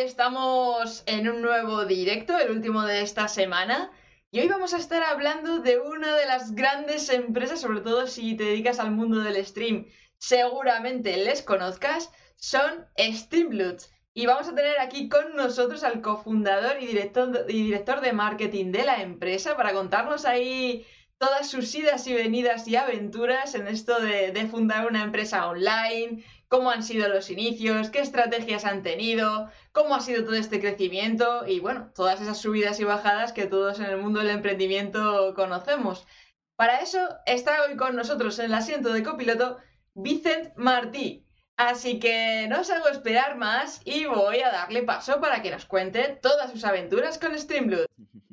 Estamos 0.00 1.02
en 1.04 1.28
un 1.28 1.42
nuevo 1.42 1.84
directo, 1.84 2.38
el 2.38 2.52
último 2.52 2.84
de 2.84 3.02
esta 3.02 3.28
semana. 3.28 3.92
Y 4.30 4.40
hoy 4.40 4.48
vamos 4.48 4.72
a 4.72 4.78
estar 4.78 5.02
hablando 5.02 5.58
de 5.58 5.78
una 5.78 6.16
de 6.16 6.24
las 6.24 6.54
grandes 6.54 7.10
empresas, 7.10 7.60
sobre 7.60 7.82
todo 7.82 8.06
si 8.06 8.34
te 8.34 8.44
dedicas 8.44 8.78
al 8.78 8.92
mundo 8.92 9.18
del 9.18 9.44
stream, 9.44 9.84
seguramente 10.16 11.18
les 11.18 11.42
conozcas, 11.42 12.10
son 12.36 12.86
Streamloots. 12.98 13.92
Y 14.14 14.24
vamos 14.24 14.48
a 14.48 14.54
tener 14.54 14.80
aquí 14.80 15.10
con 15.10 15.36
nosotros 15.36 15.84
al 15.84 16.00
cofundador 16.00 16.80
y 16.80 16.86
director, 16.86 17.44
y 17.46 17.64
director 17.64 18.00
de 18.00 18.14
marketing 18.14 18.72
de 18.72 18.84
la 18.84 19.02
empresa 19.02 19.54
para 19.54 19.74
contarnos 19.74 20.24
ahí 20.24 20.86
todas 21.18 21.50
sus 21.50 21.74
idas 21.74 22.06
y 22.06 22.14
venidas 22.14 22.66
y 22.66 22.76
aventuras 22.76 23.54
en 23.54 23.68
esto 23.68 24.00
de 24.00 24.48
fundar 24.50 24.86
una 24.86 25.02
empresa 25.02 25.46
online, 25.46 26.24
cómo 26.50 26.72
han 26.72 26.82
sido 26.82 27.08
los 27.08 27.30
inicios, 27.30 27.90
qué 27.90 28.00
estrategias 28.00 28.64
han 28.64 28.82
tenido, 28.82 29.48
cómo 29.70 29.94
ha 29.94 30.00
sido 30.00 30.24
todo 30.24 30.34
este 30.34 30.58
crecimiento 30.58 31.46
y 31.46 31.60
bueno, 31.60 31.92
todas 31.94 32.20
esas 32.20 32.38
subidas 32.38 32.80
y 32.80 32.84
bajadas 32.84 33.32
que 33.32 33.46
todos 33.46 33.78
en 33.78 33.86
el 33.86 33.98
mundo 33.98 34.18
del 34.18 34.30
emprendimiento 34.30 35.32
conocemos. 35.34 36.08
Para 36.56 36.80
eso 36.80 36.98
está 37.24 37.62
hoy 37.62 37.76
con 37.76 37.94
nosotros 37.94 38.36
en 38.40 38.46
el 38.46 38.54
asiento 38.54 38.92
de 38.92 39.04
copiloto 39.04 39.58
Vicent 39.94 40.52
Martí. 40.56 41.24
Así 41.56 42.00
que 42.00 42.46
no 42.48 42.62
os 42.62 42.70
hago 42.70 42.88
esperar 42.88 43.36
más 43.36 43.80
y 43.84 44.06
voy 44.06 44.40
a 44.40 44.50
darle 44.50 44.82
paso 44.82 45.20
para 45.20 45.42
que 45.42 45.52
nos 45.52 45.66
cuente 45.66 46.18
todas 46.20 46.50
sus 46.50 46.64
aventuras 46.64 47.16
con 47.18 47.38
Streamloot. 47.38 47.86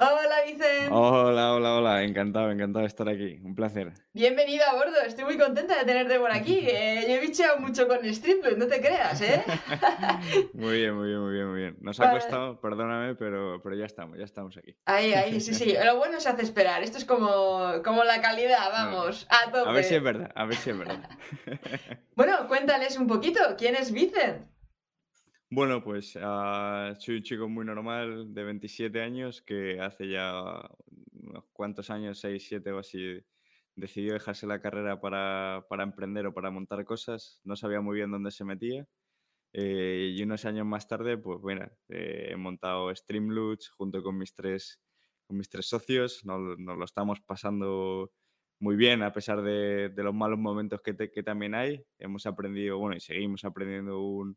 Hola, 0.00 0.42
Vicente. 0.46 0.90
Hola, 0.92 1.54
hola, 1.54 1.74
hola. 1.74 2.04
Encantado, 2.04 2.52
encantado 2.52 2.82
de 2.82 2.86
estar 2.86 3.08
aquí. 3.08 3.40
Un 3.42 3.56
placer. 3.56 3.92
Bienvenido 4.12 4.64
a 4.64 4.74
bordo. 4.74 4.94
Estoy 5.04 5.24
muy 5.24 5.36
contenta 5.36 5.76
de 5.76 5.84
tenerte 5.84 6.20
por 6.20 6.30
aquí. 6.30 6.66
Eh, 6.78 7.06
yo 7.08 7.14
he 7.14 7.20
bicheado 7.20 7.58
mucho 7.58 7.88
con 7.88 8.04
Streamloot, 8.04 8.58
no 8.58 8.66
te 8.66 8.80
creas, 8.80 9.20
¿eh? 9.22 9.42
muy 10.52 10.76
bien, 10.76 10.94
muy 10.94 11.08
bien, 11.08 11.20
muy 11.20 11.32
bien, 11.32 11.48
muy 11.48 11.60
bien. 11.60 11.76
Nos 11.80 11.98
ha 11.98 12.10
costado, 12.12 12.60
perdóname, 12.60 13.14
pero, 13.14 13.60
pero 13.62 13.74
ya 13.74 13.86
estamos, 13.86 14.18
ya 14.18 14.24
estamos 14.24 14.56
aquí. 14.56 14.76
Ahí, 14.84 15.12
ahí, 15.14 15.40
sí, 15.40 15.54
sí. 15.54 15.74
Lo 15.84 15.96
bueno 15.96 16.20
se 16.20 16.28
hace 16.28 16.42
esperar. 16.42 16.82
Esto 16.82 16.98
es 16.98 17.04
como, 17.04 17.82
como 17.82 18.04
la 18.04 18.20
calidad, 18.20 18.70
vamos, 18.70 19.26
a 19.30 19.50
tope. 19.50 19.68
A 19.68 19.72
ver 19.72 19.84
si 19.84 19.96
es 19.96 20.02
verdad, 20.02 20.30
a 20.34 20.44
ver 20.44 20.56
si 20.56 20.70
es 20.70 20.78
verdad. 20.78 21.08
bueno, 22.14 22.46
cuéntales 22.46 22.96
un 22.96 23.08
poquito. 23.08 23.40
¿Quién 23.56 23.74
es 23.74 23.90
Vicent? 23.90 24.46
Bueno, 25.50 25.82
pues 25.82 26.14
uh, 26.16 26.94
soy 26.98 27.16
un 27.16 27.22
chico 27.22 27.48
muy 27.48 27.64
normal 27.64 28.34
de 28.34 28.44
27 28.44 29.00
años 29.00 29.40
que 29.40 29.80
hace 29.80 30.08
ya 30.10 30.60
unos 31.12 31.44
cuantos 31.54 31.88
años, 31.88 32.20
6, 32.20 32.46
7 32.46 32.70
o 32.72 32.78
así, 32.78 33.24
decidió 33.74 34.12
dejarse 34.12 34.46
la 34.46 34.60
carrera 34.60 35.00
para, 35.00 35.64
para 35.70 35.84
emprender 35.84 36.26
o 36.26 36.34
para 36.34 36.50
montar 36.50 36.84
cosas. 36.84 37.40
No 37.44 37.56
sabía 37.56 37.80
muy 37.80 37.96
bien 37.96 38.10
dónde 38.10 38.30
se 38.30 38.44
metía. 38.44 38.86
Eh, 39.54 40.14
y 40.16 40.22
unos 40.22 40.44
años 40.46 40.66
más 40.66 40.88
tarde, 40.88 41.18
pues 41.18 41.40
bueno, 41.40 41.66
eh, 41.88 42.28
he 42.32 42.36
montado 42.36 42.94
Streamloots 42.94 43.70
junto 43.70 44.02
con 44.02 44.18
mis 44.18 44.34
tres, 44.34 44.80
con 45.26 45.38
mis 45.38 45.48
tres 45.50 45.66
socios. 45.68 46.24
Nos, 46.26 46.58
lo 46.58 46.84
estamos 46.84 47.20
pasando 47.22 48.12
muy 48.60 48.76
bien 48.76 49.02
a 49.02 49.12
pesar 49.12 49.42
de, 49.42 49.90
de 49.90 50.02
los 50.04 50.14
malos 50.14 50.38
momentos 50.38 50.82
que, 50.82 50.96
que 50.96 51.22
también 51.22 51.54
hay. 51.54 51.84
Hemos 51.98 52.26
aprendido, 52.26 52.78
bueno, 52.78 52.96
y 52.96 53.00
seguimos 53.00 53.44
aprendiendo 53.44 54.00
un 54.02 54.36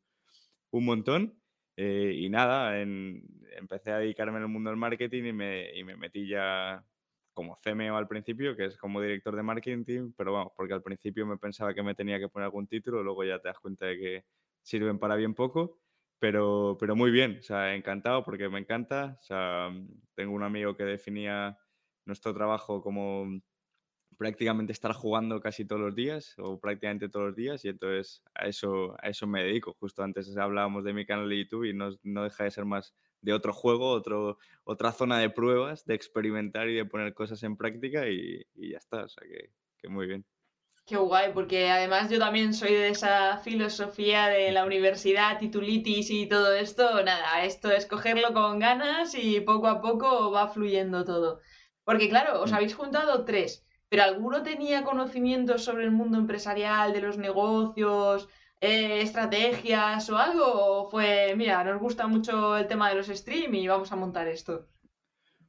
un 0.72 0.86
montón. 0.86 1.42
Eh, 1.78 2.14
y 2.18 2.30
nada, 2.30 2.80
empecé 2.82 3.92
a 3.92 3.98
dedicarme 4.00 4.38
al 4.40 4.48
mundo 4.48 4.70
del 4.70 4.78
marketing 4.78 5.24
y 5.26 5.34
me, 5.34 5.78
y 5.78 5.84
me 5.84 5.96
metí 5.96 6.28
ya 6.28 6.86
como 7.34 7.56
CMO 7.56 7.98
al 7.98 8.08
principio, 8.08 8.56
que 8.56 8.66
es 8.66 8.78
como 8.78 9.02
director 9.02 9.36
de 9.36 9.44
marketing, 9.44 10.14
pero 10.18 10.34
vamos, 10.34 10.54
porque 10.56 10.74
al 10.74 10.84
principio 10.84 11.26
me 11.26 11.38
pensaba 11.38 11.74
que 11.74 11.82
me 11.84 11.96
tenía 11.96 12.20
que 12.20 12.28
poner 12.30 12.46
algún 12.46 12.68
título, 12.68 13.04
luego 13.04 13.24
ya 13.24 13.40
te 13.40 13.48
das 13.48 13.60
cuenta 13.60 13.86
de 13.86 13.98
que 13.98 14.26
sirven 14.62 15.00
para 15.00 15.16
bien 15.16 15.34
poco, 15.34 15.80
pero, 16.20 16.78
pero 16.80 16.96
muy 16.96 17.10
bien, 17.12 17.38
o 17.40 17.42
sea, 17.44 17.74
encantado 17.76 18.24
porque 18.24 18.50
me 18.50 18.60
encanta, 18.60 19.18
o 19.20 19.24
sea, 19.24 19.70
tengo 20.14 20.34
un 20.34 20.44
amigo 20.44 20.76
que 20.76 20.84
definía 20.84 21.58
nuestro 22.06 22.34
trabajo 22.34 22.82
como 22.82 23.26
prácticamente 24.22 24.72
estar 24.72 24.94
jugando 24.94 25.42
casi 25.42 25.66
todos 25.66 25.82
los 25.82 25.96
días 25.96 26.36
o 26.38 26.60
prácticamente 26.60 27.10
todos 27.10 27.30
los 27.30 27.36
días 27.36 27.66
y 27.66 27.70
entonces 27.70 28.22
a 28.36 28.46
eso, 28.46 28.96
a 29.02 29.10
eso 29.10 29.26
me 29.26 29.44
dedico. 29.44 29.76
Justo 29.80 30.04
antes 30.04 30.38
hablábamos 30.38 30.84
de 30.84 30.94
mi 30.94 31.08
canal 31.08 31.28
de 31.28 31.40
YouTube 31.40 31.64
y 31.64 31.74
no, 31.74 31.90
no 32.04 32.26
deja 32.26 32.44
de 32.44 32.52
ser 32.52 32.66
más 32.66 32.94
de 33.22 33.34
otro 33.34 33.52
juego, 33.52 33.90
otro, 33.90 34.38
otra 34.64 34.92
zona 34.92 35.18
de 35.18 35.32
pruebas, 35.32 35.86
de 35.86 35.96
experimentar 35.96 36.70
y 36.70 36.76
de 36.76 36.86
poner 36.86 37.16
cosas 37.16 37.42
en 37.42 37.58
práctica 37.58 38.10
y, 38.10 38.46
y 38.54 38.74
ya 38.74 38.78
está, 38.78 39.06
o 39.06 39.10
sea 39.10 39.28
que, 39.28 39.50
que 39.80 39.90
muy 39.90 40.06
bien. 40.06 40.24
Qué 40.86 40.98
guay, 40.98 41.32
porque 41.34 41.72
además 41.72 42.12
yo 42.12 42.20
también 42.20 42.54
soy 42.54 42.74
de 42.74 42.90
esa 42.90 43.40
filosofía 43.40 44.28
de 44.28 44.52
la 44.52 44.66
universidad, 44.68 45.40
titulitis 45.40 46.12
y 46.12 46.28
todo 46.28 46.54
esto. 46.54 47.04
Nada, 47.04 47.44
esto 47.44 47.72
es 47.72 47.88
cogerlo 47.88 48.34
con 48.34 48.60
ganas 48.60 49.16
y 49.16 49.40
poco 49.42 49.66
a 49.66 49.82
poco 49.82 50.30
va 50.30 50.48
fluyendo 50.48 51.06
todo. 51.06 51.42
Porque 51.84 52.08
claro, 52.08 52.40
os 52.44 52.52
mm. 52.52 52.54
habéis 52.54 52.76
juntado 52.76 53.26
tres 53.26 53.66
pero 53.92 54.04
¿alguno 54.04 54.42
tenía 54.42 54.86
conocimientos 54.86 55.66
sobre 55.66 55.84
el 55.84 55.92
mundo 55.92 56.18
empresarial, 56.18 56.94
de 56.94 57.02
los 57.02 57.18
negocios, 57.18 58.30
eh, 58.62 59.02
estrategias 59.02 60.10
o 60.10 60.16
algo? 60.18 60.46
¿O 60.46 60.90
fue, 60.90 61.36
mira, 61.36 61.62
nos 61.66 61.78
gusta 61.78 62.08
mucho 62.08 62.56
el 62.56 62.68
tema 62.68 62.88
de 62.88 62.96
los 62.96 63.08
stream 63.08 63.54
y 63.54 63.68
vamos 63.68 63.92
a 63.92 63.98
montar 63.98 64.30
esto? 64.30 64.70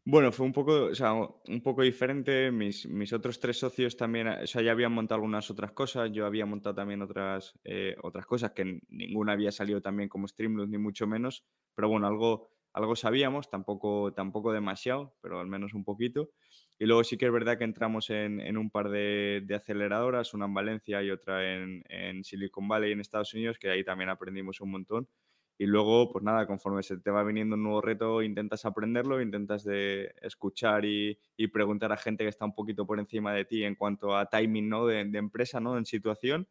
Bueno, 0.04 0.32
fue 0.32 0.44
un 0.44 0.52
poco, 0.52 0.86
o 0.86 0.94
sea, 0.96 1.14
un 1.14 1.62
poco 1.62 1.82
diferente. 1.82 2.50
Mis, 2.50 2.84
mis, 2.88 3.12
otros 3.12 3.38
tres 3.38 3.60
socios 3.60 3.96
también, 3.96 4.26
o 4.26 4.46
sea, 4.48 4.60
ya 4.60 4.72
habían 4.72 4.90
montado 4.90 5.20
algunas 5.20 5.48
otras 5.48 5.70
cosas. 5.70 6.10
Yo 6.12 6.26
había 6.26 6.44
montado 6.44 6.74
también 6.74 7.00
otras, 7.00 7.54
eh, 7.62 7.94
otras 8.02 8.26
cosas 8.26 8.50
que 8.50 8.80
ninguna 8.88 9.34
había 9.34 9.52
salido 9.52 9.80
también 9.80 10.08
como 10.08 10.26
Streamlabs, 10.26 10.68
ni 10.68 10.78
mucho 10.78 11.06
menos. 11.06 11.44
Pero 11.76 11.88
bueno, 11.88 12.08
algo, 12.08 12.48
algo 12.72 12.96
sabíamos, 12.96 13.50
tampoco, 13.50 14.12
tampoco 14.14 14.52
demasiado, 14.52 15.14
pero 15.20 15.38
al 15.38 15.46
menos 15.46 15.74
un 15.74 15.84
poquito. 15.84 16.30
Y 16.82 16.86
luego 16.86 17.04
sí 17.04 17.16
que 17.16 17.26
es 17.26 17.32
verdad 17.32 17.58
que 17.58 17.62
entramos 17.62 18.10
en, 18.10 18.56
un 18.56 18.68
par 18.68 18.88
de, 18.88 19.46
aceleradoras, 19.54 20.34
una 20.34 20.46
en 20.46 20.54
Valencia 20.54 21.00
y 21.00 21.12
otra 21.12 21.54
en, 21.54 22.24
Silicon 22.24 22.66
Valley 22.66 22.90
en 22.90 22.98
Estados 22.98 23.32
Unidos, 23.34 23.56
que 23.56 23.70
ahí 23.70 23.84
también 23.84 24.10
aprendimos 24.10 24.60
un 24.60 24.72
montón. 24.72 25.08
Y 25.56 25.66
luego, 25.66 26.10
pues 26.10 26.24
nada, 26.24 26.44
conforme 26.44 26.82
se 26.82 26.98
te 26.98 27.12
va 27.12 27.22
viniendo 27.22 27.54
un 27.54 27.62
nuevo 27.62 27.82
reto, 27.82 28.20
intentas 28.20 28.64
aprenderlo, 28.64 29.22
intentas 29.22 29.62
de 29.62 30.12
escuchar 30.22 30.84
y, 30.84 31.16
preguntar 31.52 31.92
a 31.92 31.96
gente 31.96 32.24
que 32.24 32.30
está 32.30 32.46
un 32.46 32.54
poquito 32.56 32.84
por 32.84 32.98
encima 32.98 33.32
de 33.32 33.44
ti 33.44 33.62
en 33.62 33.76
cuanto 33.76 34.16
a 34.16 34.26
timing 34.28 34.68
¿no? 34.68 34.84
de, 34.84 35.02
empresa, 35.02 35.60
¿no? 35.60 35.78
en 35.78 35.86
situación, 35.86 36.48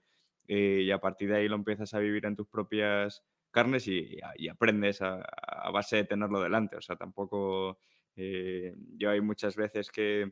eh, 0.48 0.84
y 0.86 0.92
a 0.92 1.02
partir 1.02 1.28
de 1.28 1.40
ahí 1.40 1.50
lo 1.50 1.58
empiezas 1.58 1.94
a 1.94 2.00
vivir 2.00 2.26
en 2.26 2.38
tus 2.38 2.48
propias 2.48 3.22
carnes 3.52 3.86
y, 3.86 4.18
aprendes 4.50 5.02
a, 5.02 5.22
a, 5.26 5.72
base 5.72 5.98
de 5.98 6.04
tenerlo 6.06 6.42
delante. 6.42 6.78
O 6.78 6.82
sea, 6.82 6.96
tampoco 6.96 7.80
eh, 8.16 8.76
yo 8.98 9.10
hay 9.10 9.22
muchas 9.22 9.56
veces 9.56 9.90
que, 9.90 10.32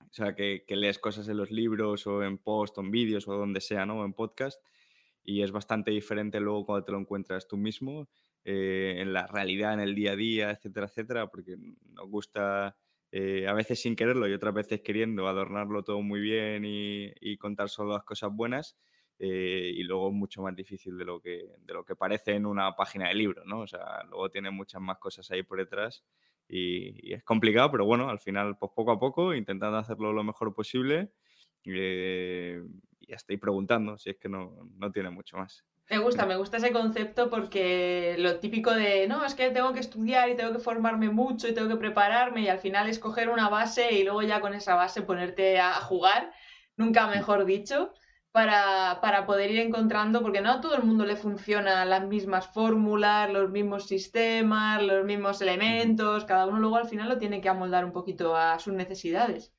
o 0.00 0.12
sea, 0.12 0.34
que, 0.34 0.64
lees 0.68 0.98
cosas 0.98 1.28
en 1.28 1.36
los 1.36 1.50
libros 1.50 2.06
o 2.06 2.22
en 2.22 2.38
post 2.38 2.78
o 2.78 2.80
en 2.80 2.90
vídeos 2.90 3.28
o 3.28 3.34
donde 3.34 3.60
sea, 3.60 3.86
¿no? 3.86 4.00
O 4.00 4.04
en 4.04 4.12
podcast 4.12 4.62
y 5.24 5.42
es 5.42 5.50
bastante 5.50 5.90
diferente 5.90 6.38
luego 6.40 6.66
cuando 6.66 6.84
te 6.84 6.92
lo 6.92 6.98
encuentras 6.98 7.48
tú 7.48 7.56
mismo 7.56 8.08
eh, 8.44 8.96
en 8.98 9.12
la 9.12 9.26
realidad, 9.26 9.74
en 9.74 9.80
el 9.80 9.94
día 9.94 10.12
a 10.12 10.16
día, 10.16 10.50
etcétera, 10.50 10.86
etcétera, 10.86 11.26
porque 11.28 11.56
nos 11.90 12.08
gusta 12.08 12.76
eh, 13.10 13.46
a 13.48 13.52
veces 13.52 13.80
sin 13.80 13.96
quererlo 13.96 14.28
y 14.28 14.34
otras 14.34 14.54
veces 14.54 14.82
queriendo 14.82 15.26
adornarlo 15.26 15.82
todo 15.82 16.00
muy 16.02 16.20
bien 16.20 16.64
y, 16.64 17.12
y 17.20 17.38
contar 17.38 17.68
solo 17.68 17.94
las 17.94 18.04
cosas 18.04 18.30
buenas. 18.32 18.76
y 19.18 19.82
luego 19.84 20.12
mucho 20.12 20.42
más 20.42 20.54
difícil 20.54 20.98
de 20.98 21.04
lo, 21.06 21.20
que, 21.20 21.48
de 21.60 21.74
lo 21.74 21.84
que 21.84 21.96
parece 21.96 22.32
en 22.34 22.46
una 22.46 22.76
página 22.76 23.08
de 23.08 23.14
libro, 23.14 23.44
¿no? 23.46 23.60
O 23.60 23.66
sea, 23.66 24.04
luego 24.04 24.30
tiene 24.30 24.50
muchas 24.50 24.80
más 24.82 24.98
cosas 24.98 25.30
ahí 25.30 25.42
por 25.42 25.58
detrás 25.58 26.04
y, 26.48 27.12
es 27.12 27.22
complicado, 27.24 27.70
pero 27.70 27.84
bueno, 27.84 28.08
al 28.08 28.20
final, 28.20 28.56
pues 28.58 28.72
poco 28.74 28.92
a 28.92 28.98
poco, 28.98 29.34
intentando 29.34 29.78
hacerlo 29.78 30.12
lo 30.12 30.24
mejor 30.24 30.54
posible 30.54 31.10
eh, 31.64 32.62
y 33.00 33.12
estoy 33.12 33.36
preguntando 33.36 33.98
si 33.98 34.10
es 34.10 34.16
que 34.18 34.28
no, 34.28 34.68
no 34.76 34.92
tiene 34.92 35.10
mucho 35.10 35.36
más. 35.36 35.64
Me 35.88 35.98
gusta, 35.98 36.26
me 36.26 36.36
gusta 36.36 36.56
ese 36.56 36.72
concepto 36.72 37.30
porque 37.30 38.16
lo 38.18 38.40
típico 38.40 38.72
de, 38.72 39.06
no, 39.06 39.24
es 39.24 39.36
que 39.36 39.50
tengo 39.50 39.72
que 39.72 39.78
estudiar 39.78 40.28
y 40.28 40.34
tengo 40.34 40.52
que 40.52 40.58
formarme 40.58 41.10
mucho 41.10 41.46
y 41.46 41.54
tengo 41.54 41.68
que 41.68 41.76
prepararme 41.76 42.40
y 42.40 42.48
al 42.48 42.58
final 42.58 42.88
escoger 42.88 43.28
una 43.28 43.48
base 43.48 43.94
y 43.94 44.02
luego 44.02 44.22
ya 44.22 44.40
con 44.40 44.52
esa 44.54 44.74
base 44.74 45.02
ponerte 45.02 45.60
a 45.60 45.74
jugar, 45.74 46.32
nunca 46.76 47.06
mejor 47.06 47.44
dicho 47.44 47.92
para, 48.36 49.00
para, 49.00 49.24
poder 49.24 49.50
ir 49.50 49.60
encontrando, 49.60 50.20
porque 50.20 50.42
no 50.42 50.50
a 50.50 50.60
todo 50.60 50.76
el 50.76 50.82
mundo 50.82 51.06
le 51.06 51.16
funcionan 51.16 51.88
las 51.88 52.06
mismas 52.06 52.46
fórmulas, 52.46 53.32
los 53.32 53.50
mismos 53.50 53.86
sistemas, 53.86 54.82
los 54.82 55.06
mismos 55.06 55.40
elementos, 55.40 56.26
cada 56.26 56.46
uno 56.46 56.58
luego 56.58 56.76
al 56.76 56.86
final 56.86 57.08
lo 57.08 57.16
tiene 57.16 57.40
que 57.40 57.48
amoldar 57.48 57.86
un 57.86 57.92
poquito 57.92 58.36
a 58.36 58.58
sus 58.58 58.74
necesidades. 58.74 59.54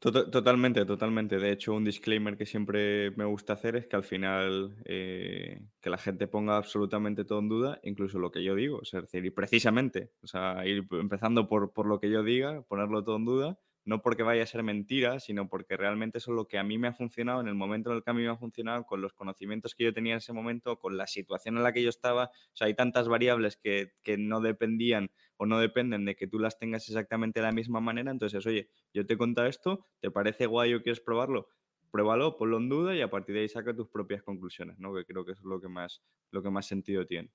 Totalmente, 0.00 0.86
totalmente. 0.86 1.36
De 1.38 1.52
hecho, 1.52 1.74
un 1.74 1.84
disclaimer 1.84 2.38
que 2.38 2.46
siempre 2.46 3.10
me 3.12 3.26
gusta 3.26 3.52
hacer 3.52 3.76
es 3.76 3.86
que 3.86 3.96
al 3.96 4.02
final 4.02 4.76
eh, 4.86 5.60
que 5.82 5.90
la 5.90 5.98
gente 5.98 6.26
ponga 6.26 6.56
absolutamente 6.56 7.26
todo 7.26 7.40
en 7.40 7.50
duda, 7.50 7.80
incluso 7.82 8.18
lo 8.18 8.32
que 8.32 8.42
yo 8.42 8.54
digo. 8.54 8.80
es 8.82 8.92
decir, 8.92 9.26
y 9.26 9.30
precisamente, 9.30 10.10
o 10.22 10.26
sea, 10.26 10.66
ir 10.66 10.86
empezando 10.92 11.48
por, 11.48 11.74
por 11.74 11.86
lo 11.86 12.00
que 12.00 12.08
yo 12.08 12.22
diga, 12.22 12.62
ponerlo 12.62 13.04
todo 13.04 13.16
en 13.16 13.26
duda, 13.26 13.58
no 13.84 14.02
porque 14.02 14.22
vaya 14.22 14.42
a 14.42 14.46
ser 14.46 14.62
mentira, 14.62 15.18
sino 15.20 15.48
porque 15.48 15.76
realmente 15.76 16.18
eso 16.18 16.30
es 16.30 16.36
lo 16.36 16.46
que 16.46 16.58
a 16.58 16.62
mí 16.62 16.78
me 16.78 16.88
ha 16.88 16.92
funcionado 16.92 17.40
en 17.40 17.48
el 17.48 17.54
momento 17.54 17.90
en 17.90 17.96
el 17.96 18.02
que 18.02 18.10
a 18.10 18.14
mí 18.14 18.22
me 18.22 18.28
ha 18.28 18.36
funcionado, 18.36 18.84
con 18.84 19.00
los 19.00 19.12
conocimientos 19.12 19.74
que 19.74 19.84
yo 19.84 19.92
tenía 19.92 20.12
en 20.12 20.18
ese 20.18 20.32
momento, 20.32 20.78
con 20.78 20.96
la 20.96 21.06
situación 21.06 21.56
en 21.56 21.62
la 21.62 21.72
que 21.72 21.82
yo 21.82 21.88
estaba. 21.88 22.26
O 22.26 22.56
sea, 22.56 22.68
hay 22.68 22.74
tantas 22.74 23.08
variables 23.08 23.56
que, 23.56 23.92
que 24.02 24.16
no 24.18 24.40
dependían 24.40 25.10
o 25.36 25.46
no 25.46 25.58
dependen 25.58 26.04
de 26.04 26.14
que 26.14 26.26
tú 26.26 26.38
las 26.38 26.58
tengas 26.58 26.88
exactamente 26.88 27.40
de 27.40 27.46
la 27.46 27.52
misma 27.52 27.80
manera. 27.80 28.10
Entonces, 28.10 28.46
oye, 28.46 28.68
yo 28.94 29.04
te 29.06 29.14
he 29.14 29.18
contado 29.18 29.48
esto, 29.48 29.86
¿te 30.00 30.10
parece 30.10 30.46
guay 30.46 30.74
o 30.74 30.82
quieres 30.82 31.00
probarlo? 31.00 31.48
Pruébalo, 31.90 32.36
ponlo 32.36 32.58
en 32.58 32.68
duda 32.68 32.94
y 32.94 33.02
a 33.02 33.10
partir 33.10 33.34
de 33.34 33.42
ahí 33.42 33.48
saca 33.48 33.74
tus 33.74 33.88
propias 33.88 34.22
conclusiones, 34.22 34.78
¿no? 34.78 34.94
Que 34.94 35.04
creo 35.04 35.24
que 35.24 35.32
es 35.32 35.42
lo 35.42 35.60
que 35.60 35.68
más, 35.68 36.02
lo 36.30 36.42
que 36.42 36.50
más 36.50 36.66
sentido 36.66 37.06
tiene. 37.06 37.30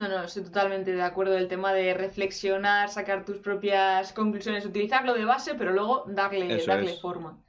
No, 0.00 0.08
no, 0.08 0.22
estoy 0.22 0.44
totalmente 0.44 0.92
de 0.92 1.02
acuerdo. 1.02 1.32
Del 1.32 1.48
tema 1.48 1.72
de 1.72 1.92
reflexionar, 1.92 2.88
sacar 2.88 3.24
tus 3.24 3.38
propias 3.38 4.12
conclusiones, 4.12 4.64
utilizarlo 4.64 5.14
de 5.14 5.24
base, 5.24 5.54
pero 5.54 5.72
luego 5.72 6.04
darle, 6.06 6.64
darle 6.64 6.94
forma. 6.94 7.42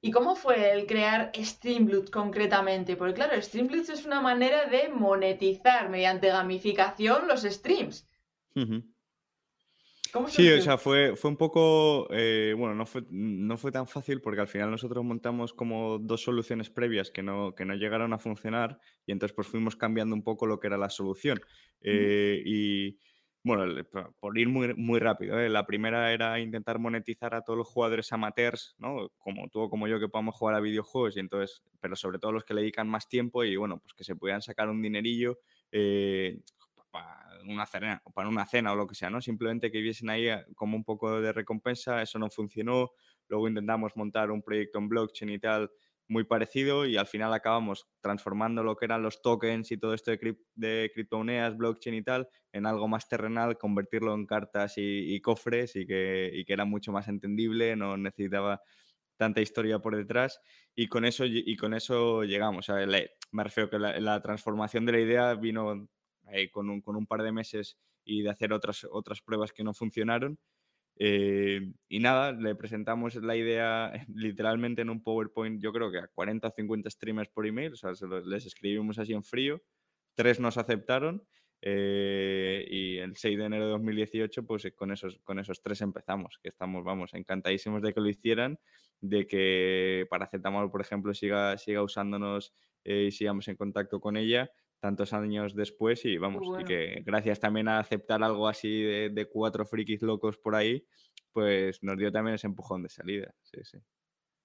¿Y 0.00 0.12
cómo 0.12 0.36
fue 0.36 0.72
el 0.72 0.86
crear 0.86 1.32
Streamloot 1.34 2.10
concretamente? 2.10 2.96
Porque 2.96 3.14
claro, 3.14 3.40
Streamloot 3.40 3.88
es 3.88 4.06
una 4.06 4.20
manera 4.20 4.66
de 4.66 4.88
monetizar 4.90 5.88
mediante 5.88 6.28
gamificación 6.28 7.26
los 7.26 7.42
streams 7.42 8.08
sí, 10.28 10.48
o 10.50 10.60
sea, 10.60 10.78
fue, 10.78 11.16
fue 11.16 11.30
un 11.30 11.36
poco, 11.36 12.08
eh, 12.10 12.54
bueno, 12.56 12.74
no 12.74 12.86
fue, 12.86 13.04
no 13.10 13.56
fue 13.56 13.72
tan 13.72 13.86
fácil 13.86 14.20
porque 14.20 14.40
al 14.40 14.48
final 14.48 14.70
nosotros 14.70 15.04
montamos 15.04 15.52
como 15.52 15.98
dos 15.98 16.22
soluciones 16.22 16.70
previas 16.70 17.10
que 17.10 17.22
no, 17.22 17.54
que 17.54 17.64
no 17.64 17.74
llegaron 17.74 18.12
a 18.12 18.18
funcionar 18.18 18.80
y 19.06 19.12
entonces 19.12 19.34
pues 19.34 19.48
fuimos 19.48 19.76
cambiando 19.76 20.14
un 20.14 20.22
poco 20.22 20.46
lo 20.46 20.60
que 20.60 20.66
era 20.68 20.78
la 20.78 20.90
solución. 20.90 21.40
Eh, 21.80 22.42
y 22.44 22.98
bueno, 23.44 23.64
por 24.20 24.36
ir 24.36 24.48
muy, 24.48 24.74
muy 24.74 24.98
rápido, 24.98 25.38
¿eh? 25.38 25.48
la 25.48 25.64
primera 25.64 26.12
era 26.12 26.38
intentar 26.40 26.78
monetizar 26.78 27.34
a 27.34 27.42
todos 27.42 27.56
los 27.56 27.68
jugadores 27.68 28.12
amateurs, 28.12 28.74
¿no? 28.78 29.08
Como 29.18 29.48
tú 29.48 29.60
o 29.60 29.70
como 29.70 29.88
yo 29.88 30.00
que 30.00 30.08
podamos 30.08 30.34
jugar 30.34 30.56
a 30.56 30.60
videojuegos 30.60 31.16
y 31.16 31.20
entonces, 31.20 31.62
pero 31.80 31.96
sobre 31.96 32.18
todo 32.18 32.32
los 32.32 32.44
que 32.44 32.54
le 32.54 32.60
dedican 32.60 32.88
más 32.88 33.08
tiempo 33.08 33.44
y 33.44 33.56
bueno, 33.56 33.78
pues 33.78 33.94
que 33.94 34.04
se 34.04 34.16
puedan 34.16 34.42
sacar 34.42 34.68
un 34.68 34.82
dinerillo 34.82 35.38
para 36.90 37.28
una 37.48 37.66
cena, 37.66 38.02
para 38.14 38.28
una 38.28 38.46
cena 38.46 38.72
o 38.72 38.76
lo 38.76 38.86
que 38.86 38.94
sea, 38.94 39.10
¿no? 39.10 39.20
Simplemente 39.20 39.70
que 39.70 39.80
viesen 39.80 40.10
ahí 40.10 40.28
eh, 40.28 40.44
como 40.54 40.76
un 40.76 40.84
poco 40.84 41.20
de 41.20 41.32
recompensa, 41.32 42.02
eso 42.02 42.18
no 42.18 42.30
funcionó, 42.30 42.90
luego 43.28 43.48
intentamos 43.48 43.96
montar 43.96 44.30
un 44.30 44.42
proyecto 44.42 44.78
en 44.78 44.88
blockchain 44.88 45.30
y 45.30 45.38
tal 45.38 45.70
muy 46.08 46.24
parecido 46.24 46.86
y 46.86 46.96
al 46.96 47.06
final 47.06 47.32
acabamos 47.34 47.86
transformando 48.00 48.62
lo 48.62 48.76
que 48.76 48.86
eran 48.86 49.02
los 49.02 49.20
tokens 49.20 49.70
y 49.70 49.76
todo 49.78 49.94
esto 49.94 50.10
de, 50.10 50.36
de 50.54 50.90
criptomonedas, 50.94 51.56
blockchain 51.56 51.96
y 51.96 52.02
tal, 52.02 52.28
en 52.52 52.66
algo 52.66 52.88
más 52.88 53.08
terrenal, 53.08 53.58
convertirlo 53.58 54.14
en 54.14 54.26
cartas 54.26 54.74
y, 54.76 55.20
cofres 55.20 55.76
y 55.76 55.86
que, 55.86 56.30
y 56.32 56.44
que, 56.44 56.52
era 56.52 56.64
mucho 56.64 56.92
más 56.92 57.08
entendible, 57.08 57.76
no 57.76 57.96
necesitaba 57.96 58.62
tanta 59.16 59.40
historia 59.40 59.80
por 59.80 59.96
detrás 59.96 60.40
y 60.74 60.88
con 60.88 61.04
eso, 61.04 61.24
y 61.26 61.56
con 61.56 61.74
eso 61.74 62.24
llegamos. 62.24 62.68
me 63.32 63.44
refiero 63.44 63.68
que 63.68 63.78
la, 63.78 64.00
la, 64.00 64.22
transformación 64.22 64.86
de 64.86 64.92
la 64.92 65.00
idea 65.00 65.34
vino 65.34 65.88
eh, 66.32 66.50
con, 66.50 66.70
un, 66.70 66.80
con, 66.80 66.96
un, 66.96 67.06
par 67.06 67.22
de 67.22 67.32
meses 67.32 67.78
y 68.04 68.22
de 68.22 68.30
hacer 68.30 68.52
otras, 68.52 68.86
otras 68.90 69.20
pruebas 69.22 69.52
que 69.52 69.64
no 69.64 69.74
funcionaron. 69.74 70.38
Eh, 71.00 71.72
y 71.88 72.00
nada, 72.00 72.32
le 72.32 72.56
presentamos 72.56 73.14
la 73.16 73.36
idea 73.36 73.92
literalmente 74.14 74.82
en 74.82 74.90
un 74.90 75.02
PowerPoint, 75.02 75.62
yo 75.62 75.72
creo 75.72 75.92
que 75.92 75.98
a 75.98 76.08
40 76.08 76.48
o 76.48 76.50
50 76.50 76.90
streamers 76.90 77.30
por 77.30 77.46
email, 77.46 77.72
o 77.72 77.76
sea, 77.76 77.92
les 78.24 78.46
escribimos 78.46 78.98
así 78.98 79.12
en 79.12 79.22
frío, 79.22 79.62
tres 80.14 80.40
nos 80.40 80.58
aceptaron 80.58 81.24
eh, 81.62 82.66
y 82.68 82.98
el 82.98 83.16
6 83.16 83.38
de 83.38 83.44
enero 83.44 83.66
de 83.66 83.70
2018, 83.70 84.44
pues 84.44 84.72
con 84.74 84.90
esos, 84.90 85.20
con 85.22 85.38
esos 85.38 85.62
tres 85.62 85.80
empezamos, 85.82 86.38
que 86.42 86.48
estamos, 86.48 86.82
vamos, 86.84 87.14
encantadísimos 87.14 87.80
de 87.82 87.94
que 87.94 88.00
lo 88.00 88.08
hicieran, 88.08 88.58
de 89.00 89.26
que 89.28 90.06
Paracetamol, 90.10 90.70
por 90.70 90.80
ejemplo, 90.80 91.14
siga, 91.14 91.56
siga 91.58 91.82
usándonos 91.82 92.52
y 92.84 93.12
sigamos 93.12 93.46
en 93.48 93.56
contacto 93.56 94.00
con 94.00 94.16
ella 94.16 94.50
tantos 94.80 95.12
años 95.12 95.54
después 95.54 96.04
y 96.04 96.18
vamos, 96.18 96.60
y 96.60 96.64
que 96.64 97.02
gracias 97.04 97.40
también 97.40 97.68
a 97.68 97.78
aceptar 97.78 98.22
algo 98.22 98.48
así 98.48 98.82
de, 98.82 99.28
cuatro 99.30 99.64
frikis 99.64 100.02
locos 100.02 100.38
por 100.38 100.54
ahí, 100.54 100.86
pues 101.32 101.82
nos 101.82 101.96
dio 101.98 102.12
también 102.12 102.34
ese 102.34 102.46
empujón 102.46 102.82
de 102.82 102.88
salida. 102.88 103.34
Sí, 103.42 103.60
sí. 103.64 103.78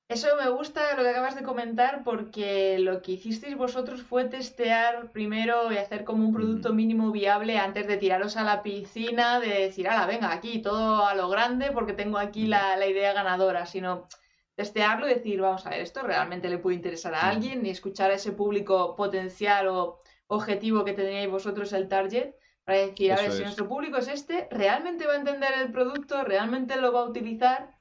Eso 0.10 0.28
me 0.40 0.50
gusta 0.50 0.96
lo 0.96 1.04
que 1.04 1.10
acabas 1.10 1.36
de 1.36 1.44
comentar 1.44 2.04
porque 2.04 2.78
lo 2.78 3.02
que 3.02 3.14
hicisteis 3.14 3.56
vosotros 3.56 4.04
fue 4.04 4.26
testear 4.26 5.12
primero 5.12 5.72
y 5.72 5.78
hacer 5.78 6.04
como 6.04 6.28
un 6.28 6.34
producto 6.34 6.74
mínimo 6.74 7.12
viable 7.12 7.58
antes 7.58 7.88
de 7.88 7.98
tiraros 7.98 8.36
a 8.38 8.44
la 8.44 8.62
piscina, 8.62 9.40
de 9.40 9.48
decir, 9.48 9.88
ala, 9.88 10.06
venga, 10.06 10.32
aquí 10.32 10.62
todo 10.62 11.06
a 11.06 11.16
lo 11.16 11.30
grande 11.30 11.72
porque 11.72 11.94
tengo 11.94 12.18
aquí 12.18 12.48
la, 12.48 12.76
la 12.76 12.86
idea 12.86 13.14
ganadora, 13.14 13.66
sino 13.66 14.08
testearlo 14.56 15.08
y 15.08 15.16
decir, 15.16 15.42
vamos 15.42 15.66
a 15.66 15.72
ver, 15.72 15.82
esto 15.82 16.04
realmente 16.04 16.50
le 16.50 16.60
puede 16.60 16.76
interesar 16.76 17.16
a 17.16 17.30
alguien 17.30 17.66
y 17.66 17.70
escuchar 17.70 18.12
a 18.12 18.16
ese 18.16 18.34
público 18.34 18.96
potencial 18.96 19.68
o 19.68 20.02
objetivo 20.34 20.86
que 20.86 20.94
teníais 20.94 21.30
vosotros 21.30 21.74
el 21.74 21.88
target 21.88 22.36
para 22.66 22.80
decir, 22.80 23.12
a 23.12 23.18
ver, 23.18 23.32
si 23.32 23.44
nuestro 23.44 23.68
público 23.68 23.98
es 23.98 24.08
este, 24.08 24.48
¿realmente 24.52 25.06
va 25.06 25.14
a 25.14 25.18
entender 25.18 25.52
el 25.62 25.72
producto? 25.72 26.24
¿Realmente 26.24 26.80
lo 26.80 26.94
va 26.94 27.02
a 27.02 27.10
utilizar? 27.10 27.78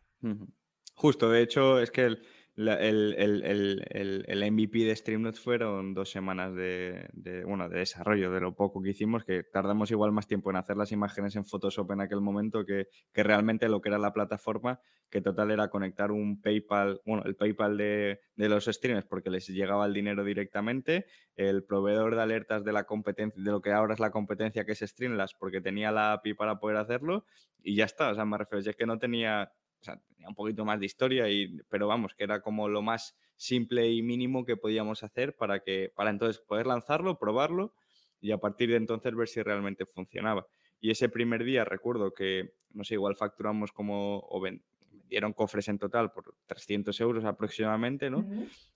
Justo, 0.94 1.30
de 1.30 1.42
hecho, 1.42 1.78
es 1.78 1.90
que 1.90 2.04
el, 2.04 2.26
el, 2.56 4.24
el, 4.28 4.52
MVP 4.52 4.80
de 4.80 4.94
Streamlabs 4.94 5.40
fueron 5.40 5.94
dos 5.94 6.10
semanas 6.10 6.54
de, 6.54 7.08
bueno, 7.46 7.68
de 7.68 7.78
desarrollo, 7.78 8.30
de 8.30 8.40
lo 8.40 8.54
poco 8.54 8.82
que 8.82 8.90
hicimos, 8.90 9.24
que 9.24 9.42
tardamos 9.42 9.90
igual 9.90 10.12
más 10.12 10.26
tiempo 10.26 10.50
en 10.50 10.56
hacer 10.56 10.76
las 10.76 10.92
imágenes 10.92 11.34
en 11.36 11.44
Photoshop 11.44 11.90
en 11.92 12.02
aquel 12.02 12.20
momento 12.20 12.64
que, 12.66 12.88
que 13.12 13.22
realmente 13.22 13.68
lo 13.68 13.80
que 13.80 13.88
era 13.88 13.98
la 13.98 14.12
plataforma, 14.12 14.80
que 15.08 15.22
total 15.22 15.50
era 15.50 15.68
conectar 15.68 16.12
un 16.12 16.40
PayPal, 16.42 17.00
bueno, 17.06 17.22
el 17.24 17.36
PayPal 17.36 17.76
de, 17.76 18.20
de 18.36 18.48
los 18.48 18.66
streamers 18.66 19.06
porque 19.06 19.30
les 19.30 19.48
llegaba 19.48 19.86
el 19.86 19.94
dinero 19.94 20.22
directamente, 20.22 21.06
el 21.36 21.64
proveedor 21.64 22.16
de 22.16 22.22
alertas 22.22 22.64
de 22.64 22.72
la 22.72 22.84
competencia, 22.84 23.42
de 23.42 23.50
lo 23.50 23.62
que 23.62 23.72
ahora 23.72 23.94
es 23.94 24.00
la 24.00 24.10
competencia 24.10 24.64
que 24.64 24.72
es 24.72 24.80
Streamlabs, 24.80 25.34
porque 25.34 25.60
tenía 25.62 25.90
la 25.90 26.12
API 26.12 26.34
para 26.34 26.58
poder 26.58 26.76
hacerlo 26.76 27.24
y 27.62 27.76
ya 27.76 27.84
está, 27.84 28.10
o 28.10 28.14
sea, 28.14 28.24
me 28.24 28.36
refiero, 28.36 28.58
es 28.70 28.76
que 28.76 28.86
no 28.86 28.98
tenía 28.98 29.52
o 29.82 29.84
sea, 29.84 30.00
tenía 30.14 30.28
un 30.28 30.34
poquito 30.34 30.64
más 30.64 30.78
de 30.78 30.86
historia, 30.86 31.28
y, 31.28 31.60
pero 31.68 31.88
vamos, 31.88 32.14
que 32.14 32.22
era 32.22 32.40
como 32.40 32.68
lo 32.68 32.82
más 32.82 33.16
simple 33.36 33.90
y 33.90 34.00
mínimo 34.00 34.44
que 34.44 34.56
podíamos 34.56 35.02
hacer 35.02 35.34
para, 35.36 35.60
que, 35.60 35.92
para 35.94 36.10
entonces 36.10 36.40
poder 36.40 36.68
lanzarlo, 36.68 37.18
probarlo 37.18 37.74
y 38.20 38.30
a 38.30 38.38
partir 38.38 38.70
de 38.70 38.76
entonces 38.76 39.14
ver 39.16 39.28
si 39.28 39.42
realmente 39.42 39.84
funcionaba. 39.84 40.46
Y 40.80 40.90
ese 40.90 41.08
primer 41.08 41.42
día 41.42 41.64
recuerdo 41.64 42.14
que, 42.14 42.54
no 42.72 42.84
sé, 42.84 42.94
igual 42.94 43.16
facturamos 43.16 43.72
como, 43.72 44.20
o 44.28 44.40
vendieron 44.40 45.32
cofres 45.32 45.66
en 45.66 45.78
total 45.78 46.12
por 46.12 46.32
300 46.46 47.00
euros 47.00 47.24
aproximadamente, 47.24 48.08
¿no? 48.08 48.24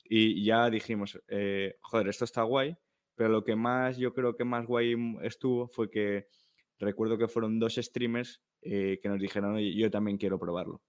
Y 0.05 0.45
ya 0.45 0.69
dijimos, 0.69 1.21
eh, 1.29 1.77
joder, 1.83 2.09
esto 2.09 2.25
está 2.25 2.43
guay, 2.43 2.77
pero 3.15 3.31
lo 3.31 3.45
que 3.45 3.55
más, 3.55 3.97
yo 3.97 4.13
creo 4.13 4.37
que 4.37 4.45
más 4.45 4.67
guay 4.67 4.97
estuvo 5.23 5.69
fue 5.69 5.89
que 5.89 6.27
recuerdo 6.81 7.17
que 7.17 7.29
fueron 7.29 7.61
dos 7.61 7.77
streamers 7.77 8.43
eh, 8.63 8.99
que 9.01 9.09
nos 9.09 9.21
dijeron, 9.21 9.59
yo 9.59 9.91
también 9.93 10.19
quiero 10.19 10.41
probarlo. 10.41 10.83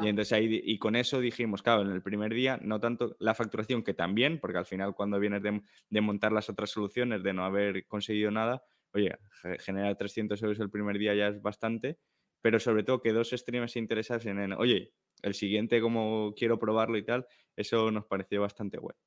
Y 0.00 0.08
entonces 0.08 0.32
ahí, 0.32 0.60
y 0.64 0.78
con 0.78 0.96
eso 0.96 1.20
dijimos, 1.20 1.62
claro, 1.62 1.82
en 1.82 1.90
el 1.90 2.02
primer 2.02 2.32
día, 2.32 2.58
no 2.62 2.80
tanto 2.80 3.16
la 3.18 3.34
facturación, 3.34 3.82
que 3.82 3.94
también, 3.94 4.40
porque 4.40 4.58
al 4.58 4.66
final 4.66 4.94
cuando 4.94 5.18
vienes 5.18 5.42
de, 5.42 6.00
montar 6.00 6.32
las 6.32 6.48
otras 6.48 6.70
soluciones, 6.70 7.22
de 7.22 7.32
no 7.32 7.44
haber 7.44 7.86
conseguido 7.86 8.30
nada, 8.30 8.62
oye, 8.92 9.16
generar 9.60 9.96
300 9.96 10.42
euros 10.42 10.60
el 10.60 10.70
primer 10.70 10.98
día 10.98 11.14
ya 11.14 11.28
es 11.28 11.42
bastante, 11.42 11.98
pero 12.40 12.58
sobre 12.58 12.84
todo 12.84 13.00
que 13.00 13.12
dos 13.12 13.30
streamers 13.30 13.72
se 13.72 13.78
interesasen 13.78 14.38
en, 14.40 14.52
oye, 14.52 14.92
el 15.22 15.34
siguiente 15.34 15.80
como 15.80 16.34
quiero 16.36 16.58
probarlo 16.58 16.96
y 16.96 17.04
tal, 17.04 17.26
eso 17.56 17.90
nos 17.90 18.06
pareció 18.06 18.40
bastante 18.40 18.78
bueno. 18.78 18.98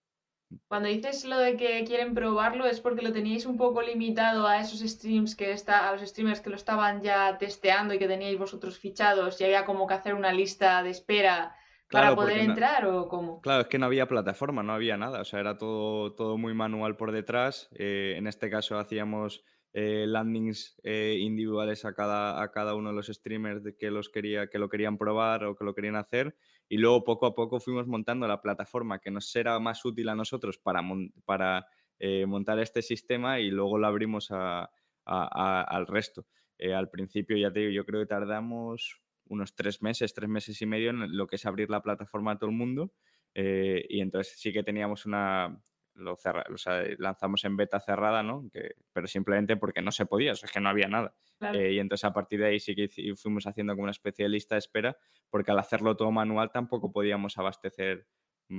Cuando 0.67 0.89
dices 0.89 1.25
lo 1.25 1.39
de 1.39 1.57
que 1.57 1.83
quieren 1.85 2.13
probarlo 2.13 2.65
es 2.65 2.79
porque 2.79 3.01
lo 3.01 3.11
teníais 3.11 3.45
un 3.45 3.57
poco 3.57 3.81
limitado 3.81 4.47
a 4.47 4.59
esos 4.59 4.79
streams 4.79 5.35
que 5.35 5.51
está, 5.51 5.89
a 5.89 5.93
los 5.93 6.07
streamers 6.07 6.41
que 6.41 6.49
lo 6.49 6.55
estaban 6.55 7.01
ya 7.01 7.37
testeando 7.37 7.93
y 7.93 7.99
que 7.99 8.07
teníais 8.07 8.37
vosotros 8.37 8.77
fichados 8.77 9.39
y 9.41 9.43
había 9.43 9.65
como 9.65 9.87
que 9.87 9.95
hacer 9.95 10.13
una 10.13 10.31
lista 10.31 10.83
de 10.83 10.91
espera 10.91 11.55
para 11.89 12.15
poder 12.15 12.39
entrar 12.39 12.85
o 12.85 13.07
cómo. 13.07 13.41
Claro, 13.41 13.61
es 13.61 13.67
que 13.67 13.77
no 13.77 13.85
había 13.85 14.07
plataforma, 14.07 14.63
no 14.63 14.73
había 14.73 14.97
nada, 14.97 15.21
o 15.21 15.25
sea, 15.25 15.39
era 15.39 15.57
todo, 15.57 16.13
todo 16.13 16.37
muy 16.37 16.53
manual 16.53 16.95
por 16.97 17.11
detrás. 17.11 17.69
Eh, 17.75 18.15
en 18.17 18.27
este 18.27 18.49
caso 18.49 18.77
hacíamos 18.77 19.43
eh, 19.73 20.05
landings 20.07 20.79
eh, 20.83 21.17
individuales 21.19 21.85
a 21.85 21.93
cada, 21.93 22.41
a 22.41 22.51
cada 22.51 22.75
uno 22.75 22.89
de 22.89 22.95
los 22.95 23.07
streamers 23.07 23.61
que, 23.77 23.91
los 23.91 24.09
quería, 24.09 24.47
que 24.47 24.59
lo 24.59 24.69
querían 24.69 24.97
probar 24.97 25.43
o 25.43 25.55
que 25.55 25.65
lo 25.65 25.75
querían 25.75 25.95
hacer. 25.95 26.35
Y 26.67 26.77
luego 26.77 27.03
poco 27.03 27.25
a 27.27 27.35
poco 27.35 27.59
fuimos 27.59 27.87
montando 27.87 28.27
la 28.27 28.41
plataforma 28.41 28.99
que 28.99 29.11
nos 29.11 29.29
será 29.29 29.59
más 29.59 29.83
útil 29.85 30.09
a 30.09 30.15
nosotros 30.15 30.57
para, 30.57 30.81
para 31.25 31.67
eh, 31.99 32.25
montar 32.25 32.59
este 32.59 32.81
sistema 32.81 33.39
y 33.39 33.51
luego 33.51 33.77
lo 33.77 33.87
abrimos 33.87 34.29
al 34.31 35.87
resto. 35.87 36.25
al 36.75 36.89
principio, 36.89 37.37
ya 37.37 37.51
te 37.51 37.59
digo, 37.59 37.71
yo 37.71 37.85
creo 37.85 38.01
que 38.01 38.07
tardamos 38.07 39.01
unos 39.27 39.55
tres 39.55 39.81
meses, 39.81 40.13
tres 40.13 40.29
meses 40.29 40.61
y 40.61 40.65
medio 40.65 40.89
en 40.89 41.15
lo 41.15 41.27
que 41.27 41.35
es 41.35 41.45
abrir 41.45 41.69
la 41.69 41.81
plataforma 41.81 42.33
a 42.33 42.37
todo 42.37 42.49
el 42.49 42.55
mundo. 42.55 42.93
y 43.33 44.01
entonces 44.01 44.39
sí 44.39 44.51
que 44.51 44.63
teníamos 44.63 45.05
una, 45.05 45.61
lo 45.95 46.13
o 46.13 46.57
sea, 46.57 46.83
lanzamos 46.97 47.43
en 47.45 47.57
beta 47.57 47.79
cerrada, 47.79 48.23
¿no? 48.23 48.49
Que, 48.51 48.75
pero 48.93 49.07
simplemente 49.07 49.57
porque 49.57 49.81
no 49.81 49.91
se 49.91 50.05
podía, 50.05 50.31
es 50.31 50.41
que 50.51 50.59
no 50.59 50.69
había 50.69 50.87
nada. 50.87 51.13
Eh, 51.53 51.73
y 51.73 51.79
entonces 51.79 52.05
a 52.05 52.13
partir 52.13 52.39
de 52.39 52.47
ahí 52.47 52.59
sí 52.59 52.75
que 52.75 52.87
fuimos 53.15 53.47
haciendo 53.47 53.73
como 53.73 53.83
una 53.83 53.91
especie 53.91 54.23
de 54.23 54.29
lista 54.29 54.55
de 54.55 54.59
espera, 54.59 54.97
porque 55.29 55.51
al 55.51 55.59
hacerlo 55.59 55.95
todo 55.95 56.11
manual 56.11 56.51
tampoco 56.51 56.91
podíamos 56.91 57.37
abastecer 57.37 58.07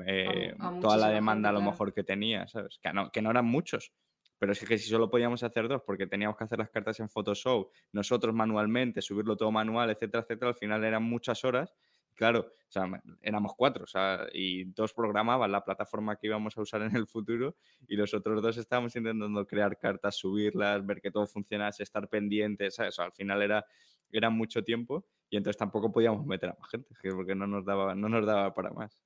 eh, 0.07 0.55
toda 0.81 0.97
la 0.97 1.11
demanda 1.11 1.51
a 1.51 1.53
lo 1.53 1.61
mejor 1.61 1.93
que 1.93 2.03
tenía, 2.03 2.47
¿sabes? 2.49 2.79
Que 2.83 2.93
no, 2.93 3.11
que 3.11 3.23
no 3.23 3.31
eran 3.31 3.47
muchos. 3.47 3.93
Pero 4.39 4.53
es 4.53 4.61
que 4.67 4.77
si 4.77 4.89
solo 4.89 5.11
podíamos 5.11 5.43
hacer 5.43 5.67
dos, 5.67 5.83
porque 5.87 6.07
teníamos 6.07 6.37
que 6.37 6.45
hacer 6.45 6.59
las 6.59 6.71
cartas 6.71 7.01
en 7.01 7.09
Photoshop, 7.09 7.71
nosotros 7.93 8.35
manualmente, 8.35 9.01
subirlo 9.01 9.37
todo 9.37 9.51
manual, 9.51 9.91
etcétera, 9.91 10.23
etcétera, 10.25 10.51
al 10.51 10.57
final 10.57 10.85
eran 10.85 11.03
muchas 11.03 11.43
horas 11.45 11.73
claro, 12.17 12.41
o 12.41 12.73
sea, 12.73 12.91
éramos 13.23 13.53
cuatro, 13.57 13.85
o 13.85 13.87
sea, 13.87 14.27
y 14.33 14.65
dos 14.65 14.93
programaban 14.93 15.53
la 15.53 15.65
plataforma 15.65 16.17
que 16.17 16.27
íbamos 16.27 16.57
a 16.59 16.63
usar 16.63 16.83
en 16.83 16.97
el 16.97 17.07
futuro 17.07 17.57
y 17.87 17.95
los 17.95 18.13
otros 18.15 18.43
dos 18.43 18.57
estábamos 18.57 18.97
intentando 18.97 19.47
crear 19.47 19.79
cartas, 19.79 20.17
subirlas, 20.17 20.85
ver 20.85 21.01
que 21.01 21.11
todo 21.11 21.27
funcionase, 21.27 21.83
estar 21.83 22.09
pendientes, 22.09 22.75
¿sabes? 22.75 22.95
O 22.95 22.97
sea, 22.97 23.05
al 23.05 23.13
final 23.13 23.43
era, 23.43 23.65
era 24.11 24.31
mucho 24.31 24.65
tiempo 24.65 25.07
y 25.31 25.37
entonces 25.37 25.59
tampoco 25.59 25.93
podíamos 25.93 26.27
meter 26.27 26.51
a 26.51 26.57
más 26.59 26.71
gente, 26.71 26.89
porque 27.15 27.35
no 27.35 27.47
nos 27.47 27.65
daba, 27.65 27.95
no 27.95 28.09
nos 28.09 28.27
daba 28.27 28.55
para 28.55 28.71
más. 28.71 29.01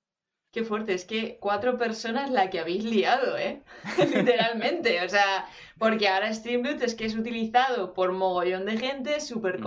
Qué 0.52 0.64
fuerte, 0.64 0.94
es 0.94 1.04
que 1.04 1.38
cuatro 1.38 1.78
personas 1.78 2.28
la 2.30 2.50
que 2.50 2.58
habéis 2.58 2.84
liado, 2.84 3.38
¿eh? 3.38 3.62
Literalmente, 3.98 5.00
o 5.04 5.08
sea, 5.08 5.46
porque 5.78 6.08
ahora 6.08 6.34
Streamlit 6.34 6.82
es 6.82 6.96
que 6.96 7.04
es 7.04 7.14
utilizado 7.14 7.94
por 7.94 8.12
mogollón 8.12 8.66
de 8.66 8.76
gente, 8.76 9.20
súper 9.20 9.60
mm. 9.60 9.62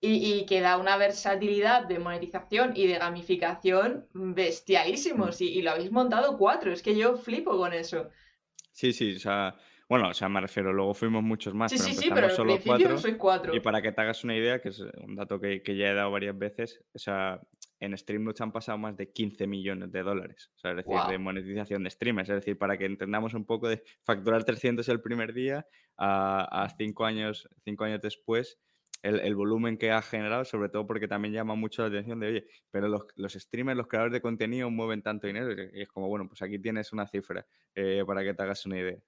Conocida, 0.00 0.40
y, 0.40 0.46
que 0.46 0.60
da 0.60 0.76
una 0.76 0.96
versatilidad 0.96 1.86
de 1.86 1.98
monetización 1.98 2.72
y 2.74 2.86
de 2.86 2.98
gamificación 2.98 4.06
bestialísimos. 4.12 5.40
Mm. 5.40 5.44
Y, 5.44 5.62
lo 5.62 5.70
habéis 5.72 5.92
montado 5.92 6.36
cuatro, 6.38 6.72
es 6.72 6.82
que 6.82 6.96
yo 6.96 7.16
flipo 7.16 7.56
con 7.56 7.72
eso. 7.72 8.08
Sí, 8.72 8.92
sí, 8.92 9.16
o 9.16 9.18
sea, 9.18 9.56
bueno, 9.88 10.08
o 10.08 10.14
sea, 10.14 10.28
me 10.28 10.40
refiero, 10.40 10.72
luego 10.72 10.94
fuimos 10.94 11.22
muchos 11.22 11.52
más. 11.52 11.70
Sí, 11.70 11.78
pero 11.78 11.90
sí, 11.90 11.94
sí, 11.96 12.10
pero 12.14 12.30
solo 12.30 13.18
cuatro. 13.18 13.54
Y 13.54 13.60
para 13.60 13.82
que 13.82 13.92
te 13.92 14.00
hagas 14.00 14.22
una 14.24 14.36
idea, 14.36 14.60
que 14.60 14.68
es 14.68 14.80
un 14.80 15.16
dato 15.16 15.40
que, 15.40 15.62
que, 15.62 15.76
ya 15.76 15.88
he 15.88 15.94
dado 15.94 16.10
varias 16.12 16.38
veces, 16.38 16.80
o 16.94 16.98
sea, 16.98 17.40
en 17.80 17.96
Streamlabs 17.96 18.40
han 18.40 18.52
pasado 18.52 18.78
más 18.78 18.96
de 18.96 19.10
15 19.10 19.46
millones 19.46 19.90
de 19.90 20.02
dólares, 20.02 20.50
o 20.54 20.58
sea, 20.58 20.70
es 20.72 20.76
decir, 20.76 20.94
de 21.08 21.18
monetización 21.18 21.82
de 21.82 21.90
streamers, 21.90 22.28
es 22.28 22.36
decir, 22.36 22.56
para 22.56 22.78
que 22.78 22.84
entendamos 22.84 23.34
un 23.34 23.46
poco 23.46 23.68
de 23.68 23.82
facturar 24.04 24.44
300 24.44 24.88
el 24.90 25.00
primer 25.00 25.32
día 25.32 25.66
a, 25.96 26.62
a 26.62 26.68
cinco, 26.68 27.04
años, 27.04 27.48
cinco 27.64 27.84
años 27.84 28.00
después 28.00 28.58
el, 29.02 29.34
volumen 29.34 29.78
que 29.78 29.90
ha 29.90 30.02
generado, 30.02 30.44
sobre 30.44 30.68
todo 30.68 30.86
porque 30.86 31.08
también 31.08 31.34
llama 31.34 31.54
mucho 31.54 31.82
la 31.82 31.88
atención 31.88 32.20
de, 32.20 32.28
oye, 32.28 32.46
pero 32.70 32.88
los, 32.88 33.02
los 33.16 33.32
streamers, 33.32 33.76
los 33.76 33.86
creadores 33.86 34.12
de 34.12 34.20
contenido 34.20 34.70
mueven 34.70 35.02
tanto 35.02 35.26
dinero 35.26 35.52
y 35.52 35.82
es 35.82 35.88
como, 35.88 36.08
bueno, 36.08 36.28
pues 36.28 36.42
aquí 36.42 36.58
tienes 36.58 36.92
una 36.92 37.06
cifra 37.06 37.46
eh, 37.74 38.04
para 38.06 38.22
que 38.22 38.34
te 38.34 38.42
hagas 38.42 38.66
una 38.66 38.78
idea. 38.78 38.98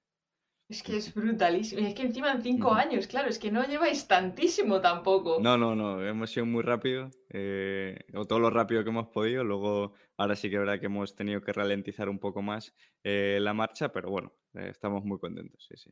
Es 0.69 0.83
que 0.83 0.97
es 0.97 1.13
brutalísimo. 1.13 1.87
Es 1.87 1.95
que 1.95 2.03
encima 2.03 2.33
en 2.33 2.41
cinco 2.41 2.73
años, 2.73 3.07
claro, 3.07 3.29
es 3.29 3.39
que 3.39 3.51
no 3.51 3.63
lleváis 3.67 4.07
tantísimo 4.09 4.81
tampoco. 4.81 5.39
No, 5.39 5.59
no, 5.59 5.75
no. 5.75 6.03
Hemos 6.03 6.31
sido 6.31 6.47
muy 6.47 6.63
rápido. 6.63 7.11
Eh, 7.29 7.99
o 8.15 8.25
todo 8.25 8.39
lo 8.39 8.49
rápido 8.49 8.83
que 8.83 8.89
hemos 8.89 9.09
podido. 9.09 9.45
Luego, 9.45 9.93
ahora 10.17 10.35
sí 10.35 10.49
que 10.49 10.57
es 10.57 10.61
verdad 10.61 10.81
que 10.81 10.87
hemos 10.87 11.15
tenido 11.15 11.43
que 11.43 11.53
ralentizar 11.53 12.09
un 12.09 12.19
poco 12.19 12.41
más 12.41 12.75
eh, 13.05 13.39
la 13.43 13.53
marcha, 13.53 13.93
pero 13.93 14.09
bueno, 14.09 14.33
estamos 14.55 15.05
muy 15.05 15.19
contentos, 15.19 15.63
sí, 15.69 15.75
sí. 15.77 15.91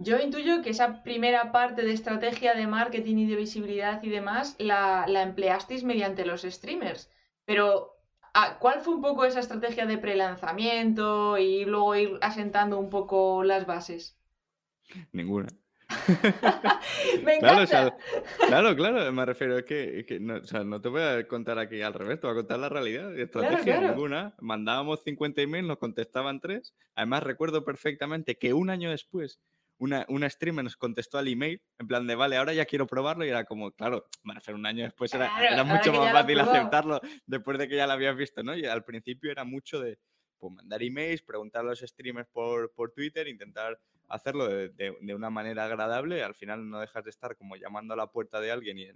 Yo 0.00 0.16
intuyo 0.20 0.62
que 0.62 0.70
esa 0.70 1.02
primera 1.02 1.50
parte 1.50 1.82
de 1.82 1.92
estrategia 1.92 2.54
de 2.54 2.68
marketing 2.68 3.16
y 3.16 3.26
de 3.26 3.34
visibilidad 3.34 4.00
y 4.04 4.10
demás 4.10 4.54
la, 4.60 5.04
empleasteis 5.08 5.82
mediante 5.82 6.24
los 6.24 6.42
streamers. 6.42 7.10
Pero, 7.44 7.96
ah, 8.32 8.58
¿cuál 8.60 8.80
fue 8.80 8.94
un 8.94 9.02
poco 9.02 9.24
esa 9.24 9.40
estrategia 9.40 9.86
de 9.86 9.98
prelanzamiento 9.98 11.36
y 11.36 11.64
luego 11.64 11.96
ir 11.96 12.18
asentando 12.20 12.78
un 12.78 12.90
poco 12.90 13.42
las 13.42 13.66
bases? 13.66 14.16
Ninguna. 15.10 15.48
me 17.24 17.36
encanta. 17.36 17.96
Claro, 18.46 18.76
claro, 18.76 19.12
me 19.12 19.24
refiero 19.24 19.56
a 19.56 19.64
que, 19.64 20.18
no, 20.20 20.36
o 20.36 20.44
sea, 20.44 20.62
no, 20.62 20.80
te 20.80 20.90
voy 20.90 21.02
a 21.02 21.26
contar 21.26 21.58
aquí 21.58 21.82
al 21.82 21.94
revés, 21.94 22.20
te 22.20 22.28
voy 22.28 22.34
a 22.34 22.40
contar 22.40 22.60
la 22.60 22.68
realidad. 22.68 23.18
Estrategia 23.18 23.80
ninguna. 23.80 24.36
Mandábamos 24.38 25.02
50 25.02 25.42
emails, 25.42 25.66
nos 25.66 25.78
contestaban 25.78 26.38
tres. 26.38 26.72
Además, 26.94 27.24
recuerdo 27.24 27.64
perfectamente 27.64 28.38
que 28.38 28.52
un 28.52 28.70
año 28.70 28.90
después 28.90 29.40
una, 29.78 30.04
una 30.08 30.28
streamer 30.28 30.64
nos 30.64 30.76
contestó 30.76 31.18
al 31.18 31.28
email, 31.28 31.62
en 31.78 31.86
plan 31.86 32.06
de, 32.06 32.14
vale, 32.14 32.36
ahora 32.36 32.52
ya 32.52 32.66
quiero 32.66 32.86
probarlo, 32.86 33.24
y 33.24 33.28
era 33.28 33.44
como, 33.44 33.70
claro, 33.72 34.06
bueno, 34.22 34.38
hacer 34.38 34.54
un 34.54 34.66
año 34.66 34.84
después 34.84 35.12
era, 35.14 35.30
era 35.40 35.64
mucho 35.64 35.92
más 35.92 36.12
fácil 36.12 36.40
aceptarlo 36.40 37.00
después 37.26 37.58
de 37.58 37.68
que 37.68 37.76
ya 37.76 37.86
lo 37.86 37.92
habías 37.92 38.16
visto, 38.16 38.42
¿no? 38.42 38.56
Y 38.56 38.66
al 38.66 38.84
principio 38.84 39.30
era 39.30 39.44
mucho 39.44 39.80
de, 39.80 39.98
pues, 40.38 40.52
mandar 40.52 40.82
emails, 40.82 41.22
preguntar 41.22 41.62
a 41.64 41.68
los 41.68 41.80
streamers 41.80 42.28
por, 42.32 42.72
por 42.72 42.92
Twitter, 42.92 43.28
intentar 43.28 43.80
hacerlo 44.08 44.48
de, 44.48 44.70
de, 44.70 45.14
una 45.14 45.30
manera 45.30 45.64
agradable, 45.64 46.22
al 46.22 46.34
final 46.34 46.68
no 46.68 46.80
dejas 46.80 47.04
de 47.04 47.10
estar 47.10 47.36
como 47.36 47.56
llamando 47.56 47.94
a 47.94 47.96
la 47.96 48.10
puerta 48.10 48.40
de 48.40 48.50
alguien 48.50 48.78
y, 48.78 48.88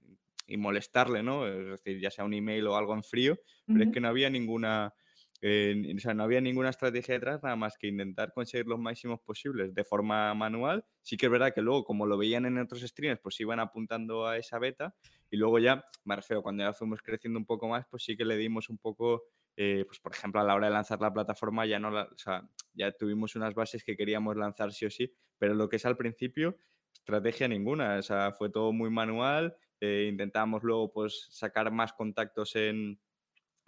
y 0.46 0.56
molestarle, 0.56 1.22
¿no? 1.22 1.46
Es 1.46 1.66
decir, 1.66 2.00
ya 2.00 2.10
sea 2.10 2.24
un 2.24 2.34
email 2.34 2.66
o 2.66 2.76
algo 2.76 2.94
en 2.94 3.04
frío, 3.04 3.38
pero 3.66 3.84
es 3.84 3.90
que 3.92 4.00
no 4.00 4.08
había 4.08 4.30
ninguna 4.30 4.94
o 5.42 5.98
sea, 5.98 6.14
no 6.14 6.22
había 6.22 6.40
ninguna 6.40 6.70
estrategia 6.70 7.14
detrás, 7.14 7.42
nada 7.42 7.56
más 7.56 7.76
que 7.76 7.88
intentar 7.88 8.32
conseguir 8.32 8.66
los 8.66 8.78
máximos 8.78 9.20
posibles 9.20 9.74
de 9.74 9.84
forma 9.84 10.32
manual. 10.34 10.84
Sí 11.02 11.16
que 11.16 11.26
es 11.26 11.32
verdad 11.32 11.52
que 11.52 11.60
luego, 11.60 11.84
como 11.84 12.06
lo 12.06 12.16
veían 12.16 12.46
en 12.46 12.58
otros 12.58 12.80
streams, 12.82 13.18
pues 13.20 13.40
iban 13.40 13.58
apuntando 13.58 14.26
a 14.26 14.38
esa 14.38 14.58
beta 14.60 14.94
y 15.30 15.36
luego 15.36 15.58
ya, 15.58 15.84
me 16.04 16.14
refiero, 16.14 16.42
cuando 16.42 16.62
ya 16.62 16.72
fuimos 16.72 17.02
creciendo 17.02 17.38
un 17.38 17.46
poco 17.46 17.66
más, 17.68 17.86
pues 17.90 18.04
sí 18.04 18.16
que 18.16 18.24
le 18.24 18.36
dimos 18.36 18.68
un 18.68 18.78
poco, 18.78 19.24
eh, 19.56 19.84
pues 19.86 19.98
por 19.98 20.12
ejemplo, 20.12 20.40
a 20.40 20.44
la 20.44 20.54
hora 20.54 20.68
de 20.68 20.74
lanzar 20.74 21.00
la 21.00 21.12
plataforma 21.12 21.66
ya 21.66 21.80
no 21.80 21.88
o 21.88 22.18
sea, 22.18 22.48
ya 22.74 22.92
tuvimos 22.92 23.34
unas 23.34 23.54
bases 23.54 23.82
que 23.82 23.96
queríamos 23.96 24.36
lanzar 24.36 24.72
sí 24.72 24.86
o 24.86 24.90
sí, 24.90 25.12
pero 25.38 25.54
lo 25.54 25.68
que 25.68 25.76
es 25.76 25.86
al 25.86 25.96
principio, 25.96 26.56
estrategia 26.92 27.48
ninguna, 27.48 27.96
o 27.96 28.02
sea, 28.02 28.32
fue 28.32 28.50
todo 28.50 28.72
muy 28.72 28.90
manual, 28.90 29.56
eh, 29.80 30.06
intentamos 30.08 30.62
luego 30.62 30.92
pues 30.92 31.26
sacar 31.30 31.72
más 31.72 31.92
contactos 31.94 32.54
en, 32.54 33.00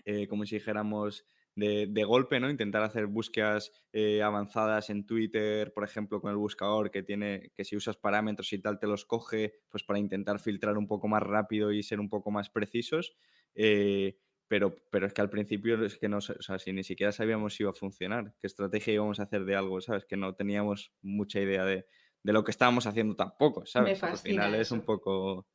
eh, 0.04 0.28
como 0.28 0.46
si 0.46 0.56
dijéramos, 0.56 1.24
de, 1.56 2.04
golpe, 2.04 2.40
¿no? 2.40 2.50
Intentar 2.50 2.82
hacer 2.82 3.06
búsquedas 3.06 3.72
eh, 3.92 4.22
avanzadas 4.22 4.90
en 4.90 5.06
Twitter, 5.06 5.72
por 5.72 5.84
ejemplo, 5.84 6.20
con 6.20 6.30
el 6.30 6.36
buscador 6.36 6.90
que 6.90 7.02
tiene, 7.02 7.52
que 7.54 7.64
si 7.64 7.76
usas 7.76 7.96
parámetros 7.96 8.52
y 8.52 8.58
tal 8.58 8.78
te 8.78 8.86
los 8.86 9.04
coge, 9.04 9.54
pues 9.68 9.84
para 9.84 9.98
intentar 9.98 10.40
filtrar 10.40 10.76
un 10.76 10.88
poco 10.88 11.08
más 11.08 11.22
rápido 11.22 11.72
y 11.72 11.82
ser 11.82 12.00
un 12.00 12.08
poco 12.08 12.30
más 12.30 12.50
precisos. 12.50 13.16
Eh, 13.54 14.18
pero, 14.48 14.76
pero 14.90 15.06
es 15.06 15.14
que 15.14 15.22
al 15.22 15.30
principio 15.30 15.82
es 15.84 15.96
que 15.96 16.08
no, 16.08 16.18
o 16.18 16.20
sea, 16.20 16.58
si 16.58 16.72
ni 16.72 16.84
siquiera 16.84 17.12
sabíamos 17.12 17.54
si 17.54 17.62
iba 17.62 17.70
a 17.70 17.74
funcionar, 17.74 18.34
qué 18.40 18.46
estrategia 18.46 18.94
íbamos 18.94 19.20
a 19.20 19.24
hacer 19.24 19.44
de 19.44 19.56
algo, 19.56 19.80
¿sabes? 19.80 20.04
Que 20.04 20.16
no 20.16 20.34
teníamos 20.34 20.92
mucha 21.02 21.40
idea 21.40 21.64
de, 21.64 21.86
lo 22.24 22.44
que 22.44 22.50
estábamos 22.50 22.86
haciendo 22.86 23.16
tampoco, 23.16 23.64
¿sabes? 23.64 24.02
Al 24.02 24.18
final 24.18 24.54
es 24.54 24.70
un 24.70 24.82
poco 24.82 25.46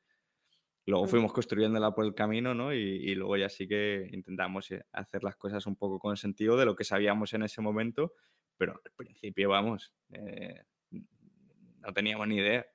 Luego 0.90 1.06
fuimos 1.06 1.32
construyéndola 1.32 1.92
por 1.92 2.04
el 2.04 2.16
camino, 2.16 2.56
¿no? 2.56 2.74
Y, 2.74 3.14
luego 3.14 3.38
ya 3.38 3.48
sí 3.48 3.68
que 3.68 4.10
intentamos 4.12 4.72
eh, 4.72 4.84
hacer 4.92 5.24
las 5.24 5.36
cosas 5.36 5.68
un 5.68 5.76
poco 5.76 6.00
con 6.00 6.18
sentido 6.18 6.58
de 6.58 6.66
lo 6.66 6.76
que 6.76 6.84
sabíamos 6.84 7.32
en 7.34 7.44
ese 7.44 7.62
momento, 7.62 8.14
pero 8.58 8.74
al 8.74 8.92
principio, 8.96 9.50
vamos, 9.50 9.94
eh, 10.12 10.64
no 10.92 11.94
teníamos 11.94 12.28
ni 12.28 12.38
idea. 12.38 12.66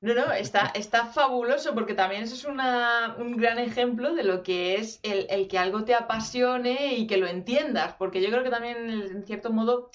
No, 0.00 0.14
no, 0.14 0.32
está, 0.32 0.72
está 0.74 1.06
fabuloso 1.06 1.74
porque 1.74 1.92
también 1.92 2.22
eso 2.22 2.34
es 2.34 2.44
un 2.46 3.36
gran 3.36 3.58
ejemplo 3.58 4.14
de 4.14 4.24
lo 4.24 4.42
que 4.42 4.76
es 4.76 5.00
el, 5.02 5.26
el, 5.28 5.46
que 5.46 5.58
algo 5.58 5.84
te 5.84 5.94
apasione 5.94 6.94
y 6.94 7.06
que 7.06 7.18
lo 7.18 7.26
entiendas, 7.26 7.94
porque 7.98 8.22
yo 8.22 8.30
creo 8.30 8.42
que 8.42 8.50
también, 8.50 8.88
en 8.88 9.26
cierto 9.26 9.52
modo, 9.52 9.90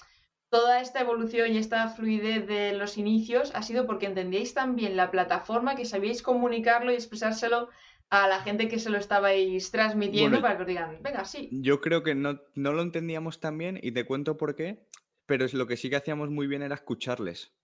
toda 0.50 0.80
esta 0.80 1.00
evolución 1.00 1.52
y 1.52 1.58
esta 1.58 1.88
fluidez 1.88 2.46
de 2.46 2.72
los 2.72 2.98
inicios 2.98 3.52
ha 3.54 3.62
sido 3.62 3.86
porque 3.86 4.06
entendíais 4.06 4.52
también 4.52 4.96
la 4.96 5.10
plataforma, 5.10 5.76
que 5.76 5.84
sabíais 5.84 6.22
comunicarlo 6.22 6.90
y 6.90 6.96
expresárselo 6.96 7.68
a 8.10 8.26
la 8.26 8.40
gente 8.40 8.68
que 8.68 8.80
se 8.80 8.90
lo 8.90 8.98
estabais 8.98 9.70
transmitiendo 9.70 10.40
para 10.40 10.56
que 10.56 10.62
os 10.62 10.68
digan, 10.68 10.98
venga, 11.00 11.24
sí. 11.24 11.48
Yo 11.52 11.80
creo 11.80 12.02
que 12.02 12.16
no, 12.16 12.40
no 12.56 12.72
lo 12.72 12.82
entendíamos 12.82 13.38
tan 13.38 13.56
bien 13.56 13.78
y 13.80 13.92
te 13.92 14.04
cuento 14.04 14.36
por 14.36 14.56
qué, 14.56 14.84
pero 15.26 15.44
es 15.44 15.54
lo 15.54 15.68
que 15.68 15.76
sí 15.76 15.88
que 15.88 15.96
hacíamos 15.96 16.30
muy 16.30 16.48
bien 16.48 16.62
era 16.62 16.74
escucharles. 16.74 17.54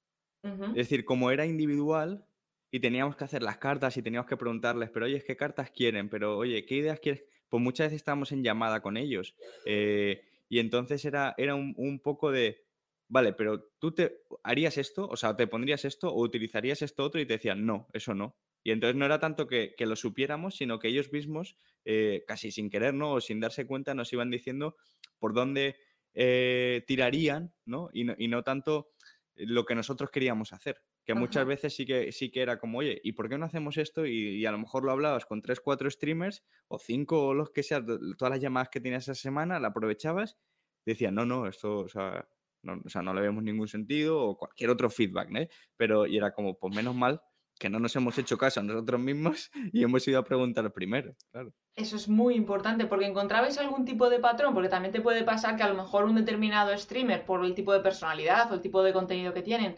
Es 0.43 0.75
decir, 0.75 1.05
como 1.05 1.33
era 1.33 1.45
individual 1.45 2.25
y 2.71 2.79
teníamos 2.79 3.17
que 3.17 3.25
hacer 3.25 3.43
las 3.43 3.59
cartas 3.59 3.97
y 3.97 4.03
teníamos 4.03 4.29
que 4.29 4.37
preguntarles, 4.37 4.91
pero 4.91 5.07
oye, 5.07 5.25
¿qué 5.25 5.37
cartas 5.37 5.73
quieren? 5.73 6.09
Pero 6.09 6.39
oye, 6.39 6.65
¿qué 6.67 6.77
ideas 6.77 7.01
quieres? 7.01 7.25
Pues 7.49 7.61
muchas 7.61 7.87
veces 7.87 7.97
estábamos 7.97 8.31
en 8.31 8.45
llamada 8.45 8.81
con 8.81 8.97
ellos. 8.97 9.35
Eh, 9.65 10.23
y 10.49 10.61
entonces 10.61 11.05
era, 11.05 11.35
era 11.37 11.57
un 11.57 12.01
poco 12.01 12.31
de, 12.31 12.66
vale, 13.09 13.33
pero 13.33 13.71
tú 13.79 13.95
te 13.95 14.23
harías 14.43 14.79
esto, 14.79 15.07
o 15.09 15.17
sea, 15.17 15.37
te 15.37 15.47
pondrías 15.47 15.85
esto 15.85 16.09
o 16.09 16.23
utilizarías 16.23 16.83
esto 16.83 17.05
otro 17.05 17.21
y 17.21 17.27
te 17.27 17.35
decían, 17.35 17.65
no, 17.67 17.89
eso 17.93 18.15
no. 18.15 18.37
Y 18.67 18.73
entonces 18.73 18.97
no 18.97 19.05
era 19.05 19.21
tanto 19.21 19.47
que, 19.47 19.75
lo 19.79 19.95
supiéramos, 19.95 20.57
sino 20.57 20.81
que 20.81 20.89
ellos 20.89 21.13
mismos, 21.13 21.57
eh, 21.85 22.25
casi 22.27 22.51
sin 22.51 22.69
querer, 22.69 22.95
¿no? 22.95 23.13
O 23.13 23.21
sin 23.21 23.39
darse 23.39 23.65
cuenta, 23.65 23.95
nos 23.95 24.13
iban 24.13 24.29
diciendo 24.29 24.77
por 25.21 25.35
dónde 25.35 25.77
eh, 26.15 26.83
tirarían, 26.87 27.55
¿no? 27.65 27.91
Y, 27.93 28.05
¿no? 28.05 28.43
tanto 28.43 28.91
lo 29.37 29.65
que 29.65 29.77
nosotros 29.77 30.11
queríamos 30.11 30.53
hacer. 30.53 30.83
Que 31.05 31.15
muchas 31.15 31.47
veces 31.47 31.77
sí 31.77 31.87
que, 31.87 32.11
sí 32.11 32.33
que 32.33 32.43
era 32.43 32.59
como, 32.59 32.79
oye, 32.79 33.01
¿y 33.05 33.13
por 33.13 33.29
qué 33.29 33.39
no 33.39 33.47
hacemos 33.47 33.77
esto? 33.77 34.05
Y, 34.05 34.45
a 34.45 34.51
lo 34.51 34.59
mejor 34.59 34.83
lo 34.83 34.91
hablabas 34.91 35.27
con 35.27 35.43
tres, 35.43 35.61
cuatro 35.61 35.89
streamers 35.89 36.43
o 36.67 36.81
cinco 36.81 37.29
o 37.29 37.35
los 37.35 37.51
que 37.51 37.63
sean, 37.63 37.87
todas 38.19 38.33
las 38.33 38.41
llamadas 38.41 38.71
que 38.71 38.81
tenías 38.81 39.05
esa 39.05 39.15
semana, 39.15 39.61
la 39.61 39.69
aprovechabas, 39.69 40.39
decían, 40.85 41.15
no, 41.15 41.25
no, 41.25 41.47
esto, 41.47 41.79
o 41.79 41.89
sea, 41.89 42.29
no, 42.67 42.83
o 42.85 42.89
sea, 42.89 43.03
no 43.03 43.15
le 43.15 43.23
vemos 43.23 43.43
ningún 43.43 43.69
sentido 43.69 44.21
o 44.21 44.37
cualquier 44.37 44.71
otro 44.71 44.91
feedback, 44.91 45.35
¿eh? 45.37 45.49
Pero 45.77 46.07
y 46.07 46.17
era 46.17 46.33
como, 46.33 46.59
pues 46.59 46.75
menos 46.75 46.95
mal 46.95 47.21
que 47.59 47.71
no 47.71 47.79
nos 47.79 47.97
hemos 47.97 48.19
hecho 48.19 48.37
caso 48.37 48.61
a 48.61 48.63
nosotros 48.63 49.01
mismos 49.01 49.51
y 49.73 49.83
hemos 49.83 50.07
ido 50.07 50.19
a 50.19 50.25
preguntar 50.25 50.71
primero, 50.73 51.15
claro. 51.31 51.53
Eso 51.75 51.97
es 51.97 52.09
muy 52.09 52.35
importante 52.35 52.87
porque 52.87 53.07
encontrabais 53.07 53.59
algún 53.59 53.85
tipo 53.85 54.09
de 54.09 54.19
patrón, 54.19 54.55
porque 54.55 54.69
también 54.69 54.93
te 54.93 55.01
puede 55.01 55.25
pasar 55.25 55.57
que 55.57 55.63
a 55.63 55.69
lo 55.69 55.75
mejor 55.75 56.05
un 56.05 56.17
determinado 56.17 56.77
streamer, 56.77 57.25
por 57.25 57.45
el 57.45 57.55
tipo 57.55 57.73
de 57.73 57.81
personalidad 57.81 58.51
o 58.51 58.55
el 58.55 58.63
tipo 58.63 58.83
de 58.83 58.93
contenido 58.93 59.35
que 59.35 59.43
tienen, 59.43 59.77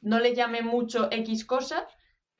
no 0.00 0.18
le 0.18 0.34
llame 0.34 0.62
mucho 0.62 1.08
X 1.10 1.44
cosa, 1.44 1.86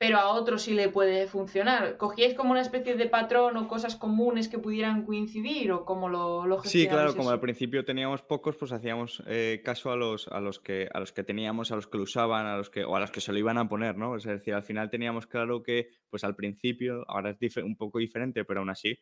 pero 0.01 0.17
a 0.17 0.29
otro 0.29 0.57
sí 0.57 0.73
le 0.73 0.89
puede 0.89 1.27
funcionar. 1.27 1.95
¿Cogíais 1.97 2.33
como 2.33 2.49
una 2.49 2.61
especie 2.61 2.95
de 2.95 3.05
patrón 3.05 3.55
o 3.55 3.67
cosas 3.67 3.95
comunes 3.95 4.49
que 4.49 4.57
pudieran 4.57 5.05
coincidir 5.05 5.71
o 5.71 5.85
cómo 5.85 6.09
lo, 6.09 6.47
lo 6.47 6.63
Sí, 6.63 6.87
claro, 6.87 7.15
como 7.15 7.29
al 7.29 7.39
principio 7.39 7.85
teníamos 7.85 8.23
pocos, 8.23 8.55
pues 8.55 8.71
hacíamos 8.71 9.21
eh, 9.27 9.61
caso 9.63 9.91
a 9.91 9.95
los, 9.95 10.27
a, 10.29 10.39
los 10.39 10.59
que, 10.59 10.89
a 10.91 10.99
los 10.99 11.11
que 11.11 11.23
teníamos, 11.23 11.71
a 11.71 11.75
los 11.75 11.85
que 11.85 11.99
lo 11.99 12.05
usaban, 12.05 12.47
a 12.47 12.57
los 12.57 12.71
que, 12.71 12.83
o 12.83 12.95
a 12.95 12.99
los 12.99 13.11
que 13.11 13.21
se 13.21 13.31
lo 13.31 13.37
iban 13.37 13.59
a 13.59 13.69
poner, 13.69 13.95
¿no? 13.95 14.15
Es 14.15 14.23
decir, 14.23 14.55
al 14.55 14.63
final 14.63 14.89
teníamos 14.89 15.27
claro 15.27 15.61
que, 15.61 15.89
pues 16.09 16.23
al 16.23 16.35
principio, 16.35 17.05
ahora 17.07 17.37
es 17.39 17.57
un 17.57 17.75
poco 17.75 17.99
diferente, 17.99 18.43
pero 18.43 18.61
aún 18.61 18.71
así, 18.71 18.97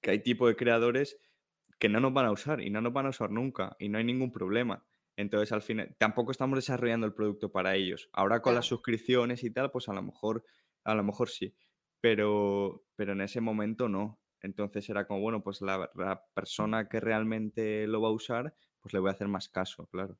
que 0.00 0.12
hay 0.12 0.20
tipo 0.20 0.48
de 0.48 0.56
creadores 0.56 1.18
que 1.78 1.90
no 1.90 2.00
nos 2.00 2.14
van 2.14 2.24
a 2.24 2.32
usar 2.32 2.62
y 2.62 2.70
no 2.70 2.80
nos 2.80 2.94
van 2.94 3.04
a 3.04 3.10
usar 3.10 3.30
nunca 3.30 3.76
y 3.78 3.90
no 3.90 3.98
hay 3.98 4.04
ningún 4.04 4.32
problema. 4.32 4.86
Entonces, 5.20 5.52
al 5.52 5.60
final, 5.60 5.94
tampoco 5.98 6.30
estamos 6.30 6.56
desarrollando 6.56 7.06
el 7.06 7.12
producto 7.12 7.52
para 7.52 7.74
ellos. 7.74 8.08
Ahora 8.14 8.40
con 8.40 8.54
las 8.54 8.64
suscripciones 8.64 9.44
y 9.44 9.50
tal, 9.50 9.70
pues 9.70 9.86
a 9.90 9.92
lo 9.92 10.02
mejor, 10.02 10.44
a 10.82 10.94
lo 10.94 11.04
mejor 11.04 11.28
sí, 11.28 11.54
pero, 12.00 12.84
pero 12.96 13.12
en 13.12 13.20
ese 13.20 13.42
momento 13.42 13.86
no. 13.88 14.18
Entonces 14.40 14.88
era 14.88 15.06
como, 15.06 15.20
bueno, 15.20 15.42
pues 15.42 15.60
la, 15.60 15.90
persona 16.32 16.88
que 16.88 17.00
realmente 17.00 17.86
lo 17.86 18.00
va 18.00 18.08
a 18.08 18.12
usar, 18.12 18.54
pues 18.80 18.94
le 18.94 19.00
voy 19.00 19.10
a 19.10 19.12
hacer 19.12 19.28
más 19.28 19.50
caso, 19.50 19.86
claro. 19.88 20.16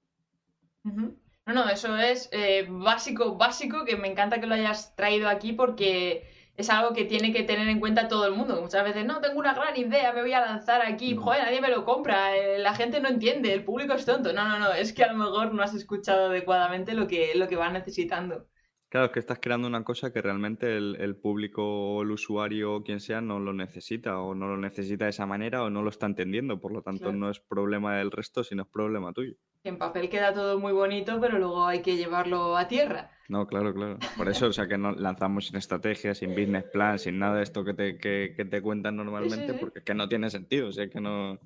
No, 0.82 1.14
no, 1.46 1.66
eso 1.70 1.96
es 1.96 2.28
eh, 2.32 2.66
básico, 2.68 3.38
básico, 3.38 3.86
que 3.86 3.96
me 3.96 4.08
encanta 4.08 4.38
que 4.38 4.46
lo 4.46 4.54
hayas 4.54 4.94
traído 4.96 5.30
aquí 5.30 5.54
porque 5.54 6.28
es 6.60 6.70
algo 6.70 6.92
que 6.94 7.04
tiene 7.04 7.32
que 7.32 7.42
tener 7.42 7.68
en 7.68 7.80
cuenta 7.80 8.08
todo 8.08 8.26
el 8.26 8.32
mundo. 8.34 8.60
Muchas 8.60 8.84
veces, 8.84 9.04
no, 9.06 9.20
tengo 9.20 9.38
una 9.38 9.54
gran 9.54 9.76
idea, 9.76 10.12
me 10.12 10.22
voy 10.22 10.32
a 10.32 10.40
lanzar 10.40 10.82
aquí, 10.82 11.16
joder, 11.16 11.44
nadie 11.44 11.60
me 11.60 11.68
lo 11.68 11.84
compra, 11.84 12.36
eh, 12.36 12.58
la 12.58 12.74
gente 12.74 13.00
no 13.00 13.08
entiende, 13.08 13.52
el 13.52 13.64
público 13.64 13.94
es 13.94 14.04
tonto. 14.04 14.32
No, 14.32 14.48
no, 14.48 14.58
no, 14.58 14.72
es 14.72 14.92
que 14.92 15.04
a 15.04 15.12
lo 15.12 15.18
mejor 15.18 15.54
no 15.54 15.62
has 15.62 15.74
escuchado 15.74 16.26
adecuadamente 16.26 16.94
lo 16.94 17.06
que, 17.06 17.32
lo 17.34 17.48
que 17.48 17.56
va 17.56 17.70
necesitando. 17.70 18.46
Claro, 18.90 19.06
es 19.06 19.12
que 19.12 19.20
estás 19.20 19.38
creando 19.40 19.68
una 19.68 19.84
cosa 19.84 20.12
que 20.12 20.20
realmente 20.20 20.76
el, 20.76 21.16
público 21.16 21.62
o 21.62 22.02
el 22.02 22.10
usuario 22.10 22.74
o 22.74 22.82
quien 22.82 22.98
sea 22.98 23.20
no 23.20 23.38
lo 23.38 23.52
necesita 23.52 24.18
o 24.18 24.34
no 24.34 24.48
lo 24.48 24.56
necesita 24.56 25.04
de 25.04 25.10
esa 25.10 25.26
manera 25.26 25.62
o 25.62 25.70
no 25.70 25.82
lo 25.82 25.90
está 25.90 26.06
entendiendo. 26.06 26.58
Por 26.58 26.72
lo 26.72 26.82
tanto, 26.82 27.12
no 27.12 27.30
es 27.30 27.38
problema 27.38 27.96
del 27.96 28.10
resto, 28.10 28.42
sino 28.42 28.62
es 28.62 28.68
problema 28.68 29.12
tuyo. 29.12 29.34
En 29.62 29.78
papel 29.78 30.08
queda 30.08 30.34
todo 30.34 30.58
muy 30.58 30.72
bonito, 30.72 31.20
pero 31.20 31.38
luego 31.38 31.66
hay 31.66 31.82
que 31.82 31.96
llevarlo 31.96 32.56
a 32.56 32.66
tierra. 32.66 33.12
No, 33.28 33.46
claro, 33.46 33.72
claro. 33.72 33.96
Por 34.16 34.28
eso, 34.28 34.48
o 34.48 34.52
sea, 34.52 34.66
que 34.66 34.76
no 34.76 34.90
lanzamos 34.90 35.46
sin 35.46 35.56
estrategia, 35.56 36.12
sin 36.16 36.30
business 36.30 36.64
plan, 36.64 36.98
sin 36.98 37.20
nada 37.20 37.36
de 37.36 37.44
esto 37.44 37.64
que 37.64 37.74
te, 37.74 37.96
que, 37.96 38.44
te 38.44 38.60
cuentan 38.60 38.96
normalmente, 38.96 39.54
porque 39.54 39.84
que 39.84 39.94
no 39.94 40.08
tiene 40.08 40.30
sentido. 40.30 40.66
O 40.66 40.72
sea, 40.72 40.88
que 40.90 41.00
no. 41.00 41.38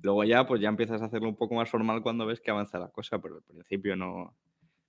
Luego 0.00 0.22
ya, 0.22 0.46
pues 0.46 0.60
ya 0.60 0.68
empiezas 0.68 1.02
a 1.02 1.06
hacerlo 1.06 1.28
un 1.28 1.36
poco 1.36 1.56
más 1.56 1.68
formal 1.68 2.02
cuando 2.02 2.24
ves 2.24 2.40
que 2.40 2.52
avanza 2.52 2.78
la 2.78 2.88
cosa, 2.88 3.18
pero 3.18 3.34
al 3.34 3.42
principio 3.42 3.96
no. 3.96 4.36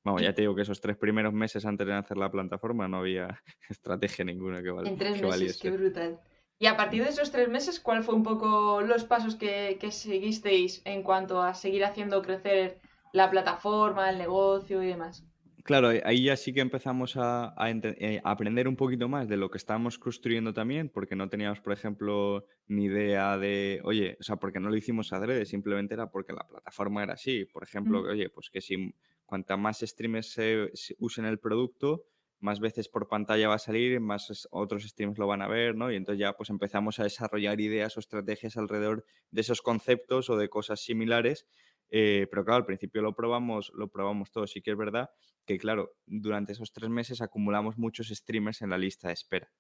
Vamos, 0.06 0.22
ya 0.22 0.34
te 0.34 0.44
digo 0.44 0.56
que 0.56 0.62
esos 0.62 0.80
tres 0.80 0.96
primeros 0.98 1.34
meses 1.34 1.66
antes 1.66 1.86
de 1.88 1.94
hacer 1.94 2.16
la 2.16 2.30
plataforma 2.30 2.88
no 2.88 2.98
había 2.98 3.42
estrategia 3.70 4.24
ninguna 4.24 4.62
que, 4.62 4.70
valiese. 4.70 4.94
En 4.94 5.00
tres 5.00 5.22
meses, 5.22 5.60
qué 5.60 5.72
brutal. 5.72 6.20
Y 6.60 6.68
a 6.68 6.78
partir 6.78 7.04
de 7.04 7.10
esos 7.10 7.32
tres 7.32 7.50
meses, 7.50 7.80
¿cuál 7.80 8.04
fue 8.04 8.14
un 8.14 8.24
poco 8.24 8.82
los 8.82 9.04
pasos 9.04 9.36
que, 9.36 9.78
que 9.82 9.92
seguisteis 9.92 10.82
en 10.86 11.02
cuanto 11.02 11.42
a 11.42 11.56
seguir 11.56 11.84
haciendo 11.84 12.22
crecer 12.22 12.80
la 13.12 13.30
plataforma, 13.30 14.10
el 14.10 14.20
negocio 14.20 14.82
y 14.84 14.88
demás? 14.88 15.26
Claro, 15.64 15.90
ahí 16.04 16.26
ya 16.26 16.38
sí 16.38 16.54
que 16.54 16.62
empezamos 16.62 17.18
a, 17.18 17.56
eh, 17.60 18.22
a, 18.24 18.30
aprender 18.30 18.68
un 18.68 18.76
poquito 18.76 19.10
más 19.10 19.28
de 19.28 19.36
lo 19.36 19.50
que 19.50 19.58
estábamos 19.58 19.98
construyendo 19.98 20.54
también, 20.54 20.90
porque 20.90 21.16
no 21.16 21.28
teníamos, 21.28 21.60
por 21.60 21.74
ejemplo, 21.74 22.46
ni 22.68 22.86
idea 22.86 23.40
de, 23.40 23.82
oye, 23.84 24.16
o 24.20 24.24
sea, 24.24 24.36
porque 24.36 24.60
no 24.60 24.70
lo 24.70 24.76
hicimos 24.76 25.12
adrede, 25.12 25.46
simplemente 25.46 25.96
era 25.96 26.12
porque 26.12 26.34
la 26.34 26.46
plataforma 26.48 27.02
era 27.02 27.14
así. 27.14 27.46
Por 27.46 27.64
ejemplo, 27.64 28.02
oye, 28.04 28.30
pues 28.30 28.52
que 28.52 28.62
si 28.62 28.94
cuanta 29.26 29.58
más 29.58 29.80
streamers 29.80 30.32
se, 30.32 30.72
usen 31.00 31.26
el 31.26 31.40
producto, 31.40 32.06
más 32.40 32.60
veces 32.60 32.90
por 32.90 33.08
pantalla 33.08 33.48
va 33.48 33.56
a 33.56 33.60
salir, 33.60 34.00
más 34.00 34.48
otros 34.52 34.84
streamers 34.84 35.18
lo 35.18 35.28
van 35.28 35.42
a 35.42 35.48
ver, 35.48 35.76
¿no? 35.76 35.92
Y 35.92 35.96
entonces 35.96 36.20
ya 36.20 36.34
pues 36.34 36.50
empezamos 36.50 37.00
a 37.00 37.04
desarrollar 37.04 37.60
ideas 37.60 37.98
o 37.98 38.00
estrategias 38.00 38.58
alrededor 38.58 39.06
de 39.32 39.42
esos 39.42 39.62
conceptos 39.62 40.30
o 40.30 40.38
de 40.38 40.50
cosas 40.50 40.82
similares 40.82 41.48
eh, 41.90 42.28
pero 42.30 42.44
claro, 42.44 42.58
al 42.58 42.66
principio 42.66 43.02
lo 43.02 43.16
probamos, 43.16 43.72
lo 43.76 43.88
probamos 43.90 44.32
todo. 44.32 44.48
Sí 44.48 44.62
que 44.62 44.72
es 44.72 44.78
verdad 44.78 45.10
que, 45.46 45.58
claro, 45.58 45.94
durante 46.06 46.54
esos 46.54 46.72
tres 46.74 46.90
meses 46.90 47.22
acumulamos 47.22 47.78
muchos 47.78 48.08
streamers 48.10 48.62
en 48.62 48.70
la 48.72 48.78
lista 48.78 49.08
de 49.10 49.14
espera. 49.14 49.52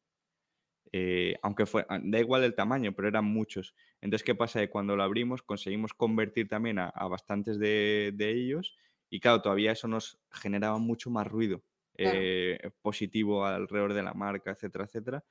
Eh, 0.92 1.36
aunque 1.42 1.66
fue, 1.66 1.86
ah, 1.90 2.00
da 2.02 2.20
igual 2.20 2.44
el 2.44 2.56
tamaño, 2.56 2.94
pero 2.96 3.08
eran 3.08 3.26
muchos. 3.26 3.76
Entonces, 4.02 4.26
¿qué 4.26 4.36
pasa? 4.36 4.60
Que 4.60 4.70
cuando 4.70 4.96
lo 4.96 5.04
abrimos 5.04 5.42
conseguimos 5.42 5.94
convertir 5.94 6.48
también 6.48 6.80
a, 6.80 6.92
bastantes 7.08 7.60
de, 7.60 8.14
ellos 8.20 8.76
y 9.10 9.20
claro, 9.20 9.42
todavía 9.42 9.72
eso 9.72 9.88
nos 9.88 10.20
generaba 10.32 10.78
mucho 10.78 11.10
más 11.10 11.28
ruido 11.28 11.64
eh, 11.98 12.60
positivo 12.82 13.46
alrededor 13.46 13.94
de 13.94 14.04
la 14.04 14.14
marca, 14.14 14.52
etcétera, 14.52 14.86
etcétera. 14.86 15.26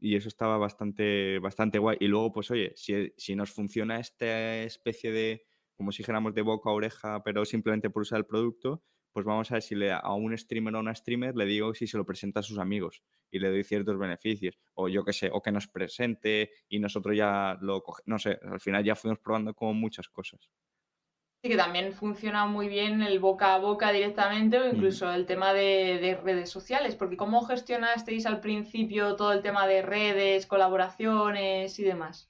Y 0.00 0.16
eso 0.16 0.28
estaba 0.28 0.58
bastante, 0.58 1.38
bastante 1.40 1.78
guay. 1.78 1.96
Y 2.00 2.06
luego, 2.06 2.32
pues 2.32 2.50
oye, 2.50 2.72
si, 2.76 3.12
si 3.16 3.34
nos 3.36 3.50
funciona 3.50 3.98
esta 4.00 4.62
especie 4.62 5.12
de, 5.12 5.46
como 5.76 5.92
si 5.92 5.98
dijéramos 5.98 6.34
de 6.34 6.42
boca 6.42 6.70
a 6.70 6.72
oreja, 6.72 7.22
pero 7.24 7.44
simplemente 7.44 7.90
por 7.90 8.02
usar 8.02 8.18
el 8.18 8.26
producto, 8.26 8.82
pues 9.12 9.26
vamos 9.26 9.50
a 9.50 9.54
ver 9.54 9.62
si 9.62 9.74
le, 9.74 9.90
a 9.92 10.12
un 10.14 10.36
streamer 10.36 10.74
o 10.74 10.78
a 10.78 10.80
una 10.80 10.94
streamer 10.94 11.34
le 11.36 11.46
digo 11.46 11.74
si 11.74 11.86
se 11.86 11.96
lo 11.96 12.04
presenta 12.06 12.40
a 12.40 12.42
sus 12.42 12.58
amigos 12.58 13.02
y 13.30 13.38
le 13.40 13.48
doy 13.50 13.64
ciertos 13.64 13.98
beneficios, 13.98 14.58
o 14.74 14.88
yo 14.88 15.04
qué 15.04 15.12
sé, 15.12 15.30
o 15.32 15.42
que 15.42 15.50
nos 15.52 15.66
presente 15.66 16.50
y 16.68 16.78
nosotros 16.78 17.16
ya 17.16 17.58
lo 17.60 17.82
cogemos, 17.82 18.06
no 18.06 18.18
sé, 18.18 18.38
al 18.42 18.60
final 18.60 18.84
ya 18.84 18.94
fuimos 18.94 19.18
probando 19.18 19.54
como 19.54 19.74
muchas 19.74 20.08
cosas. 20.08 20.50
Sí, 21.42 21.50
que 21.50 21.56
también 21.56 21.92
funciona 21.92 22.46
muy 22.46 22.68
bien 22.68 23.00
el 23.00 23.20
boca 23.20 23.54
a 23.54 23.58
boca 23.58 23.92
directamente 23.92 24.58
o 24.58 24.64
mm. 24.64 24.74
incluso 24.74 25.12
el 25.12 25.24
tema 25.24 25.52
de, 25.52 25.98
de, 26.00 26.16
redes 26.16 26.50
sociales, 26.50 26.96
porque 26.96 27.16
¿cómo 27.16 27.44
gestionasteis 27.44 28.26
al 28.26 28.40
principio 28.40 29.14
todo 29.14 29.32
el 29.32 29.42
tema 29.42 29.66
de 29.68 29.82
redes, 29.82 30.46
colaboraciones 30.46 31.78
y 31.78 31.84
demás? 31.84 32.28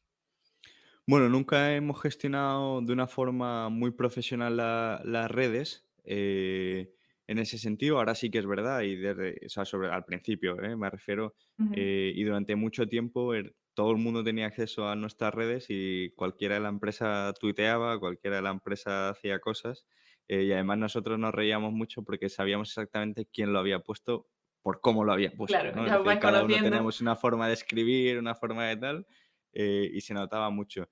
Bueno, 1.06 1.30
nunca 1.30 1.74
hemos 1.74 2.02
gestionado 2.02 2.82
de 2.82 2.92
una 2.92 3.06
forma 3.06 3.70
muy 3.70 3.92
profesional 3.92 4.58
las 4.58 5.30
redes. 5.30 5.86
Eh, 6.04 6.92
en 7.28 7.38
ese 7.38 7.58
sentido, 7.58 7.98
ahora 7.98 8.16
sí 8.16 8.30
que 8.30 8.38
es 8.38 8.46
verdad, 8.46 8.80
y 8.82 8.96
desde, 8.96 9.38
o 9.46 9.48
sea, 9.48 9.64
sobre, 9.64 9.90
al 9.90 10.04
principio, 10.04 10.60
eh, 10.62 10.76
me 10.76 10.90
refiero, 10.90 11.36
eh, 11.70 12.12
y 12.14 12.24
durante 12.24 12.56
mucho 12.56 12.88
tiempo 12.88 13.32
todo 13.74 13.92
el 13.92 13.98
mundo 13.98 14.24
tenía 14.24 14.46
acceso 14.46 14.88
a 14.88 14.96
nuestras 14.96 15.32
redes 15.34 15.66
y 15.68 16.10
cualquiera 16.16 16.56
de 16.56 16.62
la 16.62 16.68
empresa 16.70 17.32
tuiteaba, 17.38 18.00
cualquiera 18.00 18.36
de 18.36 18.42
la 18.42 18.50
empresa 18.50 19.10
hacía 19.10 19.38
cosas, 19.38 19.86
y 20.26 20.52
además 20.52 20.78
nosotros 20.78 21.18
nos 21.18 21.34
reíamos 21.34 21.72
mucho 21.72 22.02
porque 22.02 22.28
sabíamos 22.28 22.70
exactamente 22.70 23.26
quién 23.32 23.52
lo 23.52 23.60
había 23.60 23.80
puesto 23.80 24.26
por 24.62 24.80
cómo 24.80 25.04
lo 25.04 25.12
había 25.12 25.30
puesto. 25.32 25.58
Claro, 25.58 26.04
cada 26.20 26.44
uno 26.44 26.56
tenemos 26.60 27.00
una 27.00 27.16
forma 27.16 27.46
de 27.48 27.54
escribir, 27.54 28.18
una 28.18 28.34
forma 28.34 28.66
de 28.66 28.76
tal, 28.76 29.06
eh, 29.52 29.88
y 29.92 30.00
se 30.00 30.14
notaba 30.14 30.50
mucho. 30.50 30.90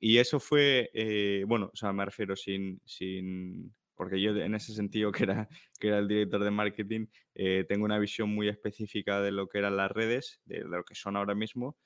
Y 0.00 0.18
eso 0.18 0.40
fue, 0.40 0.90
eh, 0.94 1.44
bueno, 1.46 1.70
o 1.72 1.76
sea, 1.76 1.92
me 1.92 2.04
refiero 2.04 2.36
sin, 2.36 2.80
sin, 2.84 3.74
porque 3.98 4.18
yo 4.18 4.34
en 4.34 4.54
ese 4.54 4.72
sentido 4.72 5.12
que 5.12 5.24
era, 5.24 5.48
que 5.78 5.88
era 5.88 5.98
el 5.98 6.08
director 6.08 6.42
de 6.42 6.50
marketing, 6.50 7.06
eh, 7.34 7.66
tengo 7.68 7.84
una 7.84 7.98
visión 7.98 8.34
muy 8.34 8.48
específica 8.48 9.20
de 9.20 9.32
lo 9.32 9.48
que 9.48 9.58
eran 9.58 9.76
las 9.76 9.90
redes, 9.90 10.40
de, 10.46 10.60
lo 10.60 10.82
que 10.84 10.94
son 10.94 11.16
ahora 11.16 11.34
mismo, 11.34 11.76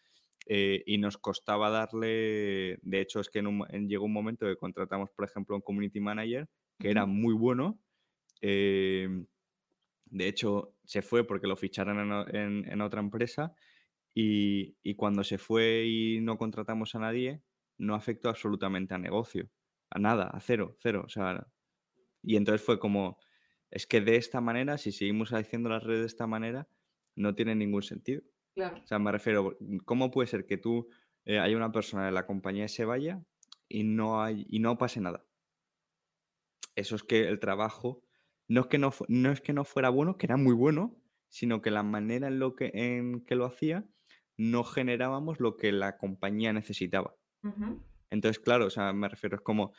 y 0.45 0.99
nos 0.99 1.19
costaba 1.19 1.71
darle, 1.71 2.79
de 2.83 3.01
hecho 3.01 3.21
es 3.21 3.31
que 3.31 3.39
en 3.39 3.89
llegó 3.89 4.07
un 4.07 4.13
momento 4.13 4.45
que 4.45 4.57
contratamos, 4.57 5.09
por 5.11 5.25
ejemplo, 5.25 5.55
un 5.55 5.63
community 5.63 6.01
manager, 6.01 6.49
que 6.81 6.91
era 6.91 7.07
muy 7.07 7.33
bueno, 7.33 7.79
de 8.41 9.25
hecho 10.11 10.75
se 10.85 11.01
fue 11.01 11.25
porque 11.25 11.47
lo 11.47 11.57
ficharon 11.57 12.27
en, 12.35 12.69
en 12.69 12.81
otra 12.81 12.99
empresa 13.01 13.55
y, 14.15 14.95
cuando 14.95 15.25
se 15.25 15.39
fue 15.39 15.85
y 15.87 16.21
no 16.21 16.37
contratamos 16.37 16.95
a 16.95 16.99
nadie, 16.99 17.43
no 17.79 17.95
afectó 17.95 18.29
absolutamente 18.29 18.95
a 18.95 18.99
negocio, 18.99 19.49
a 19.91 19.99
nada, 19.99 20.27
a 20.27 20.41
cero, 20.41 20.77
cero. 20.81 21.03
O 21.07 21.09
sea, 21.09 21.47
y 22.23 22.37
entonces 22.37 22.65
fue 22.65 22.79
como, 22.79 23.19
es 23.71 23.87
que 23.87 24.01
de 24.01 24.17
esta 24.17 24.41
manera, 24.41 24.79
si 24.79 24.93
seguimos 24.93 25.33
haciendo 25.33 25.69
las 25.69 25.83
redes 25.83 26.01
de 26.01 26.07
esta 26.07 26.27
manera, 26.27 26.69
no 27.17 27.35
tiene 27.35 27.55
ningún 27.55 27.83
sentido. 27.83 28.23
O 28.57 28.87
sea, 28.87 28.99
me 28.99 29.13
refiero, 29.13 29.57
¿cómo 29.85 30.11
puede 30.11 30.29
ser 30.29 30.47
que 30.47 30.59
tú 30.59 30.89
eh, 31.25 31.39
haya 31.39 31.57
una 31.57 31.73
persona 31.73 32.07
de 32.07 32.13
la 32.13 32.27
compañía 32.27 32.69
se 32.69 32.85
vaya 32.85 33.23
y 33.69 33.85
no, 33.85 34.23
hay, 34.23 34.47
y 34.49 34.59
no 34.61 34.77
pase 34.79 35.01
nada? 35.01 35.25
Eso 36.75 36.97
es 36.97 37.03
que 37.03 37.29
el 37.29 37.41
trabajo, 37.41 38.03
no 38.49 38.63
es 38.63 38.67
que 38.67 38.79
no, 38.79 38.93
no 39.09 39.31
es 39.31 39.41
que 39.41 39.53
no 39.53 39.65
fuera 39.65 39.89
bueno, 39.89 40.17
que 40.17 40.27
era 40.27 40.37
muy 40.37 40.55
bueno, 40.55 40.97
sino 41.29 41.63
que 41.63 41.71
la 41.71 41.83
manera 41.83 42.29
en, 42.29 42.39
lo 42.39 42.55
que, 42.55 42.71
en 42.75 43.25
que 43.25 43.35
lo 43.35 43.47
hacía 43.47 43.87
no 44.37 44.65
generábamos 44.65 45.41
lo 45.41 45.57
que 45.57 45.73
la 45.73 45.97
compañía 45.97 46.53
necesitaba. 46.53 47.15
Entonces, 48.13 48.43
claro, 48.43 48.67
o 48.67 48.71
sea, 48.71 48.93
me 48.93 49.09
refiero, 49.09 49.37
es 49.37 49.43
como, 49.43 49.73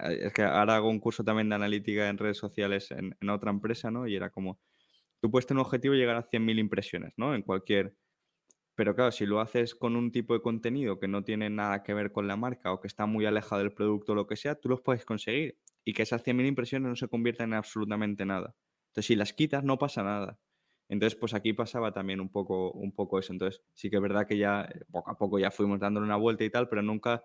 es 0.00 0.32
que 0.32 0.42
ahora 0.42 0.74
hago 0.74 0.90
un 0.90 0.98
curso 0.98 1.22
también 1.22 1.48
de 1.48 1.54
analítica 1.54 2.08
en 2.08 2.18
redes 2.18 2.36
sociales 2.36 2.90
en, 2.90 3.30
otra 3.30 3.50
empresa, 3.50 3.88
¿no? 3.88 4.08
Y 4.08 4.16
era 4.16 4.30
como, 4.30 4.58
tú 5.20 5.30
puedes 5.30 5.46
tener 5.46 5.60
un 5.60 5.66
objetivo 5.66 5.94
y 5.94 5.98
llegar 5.98 6.16
a 6.16 6.24
100.000 6.24 6.58
impresiones, 6.58 7.14
¿no? 7.16 7.36
En 7.36 7.42
cualquier... 7.42 7.94
Pero 8.74 8.96
claro, 8.96 9.12
si 9.12 9.26
lo 9.26 9.40
haces 9.40 9.76
con 9.76 9.94
un 9.94 10.10
tipo 10.10 10.34
de 10.34 10.42
contenido 10.42 10.98
que 10.98 11.06
no 11.06 11.22
tiene 11.22 11.50
nada 11.50 11.84
que 11.84 11.94
ver 11.94 12.10
con 12.10 12.26
la 12.26 12.36
marca 12.36 12.72
o 12.72 12.80
que 12.80 12.88
está 12.88 13.06
muy 13.06 13.26
alejado 13.26 13.60
del 13.62 13.72
producto 13.72 14.12
o 14.12 14.14
lo 14.16 14.26
que 14.26 14.36
sea, 14.36 14.56
tú 14.56 14.68
los 14.68 14.80
puedes 14.80 15.04
conseguir 15.04 15.58
y 15.84 15.92
que 15.92 16.02
esas 16.02 16.24
100.000 16.24 16.46
impresiones 16.46 16.88
no 16.88 16.96
se 16.96 17.06
conviertan 17.06 17.50
en 17.50 17.54
absolutamente 17.54 18.26
nada. 18.26 18.56
Entonces, 18.88 19.06
si 19.06 19.14
las 19.14 19.32
quitas, 19.32 19.62
no 19.62 19.78
pasa 19.78 20.02
nada. 20.02 20.40
Entonces, 20.88 21.16
pues 21.16 21.32
aquí 21.34 21.52
pasaba 21.52 21.92
también 21.92 22.20
un 22.20 22.30
poco, 22.30 22.72
un 22.72 22.92
poco 22.92 23.20
eso. 23.20 23.32
Entonces, 23.32 23.62
sí 23.74 23.88
que 23.88 23.96
es 23.96 24.02
verdad 24.02 24.26
que 24.26 24.36
ya 24.36 24.62
eh, 24.62 24.80
poco 24.90 25.10
a 25.10 25.16
poco 25.16 25.38
ya 25.38 25.52
fuimos 25.52 25.78
dándole 25.78 26.06
una 26.06 26.16
vuelta 26.16 26.44
y 26.44 26.50
tal, 26.50 26.68
pero 26.68 26.82
nunca 26.82 27.22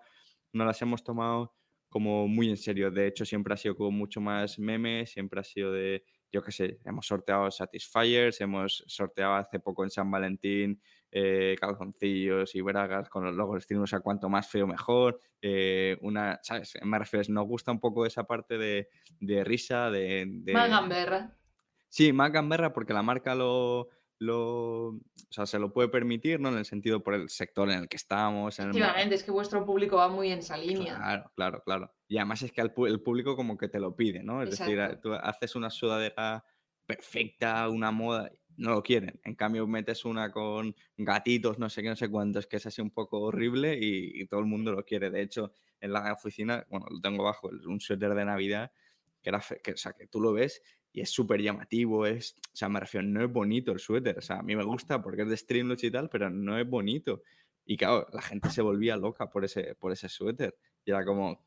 nos 0.54 0.66
las 0.66 0.80
hemos 0.82 1.04
tomado 1.04 1.52
como 1.88 2.26
muy 2.26 2.48
en 2.48 2.56
serio. 2.56 2.90
De 2.90 3.06
hecho, 3.06 3.24
siempre 3.24 3.54
ha 3.54 3.56
sido 3.56 3.76
como 3.76 3.90
mucho 3.92 4.20
más 4.20 4.58
meme, 4.58 5.06
siempre 5.06 5.40
ha 5.40 5.44
sido 5.44 5.70
de, 5.72 6.04
yo 6.32 6.42
qué 6.42 6.50
sé, 6.50 6.80
hemos 6.84 7.06
sorteado 7.06 7.50
Satisfiers, 7.50 8.40
hemos 8.40 8.82
sorteado 8.88 9.34
hace 9.34 9.60
poco 9.60 9.84
en 9.84 9.90
San 9.90 10.10
Valentín 10.10 10.80
eh, 11.12 11.56
calzoncillos 11.60 12.52
y 12.56 12.60
bragas 12.60 13.08
con 13.08 13.24
los 13.24 13.34
logos 13.36 13.62
stream, 13.62 13.82
o 13.82 13.86
sea, 13.86 14.00
cuanto 14.00 14.28
más 14.28 14.48
feo 14.48 14.66
mejor. 14.66 15.20
Eh, 15.40 15.96
una, 16.00 16.40
¿sabes? 16.42 16.74
Me 16.82 16.98
refiero, 16.98 17.24
nos 17.28 17.46
gusta 17.46 17.70
un 17.70 17.78
poco 17.78 18.04
esa 18.04 18.24
parte 18.24 18.58
de, 18.58 18.88
de 19.20 19.44
risa, 19.44 19.90
de... 19.92 20.24
de... 20.26 20.52
Más 20.52 20.68
gamberra. 20.68 21.38
Sí, 21.88 22.12
más 22.12 22.32
gamberra 22.32 22.72
porque 22.72 22.92
la 22.92 23.04
marca 23.04 23.36
lo, 23.36 23.88
lo, 24.18 24.88
o 24.88 25.00
sea, 25.30 25.46
se 25.46 25.58
lo 25.58 25.72
puede 25.72 25.88
permitir, 25.88 26.40
¿no? 26.40 26.48
En 26.50 26.58
el 26.58 26.64
sentido 26.64 27.02
por 27.02 27.14
el 27.14 27.28
sector 27.28 27.70
en 27.70 27.80
el 27.80 27.88
que 27.88 27.96
estamos. 27.96 28.58
En 28.58 28.70
Efectivamente, 28.70 29.14
es 29.14 29.24
que 29.24 29.30
vuestro 29.30 29.64
público 29.64 29.96
va 29.96 30.08
muy 30.08 30.30
en 30.30 30.38
esa 30.38 30.56
línea. 30.56 30.96
Claro, 30.96 31.32
claro, 31.34 31.62
claro. 31.64 31.94
Y 32.08 32.16
además 32.18 32.42
es 32.42 32.52
que 32.52 32.60
el, 32.60 32.72
público 32.72 33.36
como 33.36 33.56
que 33.56 33.68
te 33.68 33.80
lo 33.80 33.96
pide, 33.96 34.22
¿no? 34.22 34.42
Es 34.42 34.58
decir, 34.58 34.80
tú 35.02 35.14
haces 35.14 35.56
una 35.56 35.70
sudadera 35.70 36.44
perfecta, 36.86 37.68
una 37.68 37.90
moda, 37.90 38.30
no 38.56 38.70
lo 38.70 38.82
quieren. 38.82 39.20
En 39.24 39.34
cambio, 39.34 39.66
metes 39.66 40.04
una 40.04 40.30
con 40.30 40.74
gatitos, 40.96 41.58
no 41.58 41.68
sé 41.68 41.82
qué, 41.82 41.88
no 41.88 41.96
sé 41.96 42.08
cuántos, 42.08 42.46
que 42.46 42.56
es 42.56 42.66
así 42.66 42.80
un 42.80 42.90
poco 42.90 43.20
horrible 43.20 43.78
y, 43.80 44.26
todo 44.26 44.40
el 44.40 44.46
mundo 44.46 44.72
lo 44.72 44.84
quiere. 44.84 45.10
De 45.10 45.22
hecho, 45.22 45.52
en 45.80 45.92
la 45.92 46.12
oficina, 46.12 46.66
bueno, 46.70 46.86
lo 46.90 47.00
tengo 47.00 47.22
abajo, 47.22 47.50
un 47.66 47.80
suéter 47.80 48.14
de 48.14 48.24
Navidad, 48.24 48.72
que 49.24 49.30
era, 49.30 49.42
que, 49.62 49.72
o 49.72 49.76
sea, 49.76 49.94
que 49.94 50.06
tú 50.06 50.20
lo 50.20 50.32
ves 50.32 50.62
y 50.92 51.00
es 51.00 51.10
súper 51.10 51.40
llamativo, 51.40 52.06
es, 52.06 52.36
o 52.52 52.56
sea, 52.56 52.68
me 52.68 52.78
refiero, 52.78 53.04
no 53.04 53.24
es 53.24 53.32
bonito 53.32 53.72
el 53.72 53.80
suéter, 53.80 54.18
o 54.18 54.22
sea, 54.22 54.38
a 54.38 54.42
mí 54.42 54.54
me 54.54 54.62
gusta 54.62 55.02
porque 55.02 55.22
es 55.22 55.28
de 55.28 55.36
Streamlabs 55.36 55.82
y 55.82 55.90
tal, 55.90 56.08
pero 56.08 56.30
no 56.30 56.56
es 56.58 56.68
bonito. 56.68 57.22
Y 57.64 57.76
claro, 57.76 58.06
la 58.12 58.22
gente 58.22 58.50
se 58.50 58.62
volvía 58.62 58.96
loca 58.96 59.30
por 59.30 59.44
ese, 59.44 59.74
por 59.76 59.90
ese 59.90 60.08
suéter. 60.08 60.54
Y 60.84 60.90
era 60.90 61.04
como, 61.04 61.44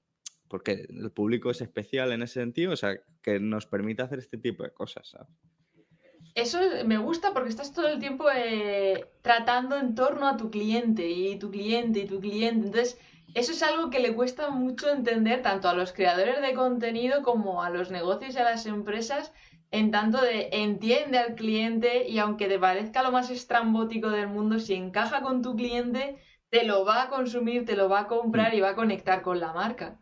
porque 0.50 0.88
el 0.90 1.12
público 1.12 1.52
es 1.52 1.62
especial 1.62 2.12
en 2.12 2.24
ese 2.24 2.42
sentido, 2.42 2.74
o 2.74 2.76
sea, 2.76 2.98
que 3.22 3.40
nos 3.40 3.68
permite 3.68 4.02
hacer 4.02 4.20
este 4.20 4.38
tipo 4.38 4.64
de 4.64 4.72
cosas, 4.72 5.10
¿sabes? 5.10 5.30
Eso 6.34 6.60
me 6.86 6.98
gusta 6.98 7.34
porque 7.34 7.50
estás 7.50 7.74
todo 7.74 7.88
el 7.88 8.00
tiempo 8.00 8.26
eh, 8.36 9.06
tratando 9.22 9.78
en 9.78 9.96
torno 9.96 10.28
a 10.28 10.38
tu 10.38 10.52
cliente 10.52 11.08
y 11.10 11.40
tu 11.40 11.50
cliente 11.50 12.02
y 12.02 12.06
tu 12.06 12.20
cliente. 12.20 12.68
Entonces, 12.68 13.00
eso 13.34 13.52
es 13.52 13.62
algo 13.64 13.90
que 13.90 14.00
le 14.00 14.14
cuesta 14.14 14.50
mucho 14.50 14.90
entender 14.90 15.42
tanto 15.42 15.70
a 15.70 15.74
los 15.74 15.94
creadores 15.94 16.42
de 16.42 16.54
contenido 16.54 17.22
como 17.24 17.62
a 17.62 17.70
los 17.70 17.92
negocios 17.92 18.36
y 18.36 18.40
a 18.40 18.44
las 18.44 18.66
empresas, 18.66 19.34
en 19.72 19.92
tanto 19.92 20.22
de 20.22 20.50
entiende 20.52 21.18
al 21.18 21.36
cliente 21.36 22.08
y 22.08 22.20
aunque 22.20 22.48
te 22.48 22.58
parezca 22.58 23.04
lo 23.04 23.12
más 23.12 23.30
estrambótico 23.30 24.10
del 24.10 24.28
mundo, 24.28 24.60
si 24.60 24.74
encaja 24.74 25.22
con 25.22 25.42
tu 25.42 25.56
cliente, 25.56 26.18
te 26.50 26.66
lo 26.66 26.86
va 26.86 27.04
a 27.04 27.10
consumir, 27.10 27.66
te 27.66 27.76
lo 27.76 27.90
va 27.90 28.02
a 28.02 28.08
comprar 28.08 28.54
y 28.56 28.62
va 28.62 28.70
a 28.70 28.76
conectar 28.76 29.22
con 29.22 29.40
la 29.40 29.54
marca. 29.54 30.00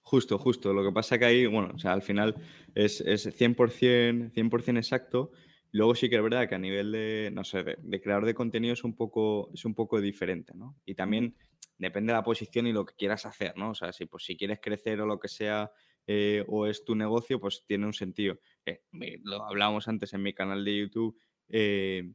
Justo, 0.00 0.38
justo. 0.38 0.72
Lo 0.72 0.84
que 0.84 0.92
pasa 0.92 1.18
que 1.18 1.24
ahí, 1.24 1.46
bueno, 1.46 1.72
o 1.74 1.78
sea, 1.78 1.92
al 1.92 2.02
final 2.02 2.36
es, 2.74 3.00
es 3.00 3.26
100%, 3.26 4.32
100 4.32 4.76
exacto. 4.76 5.32
Luego 5.72 5.94
sí 5.94 6.08
que 6.08 6.16
es 6.16 6.22
verdad 6.22 6.48
que 6.48 6.54
a 6.54 6.58
nivel 6.58 6.92
de, 6.92 7.30
no 7.32 7.44
sé, 7.44 7.64
de, 7.64 7.76
de, 7.82 8.00
creador 8.00 8.24
de 8.24 8.34
contenido 8.34 8.72
es 8.72 8.84
un 8.84 8.94
poco, 8.94 9.50
es 9.52 9.64
un 9.64 9.74
poco 9.74 10.00
diferente, 10.00 10.52
¿no? 10.54 10.76
Y 10.86 10.94
también 10.94 11.34
depende 11.78 12.12
de 12.12 12.18
la 12.18 12.24
posición 12.24 12.66
y 12.66 12.72
lo 12.72 12.84
que 12.84 12.94
quieras 12.94 13.26
hacer, 13.26 13.56
¿no? 13.56 13.70
O 13.70 13.74
sea, 13.74 13.92
si, 13.92 14.06
pues, 14.06 14.24
si 14.24 14.36
quieres 14.36 14.60
crecer 14.60 15.00
o 15.00 15.06
lo 15.06 15.18
que 15.18 15.28
sea, 15.28 15.70
eh, 16.06 16.44
o 16.48 16.66
es 16.66 16.84
tu 16.84 16.94
negocio, 16.94 17.40
pues 17.40 17.64
tiene 17.66 17.86
un 17.86 17.92
sentido. 17.92 18.38
Eh, 18.64 18.82
lo 19.24 19.44
hablábamos 19.44 19.88
antes 19.88 20.12
en 20.14 20.22
mi 20.22 20.32
canal 20.32 20.64
de 20.64 20.78
YouTube, 20.78 21.18
eh, 21.48 22.12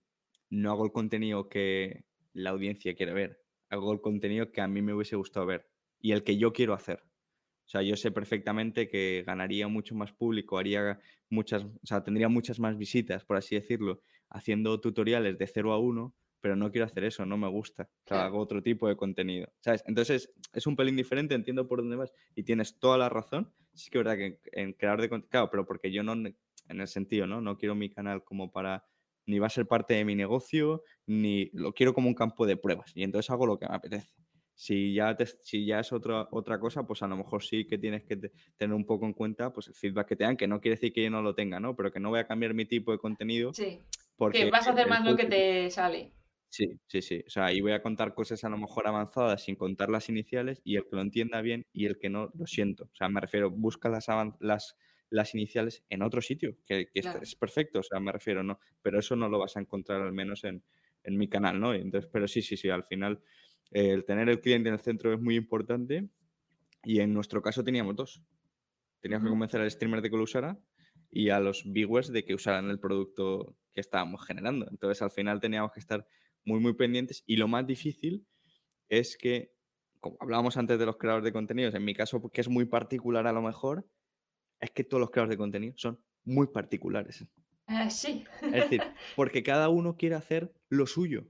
no 0.50 0.72
hago 0.72 0.86
el 0.86 0.92
contenido 0.92 1.50
que 1.50 2.06
la 2.34 2.52
audiencia 2.52 2.96
quiere 2.96 3.14
ver, 3.14 3.42
hago 3.70 3.92
el 3.94 4.02
contenido 4.02 4.52
que 4.52 4.62
a 4.62 4.68
mí 4.68 4.82
me 4.82 4.94
hubiese 4.94 5.16
gustado 5.16 5.46
ver 5.46 5.70
y 6.00 6.14
el 6.14 6.24
que 6.24 6.38
yo 6.38 6.54
quiero 6.54 6.74
hacer. 6.74 7.04
O 7.66 7.70
sea, 7.72 7.82
yo 7.84 7.96
sé 7.96 8.12
perfectamente 8.12 8.90
que 8.90 9.24
ganaría 9.26 9.68
mucho 9.68 9.96
más 9.96 10.12
público, 10.12 10.58
haría 10.58 11.00
muchas, 11.30 11.64
o 11.64 11.86
sea, 11.86 12.04
tendría 12.04 12.28
muchas 12.28 12.60
más 12.60 12.78
visitas, 12.78 13.24
por 13.24 13.38
así 13.38 13.56
decirlo, 13.56 14.02
haciendo 14.30 14.80
tutoriales 14.82 15.38
de 15.38 15.48
0 15.48 15.74
a 15.74 15.80
1 15.80 16.14
pero 16.42 16.56
no 16.56 16.72
quiero 16.72 16.86
hacer 16.86 17.04
eso, 17.04 17.26
no 17.26 17.38
me 17.38 17.48
gusta. 17.48 17.90
O 18.06 18.08
sea, 18.08 18.26
hago 18.26 18.40
otro 18.40 18.62
tipo 18.62 18.88
de 18.88 18.98
contenido, 18.98 19.48
¿sabes? 19.60 19.84
Entonces, 19.88 20.34
es 20.54 20.68
un 20.68 20.76
pelín 20.76 20.98
diferente, 20.98 21.36
entiendo 21.36 21.68
por 21.68 21.80
dónde 21.80 21.96
vas 21.96 22.12
y 22.36 22.44
tienes 22.44 22.80
toda 22.80 22.98
la 22.98 23.10
razón. 23.10 23.54
Sí 23.74 23.90
que 23.90 24.00
es 24.00 24.04
verdad 24.04 24.18
que 24.18 24.40
en 24.52 24.74
crear 24.74 25.00
de 25.00 25.08
contenido, 25.08 25.30
claro, 25.30 25.50
pero 25.52 25.66
porque 25.66 25.92
yo 25.92 26.04
no, 26.04 26.14
en 26.14 26.36
el 26.68 26.88
sentido, 26.88 27.28
¿no? 27.28 27.40
No 27.42 27.58
quiero 27.58 27.76
mi 27.76 27.90
canal 27.90 28.24
como 28.24 28.52
para, 28.52 28.86
ni 29.26 29.40
va 29.40 29.48
a 29.48 29.52
ser 29.52 29.68
parte 29.68 29.94
de 29.94 30.04
mi 30.04 30.16
negocio, 30.16 30.84
ni 31.06 31.52
lo 31.54 31.74
quiero 31.74 31.94
como 31.94 32.08
un 32.08 32.16
campo 32.16 32.46
de 32.46 32.58
pruebas. 32.58 32.92
Y 32.96 33.04
entonces 33.04 33.30
hago 33.30 33.46
lo 33.46 33.60
que 33.60 33.68
me 33.68 33.76
apetece. 33.76 34.16
Si 34.54 34.94
ya, 34.94 35.16
si 35.42 35.66
ya 35.66 35.80
es 35.80 35.92
otra, 35.92 36.28
otra 36.32 36.60
cosa, 36.60 36.86
pues 36.86 37.02
a 37.02 37.08
lo 37.08 37.18
mejor 37.18 37.44
sí 37.44 37.66
que 37.66 37.78
tienes 37.78 38.04
que 38.04 38.32
tener 38.58 38.76
un 38.76 38.86
poco 38.86 39.06
en 39.06 39.14
cuenta 39.14 39.52
pues 39.52 39.68
el 39.68 39.74
feedback 39.74 40.10
que 40.10 40.16
te 40.16 40.24
dan, 40.24 40.38
que 40.38 40.48
no 40.48 40.60
quiere 40.60 40.76
decir 40.76 40.94
que 40.94 41.04
yo 41.04 41.10
no 41.10 41.22
lo 41.22 41.34
tenga, 41.34 41.60
¿no? 41.60 41.76
Pero 41.76 41.92
que 41.92 42.00
no 42.00 42.10
voy 42.10 42.20
a 42.20 42.28
cambiar 42.28 42.54
mi 42.54 42.66
tipo 42.66 42.92
de 42.92 43.00
contenido. 43.00 43.54
Sí. 43.54 43.80
Porque 44.16 44.46
que 44.46 44.52
vas 44.52 44.68
a 44.68 44.72
hacer 44.72 44.88
más 44.88 45.04
lo 45.04 45.16
que 45.16 45.26
te 45.26 45.70
sale. 45.72 46.12
Sí, 46.52 46.82
sí, 46.86 47.02
sí. 47.02 47.24
O 47.26 47.30
sea, 47.30 47.46
ahí 47.46 47.62
voy 47.62 47.72
a 47.72 47.82
contar 47.82 48.14
cosas 48.14 48.44
a 48.44 48.50
lo 48.50 48.58
mejor 48.58 48.86
avanzadas 48.86 49.46
sin 49.46 49.56
contar 49.56 49.90
las 49.90 50.10
iniciales 50.10 50.62
y 50.66 50.76
el 50.76 50.84
que 50.84 50.98
lo 50.98 51.02
entienda 51.02 51.42
bien 51.42 51.66
y 51.72 51.86
el 51.86 51.98
que 51.98 52.10
no, 52.10 52.30
lo 52.38 52.46
siento. 52.46 52.90
O 52.92 52.96
sea, 52.96 53.08
me 53.08 53.22
refiero, 53.22 53.50
busca 53.50 53.88
las, 53.88 54.08
las, 54.42 54.76
las 55.10 55.34
iniciales 55.34 55.86
en 55.90 56.02
otro 56.02 56.22
sitio, 56.22 56.58
que, 56.68 56.90
es 56.94 57.36
perfecto, 57.36 57.80
o 57.80 57.84
sea, 57.84 58.02
me 58.02 58.12
refiero, 58.12 58.44
no. 58.44 58.60
Pero 58.82 59.00
eso 59.00 59.16
no 59.16 59.30
lo 59.30 59.40
vas 59.40 59.56
a 59.56 59.62
encontrar 59.62 60.02
al 60.02 60.12
menos 60.12 60.44
en, 60.44 60.62
mi 61.06 61.30
canal, 61.30 61.58
¿no? 61.58 61.74
Entonces, 61.74 62.10
pero 62.12 62.28
sí, 62.28 62.42
sí, 62.42 62.58
sí, 62.58 62.70
al 62.70 62.84
final 62.84 63.24
el 63.72 64.04
tener 64.04 64.28
el 64.28 64.42
cliente 64.42 64.68
en 64.68 64.74
el 64.74 64.82
centro 64.82 65.14
es 65.14 65.22
muy 65.22 65.38
importante 65.38 66.10
y 66.84 67.00
en 67.00 67.14
nuestro 67.14 67.42
caso 67.42 67.64
teníamos 67.64 67.96
dos. 67.96 68.22
Teníamos 69.00 69.24
que 69.24 69.30
convencer 69.30 69.62
al 69.62 69.72
streamer 69.72 70.02
de 70.02 70.10
que 70.10 70.18
lo 70.18 70.24
usara 70.24 70.60
y 71.10 71.30
a 71.30 71.40
los 71.40 71.64
viewers 71.66 72.12
de 72.12 72.26
que 72.26 72.36
usaran 72.36 72.70
el 72.70 72.80
producto 72.80 73.56
que 73.74 73.80
estábamos 73.80 74.26
generando. 74.26 74.68
Entonces, 74.70 75.02
al 75.02 75.12
final 75.12 75.40
teníamos 75.40 75.72
que 75.72 75.80
estar 75.80 76.06
muy, 76.46 76.60
muy 76.60 76.74
pendientes. 76.74 77.24
Y 77.26 77.38
lo 77.38 77.48
más 77.48 77.66
difícil 77.66 78.26
es 78.90 79.18
que, 79.18 79.54
como 80.00 80.18
hablábamos 80.20 80.58
antes 80.58 80.80
de 80.80 80.86
los 80.86 80.98
creadores 80.98 81.24
de 81.24 81.34
contenidos, 81.34 81.74
en 81.76 81.86
mi 81.86 81.94
caso, 81.94 82.22
que 82.30 82.42
es 82.42 82.50
muy 82.50 82.66
particular 82.66 83.28
a 83.28 83.34
lo 83.34 83.42
mejor, 83.42 83.88
es 84.60 84.72
que 84.72 84.84
todos 84.84 85.02
los 85.02 85.12
creadores 85.12 85.32
de 85.32 85.38
contenido 85.38 85.74
son 85.78 86.00
muy 86.24 86.48
particulares. 86.48 87.26
Ah, 87.68 87.90
sí. 87.90 88.24
Es 88.42 88.52
decir, 88.52 88.82
porque 89.16 89.44
cada 89.44 89.70
uno 89.70 89.96
quiere 89.96 90.16
hacer 90.16 90.54
lo 90.70 90.86
suyo. 90.88 91.26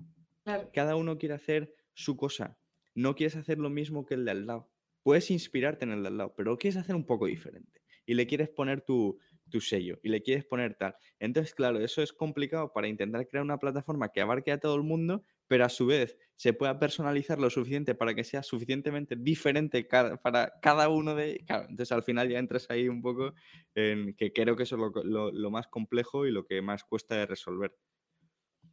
Cada 0.74 0.96
uno 0.96 1.18
quiere 1.18 1.36
hacer 1.36 1.74
su 1.94 2.18
cosa. 2.18 2.58
No 2.96 3.16
quieres 3.16 3.36
hacer 3.36 3.58
lo 3.58 3.70
mismo 3.70 4.06
que 4.06 4.16
el 4.16 4.26
de 4.26 4.32
al 4.32 4.48
lado. 4.48 4.72
Puedes 5.04 5.32
inspirarte 5.32 5.86
en 5.86 5.92
el 5.92 6.02
de 6.02 6.10
al 6.10 6.18
lado, 6.18 6.34
pero 6.36 6.58
quieres 6.58 6.78
hacer 6.78 6.96
un 6.96 7.06
poco 7.06 7.28
diferente. 7.28 7.82
Y 8.06 8.16
le 8.16 8.28
quieres 8.28 8.50
poner 8.50 8.82
tu, 8.82 9.20
tu 9.52 9.62
sello 9.62 10.00
y 10.02 10.10
le 10.10 10.24
quieres 10.24 10.46
poner 10.46 10.76
tal. 10.76 10.96
Entonces, 11.20 11.54
claro, 11.54 11.80
eso 11.80 12.02
es 12.02 12.14
complicado 12.14 12.74
para 12.74 12.88
intentar 12.88 13.28
crear 13.28 13.44
una 13.46 13.60
plataforma 13.60 14.10
que 14.12 14.22
abarque 14.22 14.52
a 14.52 14.60
todo 14.60 14.76
el 14.76 14.84
mundo, 14.84 15.24
pero 15.48 15.66
a 15.66 15.70
su 15.70 15.86
vez 15.86 16.18
se 16.36 16.54
pueda 16.54 16.80
personalizar 16.80 17.40
lo 17.40 17.52
suficiente 17.52 17.94
para 17.94 18.16
que 18.16 18.24
sea 18.24 18.42
suficientemente 18.42 19.16
diferente 19.16 19.88
para 20.24 20.54
cada 20.62 20.90
uno 20.90 21.14
de... 21.16 21.44
Claro, 21.46 21.64
entonces 21.70 21.92
al 21.92 22.04
final 22.04 22.30
ya 22.30 22.40
entras 22.40 22.68
ahí 22.72 22.88
un 22.90 23.04
poco 23.04 23.36
en 23.76 24.16
que 24.16 24.34
creo 24.34 24.56
que 24.56 24.64
eso 24.64 24.76
es 24.88 25.06
lo, 25.06 25.32
lo 25.32 25.52
más 25.52 25.68
complejo 25.68 26.26
y 26.26 26.32
lo 26.32 26.46
que 26.46 26.62
más 26.62 26.84
cuesta 26.84 27.16
de 27.16 27.26
resolver. 27.28 27.76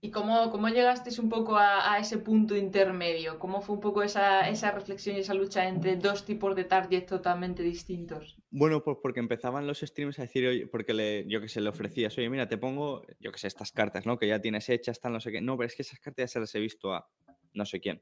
¿Y 0.01 0.11
cómo, 0.11 0.51
cómo 0.51 0.69
llegasteis 0.69 1.19
un 1.19 1.29
poco 1.29 1.57
a, 1.57 1.99
ese 1.99 2.19
punto 2.19 2.57
intermedio? 2.57 3.39
¿Cómo 3.39 3.61
fue 3.61 3.75
un 3.75 3.81
poco 3.81 4.03
esa, 4.03 4.49
esa, 4.49 4.71
reflexión 4.71 5.17
y 5.17 5.21
esa 5.21 5.35
lucha 5.35 5.69
entre 5.69 5.97
dos 5.97 6.25
tipos 6.25 6.55
de 6.55 6.65
target 6.65 7.07
totalmente 7.07 7.65
distintos? 7.65 8.37
Bueno, 8.51 8.85
pues 8.85 8.99
porque 9.03 9.19
empezaban 9.19 9.67
los 9.67 9.81
streams 9.81 10.19
a 10.21 10.23
decir, 10.23 10.47
oye, 10.47 10.67
porque 10.69 10.95
le, 10.95 11.27
yo 11.29 11.41
que 11.41 11.49
sé, 11.49 11.61
le 11.61 11.69
ofrecías, 11.69 12.17
oye, 12.17 12.31
mira, 12.31 12.49
te 12.49 12.59
pongo, 12.59 13.05
yo 13.19 13.33
que 13.33 13.39
sé, 13.39 13.49
estas 13.49 13.73
cartas, 13.73 14.07
¿no? 14.07 14.19
Que 14.19 14.29
ya 14.29 14.41
tienes 14.41 14.69
hechas, 14.69 15.01
tal, 15.01 15.13
no 15.13 15.21
sé 15.21 15.33
qué. 15.33 15.41
No, 15.41 15.57
pero 15.57 15.67
es 15.67 15.75
que 15.75 15.83
esas 15.83 15.99
cartas 15.99 16.25
ya 16.25 16.29
se 16.29 16.41
las 16.41 16.55
he 16.55 16.61
visto 16.61 16.93
a 16.93 17.09
no 17.55 17.65
sé 17.65 17.81
quién. 17.81 18.01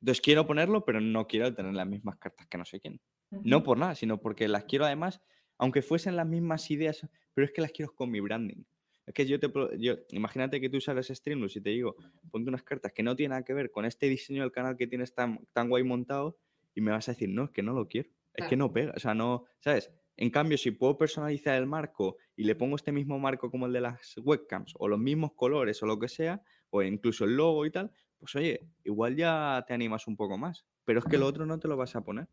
Entonces 0.00 0.20
quiero 0.20 0.46
ponerlo, 0.46 0.84
pero 0.84 1.00
no 1.00 1.26
quiero 1.26 1.54
tener 1.54 1.74
las 1.74 1.86
mismas 1.86 2.16
cartas 2.18 2.46
que 2.48 2.58
no 2.58 2.64
sé 2.64 2.80
quién. 2.80 3.00
No 3.30 3.62
por 3.62 3.78
nada, 3.78 3.94
sino 3.94 4.20
porque 4.20 4.48
las 4.48 4.64
quiero 4.64 4.84
además, 4.84 5.20
aunque 5.58 5.82
fuesen 5.82 6.16
las 6.16 6.26
mismas 6.26 6.70
ideas, 6.70 7.06
pero 7.34 7.44
es 7.44 7.52
que 7.52 7.60
las 7.60 7.72
quiero 7.72 7.94
con 7.94 8.10
mi 8.10 8.20
branding. 8.20 8.64
Es 9.08 9.14
que 9.14 9.26
yo 9.26 9.40
te 9.40 9.50
yo, 9.78 9.94
imagínate 10.10 10.60
que 10.60 10.68
tú 10.68 10.80
sales 10.80 11.08
Streamlabs 11.08 11.56
y 11.56 11.62
te 11.62 11.70
digo, 11.70 11.96
ponte 12.30 12.50
unas 12.50 12.62
cartas 12.62 12.92
que 12.92 13.02
no 13.02 13.16
tienen 13.16 13.30
nada 13.30 13.42
que 13.42 13.54
ver 13.54 13.70
con 13.70 13.86
este 13.86 14.06
diseño 14.06 14.42
del 14.42 14.52
canal 14.52 14.76
que 14.76 14.86
tienes 14.86 15.14
tan, 15.14 15.46
tan 15.54 15.70
guay 15.70 15.82
montado 15.82 16.38
y 16.74 16.82
me 16.82 16.90
vas 16.90 17.08
a 17.08 17.12
decir, 17.12 17.30
no, 17.30 17.44
es 17.44 17.50
que 17.50 17.62
no 17.62 17.72
lo 17.72 17.88
quiero, 17.88 18.10
es 18.34 18.46
que 18.46 18.56
no 18.56 18.70
pega, 18.70 18.92
o 18.94 19.00
sea, 19.00 19.14
no, 19.14 19.46
¿sabes? 19.60 19.90
En 20.16 20.30
cambio, 20.30 20.58
si 20.58 20.72
puedo 20.72 20.98
personalizar 20.98 21.56
el 21.56 21.66
marco 21.66 22.18
y 22.36 22.44
le 22.44 22.54
pongo 22.54 22.76
este 22.76 22.92
mismo 22.92 23.18
marco 23.18 23.50
como 23.50 23.66
el 23.66 23.72
de 23.72 23.80
las 23.80 24.16
webcams, 24.18 24.74
o 24.76 24.88
los 24.88 24.98
mismos 24.98 25.32
colores, 25.34 25.82
o 25.82 25.86
lo 25.86 25.98
que 25.98 26.08
sea, 26.08 26.42
o 26.70 26.82
incluso 26.82 27.24
el 27.24 27.36
logo 27.36 27.64
y 27.64 27.70
tal, 27.70 27.90
pues 28.18 28.34
oye, 28.34 28.68
igual 28.84 29.16
ya 29.16 29.64
te 29.66 29.74
animas 29.74 30.06
un 30.06 30.16
poco 30.16 30.36
más. 30.36 30.66
Pero 30.84 30.98
es 30.98 31.06
que 31.06 31.18
lo 31.18 31.26
otro 31.26 31.46
no 31.46 31.58
te 31.58 31.68
lo 31.68 31.76
vas 31.76 31.94
a 31.96 32.02
poner. 32.02 32.28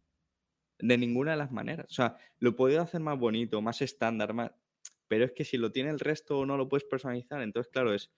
De 0.80 0.98
ninguna 0.98 1.32
de 1.32 1.38
las 1.38 1.52
maneras. 1.52 1.86
O 1.90 1.94
sea, 1.94 2.18
lo 2.40 2.56
puedo 2.56 2.82
hacer 2.82 3.02
más 3.02 3.20
bonito, 3.20 3.62
más 3.62 3.82
estándar, 3.82 4.34
más... 4.34 4.52
Pero 5.08 5.26
es 5.26 5.32
que 5.32 5.46
si 5.46 5.58
lo 5.58 5.72
tiene 5.72 5.90
el 5.90 6.00
resto 6.00 6.46
no 6.46 6.58
lo 6.58 6.70
puedes 6.70 6.86
personalizar. 6.86 7.42
Entonces, 7.42 7.72
claro, 7.72 7.94
es, 7.94 8.12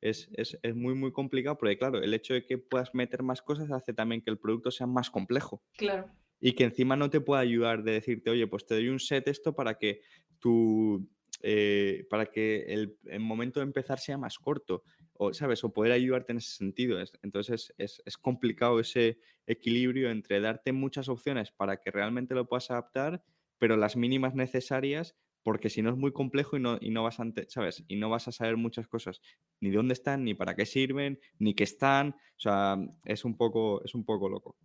es, 0.00 0.28
es, 0.34 0.58
es, 0.62 0.74
muy, 0.74 0.94
muy 0.94 1.12
complicado 1.12 1.56
porque, 1.58 1.78
claro, 1.78 2.02
el 2.02 2.12
hecho 2.14 2.34
de 2.34 2.44
que 2.44 2.58
puedas 2.58 2.94
meter 2.94 3.22
más 3.22 3.42
cosas 3.42 3.70
hace 3.70 3.92
también 3.92 4.22
que 4.22 4.30
el 4.30 4.38
producto 4.38 4.70
sea 4.70 4.86
más 4.86 5.10
complejo. 5.10 5.62
Claro 5.76 6.10
y 6.44 6.54
que 6.54 6.64
encima 6.64 6.96
no 6.96 7.08
te 7.08 7.20
pueda 7.20 7.40
ayudar 7.40 7.84
de 7.84 7.92
decirte, 7.92 8.28
oye, 8.28 8.48
pues 8.48 8.66
te 8.66 8.74
doy 8.74 8.88
un 8.88 8.98
set 8.98 9.28
esto 9.28 9.54
para 9.54 9.78
que 9.78 10.00
tu, 10.40 11.08
eh, 11.40 12.04
para 12.10 12.26
que 12.26 12.64
el, 12.64 12.98
momento 13.20 13.60
de 13.60 13.66
empezar 13.66 14.00
sea 14.00 14.18
más 14.18 14.40
corto, 14.40 14.82
o, 15.12 15.32
¿sabes? 15.32 15.62
O 15.62 15.72
poder 15.72 15.92
ayudarte 15.92 16.32
en 16.32 16.38
ese 16.38 16.56
sentido. 16.56 16.98
Entonces 17.22 17.72
es, 17.78 18.02
es, 18.04 18.18
complicado 18.18 18.80
ese 18.80 19.20
equilibrio 19.46 20.10
entre 20.10 20.40
darte 20.40 20.72
muchas 20.72 21.08
opciones 21.08 21.52
para 21.52 21.76
que 21.76 21.92
realmente 21.92 22.34
lo 22.34 22.48
puedas 22.48 22.72
adaptar, 22.72 23.22
pero 23.58 23.76
las 23.76 23.94
mínimas 23.94 24.34
necesarias, 24.34 25.14
porque 25.42 25.70
si 25.70 25.82
no 25.82 25.90
es 25.90 25.96
muy 25.96 26.12
complejo 26.12 26.56
y 26.56 26.60
no, 26.60 26.78
y 26.80 26.90
no 26.90 27.02
vas 27.02 27.20
a, 27.20 27.24
¿sabes? 27.48 27.84
Y 27.88 27.96
no 27.96 28.10
vas 28.10 28.28
a 28.28 28.32
saber 28.32 28.56
muchas 28.56 28.86
cosas, 28.86 29.20
ni 29.60 29.70
dónde 29.70 29.94
están, 29.94 30.24
ni 30.24 30.34
para 30.34 30.54
qué 30.54 30.66
sirven, 30.66 31.18
ni 31.38 31.54
qué 31.54 31.64
están, 31.64 32.10
o 32.10 32.40
sea, 32.40 32.76
es 33.04 33.24
un 33.24 33.36
poco, 33.36 33.84
es 33.84 33.94
un 33.94 34.04
poco 34.04 34.28
loco. 34.28 34.56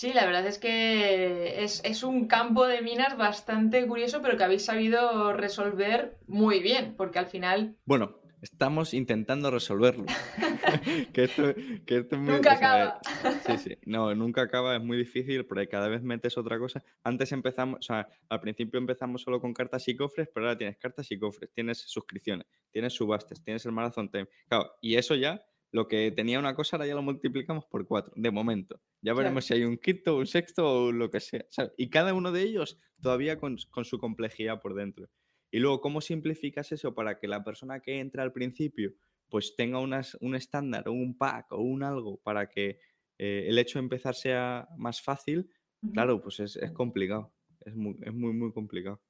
Sí, 0.00 0.14
la 0.14 0.24
verdad 0.24 0.46
es 0.46 0.58
que 0.58 1.62
es, 1.62 2.02
un 2.04 2.26
campo 2.26 2.66
de 2.66 2.80
minas 2.80 3.18
bastante 3.18 3.86
curioso, 3.86 4.22
pero 4.22 4.38
que 4.38 4.44
habéis 4.44 4.64
sabido 4.64 5.34
resolver 5.34 6.16
muy 6.26 6.60
bien, 6.60 6.94
porque 6.96 7.18
al 7.18 7.26
final... 7.26 7.76
Bueno, 7.84 8.19
estamos 8.40 8.94
intentando 8.94 9.50
resolverlo. 9.50 10.06
que 11.12 11.24
esto, 11.24 12.16
nunca 12.16 12.52
acaba. 12.52 13.00
sí, 13.46 13.58
sí, 13.58 13.78
no, 13.86 14.14
nunca 14.14 14.42
acaba, 14.42 14.76
es 14.76 14.82
muy 14.82 14.96
difícil, 14.96 15.46
porque 15.46 15.68
cada 15.68 15.88
vez 15.88 16.02
metes 16.02 16.36
otra 16.38 16.58
cosa. 16.58 16.82
Antes 17.04 17.32
empezamos, 17.32 17.78
o 17.80 17.82
sea, 17.82 18.08
al 18.28 18.40
principio 18.40 18.78
empezamos 18.78 19.22
solo 19.22 19.40
con 19.40 19.52
cartas 19.52 19.86
y 19.88 19.96
cofres, 19.96 20.28
pero 20.32 20.46
ahora 20.46 20.58
tienes 20.58 20.78
cartas 20.78 21.10
y 21.10 21.18
cofres, 21.18 21.50
tienes 21.52 21.78
suscripciones, 21.78 22.46
tienes 22.70 22.92
subastas, 22.94 23.42
tienes 23.42 23.64
el 23.66 23.72
Marathon 23.72 24.10
Time. 24.10 24.28
Claro, 24.48 24.72
y 24.80 24.96
eso 24.96 25.14
ya 25.14 25.44
lo 25.72 25.86
que 25.86 26.10
tenía 26.10 26.38
una 26.38 26.54
cosa 26.54 26.76
ahora 26.76 26.86
ya 26.86 26.94
lo 26.94 27.02
multiplicamos 27.02 27.64
por 27.66 27.86
cuatro, 27.86 28.12
de 28.16 28.30
momento. 28.30 28.80
Ya 29.02 29.14
veremos 29.14 29.44
si 29.44 29.54
hay 29.54 29.64
un 29.64 29.78
quinto, 29.78 30.16
un 30.16 30.26
sexto 30.26 30.84
o 30.84 30.92
lo 30.92 31.10
que 31.10 31.20
sea. 31.20 31.44
Y 31.76 31.90
cada 31.90 32.12
uno 32.12 32.32
de 32.32 32.42
ellos 32.42 32.78
todavía 33.00 33.38
con, 33.38 33.58
su 33.58 33.98
complejidad 33.98 34.60
por 34.60 34.74
dentro. 34.74 35.08
Y 35.50 35.58
luego, 35.58 35.80
¿cómo 35.80 36.00
simplificas 36.00 36.72
eso 36.72 36.94
para 36.94 37.18
que 37.18 37.28
la 37.28 37.42
persona 37.42 37.80
que 37.80 37.98
entra 37.98 38.22
al 38.22 38.32
principio 38.32 38.92
pues 39.28 39.54
tenga 39.56 39.78
unas, 39.78 40.16
un 40.20 40.34
estándar 40.34 40.88
o 40.88 40.92
un 40.92 41.16
pack 41.16 41.52
o 41.52 41.58
un 41.58 41.82
algo 41.82 42.18
para 42.18 42.48
que 42.48 42.80
eh, 43.18 43.46
el 43.48 43.58
hecho 43.58 43.78
de 43.78 43.84
empezar 43.84 44.14
sea 44.14 44.68
más 44.76 45.00
fácil? 45.00 45.50
Claro, 45.92 46.20
pues 46.20 46.40
es, 46.40 46.58
complicado. 46.72 47.32
Es 47.64 47.74
muy, 47.74 47.96
es 48.02 48.12
muy, 48.12 48.32
muy 48.32 48.52
complicado. 48.52 49.00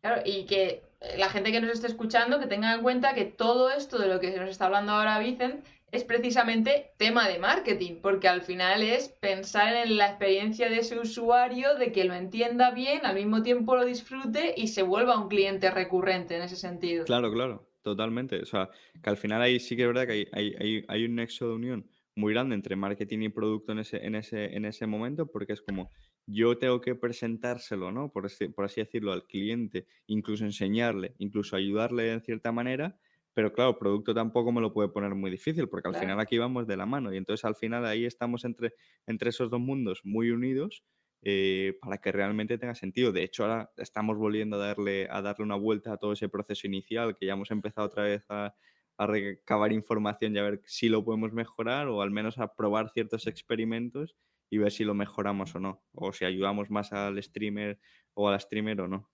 Claro, 0.00 0.22
y 0.24 0.46
que 0.46 0.82
la 1.18 1.28
gente 1.28 1.52
que 1.52 1.60
nos 1.60 1.72
esté 1.72 1.86
escuchando, 1.86 2.38
que 2.38 2.46
tenga 2.46 2.74
en 2.74 2.82
cuenta 2.82 3.14
que 3.14 3.24
todo 3.24 3.70
esto 3.70 3.98
de 3.98 4.08
lo 4.08 4.20
que 4.20 4.36
nos 4.38 4.48
está 4.48 4.66
hablando 4.66 4.92
ahora 4.92 5.18
Vicent 5.18 5.64
es 5.92 6.04
precisamente 6.04 6.92
tema 6.96 7.28
de 7.28 7.38
marketing, 7.38 8.00
porque 8.00 8.28
al 8.28 8.42
final 8.42 8.82
es 8.82 9.08
pensar 9.20 9.74
en 9.74 9.96
la 9.96 10.08
experiencia 10.08 10.68
de 10.68 10.78
ese 10.78 10.98
usuario, 10.98 11.74
de 11.76 11.92
que 11.92 12.04
lo 12.04 12.14
entienda 12.14 12.70
bien, 12.70 13.04
al 13.04 13.16
mismo 13.16 13.42
tiempo 13.42 13.74
lo 13.74 13.84
disfrute 13.84 14.54
y 14.56 14.68
se 14.68 14.82
vuelva 14.82 15.20
un 15.20 15.28
cliente 15.28 15.70
recurrente 15.70 16.36
en 16.36 16.42
ese 16.42 16.56
sentido. 16.56 17.04
Claro, 17.04 17.32
claro, 17.32 17.68
totalmente. 17.82 18.40
O 18.40 18.46
sea, 18.46 18.70
que 19.02 19.10
al 19.10 19.16
final 19.16 19.42
ahí 19.42 19.58
sí 19.58 19.76
que 19.76 19.82
es 19.82 19.88
verdad 19.88 20.06
que 20.06 20.28
hay, 20.32 20.54
hay, 20.58 20.84
hay 20.86 21.04
un 21.04 21.16
nexo 21.16 21.48
de 21.48 21.54
unión 21.54 21.90
muy 22.14 22.32
grande 22.32 22.54
entre 22.54 22.76
marketing 22.76 23.20
y 23.22 23.28
producto 23.28 23.72
en 23.72 23.80
ese, 23.80 24.04
en 24.04 24.14
ese, 24.14 24.56
en 24.56 24.64
ese 24.64 24.86
momento, 24.86 25.26
porque 25.26 25.54
es 25.54 25.62
como 25.62 25.90
yo 26.26 26.58
tengo 26.58 26.80
que 26.80 26.94
presentárselo, 26.94 27.90
¿no? 27.90 28.12
Por 28.12 28.30
por 28.54 28.64
así 28.64 28.80
decirlo, 28.80 29.12
al 29.12 29.26
cliente, 29.26 29.86
incluso 30.06 30.44
enseñarle, 30.44 31.14
incluso 31.18 31.56
ayudarle 31.56 32.12
en 32.12 32.20
cierta 32.20 32.52
manera, 32.52 32.96
pero 33.34 33.52
claro, 33.52 33.78
producto 33.78 34.14
tampoco 34.14 34.52
me 34.52 34.60
lo 34.60 34.72
puede 34.72 34.88
poner 34.88 35.14
muy 35.14 35.30
difícil, 35.30 35.68
porque 35.68 35.88
al 35.88 35.94
final 35.96 36.20
aquí 36.20 36.38
vamos 36.38 36.66
de 36.66 36.76
la 36.76 36.86
mano 36.86 37.12
y 37.12 37.16
entonces 37.16 37.44
al 37.44 37.54
final 37.56 37.84
ahí 37.86 38.04
estamos 38.04 38.44
entre, 38.44 38.74
entre 39.06 39.30
esos 39.30 39.50
dos 39.50 39.60
mundos 39.60 40.00
muy 40.04 40.30
unidos 40.30 40.84
eh, 41.22 41.76
para 41.80 41.98
que 41.98 42.12
realmente 42.12 42.58
tenga 42.58 42.74
sentido. 42.74 43.12
De 43.12 43.22
hecho, 43.22 43.44
ahora 43.44 43.70
estamos 43.76 44.16
volviendo 44.18 44.56
a 44.56 44.66
darle, 44.66 45.06
a 45.10 45.22
darle 45.22 45.44
una 45.44 45.56
vuelta 45.56 45.92
a 45.92 45.96
todo 45.98 46.12
ese 46.12 46.28
proceso 46.28 46.66
inicial, 46.66 47.16
que 47.16 47.26
ya 47.26 47.34
hemos 47.34 47.50
empezado 47.50 47.86
otra 47.86 48.04
vez 48.04 48.24
a, 48.30 48.54
a 48.96 49.06
recabar 49.06 49.72
información 49.72 50.34
y 50.34 50.38
a 50.38 50.42
ver 50.42 50.60
si 50.64 50.88
lo 50.88 51.04
podemos 51.04 51.32
mejorar 51.32 51.88
o 51.88 52.02
al 52.02 52.10
menos 52.10 52.38
a 52.38 52.54
probar 52.54 52.90
ciertos 52.90 53.26
experimentos 53.26 54.16
y 54.50 54.58
ver 54.58 54.72
si 54.72 54.84
lo 54.84 54.94
mejoramos 54.94 55.54
o 55.54 55.60
no, 55.60 55.84
o 55.92 56.12
si 56.12 56.24
ayudamos 56.24 56.70
más 56.70 56.92
al 56.92 57.22
streamer 57.22 57.78
o 58.14 58.28
a 58.28 58.32
la 58.32 58.40
streamer 58.40 58.80
o 58.82 58.88
no. 58.88 59.10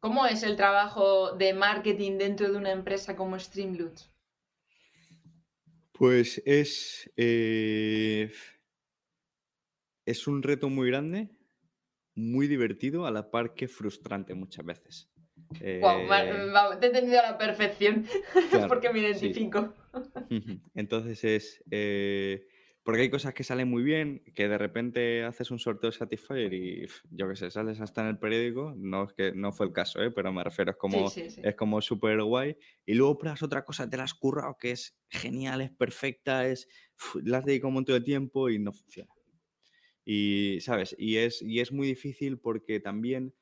¿Cómo 0.00 0.24
es 0.24 0.42
el 0.42 0.56
trabajo 0.56 1.32
de 1.32 1.52
marketing 1.52 2.16
dentro 2.16 2.50
de 2.50 2.56
una 2.56 2.72
empresa 2.72 3.14
como 3.14 3.38
Streamloot? 3.38 4.00
Pues 5.92 6.42
es, 6.46 7.10
eh, 7.18 8.32
es 10.06 10.26
un 10.26 10.42
reto 10.42 10.70
muy 10.70 10.88
grande, 10.88 11.28
muy 12.14 12.48
divertido, 12.48 13.04
a 13.04 13.10
la 13.10 13.30
par 13.30 13.52
que 13.52 13.68
frustrante 13.68 14.32
muchas 14.32 14.64
veces. 14.64 15.10
Eh, 15.60 15.82
te 16.80 16.86
he 16.86 16.88
entendido 16.88 17.20
a 17.20 17.32
la 17.32 17.38
perfección, 17.38 18.06
porque 18.68 18.90
me 18.90 19.00
identifico. 19.00 19.74
Entonces 20.74 21.24
es, 21.24 21.64
eh, 21.70 22.46
porque 22.82 23.02
hay 23.02 23.10
cosas 23.10 23.34
que 23.34 23.44
salen 23.44 23.68
muy 23.68 23.82
bien, 23.82 24.22
que 24.34 24.48
de 24.48 24.56
repente 24.56 25.24
haces 25.24 25.50
un 25.50 25.58
sorteo 25.58 25.90
de 25.90 25.96
Satisfyer 25.96 26.52
y 26.54 26.86
yo 27.10 27.28
qué 27.28 27.36
sé, 27.36 27.50
sales 27.50 27.80
hasta 27.80 28.00
en 28.00 28.08
el 28.08 28.18
periódico. 28.18 28.74
No 28.76 29.04
es 29.04 29.12
que 29.12 29.32
no 29.32 29.52
fue 29.52 29.66
el 29.66 29.72
caso, 29.72 30.02
¿eh? 30.02 30.10
pero 30.10 30.32
me 30.32 30.42
refiero, 30.42 30.70
es 30.70 30.78
como, 30.78 31.10
es 31.14 31.54
como 31.56 31.82
súper 31.82 32.22
guay. 32.22 32.56
Y 32.86 32.94
luego 32.94 33.18
pruebas 33.18 33.42
otra 33.42 33.64
cosa, 33.64 33.88
te 33.88 33.98
la 33.98 34.04
has 34.04 34.14
currado, 34.14 34.56
que 34.58 34.70
es 34.70 34.98
genial, 35.08 35.60
es 35.60 35.70
perfecta, 35.70 36.48
es, 36.48 36.68
la 37.22 37.38
has 37.38 37.44
dedicado 37.44 37.68
un 37.68 37.74
montón 37.74 37.96
de 37.96 38.00
tiempo 38.00 38.48
y 38.48 38.58
no 38.58 38.72
funciona. 38.72 39.12
Y, 40.04 40.58
¿sabes? 40.62 40.96
Y 40.98 41.18
es, 41.18 41.42
y 41.42 41.60
es 41.60 41.72
muy 41.72 41.86
difícil 41.86 42.38
porque 42.38 42.80
también 42.80 43.34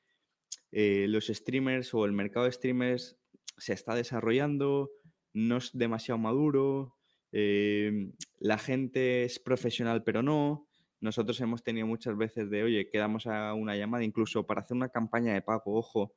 eh, 0.71 1.05
los 1.07 1.27
streamers 1.27 1.93
o 1.93 2.03
el 2.03 2.11
mercado 2.11 2.45
de 2.45 2.51
streamers 2.51 3.17
se 3.57 3.71
está 3.71 3.95
desarrollando, 3.95 4.91
no 5.33 5.57
es 5.57 5.71
demasiado 5.73 6.17
maduro, 6.17 6.98
Em, 7.31 8.13
la 8.39 8.57
gente 8.57 9.23
es 9.23 9.39
profesional 9.39 10.03
pero 10.03 10.23
no. 10.23 10.67
Nosotros 11.01 11.39
hemos 11.41 11.63
tenido 11.63 11.87
muchas 11.87 12.17
veces 12.17 12.49
de, 12.49 12.63
oye, 12.63 12.89
quedamos 12.89 13.25
a 13.27 13.53
una 13.53 13.75
llamada, 13.75 14.03
incluso 14.03 14.45
para 14.45 14.61
hacer 14.61 14.75
una 14.75 14.89
campaña 14.89 15.33
de 15.33 15.41
pago, 15.41 15.77
ojo, 15.77 16.13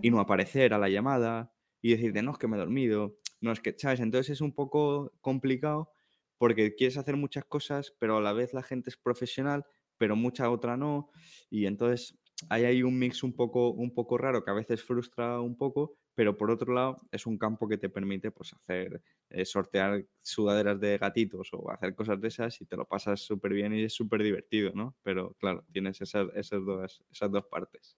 y 0.00 0.10
no 0.10 0.20
aparecer 0.20 0.72
a 0.72 0.78
la 0.78 0.88
llamada 0.88 1.52
y 1.82 1.90
decirte, 1.90 2.22
no, 2.22 2.32
es 2.32 2.38
que 2.38 2.48
me 2.48 2.56
he 2.56 2.60
dormido, 2.60 3.18
no, 3.40 3.52
es 3.52 3.60
que, 3.60 3.74
¿sabes? 3.76 4.00
Entonces 4.00 4.30
es 4.30 4.40
un 4.40 4.54
poco 4.54 5.12
complicado 5.20 5.92
porque 6.38 6.74
quieres 6.74 6.96
hacer 6.96 7.16
muchas 7.16 7.44
cosas, 7.44 7.94
pero 7.98 8.18
a 8.18 8.20
la 8.22 8.32
vez 8.32 8.54
la 8.54 8.62
gente 8.62 8.90
es 8.90 8.96
profesional, 8.96 9.64
pero 9.98 10.16
mucha 10.16 10.50
otra 10.50 10.76
no, 10.76 11.10
y 11.50 11.66
entonces 11.66 12.18
hay 12.48 12.64
ahí 12.64 12.82
un 12.82 12.98
mix 12.98 13.22
un 13.22 13.34
poco, 13.34 13.70
un 13.70 13.94
poco 13.94 14.18
raro 14.18 14.44
que 14.44 14.50
a 14.50 14.54
veces 14.54 14.82
frustra 14.82 15.40
un 15.40 15.56
poco, 15.56 15.98
pero 16.14 16.36
por 16.36 16.50
otro 16.50 16.74
lado 16.74 17.00
es 17.10 17.26
un 17.26 17.38
campo 17.38 17.68
que 17.68 17.78
te 17.78 17.88
permite 17.88 18.30
pues 18.30 18.52
hacer, 18.54 19.02
eh, 19.30 19.44
sortear 19.44 20.04
sudaderas 20.22 20.80
de 20.80 20.98
gatitos 20.98 21.50
o 21.52 21.70
hacer 21.70 21.94
cosas 21.94 22.20
de 22.20 22.28
esas 22.28 22.60
y 22.60 22.66
te 22.66 22.76
lo 22.76 22.86
pasas 22.86 23.20
súper 23.20 23.52
bien 23.52 23.72
y 23.74 23.84
es 23.84 23.94
súper 23.94 24.22
divertido, 24.22 24.72
¿no? 24.74 24.96
Pero 25.02 25.34
claro, 25.38 25.64
tienes 25.72 26.00
esas, 26.00 26.28
esas, 26.34 26.64
dos, 26.64 27.02
esas 27.10 27.30
dos 27.30 27.44
partes. 27.46 27.96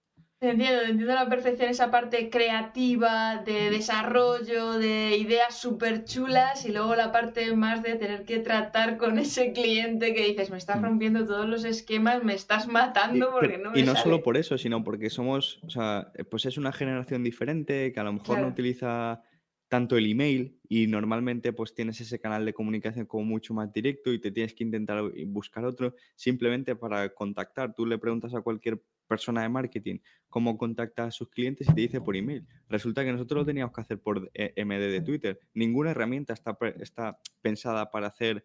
Entiendo, 0.50 0.82
entiendo 0.82 1.12
a 1.12 1.24
la 1.24 1.28
perfección 1.28 1.70
esa 1.70 1.90
parte 1.90 2.28
creativa, 2.28 3.42
de 3.44 3.70
desarrollo, 3.70 4.72
de 4.74 5.16
ideas 5.16 5.58
súper 5.58 6.04
chulas 6.04 6.66
y 6.66 6.72
luego 6.72 6.94
la 6.94 7.12
parte 7.12 7.54
más 7.56 7.82
de 7.82 7.96
tener 7.96 8.24
que 8.24 8.38
tratar 8.38 8.96
con 8.98 9.18
ese 9.18 9.52
cliente 9.52 10.14
que 10.14 10.26
dices, 10.26 10.50
me 10.50 10.58
estás 10.58 10.80
mm. 10.80 10.84
rompiendo 10.84 11.26
todos 11.26 11.48
los 11.48 11.64
esquemas, 11.64 12.22
me 12.22 12.34
estás 12.34 12.68
matando 12.68 13.30
porque 13.32 13.58
no 13.58 13.70
me 13.70 13.80
Y 13.80 13.82
no 13.82 13.96
solo 13.96 14.22
por 14.22 14.36
eso, 14.36 14.58
sino 14.58 14.84
porque 14.84 15.10
somos, 15.10 15.60
o 15.62 15.70
sea, 15.70 16.12
pues 16.30 16.46
es 16.46 16.58
una 16.58 16.72
generación 16.72 17.24
diferente 17.24 17.92
que 17.92 18.00
a 18.00 18.04
lo 18.04 18.12
mejor 18.12 18.40
no 18.40 18.48
utiliza 18.48 19.22
tanto 19.68 19.96
el 19.96 20.10
email 20.10 20.60
y 20.68 20.86
normalmente 20.86 21.52
pues 21.52 21.74
tienes 21.74 22.00
ese 22.00 22.20
canal 22.20 22.44
de 22.44 22.52
comunicación 22.52 23.06
como 23.06 23.24
mucho 23.24 23.54
más 23.54 23.72
directo 23.72 24.12
y 24.12 24.20
te 24.20 24.30
tienes 24.30 24.54
que 24.54 24.62
intentar 24.62 25.02
buscar 25.26 25.64
otro 25.64 25.94
simplemente 26.14 26.76
para 26.76 27.12
contactar. 27.14 27.74
Tú 27.74 27.86
le 27.86 27.98
preguntas 27.98 28.34
a 28.34 28.40
cualquier 28.40 28.80
persona 29.06 29.42
de 29.42 29.48
marketing 29.48 29.98
cómo 30.28 30.58
contacta 30.58 31.04
a 31.04 31.10
sus 31.10 31.28
clientes 31.28 31.68
y 31.68 31.74
te 31.74 31.80
dice 31.82 32.00
por 32.00 32.16
email. 32.16 32.44
Resulta 32.68 33.04
que 33.04 33.12
nosotros 33.12 33.42
lo 33.42 33.46
teníamos 33.46 33.72
que 33.72 33.80
hacer 33.80 34.00
por 34.00 34.30
eh, 34.34 34.52
MD 34.64 34.90
de 34.90 35.00
Twitter. 35.00 35.38
Ninguna 35.54 35.92
herramienta 35.92 36.32
está, 36.32 36.58
está 36.80 37.20
pensada 37.40 37.90
para 37.90 38.08
hacer 38.08 38.44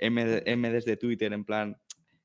MD, 0.00 0.56
MDs 0.56 0.84
de 0.84 0.96
Twitter 0.96 1.32
en 1.32 1.44
plan 1.44 1.76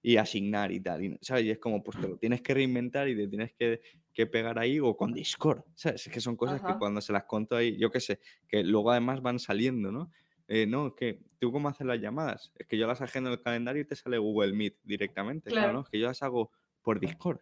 y 0.02 0.18
asignar 0.18 0.72
y 0.72 0.82
tal, 0.82 1.04
y, 1.04 1.18
¿sabes? 1.22 1.46
Y 1.46 1.52
es 1.52 1.60
como, 1.60 1.82
pues 1.82 2.00
te 2.00 2.08
lo 2.08 2.18
tienes 2.20 2.42
que 2.42 2.54
reinventar 2.54 3.08
y 3.08 3.16
te 3.16 3.28
tienes 3.28 3.54
que, 3.54 3.82
que 4.14 4.28
pegar 4.28 4.60
ahí 4.60 4.80
o 4.80 4.98
con 4.98 5.14
Discord, 5.14 5.64
¿sabes? 5.76 6.08
Es 6.08 6.14
que 6.14 6.20
son 6.20 6.36
cosas 6.36 6.62
que 6.62 6.78
cuando 6.78 7.00
se 7.00 7.14
las 7.14 7.24
conto 7.24 7.56
ahí, 7.56 7.78
yo 7.78 7.90
qué 7.90 8.00
sé, 8.00 8.20
que 8.48 8.64
luego 8.64 8.92
además 8.92 9.22
van 9.22 9.40
saliendo, 9.40 9.92
¿no? 9.92 10.12
Eh, 10.48 10.68
no, 10.68 10.94
que 10.94 11.22
tú 11.40 11.52
cómo 11.52 11.70
haces 11.70 11.88
las 11.88 12.02
llamadas, 12.02 12.52
es 12.56 12.68
que 12.68 12.78
yo 12.78 12.86
las 12.86 13.02
agendo 13.02 13.30
en 13.30 13.38
el 13.38 13.42
calendario 13.42 13.82
y 13.82 13.86
te 13.86 13.96
sale 13.96 14.18
Google 14.18 14.54
Meet 14.54 14.80
directamente, 14.84 15.50
claro, 15.52 15.74
¿no? 15.74 15.82
Es 15.82 15.90
que 15.90 16.00
yo 16.00 16.08
las 16.08 16.22
hago 16.22 16.52
por 16.82 17.00
Discord. 17.00 17.40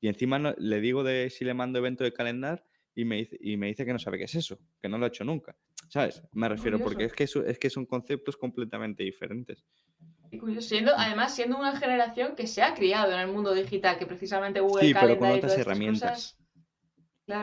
Y 0.00 0.08
encima 0.08 0.54
le 0.58 0.80
digo 0.80 1.02
de 1.02 1.30
si 1.30 1.44
le 1.44 1.54
mando 1.54 1.78
evento 1.78 2.04
de 2.04 2.12
calendar 2.12 2.64
y 2.94 3.04
me, 3.04 3.16
dice, 3.16 3.36
y 3.40 3.56
me 3.56 3.68
dice 3.68 3.84
que 3.84 3.92
no 3.92 3.98
sabe 3.98 4.18
qué 4.18 4.24
es 4.24 4.34
eso, 4.34 4.58
que 4.80 4.88
no 4.88 4.98
lo 4.98 5.04
ha 5.04 5.08
hecho 5.08 5.24
nunca. 5.24 5.56
¿Sabes? 5.88 6.22
Me 6.32 6.48
refiero, 6.48 6.78
porque 6.78 7.04
es 7.04 7.12
que, 7.12 7.24
es 7.24 7.58
que 7.58 7.70
son 7.70 7.86
conceptos 7.86 8.36
completamente 8.36 9.02
diferentes. 9.02 9.64
Siendo, 10.58 10.92
además, 10.96 11.34
siendo 11.34 11.58
una 11.58 11.76
generación 11.76 12.34
que 12.34 12.46
se 12.46 12.62
ha 12.62 12.74
criado 12.74 13.12
en 13.12 13.20
el 13.20 13.28
mundo 13.28 13.54
digital, 13.54 13.98
que 13.98 14.06
precisamente 14.06 14.60
Google 14.60 14.86
Sí, 14.86 14.94
pero 14.94 15.18
con 15.18 15.30
otras 15.30 15.56
herramientas. 15.56 16.36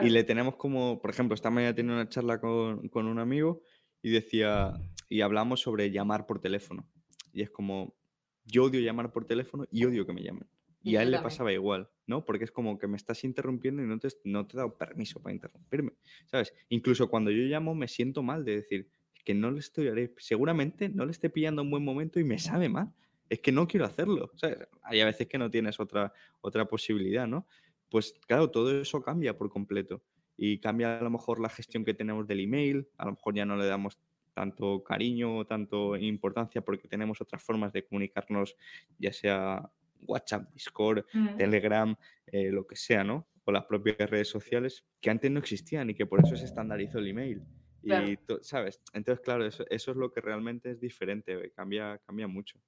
Y 0.02 0.10
le 0.10 0.24
tenemos 0.24 0.56
como, 0.56 1.00
por 1.00 1.10
ejemplo, 1.10 1.34
esta 1.34 1.50
mañana 1.50 1.74
tiene 1.74 1.92
una 1.92 2.08
charla 2.08 2.40
con, 2.40 2.88
con 2.88 3.06
un 3.06 3.18
amigo 3.18 3.62
y 4.00 4.10
decía, 4.10 4.74
y 5.08 5.22
hablamos 5.22 5.60
sobre 5.60 5.90
llamar 5.90 6.26
por 6.26 6.40
teléfono. 6.40 6.88
Y 7.32 7.42
es 7.42 7.50
como, 7.50 7.94
yo 8.44 8.64
odio 8.64 8.80
llamar 8.80 9.12
por 9.12 9.24
teléfono 9.24 9.64
y 9.70 9.84
odio 9.84 10.06
que 10.06 10.12
me 10.12 10.22
llamen. 10.22 10.48
Y, 10.82 10.96
a 10.96 11.02
él 11.02 11.10
le 11.12 11.20
pasaba 11.20 11.52
igual, 11.52 11.88
¿no? 12.06 12.24
Porque 12.24 12.44
es 12.44 12.50
como 12.50 12.78
que 12.78 12.88
me 12.88 12.96
estás 12.96 13.22
interrumpiendo 13.24 13.82
y 13.82 13.86
no 13.86 13.98
te, 13.98 14.08
no 14.24 14.46
te 14.46 14.56
he 14.56 14.58
dado 14.58 14.76
permiso 14.76 15.20
para 15.22 15.34
interrumpirme, 15.34 15.92
¿sabes? 16.26 16.52
Incluso 16.68 17.08
cuando 17.08 17.30
yo 17.30 17.42
llamo 17.44 17.74
me 17.74 17.88
siento 17.88 18.22
mal 18.22 18.44
de 18.44 18.56
decir 18.56 18.90
que 19.24 19.34
no 19.34 19.50
le 19.50 19.60
estoy, 19.60 20.10
seguramente 20.18 20.88
no 20.88 21.04
le 21.04 21.12
esté 21.12 21.30
pillando 21.30 21.62
un 21.62 21.70
buen 21.70 21.84
momento 21.84 22.18
y 22.18 22.24
me 22.24 22.38
sabe 22.38 22.68
mal. 22.68 22.92
Es 23.28 23.40
que 23.40 23.52
no 23.52 23.66
quiero 23.66 23.86
hacerlo, 23.86 24.30
¿sabes? 24.34 24.58
Hay 24.82 25.00
a 25.00 25.06
veces 25.06 25.26
que 25.26 25.38
no 25.38 25.50
tienes 25.50 25.80
otra, 25.80 26.12
otra 26.40 26.66
posibilidad, 26.66 27.26
¿no? 27.26 27.46
Pues 27.88 28.14
claro, 28.26 28.50
todo 28.50 28.80
eso 28.80 29.02
cambia 29.02 29.36
por 29.36 29.50
completo 29.50 30.02
y 30.36 30.58
cambia 30.58 30.98
a 30.98 31.02
lo 31.02 31.10
mejor 31.10 31.40
la 31.40 31.48
gestión 31.48 31.84
que 31.84 31.94
tenemos 31.94 32.26
del 32.26 32.40
email, 32.40 32.88
a 32.98 33.06
lo 33.06 33.12
mejor 33.12 33.34
ya 33.34 33.44
no 33.44 33.56
le 33.56 33.66
damos 33.66 33.98
tanto 34.34 34.82
cariño 34.82 35.38
o 35.38 35.46
tanto 35.46 35.96
importancia 35.96 36.62
porque 36.62 36.88
tenemos 36.88 37.20
otras 37.20 37.42
formas 37.42 37.72
de 37.72 37.84
comunicarnos, 37.84 38.56
ya 38.98 39.12
sea 39.12 39.70
WhatsApp, 40.02 40.50
Discord, 40.52 41.04
mm. 41.12 41.36
Telegram, 41.36 41.94
eh, 42.26 42.50
lo 42.50 42.66
que 42.66 42.76
sea, 42.76 43.04
¿no? 43.04 43.28
O 43.44 43.52
las 43.52 43.64
propias 43.64 44.08
redes 44.08 44.28
sociales 44.28 44.84
que 45.00 45.10
antes 45.10 45.30
no 45.30 45.40
existían 45.40 45.90
y 45.90 45.94
que 45.94 46.06
por 46.06 46.20
eso 46.20 46.36
se 46.36 46.44
estandarizó 46.44 46.98
el 46.98 47.08
email. 47.08 47.42
Y, 47.82 48.16
¿sabes? 48.42 48.80
Entonces, 48.92 49.24
claro, 49.24 49.44
eso, 49.44 49.64
eso, 49.68 49.90
es 49.90 49.96
lo 49.96 50.12
que 50.12 50.20
realmente 50.20 50.70
es 50.70 50.80
diferente, 50.80 51.50
cambia, 51.52 51.98
cambia 52.06 52.28
mucho. 52.28 52.60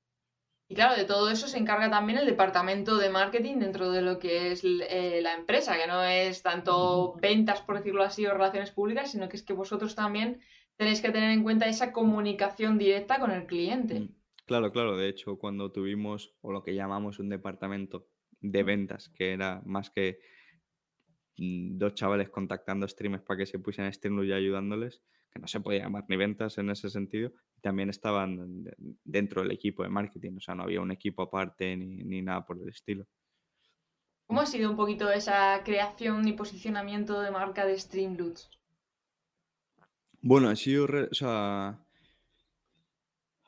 Y 0.66 0.74
claro, 0.74 0.96
de 0.96 1.04
todo 1.04 1.30
eso 1.30 1.46
se 1.46 1.58
encarga 1.58 1.90
también 1.90 2.18
el 2.18 2.26
departamento 2.26 2.96
de 2.96 3.10
marketing 3.10 3.58
dentro 3.58 3.90
de 3.90 4.00
lo 4.00 4.18
que 4.18 4.50
es 4.50 4.62
eh, 4.64 5.20
la 5.22 5.34
empresa, 5.34 5.76
que 5.76 5.86
no 5.86 6.02
es 6.02 6.42
tanto 6.42 7.14
ventas, 7.20 7.60
por 7.60 7.76
decirlo 7.76 8.02
así, 8.02 8.24
o 8.26 8.32
relaciones 8.32 8.70
públicas, 8.70 9.10
sino 9.10 9.28
que 9.28 9.36
es 9.36 9.42
que 9.42 9.52
vosotros 9.52 9.94
también 9.94 10.40
tenéis 10.76 11.02
que 11.02 11.10
tener 11.10 11.30
en 11.30 11.42
cuenta 11.42 11.66
esa 11.66 11.92
comunicación 11.92 12.78
directa 12.78 13.20
con 13.20 13.30
el 13.30 13.46
cliente. 13.46 14.00
Mm. 14.00 14.14
Claro, 14.46 14.72
claro. 14.72 14.96
De 14.96 15.08
hecho, 15.08 15.38
cuando 15.38 15.72
tuvimos, 15.72 16.34
o 16.42 16.52
lo 16.52 16.62
que 16.62 16.74
llamamos 16.74 17.18
un 17.18 17.28
departamento 17.28 18.08
de 18.40 18.62
ventas, 18.62 19.08
que 19.08 19.32
era 19.32 19.62
más 19.64 19.90
que 19.90 20.18
mm, 21.38 21.78
dos 21.78 21.94
chavales 21.94 22.28
contactando 22.28 22.86
streamers 22.86 23.24
para 23.24 23.38
que 23.38 23.46
se 23.46 23.58
pusiesen 23.58 23.92
streamers 23.92 24.28
y 24.28 24.32
ayudándoles, 24.32 25.02
que 25.30 25.40
no 25.40 25.48
se 25.48 25.60
podía 25.60 25.84
llamar 25.84 26.04
ni 26.08 26.16
ventas 26.16 26.58
en 26.58 26.70
ese 26.70 26.90
sentido, 26.90 27.32
también 27.60 27.88
estaban 27.88 28.64
dentro 29.04 29.42
del 29.42 29.50
equipo 29.50 29.82
de 29.82 29.88
marketing, 29.88 30.36
o 30.36 30.40
sea, 30.40 30.54
no 30.54 30.64
había 30.64 30.82
un 30.82 30.92
equipo 30.92 31.22
aparte 31.22 31.76
ni, 31.76 32.22
nada 32.22 32.44
por 32.44 32.60
el 32.60 32.68
estilo. 32.68 33.06
¿Cómo 34.26 34.42
ha 34.42 34.46
sido 34.46 34.70
un 34.70 34.76
poquito 34.76 35.10
esa 35.10 35.62
creación 35.64 36.28
y 36.28 36.34
posicionamiento 36.34 37.20
de 37.20 37.30
marca 37.30 37.64
de 37.66 37.78
Streamloots? 37.78 38.50
Bueno, 40.20 40.48
ha 40.48 40.56
sido, 40.56 40.84
o 40.84 41.14
sea, 41.14 41.83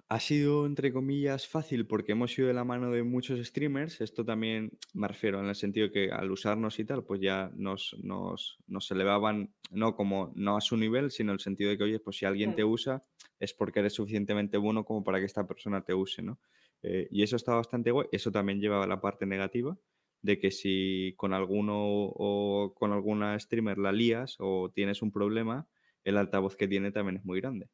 ha 0.08 0.20
sido, 0.20 0.66
entre 0.66 0.92
comillas, 0.92 1.48
fácil 1.48 1.86
porque 1.86 2.12
hemos 2.12 2.38
ido 2.38 2.46
de 2.48 2.54
la 2.54 2.64
mano 2.64 2.90
de 2.92 3.02
muchos 3.02 3.44
streamers. 3.44 4.00
Esto 4.00 4.24
también 4.24 4.78
me 4.94 5.08
refiero 5.08 5.40
en 5.40 5.46
el 5.46 5.54
sentido 5.54 5.90
que 5.90 6.10
al 6.12 6.30
usarnos 6.30 6.78
y 6.78 6.84
tal, 6.84 7.04
pues 7.04 7.20
ya 7.20 7.50
nos, 7.54 7.96
nos, 8.02 8.58
nos 8.66 8.90
elevaban, 8.90 9.54
no 9.70 9.96
como 9.96 10.32
no 10.36 10.56
a 10.56 10.60
su 10.60 10.76
nivel, 10.76 11.10
sino 11.10 11.32
en 11.32 11.34
el 11.34 11.40
sentido 11.40 11.70
de 11.70 11.78
que, 11.78 11.84
oye, 11.84 11.98
pues 12.00 12.18
si 12.18 12.24
alguien 12.24 12.54
te 12.54 12.64
usa 12.64 13.02
es 13.40 13.52
porque 13.52 13.80
eres 13.80 13.94
suficientemente 13.94 14.56
bueno 14.58 14.84
como 14.84 15.04
para 15.04 15.18
que 15.18 15.26
esta 15.26 15.46
persona 15.46 15.84
te 15.84 15.92
use, 15.92 16.22
¿no? 16.22 16.40
Eh, 16.82 17.08
y 17.10 17.22
eso 17.22 17.36
está 17.36 17.54
bastante 17.54 17.90
guay. 17.90 18.06
Eso 18.12 18.30
también 18.30 18.60
lleva 18.60 18.82
a 18.82 18.86
la 18.86 19.00
parte 19.00 19.26
negativa 19.26 19.76
de 20.22 20.38
que 20.38 20.50
si 20.50 21.14
con 21.16 21.34
alguno 21.34 21.74
o 21.78 22.74
con 22.74 22.92
alguna 22.92 23.38
streamer 23.38 23.78
la 23.78 23.92
lías 23.92 24.36
o 24.38 24.70
tienes 24.74 25.02
un 25.02 25.12
problema, 25.12 25.68
el 26.04 26.16
altavoz 26.16 26.56
que 26.56 26.68
tiene 26.68 26.92
también 26.92 27.16
es 27.18 27.24
muy 27.24 27.40
grande. 27.40 27.68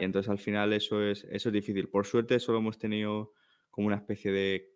Y 0.00 0.04
entonces 0.04 0.30
al 0.30 0.38
final 0.38 0.72
eso 0.72 1.02
es, 1.02 1.24
eso 1.30 1.48
es 1.48 1.52
difícil. 1.52 1.88
Por 1.88 2.06
suerte 2.06 2.38
solo 2.38 2.58
hemos 2.58 2.78
tenido 2.78 3.32
como 3.70 3.88
una 3.88 3.96
especie 3.96 4.30
de 4.30 4.72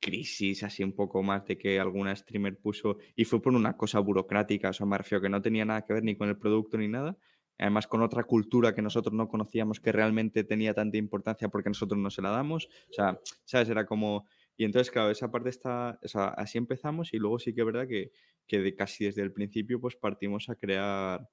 crisis 0.00 0.62
así 0.62 0.84
un 0.84 0.92
poco 0.92 1.22
más 1.22 1.44
de 1.46 1.58
que 1.58 1.80
alguna 1.80 2.14
streamer 2.14 2.58
puso 2.58 2.98
y 3.16 3.24
fue 3.24 3.42
por 3.42 3.54
una 3.54 3.76
cosa 3.76 3.98
burocrática, 3.98 4.70
o 4.70 4.72
sea, 4.72 4.86
me 4.86 4.98
que 4.98 5.28
no 5.28 5.42
tenía 5.42 5.64
nada 5.64 5.84
que 5.84 5.92
ver 5.92 6.04
ni 6.04 6.16
con 6.16 6.28
el 6.28 6.38
producto 6.38 6.78
ni 6.78 6.88
nada, 6.88 7.16
además 7.58 7.86
con 7.86 8.02
otra 8.02 8.24
cultura 8.24 8.74
que 8.74 8.82
nosotros 8.82 9.14
no 9.14 9.28
conocíamos 9.28 9.80
que 9.80 9.92
realmente 9.92 10.44
tenía 10.44 10.74
tanta 10.74 10.96
importancia 10.96 11.48
porque 11.48 11.70
nosotros 11.70 11.98
no 11.98 12.10
se 12.10 12.22
la 12.22 12.30
damos, 12.30 12.68
o 12.90 12.92
sea, 12.92 13.18
¿sabes? 13.44 13.68
Era 13.68 13.86
como... 13.86 14.26
Y 14.56 14.64
entonces, 14.64 14.90
claro, 14.90 15.10
esa 15.10 15.30
parte 15.30 15.50
está, 15.50 16.00
o 16.02 16.08
sea, 16.08 16.28
así 16.28 16.58
empezamos 16.58 17.14
y 17.14 17.18
luego 17.18 17.38
sí 17.38 17.54
que 17.54 17.60
es 17.60 17.66
verdad 17.66 17.86
que, 17.86 18.10
que 18.46 18.58
de 18.58 18.74
casi 18.74 19.04
desde 19.04 19.22
el 19.22 19.32
principio 19.32 19.80
pues 19.80 19.94
partimos 19.94 20.48
a 20.48 20.56
crear 20.56 21.28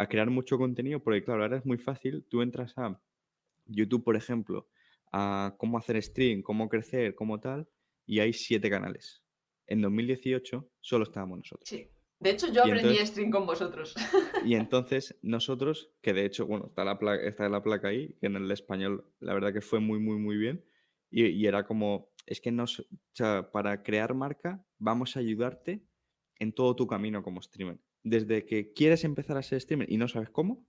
a 0.00 0.06
crear 0.06 0.30
mucho 0.30 0.56
contenido, 0.56 0.98
porque 1.00 1.22
claro, 1.22 1.42
ahora 1.42 1.58
es 1.58 1.66
muy 1.66 1.76
fácil, 1.76 2.24
tú 2.30 2.40
entras 2.40 2.72
a 2.78 2.98
YouTube, 3.66 4.02
por 4.02 4.16
ejemplo, 4.16 4.66
a 5.12 5.54
cómo 5.58 5.76
hacer 5.76 6.02
stream, 6.02 6.40
cómo 6.40 6.70
crecer, 6.70 7.14
cómo 7.14 7.38
tal, 7.38 7.68
y 8.06 8.20
hay 8.20 8.32
siete 8.32 8.70
canales. 8.70 9.22
En 9.66 9.82
2018 9.82 10.66
solo 10.80 11.04
estábamos 11.04 11.40
nosotros. 11.40 11.68
Sí. 11.68 11.90
De 12.18 12.30
hecho, 12.30 12.50
yo 12.50 12.62
aprendí 12.64 12.96
stream 13.06 13.30
con 13.30 13.44
vosotros. 13.46 13.94
Y 14.44 14.54
entonces 14.54 15.18
nosotros, 15.20 15.90
que 16.00 16.14
de 16.14 16.24
hecho, 16.24 16.46
bueno, 16.46 16.68
está 16.68 16.82
la, 16.82 16.98
placa, 16.98 17.22
está 17.22 17.46
la 17.50 17.62
placa 17.62 17.88
ahí, 17.88 18.14
que 18.20 18.26
en 18.26 18.36
el 18.36 18.50
español 18.50 19.04
la 19.20 19.34
verdad 19.34 19.52
que 19.52 19.60
fue 19.60 19.80
muy, 19.80 19.98
muy, 19.98 20.16
muy 20.16 20.38
bien. 20.38 20.64
Y, 21.10 21.26
y 21.26 21.46
era 21.46 21.66
como, 21.66 22.10
es 22.24 22.40
que 22.40 22.52
nos, 22.52 22.80
o 22.80 22.84
sea, 23.12 23.50
para 23.52 23.82
crear 23.82 24.14
marca 24.14 24.64
vamos 24.78 25.16
a 25.16 25.20
ayudarte 25.20 25.84
en 26.38 26.54
todo 26.54 26.74
tu 26.74 26.86
camino 26.86 27.22
como 27.22 27.42
streamer 27.42 27.78
desde 28.02 28.44
que 28.46 28.72
quieres 28.72 29.04
empezar 29.04 29.36
a 29.36 29.42
ser 29.42 29.60
streamer 29.60 29.90
y 29.90 29.96
no 29.96 30.08
sabes 30.08 30.30
cómo, 30.30 30.66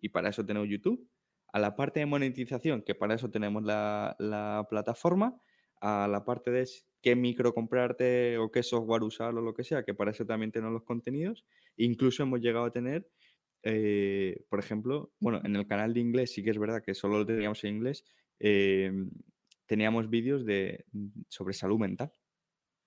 y 0.00 0.10
para 0.10 0.28
eso 0.28 0.44
tenemos 0.44 0.68
YouTube, 0.68 1.08
a 1.54 1.58
la 1.58 1.76
parte 1.76 2.00
de 2.00 2.06
monetización, 2.06 2.82
que 2.82 2.94
para 2.94 3.14
eso 3.14 3.30
tenemos 3.30 3.62
la, 3.62 4.66
plataforma, 4.68 5.40
a 5.80 6.08
la 6.08 6.24
parte 6.24 6.50
de 6.50 6.68
qué 7.00 7.14
micro 7.14 7.54
comprarte 7.54 8.38
o 8.38 8.50
qué 8.50 8.62
software 8.62 9.04
usar 9.04 9.34
o 9.34 9.40
lo 9.40 9.54
que 9.54 9.62
sea, 9.62 9.84
que 9.84 9.94
para 9.94 10.10
eso 10.10 10.26
también 10.26 10.50
tenemos 10.50 10.72
los 10.72 10.82
contenidos. 10.82 11.44
Incluso 11.76 12.24
hemos 12.24 12.40
llegado 12.40 12.64
a 12.64 12.72
tener, 12.72 13.08
eh, 13.62 14.44
por 14.48 14.58
ejemplo, 14.58 15.12
bueno, 15.20 15.40
en 15.44 15.54
el 15.54 15.66
canal 15.66 15.94
de 15.94 16.00
inglés 16.00 16.32
sí 16.32 16.42
que 16.42 16.50
es 16.50 16.58
verdad 16.58 16.82
que 16.82 16.92
solo 16.92 17.18
lo 17.18 17.26
teníamos 17.26 17.62
en 17.62 17.76
inglés, 17.76 18.04
eh, 18.40 18.92
teníamos 19.66 20.10
vídeos 20.10 20.44
de, 20.44 20.86
sobre 21.28 21.54
salud 21.54 21.78
mental. 21.78 22.12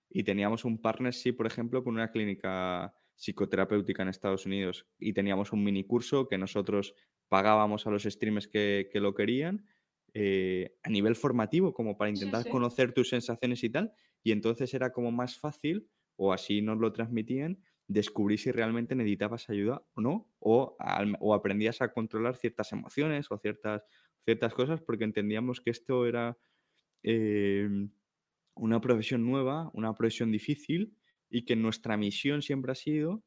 Y 0.09 0.23
teníamos 0.23 0.65
un 0.65 0.81
partnership, 0.81 1.33
por 1.33 1.47
ejemplo, 1.47 1.83
con 1.83 1.93
una 1.95 2.11
clínica 2.11 2.93
psicoterapéutica 3.17 4.03
en 4.03 4.09
Estados 4.09 4.45
Unidos 4.45 4.85
y 4.99 5.13
teníamos 5.13 5.51
un 5.51 5.63
mini 5.63 5.83
curso 5.83 6.27
que 6.27 6.37
nosotros 6.37 6.93
pagábamos 7.27 7.85
a 7.87 7.89
los 7.89 8.03
streamers 8.03 8.47
que, 8.47 8.89
lo 8.93 9.13
querían 9.13 9.65
eh, 10.13 10.77
a 10.83 10.89
nivel 10.89 11.15
formativo, 11.15 11.73
como 11.73 11.97
para 11.97 12.09
intentar 12.09 12.47
conocer 12.47 12.93
tus 12.93 13.09
sensaciones 13.09 13.63
y 13.63 13.69
tal. 13.69 13.91
Y 14.23 14.31
entonces 14.31 14.73
era 14.73 14.91
como 14.91 15.11
más 15.11 15.37
fácil, 15.37 15.89
o 16.15 16.31
así 16.31 16.61
nos 16.61 16.77
lo 16.77 16.93
transmitían, 16.93 17.59
descubrir 17.87 18.39
si 18.39 18.51
realmente 18.51 18.95
necesitabas 18.95 19.49
ayuda 19.49 19.83
o 19.93 20.01
no, 20.01 20.29
o, 20.39 20.77
o 21.19 21.33
aprendías 21.33 21.81
a 21.81 21.91
controlar 21.91 22.35
ciertas 22.35 22.71
emociones 22.71 23.27
o 23.31 23.37
ciertas, 23.37 23.83
ciertas 24.25 24.53
cosas, 24.53 24.81
porque 24.81 25.03
entendíamos 25.03 25.61
que 25.61 25.71
esto 25.71 26.05
era 26.05 26.37
eh, 27.03 27.69
una 28.55 28.81
profesión 28.81 29.25
nueva, 29.25 29.69
una 29.73 29.93
profesión 29.93 30.31
difícil 30.31 30.96
y 31.29 31.45
que 31.45 31.55
nuestra 31.55 31.97
misión 31.97 32.41
siempre 32.41 32.71
ha 32.71 32.75
sido 32.75 33.23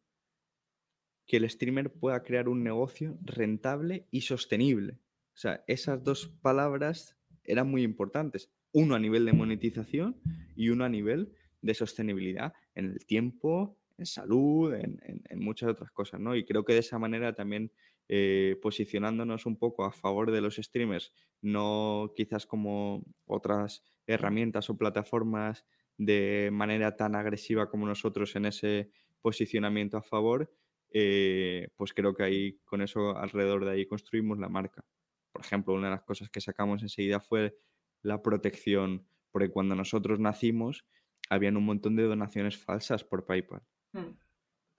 que 1.26 1.36
el 1.36 1.48
streamer 1.48 1.92
pueda 1.92 2.22
crear 2.22 2.48
un 2.48 2.64
negocio 2.64 3.18
rentable 3.22 4.06
y 4.10 4.22
sostenible. 4.22 4.94
O 5.34 5.38
sea, 5.40 5.62
esas 5.68 6.02
dos 6.02 6.28
palabras 6.42 7.16
eran 7.44 7.70
muy 7.70 7.82
importantes. 7.82 8.50
Uno 8.72 8.94
a 8.94 8.98
nivel 8.98 9.24
de 9.24 9.32
monetización 9.32 10.20
y 10.56 10.70
uno 10.70 10.84
a 10.84 10.88
nivel 10.88 11.32
de 11.62 11.74
sostenibilidad 11.74 12.52
en 12.74 12.86
el 12.86 13.06
tiempo, 13.06 13.78
salud, 14.02 14.74
en, 14.74 15.20
muchas 15.38 15.70
otras 15.70 15.90
cosas, 15.92 16.20
¿no? 16.20 16.34
Y 16.34 16.44
creo 16.44 16.64
que 16.64 16.72
de 16.72 16.80
esa 16.80 16.98
manera 16.98 17.34
también 17.34 17.70
eh, 18.08 18.58
posicionándonos 18.62 19.46
un 19.46 19.56
poco 19.56 19.84
a 19.84 19.92
favor 19.92 20.30
de 20.30 20.40
los 20.40 20.56
streamers, 20.56 21.12
no 21.42 22.12
quizás 22.16 22.46
como 22.46 23.04
otras 23.26 23.84
herramientas 24.06 24.68
o 24.70 24.76
plataformas 24.76 25.64
de 26.00 26.48
manera 26.50 26.96
tan 26.96 27.14
agresiva 27.14 27.68
como 27.68 27.86
nosotros 27.86 28.34
en 28.34 28.46
ese 28.46 28.90
posicionamiento 29.20 29.98
a 29.98 30.02
favor, 30.02 30.50
eh, 30.94 31.68
pues 31.76 31.92
creo 31.92 32.14
que 32.14 32.22
ahí 32.22 32.58
con 32.64 32.80
eso 32.80 33.18
alrededor 33.18 33.66
de 33.66 33.72
ahí 33.72 33.86
construimos 33.86 34.38
la 34.38 34.48
marca. 34.48 34.82
Por 35.30 35.44
ejemplo, 35.44 35.74
una 35.74 35.88
de 35.88 35.96
las 35.96 36.02
cosas 36.02 36.30
que 36.30 36.40
sacamos 36.40 36.80
enseguida 36.80 37.20
fue 37.20 37.54
la 38.00 38.22
protección, 38.22 39.06
porque 39.30 39.50
cuando 39.50 39.74
nosotros 39.74 40.18
nacimos 40.18 40.86
habían 41.28 41.58
un 41.58 41.66
montón 41.66 41.96
de 41.96 42.04
donaciones 42.04 42.56
falsas 42.56 43.04
por 43.04 43.26
PayPal, 43.26 43.60
hmm. 43.92 44.16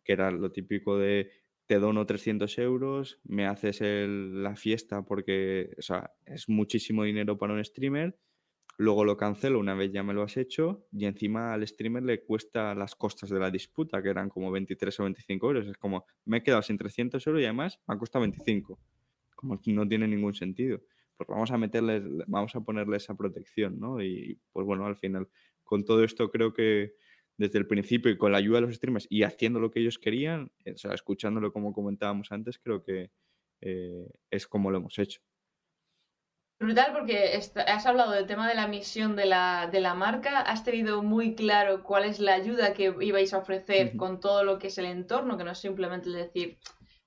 que 0.03 0.13
era 0.13 0.31
lo 0.31 0.51
típico 0.51 0.97
de 0.97 1.29
te 1.67 1.77
dono 1.77 2.07
300 2.07 2.57
euros, 2.57 3.19
me 3.23 3.45
haces 3.45 3.79
la 3.79 4.55
fiesta 4.55 5.03
porque 5.03 5.69
es 6.25 6.49
muchísimo 6.49 7.03
dinero 7.03 7.37
para 7.37 7.53
un 7.53 7.63
streamer, 7.63 8.17
luego 8.77 9.05
lo 9.05 9.17
cancelo 9.17 9.59
una 9.59 9.75
vez 9.75 9.91
ya 9.91 10.03
me 10.03 10.13
lo 10.13 10.23
has 10.23 10.37
hecho 10.37 10.87
y 10.91 11.05
encima 11.05 11.53
al 11.53 11.67
streamer 11.67 12.03
le 12.03 12.23
cuesta 12.23 12.73
las 12.75 12.95
costas 12.95 13.29
de 13.29 13.39
la 13.39 13.51
disputa, 13.51 14.01
que 14.01 14.09
eran 14.09 14.29
como 14.29 14.51
23 14.51 14.99
o 14.99 15.03
25 15.03 15.47
euros. 15.47 15.67
Es 15.67 15.77
como, 15.77 16.05
me 16.25 16.37
he 16.37 16.43
quedado 16.43 16.61
sin 16.61 16.77
300 16.77 17.25
euros 17.27 17.41
y 17.41 17.45
además 17.45 17.79
me 17.87 17.95
ha 17.95 17.97
costado 17.97 18.21
25. 18.21 18.79
Como 19.35 19.59
no 19.65 19.87
tiene 19.87 20.07
ningún 20.07 20.33
sentido. 20.33 20.81
Pues 21.17 21.27
vamos 21.27 21.51
a 21.51 21.57
meterles, 21.57 22.03
vamos 22.27 22.55
a 22.55 22.61
ponerle 22.61 22.97
esa 22.97 23.15
protección, 23.15 23.79
¿no? 23.79 24.01
Y 24.01 24.39
pues 24.51 24.65
bueno, 24.65 24.85
al 24.85 24.95
final 24.95 25.27
con 25.63 25.85
todo 25.85 26.03
esto 26.03 26.29
creo 26.31 26.53
que 26.53 26.95
desde 27.37 27.59
el 27.59 27.67
principio 27.67 28.11
y 28.11 28.17
con 28.17 28.31
la 28.31 28.37
ayuda 28.37 28.59
de 28.59 28.67
los 28.67 28.75
streamers 28.75 29.07
y 29.09 29.23
haciendo 29.23 29.59
lo 29.59 29.71
que 29.71 29.79
ellos 29.79 29.97
querían, 29.97 30.51
o 30.65 30.77
sea, 30.77 30.93
escuchándolo 30.93 31.51
como 31.51 31.73
comentábamos 31.73 32.31
antes, 32.31 32.59
creo 32.59 32.83
que 32.83 33.11
eh, 33.61 34.07
es 34.29 34.47
como 34.47 34.69
lo 34.69 34.77
hemos 34.77 34.97
hecho. 34.99 35.21
Brutal 36.61 36.93
porque 36.93 37.41
has 37.65 37.85
hablado 37.87 38.11
del 38.11 38.27
tema 38.27 38.47
de 38.47 38.53
la 38.53 38.67
misión 38.67 39.15
de 39.15 39.25
la, 39.25 39.67
de 39.71 39.79
la, 39.79 39.95
marca, 39.95 40.41
has 40.41 40.63
tenido 40.63 41.01
muy 41.01 41.33
claro 41.33 41.81
cuál 41.81 42.05
es 42.05 42.19
la 42.19 42.35
ayuda 42.35 42.73
que 42.73 42.93
ibais 43.01 43.33
a 43.33 43.39
ofrecer 43.39 43.97
con 43.97 44.19
todo 44.19 44.43
lo 44.43 44.59
que 44.59 44.67
es 44.67 44.77
el 44.77 44.85
entorno, 44.85 45.39
que 45.39 45.43
no 45.43 45.53
es 45.53 45.57
simplemente 45.57 46.11
decir, 46.11 46.59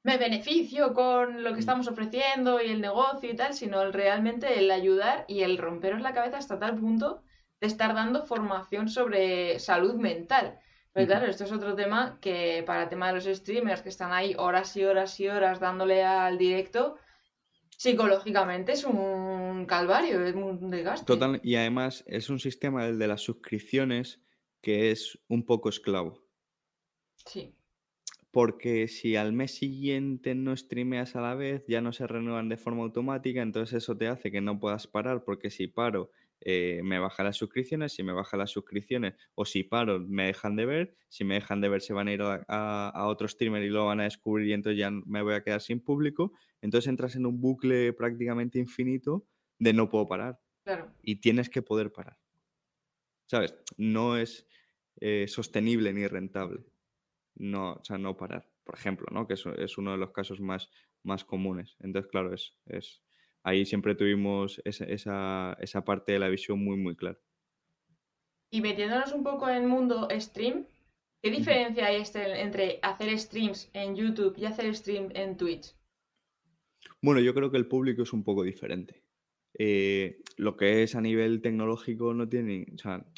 me 0.02 0.18
beneficio 0.18 0.92
con 0.92 1.44
lo 1.44 1.54
que 1.54 1.60
estamos 1.60 1.86
ofreciendo 1.86 2.60
y 2.60 2.72
el 2.72 2.80
negocio 2.80 3.30
y 3.30 3.36
tal, 3.36 3.54
sino 3.54 3.92
realmente 3.92 4.58
el 4.58 4.72
ayudar 4.72 5.24
y 5.28 5.42
el 5.42 5.56
romperos 5.56 6.00
la 6.00 6.14
cabeza 6.14 6.38
hasta 6.38 6.58
tal 6.58 6.74
punto 6.74 7.22
estar 7.60 7.94
dando 7.94 8.26
formación 8.26 8.88
sobre 8.88 9.60
salud 9.60 9.94
mental. 9.94 10.58
Pero 10.92 11.06
claro, 11.06 11.26
esto 11.26 11.44
es 11.44 11.52
otro 11.52 11.76
tema 11.76 12.18
que 12.20 12.64
para 12.66 12.82
el 12.82 12.88
tema 12.88 13.06
de 13.06 13.14
los 13.14 13.24
streamers 13.24 13.82
que 13.82 13.88
están 13.88 14.12
ahí 14.12 14.34
horas 14.36 14.76
y 14.76 14.84
horas 14.84 15.20
y 15.20 15.28
horas 15.28 15.60
dándole 15.60 16.04
al 16.04 16.38
directo, 16.38 16.96
psicológicamente 17.84 18.72
es 18.72 18.84
un 18.84 19.66
calvario, 19.66 20.24
es 20.24 20.34
un 20.34 20.70
desgaste. 20.70 21.04
Total, 21.04 21.38
y 21.44 21.56
además 21.56 22.02
es 22.06 22.30
un 22.30 22.40
sistema, 22.40 22.86
el 22.86 22.98
de 22.98 23.08
las 23.08 23.20
suscripciones, 23.20 24.22
que 24.62 24.90
es 24.90 25.18
un 25.28 25.44
poco 25.44 25.68
esclavo. 25.68 26.26
Sí. 27.26 27.54
Porque 28.30 28.88
si 28.88 29.16
al 29.16 29.34
mes 29.34 29.54
siguiente 29.54 30.34
no 30.34 30.56
streameas 30.56 31.14
a 31.14 31.20
la 31.20 31.34
vez, 31.34 31.62
ya 31.68 31.82
no 31.82 31.92
se 31.92 32.06
renuevan 32.06 32.48
de 32.48 32.56
forma 32.56 32.84
automática, 32.84 33.42
entonces 33.42 33.82
eso 33.82 33.98
te 33.98 34.08
hace 34.08 34.32
que 34.32 34.40
no 34.40 34.58
puedas 34.58 34.86
parar, 34.86 35.22
porque 35.22 35.50
si 35.50 35.66
paro 35.66 36.10
eh, 36.46 36.82
me 36.84 36.98
baja 36.98 37.24
las 37.24 37.36
suscripciones, 37.38 37.94
si 37.94 38.02
me 38.02 38.12
baja 38.12 38.36
las 38.36 38.50
suscripciones 38.50 39.14
o 39.34 39.46
si 39.46 39.62
paro 39.62 39.98
me 39.98 40.26
dejan 40.26 40.56
de 40.56 40.66
ver, 40.66 40.94
si 41.08 41.24
me 41.24 41.34
dejan 41.34 41.62
de 41.62 41.70
ver 41.70 41.80
se 41.80 41.94
van 41.94 42.08
a 42.08 42.12
ir 42.12 42.20
a, 42.22 43.06
otro 43.06 43.26
streamer 43.26 43.62
y 43.62 43.70
lo 43.70 43.86
van 43.86 44.00
a 44.00 44.04
descubrir 44.04 44.48
y 44.48 44.52
entonces 44.52 44.78
ya 44.78 44.90
me 44.90 45.22
voy 45.22 45.34
a 45.34 45.42
quedar 45.42 45.62
sin 45.62 45.80
público, 45.80 46.32
entonces 46.60 46.88
entras 46.88 47.16
en 47.16 47.24
un 47.24 47.40
bucle 47.40 47.94
prácticamente 47.94 48.58
infinito 48.58 49.26
de 49.58 49.72
no 49.72 49.88
puedo 49.88 50.06
parar. 50.06 50.38
Y 51.02 51.16
tienes 51.16 51.48
que 51.48 51.62
poder 51.62 51.92
parar. 51.92 52.18
¿Sabes? 53.26 53.54
No 53.76 54.16
es 54.16 54.46
eh, 55.00 55.26
sostenible 55.28 55.92
ni 55.92 56.06
rentable. 56.06 56.64
No, 57.36 57.74
o 57.74 57.84
sea, 57.84 57.98
no 57.98 58.16
parar, 58.16 58.48
por 58.64 58.74
ejemplo, 58.76 59.06
¿no? 59.10 59.26
Que 59.26 59.34
eso 59.34 59.54
es 59.56 59.76
uno 59.76 59.92
de 59.92 59.98
los 59.98 60.12
casos 60.12 60.40
más, 60.40 60.70
más 61.02 61.24
comunes. 61.24 61.76
Entonces, 61.80 62.10
claro, 62.10 62.32
es, 62.32 62.56
es, 62.66 63.02
ahí 63.44 63.64
siempre 63.64 63.94
tuvimos 63.94 64.60
esa, 64.64 65.84
parte 65.84 66.12
de 66.12 66.18
la 66.18 66.28
visión 66.28 66.64
muy, 66.64 66.76
muy 66.76 66.96
clara. 66.96 67.18
Y 68.50 68.60
metiéndonos 68.60 69.12
un 69.12 69.22
poco 69.22 69.48
en 69.48 69.56
el 69.56 69.68
mundo 69.68 70.08
stream, 70.18 70.66
¿qué 71.22 71.30
diferencia 71.30 71.86
hay 71.86 71.96
este 71.96 72.40
entre 72.40 72.78
hacer 72.82 73.16
streams 73.18 73.70
en 73.72 73.94
YouTube 73.94 74.36
y 74.38 74.46
hacer 74.46 74.74
stream 74.74 75.10
en 75.14 75.36
Twitch? 75.36 75.74
Bueno, 77.02 77.20
yo 77.20 77.34
creo 77.34 77.50
que 77.50 77.56
el 77.56 77.66
público 77.66 78.02
es 78.02 78.12
un 78.12 78.24
poco 78.24 78.42
diferente. 78.42 79.02
Eh, 79.56 80.20
lo 80.36 80.56
que 80.56 80.82
es 80.82 80.96
a 80.96 81.00
nivel 81.00 81.40
tecnológico 81.40 82.12
no 82.12 82.28
tiene, 82.28 82.66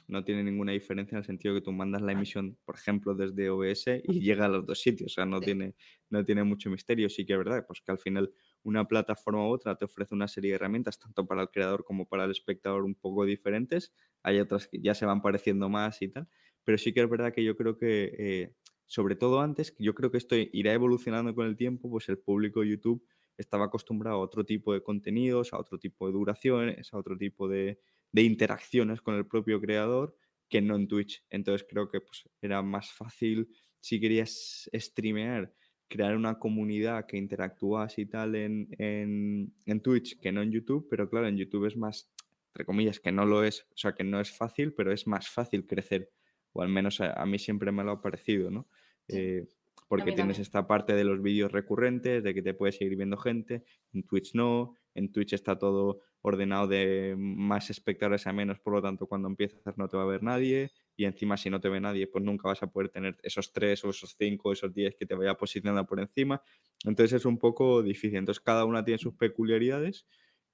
no 0.09 0.25
tiene 0.25 0.43
ninguna 0.43 0.73
diferencia 0.73 1.17
en 1.17 1.21
el 1.21 1.25
sentido 1.25 1.55
que 1.55 1.63
tú 1.63 1.73
mandas 1.73 2.03
la 2.03 2.13
emisión, 2.13 2.59
por 2.65 2.75
ejemplo, 2.75 3.15
desde 3.15 3.49
OBS 3.49 4.03
y 4.05 4.21
llega 4.21 4.45
a 4.45 4.49
los 4.49 4.67
dos 4.67 4.81
sitios. 4.81 5.13
O 5.13 5.15
sea, 5.15 5.25
no, 5.25 5.41
tiene, 5.41 5.75
no 6.11 6.25
tiene 6.25 6.45
mucho 6.45 6.69
misterio. 6.69 7.09
Sí 7.09 7.25
que 7.25 7.33
es 7.33 7.39
verdad, 7.39 7.65
pues 7.67 7.81
que 7.81 7.93
al 7.93 7.99
final 7.99 8.33
una 8.67 8.89
plataforma 8.89 9.47
u 9.47 9.53
otra 9.53 9.77
te 9.77 9.85
ofrece 9.85 10.13
una 10.13 10.27
serie 10.27 10.51
de 10.51 10.57
herramientas, 10.57 10.99
tanto 10.99 11.25
para 11.25 11.43
el 11.43 11.51
creador 11.51 11.85
como 11.85 12.07
para 12.07 12.25
el 12.25 12.33
espectador, 12.33 12.83
un 12.83 12.97
poco 12.97 13.25
diferentes. 13.25 13.93
Hay 14.25 14.41
otras 14.41 14.67
que 14.67 14.81
ya 14.81 14.95
se 14.95 15.07
van 15.07 15.23
pareciendo 15.23 15.69
más 15.69 16.03
y 16.03 16.09
tal. 16.09 16.29
Pero 16.65 16.77
sí 16.77 16.93
que 16.93 17.01
es 17.01 17.09
verdad 17.09 17.33
que 17.33 17.45
yo 17.45 17.57
creo 17.57 17.79
que, 17.79 18.13
eh, 18.19 18.55
sobre 18.87 19.15
todo 19.15 19.41
antes, 19.41 19.77
yo 19.79 19.95
creo 19.95 20.11
que 20.11 20.19
esto 20.19 20.35
irá 20.35 20.73
evolucionando 20.73 21.33
con 21.33 21.47
el 21.47 21.57
tiempo, 21.57 21.89
pues 21.89 22.09
el 22.09 22.19
público 22.19 22.61
de 22.61 22.71
YouTube 22.71 23.07
estaba 23.39 23.67
acostumbrado 23.67 24.17
a 24.17 24.21
otro 24.21 24.45
tipo 24.45 24.73
de 24.73 24.83
contenidos, 24.83 25.53
a 25.53 25.59
otro 25.59 25.79
tipo 25.79 26.09
de 26.09 26.13
duraciones, 26.13 26.93
a 26.93 26.99
otro 26.99 27.17
tipo 27.17 27.49
de, 27.49 27.79
interacciones 28.13 29.01
con 29.01 29.15
el 29.15 29.27
propio 29.27 29.61
creador 29.61 30.17
que 30.49 30.61
no 30.61 30.75
en 30.75 30.89
Twitch. 30.89 31.25
Entonces 31.31 31.65
creo 31.71 31.89
que 31.89 32.01
pues, 32.01 32.29
era 32.41 32.63
más 32.63 32.91
fácil 32.93 33.49
si 33.81 34.01
querías 34.01 34.69
streamear, 34.75 35.53
crear 35.89 36.17
una 36.17 36.39
comunidad 36.39 37.07
que 37.07 37.17
interactúas 37.17 37.99
y 37.99 38.07
tal 38.07 38.35
en, 38.35 38.69
en, 38.79 39.81
Twitch 39.81 40.19
que 40.19 40.33
no 40.33 40.43
en 40.43 40.51
YouTube, 40.51 40.87
pero 40.91 41.09
claro, 41.09 41.29
en 41.29 41.37
YouTube 41.37 41.67
es 41.67 41.77
más, 41.77 42.11
entre 42.49 42.65
comillas, 42.65 43.01
que 43.01 43.13
no 43.13 43.25
lo 43.25 43.45
es, 43.45 43.67
o 43.71 43.77
sea, 43.77 43.93
que 43.93 44.05
no 44.05 44.21
es 44.21 44.37
fácil, 44.37 44.73
pero 44.73 44.93
es 44.93 45.07
más 45.07 45.29
fácil 45.29 45.67
crecer, 45.67 46.11
o 46.53 46.63
al 46.63 46.69
menos 46.69 47.01
a, 47.01 47.25
mí 47.27 47.39
siempre 47.39 47.71
me 47.73 47.85
lo 47.85 47.93
ha 47.93 48.03
parecido, 48.03 48.51
¿no? 48.51 48.69
Eh, 49.09 49.47
porque 49.89 50.13
tienes 50.13 50.41
esta 50.41 50.67
parte 50.67 50.95
de 50.95 51.05
los 51.05 51.23
vídeos 51.23 51.53
recurrentes, 51.53 52.25
de 52.25 52.35
que 52.35 52.43
te 52.43 52.55
puede 52.55 52.73
seguir 52.73 52.97
viendo 52.97 53.17
gente, 53.17 53.65
en 53.93 54.03
Twitch 54.03 54.35
no, 54.35 54.75
en 54.95 55.13
Twitch 55.13 55.35
está 55.35 55.57
todo 55.57 56.01
ordenado 56.23 56.67
de 56.67 57.15
más 57.17 57.71
espectadores 57.71 58.27
a 58.27 58.33
menos, 58.33 58.59
por 58.59 58.73
lo 58.73 58.83
tanto 58.83 59.07
cuando 59.07 59.29
empiezas 59.29 59.79
no 59.79 59.89
te 59.89 59.97
va 59.97 60.03
a 60.03 60.07
ver 60.07 60.25
nadie 60.25 60.73
y 60.97 61.05
encima 61.05 61.37
si 61.37 61.51
no 61.51 61.61
te 61.61 61.69
ve 61.69 61.81
nadie 61.81 62.07
pues 62.07 62.25
nunca 62.25 62.49
vas 62.49 62.63
a 62.63 62.69
poder 62.69 62.89
tener 62.89 63.19
esos 63.23 63.53
tres 63.53 63.85
o 63.85 63.91
esos 63.91 64.17
cinco 64.19 64.49
o 64.49 64.53
esos 64.53 64.73
diez 64.73 64.97
que 64.97 65.07
te 65.07 65.15
vaya 65.15 65.35
posicionando 65.35 65.87
por 65.87 66.01
encima, 66.01 66.43
entonces 66.85 67.21
es 67.21 67.25
un 67.27 67.39
poco 67.39 67.83
difícil, 67.83 68.17
entonces 68.17 68.43
cada 68.43 68.65
una 68.65 68.85
tiene 68.85 68.99
sus 68.99 69.15
peculiaridades 69.15 70.07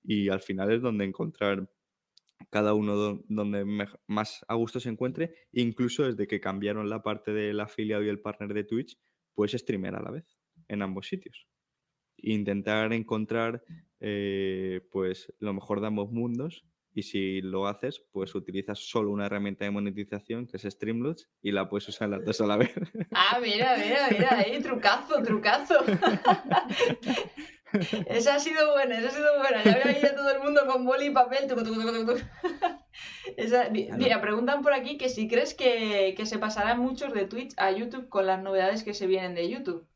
y 0.02 0.28
al 0.28 0.40
final 0.40 0.72
es 0.72 0.82
donde 0.82 1.04
encontrar 1.04 1.68
cada 2.50 2.74
uno 2.74 3.22
donde 3.28 3.88
más 4.06 4.44
a 4.48 4.54
gusto 4.54 4.80
se 4.80 4.88
encuentre, 4.88 5.34
incluso 5.52 6.04
desde 6.04 6.26
que 6.26 6.40
cambiaron 6.40 6.90
la 6.90 7.02
parte 7.02 7.32
del 7.32 7.60
afiliado 7.60 8.02
y 8.02 8.08
el 8.08 8.20
partner 8.20 8.52
de 8.52 8.64
Twitch, 8.64 8.98
puedes 9.34 9.52
streamear 9.52 9.94
a 9.94 10.02
la 10.02 10.10
vez 10.10 10.38
en 10.68 10.82
ambos 10.82 11.06
sitios. 11.06 11.46
Intentar 12.16 12.92
encontrar 12.92 13.64
eh, 14.00 14.80
pues 14.90 15.32
lo 15.38 15.54
mejor 15.54 15.80
de 15.80 15.86
ambos 15.86 16.10
mundos 16.10 16.64
y 16.94 17.02
si 17.02 17.40
lo 17.40 17.66
haces, 17.66 18.02
pues 18.12 18.34
utilizas 18.34 18.78
solo 18.78 19.10
una 19.10 19.26
herramienta 19.26 19.64
de 19.64 19.70
monetización 19.70 20.46
que 20.46 20.56
es 20.56 20.62
Streamlabs 20.62 21.28
y 21.40 21.52
la 21.52 21.68
puedes 21.68 21.88
usar 21.88 22.08
las 22.08 22.24
dos 22.24 22.40
a 22.40 22.46
la 22.46 22.56
vez. 22.58 22.72
Ah, 23.12 23.38
mira, 23.40 23.76
mira, 23.76 24.08
mira, 24.10 24.38
ahí, 24.38 24.60
trucazo, 24.60 25.22
trucazo. 25.22 25.76
esa 28.06 28.34
ha 28.34 28.38
sido 28.38 28.72
buena, 28.72 28.98
esa 28.98 29.08
ha 29.08 29.10
sido 29.10 29.38
buena. 29.38 29.64
Ya 29.64 29.74
veo 29.78 29.86
ahí 29.86 30.02
todo 30.14 30.30
el 30.30 30.40
mundo 30.40 30.66
con 30.66 30.84
boli 30.84 31.06
y 31.06 31.10
papel. 31.10 31.48
Mira, 33.98 34.20
preguntan 34.20 34.62
por 34.62 34.72
aquí 34.74 34.98
que 34.98 35.08
si 35.08 35.28
crees 35.28 35.54
que, 35.54 36.14
se 36.24 36.38
pasarán 36.38 36.80
muchos 36.80 37.12
de 37.14 37.24
Twitch 37.26 37.54
a 37.56 37.70
YouTube 37.70 38.08
con 38.08 38.26
las 38.26 38.42
novedades 38.42 38.82
que 38.82 38.94
se 38.94 39.06
vienen 39.06 39.34
de 39.34 39.48
YouTube. 39.48 39.86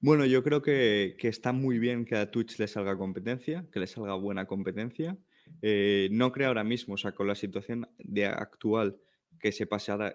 Bueno, 0.00 0.24
yo 0.24 0.42
creo 0.42 0.62
que, 0.62 1.14
está 1.22 1.52
muy 1.52 1.78
bien 1.78 2.04
que 2.04 2.16
a 2.16 2.30
Twitch 2.30 2.58
le 2.58 2.66
salga 2.66 2.96
competencia, 2.96 3.64
que 3.72 3.80
le 3.80 3.86
salga 3.86 4.14
buena 4.14 4.46
competencia. 4.46 5.16
Eh, 5.60 6.08
no 6.10 6.32
creo 6.32 6.48
ahora 6.48 6.64
mismo, 6.64 6.94
o 6.94 6.96
sea, 6.96 7.12
con 7.12 7.26
la 7.26 7.34
situación 7.34 7.88
de 7.98 8.26
actual, 8.26 8.98
que 9.38 9.52
se, 9.52 9.68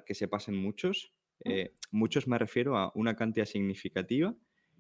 que 0.06 0.16
se 0.16 0.28
pasen 0.28 0.56
muchos. 0.56 1.14
Eh, 1.44 1.74
muchos 1.92 2.28
me 2.28 2.38
refiero 2.38 2.78
a 2.78 2.92
una 2.96 3.16
cantidad 3.16 3.46
significativa 3.46 4.36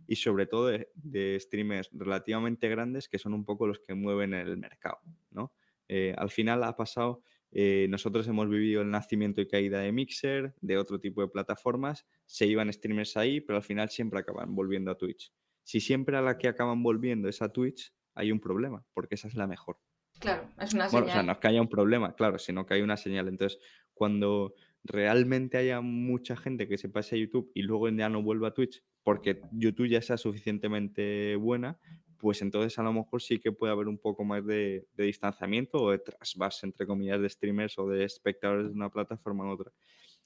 y 0.07 0.15
sobre 0.15 0.47
todo 0.47 0.67
de, 0.67 0.89
de, 0.95 1.37
streamers 1.39 1.89
relativamente 1.91 2.69
grandes 2.69 3.09
que 3.09 3.19
son 3.19 3.33
un 3.33 3.45
poco 3.45 3.67
los 3.67 3.79
que 3.79 3.93
mueven 3.93 4.33
el 4.33 4.57
mercado, 4.57 4.99
¿no? 5.29 5.53
Eh, 5.89 6.13
al 6.17 6.29
final 6.29 6.63
ha 6.63 6.75
pasado 6.75 7.23
eh, 7.51 7.87
nosotros 7.89 8.27
hemos 8.27 8.49
vivido 8.49 8.81
el 8.81 8.91
nacimiento 8.91 9.41
y 9.41 9.47
caída 9.47 9.79
de 9.79 9.91
Mixer, 9.91 10.53
de 10.61 10.77
otro 10.77 10.99
tipo 10.99 11.21
de 11.21 11.29
plataformas, 11.29 12.05
se 12.25 12.45
iban 12.45 12.71
streamers 12.71 13.15
ahí, 13.17 13.41
pero 13.41 13.57
al 13.57 13.63
final 13.63 13.89
siempre 13.89 14.19
acaban 14.19 14.53
volviendo 14.53 14.91
a 14.91 14.97
Twitch. 14.97 15.31
Si 15.63 15.79
siempre 15.79 16.17
a 16.17 16.21
la 16.21 16.37
que 16.37 16.47
acaban 16.47 16.83
volviendo 16.83 17.29
es 17.29 17.41
a 17.41 17.49
Twitch, 17.49 17.93
hay 18.13 18.31
un 18.31 18.39
problema, 18.39 18.85
porque 18.93 19.15
esa 19.15 19.27
es 19.27 19.35
la 19.35 19.47
mejor. 19.47 19.79
Claro, 20.19 20.49
es 20.59 20.73
una 20.73 20.89
señal. 20.89 20.91
Bueno, 20.91 21.07
o 21.07 21.09
sea, 21.09 21.23
no 21.23 21.31
es 21.31 21.37
que 21.37 21.47
haya 21.47 21.61
un 21.61 21.69
problema, 21.69 22.15
claro, 22.15 22.39
sino 22.39 22.65
que 22.65 22.73
hay 22.73 22.81
una 22.81 22.97
señal. 22.97 23.27
Entonces, 23.27 23.59
cuando 23.93 24.53
realmente 24.83 25.57
haya 25.57 25.81
mucha 25.81 26.35
gente 26.35 26.67
que 26.67 26.77
se 26.77 26.89
pase 26.89 27.15
a 27.15 27.19
YouTube 27.19 27.51
y 27.53 27.63
luego 27.63 27.89
ya 27.89 28.09
no 28.09 28.21
vuelva 28.21 28.49
a 28.49 28.53
Twitch, 28.53 28.83
porque 29.03 29.41
YouTube 29.51 29.89
ya 29.89 30.01
sea 30.01 30.17
suficientemente 30.17 31.35
buena, 31.35 31.79
pues 32.17 32.41
entonces 32.41 32.77
a 32.79 32.83
lo 32.83 32.93
mejor 32.93 33.21
sí 33.21 33.39
que 33.39 33.51
puede 33.51 33.71
haber 33.71 33.87
un 33.87 33.97
poco 33.97 34.23
más 34.23 34.45
de, 34.45 34.87
distanciamiento 34.95 35.81
o 35.81 35.91
de 35.91 35.99
trasvase, 35.99 36.65
entre 36.65 36.87
comillas, 36.87 37.21
de 37.21 37.29
streamers 37.29 37.77
o 37.77 37.87
de 37.87 38.03
espectadores 38.03 38.67
de 38.67 38.73
una 38.73 38.89
plataforma 38.89 39.45
a 39.45 39.53
otra. 39.53 39.71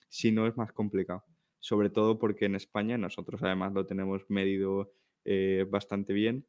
Si 0.08 0.32
no, 0.32 0.48
es 0.48 0.56
más 0.56 0.72
complicado. 0.72 1.24
Sobre 1.60 1.90
todo 1.90 2.18
porque 2.18 2.46
en 2.46 2.56
España 2.56 2.98
nosotros 2.98 3.42
además 3.44 3.74
lo 3.74 3.86
tenemos 3.86 4.24
medido 4.30 4.94
eh, 5.26 5.66
bastante 5.70 6.14
bien. 6.14 6.46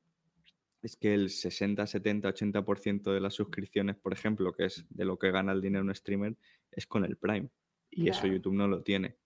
Es 0.83 0.97
que 0.97 1.14
el 1.14 1.30
60, 1.30 1.87
70, 1.87 2.28
80% 2.28 3.12
de 3.12 3.20
las 3.20 3.35
suscripciones, 3.35 3.97
por 3.97 4.12
ejemplo, 4.12 4.53
que 4.53 4.64
es 4.66 4.85
de 4.91 5.05
lo 5.05 5.18
que 5.18 5.30
gana 5.30 5.53
el 5.53 5.61
dinero 5.61 5.85
un 5.85 5.95
streamer, 5.95 6.37
es 6.72 6.87
con 6.87 7.05
el 7.05 7.16
Prime. 7.16 7.49
Y 7.91 8.09
eso 8.09 8.26
YouTube 8.26 8.55
no 8.55 8.66
lo 8.66 8.83
tiene. 8.83 9.16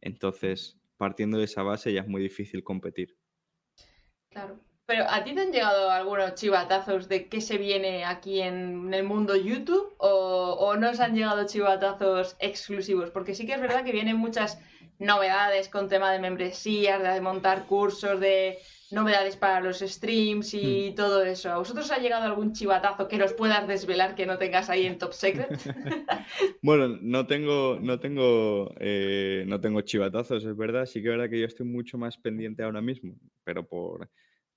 Entonces, 0.00 0.78
partiendo 0.96 1.38
de 1.38 1.44
esa 1.44 1.62
base 1.62 1.92
ya 1.92 2.00
es 2.00 2.08
muy 2.08 2.22
difícil 2.22 2.64
competir. 2.64 3.16
Claro. 4.30 4.58
Pero 4.86 5.04
¿a 5.08 5.24
ti 5.24 5.34
te 5.34 5.40
han 5.40 5.52
llegado 5.52 5.90
algunos 5.90 6.34
chivatazos 6.36 7.08
de 7.08 7.28
qué 7.28 7.40
se 7.40 7.58
viene 7.58 8.04
aquí 8.04 8.40
en 8.40 8.94
el 8.94 9.02
mundo 9.02 9.34
YouTube? 9.34 9.94
¿O, 9.98 10.56
o 10.60 10.76
no 10.76 10.90
os 10.90 11.00
han 11.00 11.16
llegado 11.16 11.44
chivatazos 11.44 12.36
exclusivos? 12.38 13.10
Porque 13.10 13.34
sí 13.34 13.46
que 13.46 13.54
es 13.54 13.60
verdad 13.60 13.84
que 13.84 13.90
vienen 13.90 14.16
muchas 14.16 14.60
novedades 15.00 15.68
con 15.68 15.88
tema 15.88 16.12
de 16.12 16.20
membresías, 16.20 17.02
de 17.02 17.20
montar 17.20 17.66
cursos, 17.66 18.20
de 18.20 18.58
novedades 18.90 19.36
para 19.36 19.60
los 19.60 19.80
streams 19.80 20.54
y 20.54 20.90
hmm. 20.90 20.94
todo 20.94 21.24
eso. 21.24 21.50
¿A 21.50 21.58
vosotros 21.58 21.90
ha 21.90 21.98
llegado 21.98 22.24
algún 22.24 22.52
chivatazo 22.52 23.08
que 23.08 23.18
nos 23.18 23.32
puedas 23.32 23.66
desvelar 23.66 24.14
que 24.14 24.26
no 24.26 24.38
tengas 24.38 24.70
ahí 24.70 24.86
en 24.86 24.98
Top 24.98 25.12
Secret? 25.12 25.48
bueno, 26.62 26.88
no 27.00 27.26
tengo, 27.26 27.78
no 27.80 27.98
tengo, 27.98 28.72
eh, 28.78 29.44
no 29.46 29.60
tengo 29.60 29.80
chivatazos, 29.80 30.44
es 30.44 30.56
verdad. 30.56 30.86
Sí 30.86 31.02
que 31.02 31.08
es 31.08 31.16
verdad 31.16 31.30
que 31.30 31.40
yo 31.40 31.46
estoy 31.46 31.66
mucho 31.66 31.98
más 31.98 32.16
pendiente 32.16 32.62
ahora 32.62 32.80
mismo, 32.80 33.16
pero 33.44 33.66
por 33.66 34.08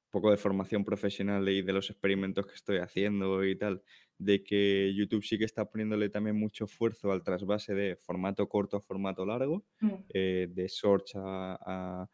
poco 0.09 0.31
de 0.31 0.37
formación 0.37 0.83
profesional 0.83 1.47
y 1.49 1.61
de 1.61 1.73
los 1.73 1.89
experimentos 1.89 2.45
que 2.45 2.55
estoy 2.55 2.77
haciendo 2.77 3.43
y 3.43 3.55
tal, 3.55 3.83
de 4.17 4.43
que 4.43 4.93
YouTube 4.95 5.23
sí 5.23 5.37
que 5.37 5.45
está 5.45 5.69
poniéndole 5.69 6.09
también 6.09 6.35
mucho 6.35 6.65
esfuerzo 6.65 7.11
al 7.11 7.23
trasvase 7.23 7.73
de 7.73 7.95
formato 7.95 8.47
corto 8.49 8.77
a 8.77 8.81
formato 8.81 9.25
largo, 9.25 9.63
mm. 9.79 9.93
eh, 10.13 10.47
de 10.49 10.67
shorts 10.67 11.15
a, 11.15 11.57
a, 11.61 12.09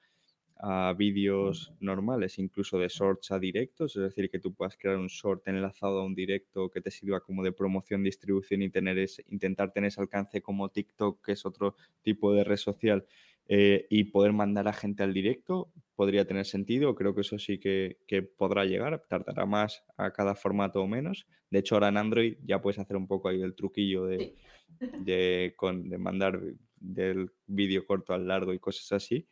vídeos 0.98 1.74
normales, 1.80 2.40
incluso 2.40 2.80
de 2.80 2.88
shorts 2.88 3.32
a 3.32 3.40
directos, 3.40 3.96
es 3.96 4.02
decir, 4.02 4.30
que 4.30 4.40
tú 4.40 4.54
puedas 4.54 4.78
crear 4.78 4.98
un 4.98 5.08
short 5.08 5.48
enlazado 5.48 6.00
a 6.00 6.06
un 6.06 6.16
directo 6.16 6.70
que 6.70 6.82
te 6.82 6.92
sirva 6.92 7.20
como 7.20 7.44
de 7.44 7.52
promoción, 7.52 8.04
distribución 8.04 8.62
y 8.62 8.70
tener 8.70 8.98
intentar 9.30 9.72
tener 9.72 9.90
ese 9.90 10.02
alcance 10.02 10.42
como 10.42 10.70
TikTok, 10.70 11.24
que 11.24 11.34
es 11.34 11.46
otro 11.46 11.76
tipo 12.02 12.34
de 12.34 12.44
red 12.44 12.58
social, 12.58 13.06
eh, 13.48 13.86
y 13.92 14.06
poder 14.06 14.34
mandar 14.34 14.68
a 14.68 14.74
gente 14.74 15.04
al 15.04 15.14
directo 15.14 15.72
podría 15.96 16.26
tener 16.26 16.46
sentido. 16.46 16.96
Creo 16.96 17.14
que 17.14 17.22
eso 17.22 17.38
sí 17.38 17.60
que, 17.60 17.98
podrá 18.38 18.66
llegar. 18.66 19.04
Tardará 19.08 19.46
más 19.46 19.84
a 19.98 20.12
cada 20.12 20.36
formato 20.36 20.82
o 20.82 20.88
menos. 20.88 21.28
De 21.52 21.60
hecho, 21.60 21.76
ahora 21.76 21.90
en 21.90 21.98
Android 21.98 22.38
ya 22.44 22.62
puedes 22.62 22.80
hacer 22.80 22.98
un 22.98 23.08
poco 23.08 23.30
ahí 23.30 23.42
el 23.42 23.56
truquillo 23.56 24.06
de, 24.06 24.36
de, 25.00 25.54
con, 25.56 25.90
de 25.90 25.98
mandar 25.98 26.42
del 26.80 27.32
vídeo 27.46 27.86
corto 27.86 28.14
al 28.14 28.28
largo 28.28 28.54
y 28.54 28.60
cosas 28.60 28.92
así. 28.92 29.28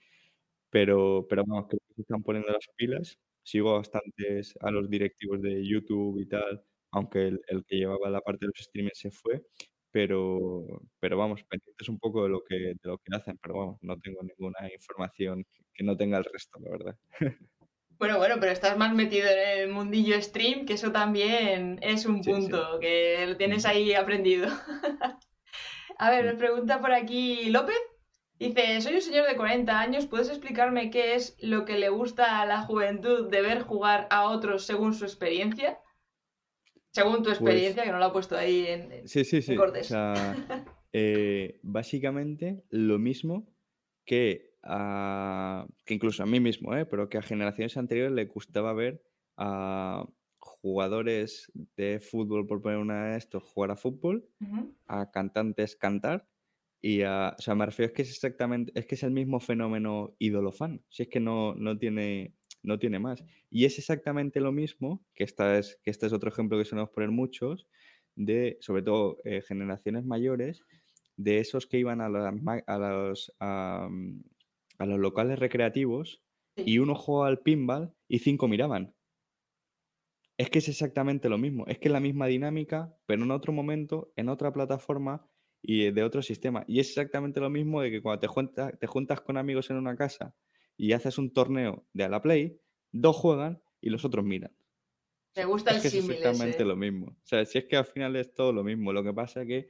Pero, 0.73 1.25
pero 1.29 1.43
vamos, 1.47 1.67
creo 1.69 1.79
que 1.87 1.93
se 1.95 2.01
están 2.01 2.23
poniendo 2.23 2.51
las 2.51 2.67
pilas. 2.75 3.17
Sigo 3.43 3.73
bastantes 3.75 4.53
a 4.61 4.71
los 4.71 4.89
directivos 4.89 5.41
de 5.41 5.65
YouTube 5.65 6.19
y 6.19 6.27
tal, 6.27 6.63
aunque 6.91 7.27
el, 7.27 7.41
el 7.47 7.63
que 7.65 7.77
llevaba 7.77 8.09
la 8.09 8.21
parte 8.21 8.45
de 8.45 8.51
los 8.55 8.65
streamers 8.65 8.99
se 8.99 9.11
fue 9.11 9.43
pero, 9.93 10.81
pero 10.99 11.17
vamos, 11.17 11.43
pendientes 11.43 11.87
un 11.87 11.99
poco 11.99 12.23
de 12.23 12.29
lo 12.29 12.43
que, 12.43 12.55
de 12.55 12.79
lo 12.81 12.97
que 12.97 13.15
hacen, 13.15 13.37
pero 13.39 13.59
vamos, 13.59 13.77
no 13.81 13.95
tengo 13.99 14.21
ninguna 14.23 14.67
información 14.73 15.45
que 15.71 15.83
no 15.83 15.95
tenga 15.95 16.17
el 16.17 16.25
resto, 16.25 16.59
la 16.59 16.71
verdad. 16.71 16.97
Bueno, 17.99 18.17
bueno, 18.17 18.35
pero 18.37 18.51
estás 18.51 18.75
más 18.75 18.93
metido 18.93 19.29
en 19.29 19.59
el 19.59 19.69
mundillo 19.69 20.21
stream, 20.21 20.65
que 20.65 20.73
eso 20.73 20.91
también 20.91 21.79
es 21.81 22.05
un 22.05 22.21
punto 22.21 22.79
que 22.81 23.23
lo 23.25 23.37
tienes 23.37 23.65
ahí 23.65 23.93
aprendido. 23.93 24.49
A 25.99 26.09
ver, 26.09 26.25
nos 26.25 26.35
pregunta 26.35 26.81
por 26.81 26.91
aquí 26.91 27.49
López. 27.49 27.77
Dice, 28.47 28.81
soy 28.81 28.95
un 28.95 29.01
señor 29.01 29.27
de 29.27 29.35
40 29.35 29.79
años, 29.79 30.05
¿puedes 30.05 30.29
explicarme 30.29 30.89
qué 30.89 31.15
es 31.15 31.37
lo 31.39 31.65
que 31.65 31.77
le 31.77 31.89
gusta 31.89 32.41
a 32.41 32.45
la 32.45 32.61
juventud 32.61 33.29
de 33.29 33.41
ver 33.41 33.61
jugar 33.61 34.07
a 34.09 34.29
otros 34.29 34.65
según 34.65 34.93
su 34.93 35.05
experiencia? 35.05 35.79
Según 36.91 37.17
tu 37.17 37.23
pues 37.23 37.39
experiencia, 37.39 37.83
que 37.83 37.91
no 37.91 37.99
lo 37.99 38.05
ha 38.05 38.13
puesto 38.13 38.37
ahí 38.37 38.67
en, 38.67 39.07
sí, 39.07 39.23
sí, 39.23 39.41
sí. 39.41 39.57
O 39.57 39.83
sea, 39.83 40.35
eh, 40.93 41.59
básicamente 41.63 42.63
lo 42.69 42.99
mismo 42.99 43.47
que, 44.05 44.57
a, 44.61 45.65
que 45.85 45.93
incluso 45.93 46.21
a 46.21 46.27
mí 46.27 46.39
mismo, 46.39 46.75
¿eh? 46.75 46.85
pero 46.85 47.09
que 47.09 47.17
a 47.17 47.21
generaciones 47.21 47.77
anteriores 47.77 48.13
le 48.13 48.25
gustaba 48.25 48.73
ver 48.73 49.01
a 49.37 50.05
jugadores 50.37 51.51
de 51.77 51.99
fútbol, 51.99 52.45
por 52.45 52.61
poner 52.61 52.77
una 52.77 53.05
de 53.05 53.17
estos, 53.17 53.41
jugar 53.43 53.71
a 53.71 53.75
fútbol, 53.75 54.27
a 54.87 55.09
cantantes 55.09 55.75
cantar 55.75 56.27
y 56.85 57.01
a, 57.03 57.33
o 57.39 57.41
sea, 57.41 57.55
me 57.55 57.65
refiero 57.65 57.87
es 57.87 57.95
que 57.95 58.01
es 58.01 58.09
exactamente, 58.09 58.73
es 58.75 58.85
que 58.85 58.95
es 58.95 59.03
el 59.03 59.11
mismo 59.11 59.39
fenómeno 59.39 60.15
ídolo 60.19 60.51
fan, 60.51 60.83
si 60.89 61.03
es 61.03 61.09
que 61.09 61.21
no, 61.21 61.55
no 61.55 61.77
tiene 61.77 62.33
no 62.61 62.77
tiene 62.79 62.99
más. 62.99 63.23
Y 63.49 63.65
es 63.65 63.77
exactamente 63.79 64.39
lo 64.41 64.51
mismo, 64.51 65.05
que, 65.13 65.23
esta 65.23 65.57
es, 65.57 65.79
que 65.83 65.91
este 65.91 66.07
es 66.07 66.13
otro 66.13 66.29
ejemplo 66.29 66.57
que 66.57 66.65
solemos 66.65 66.89
poner 66.89 67.11
muchos, 67.11 67.67
de 68.15 68.57
sobre 68.61 68.83
todo 68.83 69.17
eh, 69.23 69.41
generaciones 69.41 70.05
mayores, 70.05 70.61
de 71.15 71.39
esos 71.39 71.67
que 71.67 71.77
iban 71.77 72.01
a, 72.01 72.05
a, 72.05 72.79
los, 72.79 73.33
a, 73.39 73.89
los 74.79 74.99
locales 74.99 75.39
recreativos 75.39 76.21
y 76.55 76.79
uno 76.79 76.95
jugaba 76.95 77.27
al 77.27 77.39
pinball 77.39 77.93
y 78.07 78.19
cinco 78.19 78.47
miraban. 78.47 78.93
Es 80.37 80.49
que 80.49 80.59
es 80.59 80.67
exactamente 80.67 81.29
lo 81.29 81.37
mismo, 81.37 81.65
es 81.67 81.77
que 81.77 81.87
es 81.87 81.93
la 81.93 81.99
misma 81.99 82.27
dinámica, 82.27 82.93
pero 83.05 83.23
en 83.23 83.31
otro 83.31 83.53
momento, 83.53 84.11
en 84.15 84.29
otra 84.29 84.51
plataforma 84.51 85.29
y 85.63 85.91
de 85.91 86.03
otro 86.03 86.21
sistema. 86.21 86.65
Y 86.67 86.79
es 86.81 86.89
exactamente 86.89 87.39
lo 87.39 87.49
mismo 87.49 87.81
de 87.81 87.89
que 87.89 88.01
cuando 88.01 88.19
te, 88.19 88.77
te 88.77 88.87
juntas 88.87 89.21
con 89.21 89.37
amigos 89.37 89.69
en 89.71 89.77
una 89.77 89.95
casa 89.95 90.35
y 90.77 90.91
haces 90.91 91.17
un 91.17 91.33
torneo 91.33 91.87
de 91.93 92.03
a 92.03 92.09
la 92.09 92.21
play, 92.21 92.59
dos 92.91 93.15
juegan 93.15 93.63
y 93.81 93.89
los 93.89 94.03
otros 94.05 94.25
miran. 94.25 94.51
Me 95.35 95.45
gusta 95.45 95.71
es 95.71 95.77
el 95.77 95.81
que 95.81 95.97
Es 95.97 96.09
exactamente 96.09 96.65
lo 96.65 96.75
mismo. 96.75 97.07
O 97.07 97.25
sea, 97.25 97.43
si 97.45 97.57
es 97.57 97.65
que 97.65 97.77
al 97.77 97.85
final 97.85 98.15
es 98.17 98.33
todo 98.33 98.53
lo 98.53 98.63
mismo. 98.63 98.93
Lo 98.93 99.03
que 99.03 99.13
pasa 99.13 99.41
es 99.41 99.47
que 99.47 99.69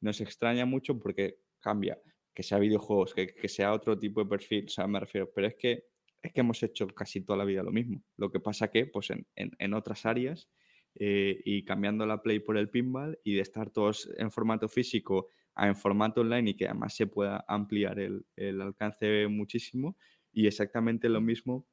nos 0.00 0.20
extraña 0.20 0.66
mucho 0.66 0.98
porque 0.98 1.38
cambia. 1.60 1.98
Que 2.34 2.42
sea 2.42 2.58
videojuegos, 2.58 3.14
que, 3.14 3.48
sea 3.48 3.72
otro 3.72 3.98
tipo 3.98 4.22
de 4.22 4.28
perfil, 4.28 4.66
o 4.66 4.68
sea, 4.68 4.86
me 4.86 5.00
refiero. 5.00 5.30
Pero 5.34 5.46
es 5.46 5.54
que, 5.54 5.84
es 6.22 6.32
que 6.32 6.40
hemos 6.40 6.62
hecho 6.62 6.86
casi 6.88 7.22
toda 7.22 7.38
la 7.38 7.44
vida 7.44 7.62
lo 7.62 7.72
mismo. 7.72 8.02
Lo 8.16 8.30
que 8.30 8.40
pasa 8.40 8.68
que, 8.68 8.86
pues 8.86 9.08
en, 9.10 9.74
otras 9.74 10.06
áreas 10.06 10.48
eh, 10.94 11.40
y 11.44 11.64
cambiando 11.64 12.04
la 12.06 12.22
play 12.22 12.40
por 12.40 12.56
el 12.56 12.68
pinball 12.68 13.18
y 13.24 13.34
de 13.34 13.42
estar 13.42 13.70
todos 13.70 14.10
en 14.16 14.30
formato 14.30 14.68
físico 14.68 15.28
a 15.54 15.66
en 15.66 15.76
formato 15.76 16.20
online 16.20 16.50
y 16.50 16.54
que 16.54 16.66
además 16.66 16.94
se 16.94 17.06
pueda 17.06 17.44
ampliar 17.46 17.98
el, 17.98 18.60
alcance 18.60 19.26
muchísimo, 19.28 19.96
y 20.32 20.46
exactamente 20.46 21.08
lo 21.08 21.20
mismo 21.20 21.66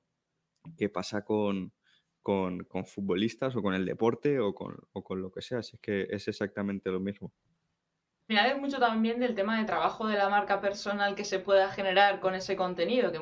que 0.78 0.90
pasa 0.90 1.24
con, 1.24 1.74
con, 2.22 2.66
futbolistas 2.86 3.56
o 3.56 3.62
con 3.62 3.74
el 3.74 3.86
deporte 3.86 4.40
o 4.40 4.54
con, 4.54 4.76
o 4.94 5.04
con 5.04 5.22
lo 5.22 5.32
que 5.32 5.42
sea. 5.42 5.60
Así 5.60 5.78
que 5.78 6.08
es 6.10 6.28
exactamente 6.28 6.92
lo 6.92 7.00
mismo. 7.00 7.32
Mira, 8.28 8.52
es 8.52 8.60
mucho 8.60 8.78
también 8.80 9.20
del 9.20 9.36
tema 9.36 9.58
de 9.58 9.66
trabajo 9.66 10.06
de 10.08 10.18
la 10.18 10.28
marca 10.28 10.60
personal 10.60 11.16
que 11.16 11.24
se 11.24 11.40
pueda 11.40 11.72
generar 11.72 12.20
con 12.20 12.36
ese 12.36 12.58
contenido, 12.58 13.12
que, 13.12 13.20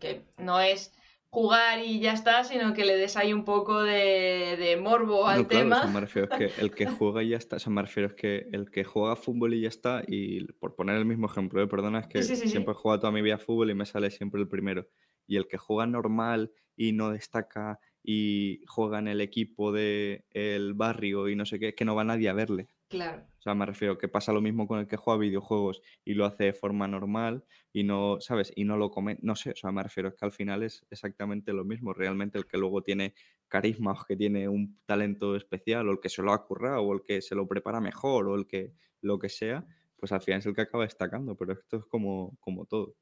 que 0.00 0.22
no 0.36 0.58
es 0.60 0.92
jugar 1.30 1.80
y 1.84 2.00
ya 2.00 2.12
está, 2.12 2.44
sino 2.44 2.72
que 2.72 2.84
le 2.84 2.96
des 2.96 3.16
ahí 3.16 3.32
un 3.32 3.44
poco 3.44 3.82
de, 3.82 4.78
morbo 4.82 5.26
al 5.26 5.46
tema. 5.46 5.86
me 5.86 6.00
refiero 6.00 6.28
es 6.30 6.38
que 6.38 6.60
el 6.60 6.70
que 6.70 6.86
juega 6.98 7.22
y 7.22 7.30
ya 7.30 7.36
está, 7.36 7.56
me 7.68 7.82
refiero 7.82 8.08
es 8.08 8.14
que 8.14 8.48
el 8.52 8.70
que 8.70 8.84
juega 8.84 9.16
fútbol 9.16 9.54
y 9.54 9.62
ya 9.62 9.68
está, 9.68 10.02
y 10.06 10.44
por 10.54 10.74
poner 10.74 10.96
el 10.96 11.04
mismo 11.04 11.26
ejemplo, 11.26 11.62
¿eh? 11.62 11.66
perdona, 11.66 12.00
es 12.00 12.06
que 12.06 12.22
siempre 12.22 12.72
he 12.72 12.76
jugado 12.76 13.00
toda 13.00 13.12
mi 13.12 13.22
vida 13.22 13.38
fútbol 13.38 13.70
y 13.70 13.74
me 13.74 13.86
sale 13.86 14.10
siempre 14.10 14.40
el 14.40 14.48
primero. 14.48 14.86
Y 15.26 15.36
el 15.36 15.46
que 15.46 15.58
juega 15.58 15.86
normal 15.86 16.50
y 16.74 16.92
no 16.92 17.10
destaca 17.10 17.80
y 18.02 18.62
juega 18.66 18.98
en 18.98 19.08
el 19.08 19.20
equipo 19.20 19.72
del 19.72 20.24
el 20.30 20.72
barrio 20.72 21.28
y 21.28 21.36
no 21.36 21.44
sé 21.44 21.58
qué, 21.58 21.74
que 21.74 21.84
no 21.84 21.94
va 21.94 22.04
nadie 22.04 22.30
a 22.30 22.32
verle. 22.32 22.70
Claro. 22.88 23.28
O 23.38 23.42
sea, 23.42 23.54
me 23.54 23.66
refiero 23.66 23.98
que 23.98 24.08
pasa 24.08 24.32
lo 24.32 24.40
mismo 24.40 24.66
con 24.66 24.80
el 24.80 24.88
que 24.88 24.96
juega 24.96 25.20
videojuegos 25.20 25.80
y 26.04 26.14
lo 26.14 26.24
hace 26.24 26.44
de 26.44 26.52
forma 26.52 26.88
normal 26.88 27.44
y 27.72 27.84
no, 27.84 28.20
¿sabes? 28.20 28.52
Y 28.56 28.64
no 28.64 28.76
lo 28.76 28.90
come, 28.90 29.18
no 29.22 29.36
sé, 29.36 29.50
o 29.52 29.56
sea, 29.56 29.70
me 29.70 29.82
refiero 29.82 30.08
es 30.08 30.16
que 30.16 30.24
al 30.24 30.32
final 30.32 30.62
es 30.62 30.84
exactamente 30.90 31.52
lo 31.52 31.64
mismo. 31.64 31.92
Realmente 31.92 32.38
el 32.38 32.46
que 32.46 32.58
luego 32.58 32.82
tiene 32.82 33.14
carisma 33.46 33.92
o 33.92 34.04
que 34.04 34.16
tiene 34.16 34.48
un 34.48 34.80
talento 34.86 35.36
especial 35.36 35.88
o 35.88 35.92
el 35.92 36.00
que 36.00 36.08
se 36.08 36.22
lo 36.22 36.32
ha 36.32 36.44
currado 36.44 36.82
o 36.82 36.94
el 36.94 37.02
que 37.02 37.22
se 37.22 37.34
lo 37.34 37.46
prepara 37.46 37.80
mejor 37.80 38.28
o 38.28 38.34
el 38.34 38.46
que 38.46 38.72
lo 39.00 39.18
que 39.18 39.28
sea, 39.28 39.64
pues 39.96 40.10
al 40.12 40.20
final 40.20 40.40
es 40.40 40.46
el 40.46 40.54
que 40.54 40.62
acaba 40.62 40.84
destacando, 40.84 41.36
pero 41.36 41.52
esto 41.52 41.76
es 41.76 41.84
como, 41.86 42.36
como 42.40 42.66
todo. 42.66 42.96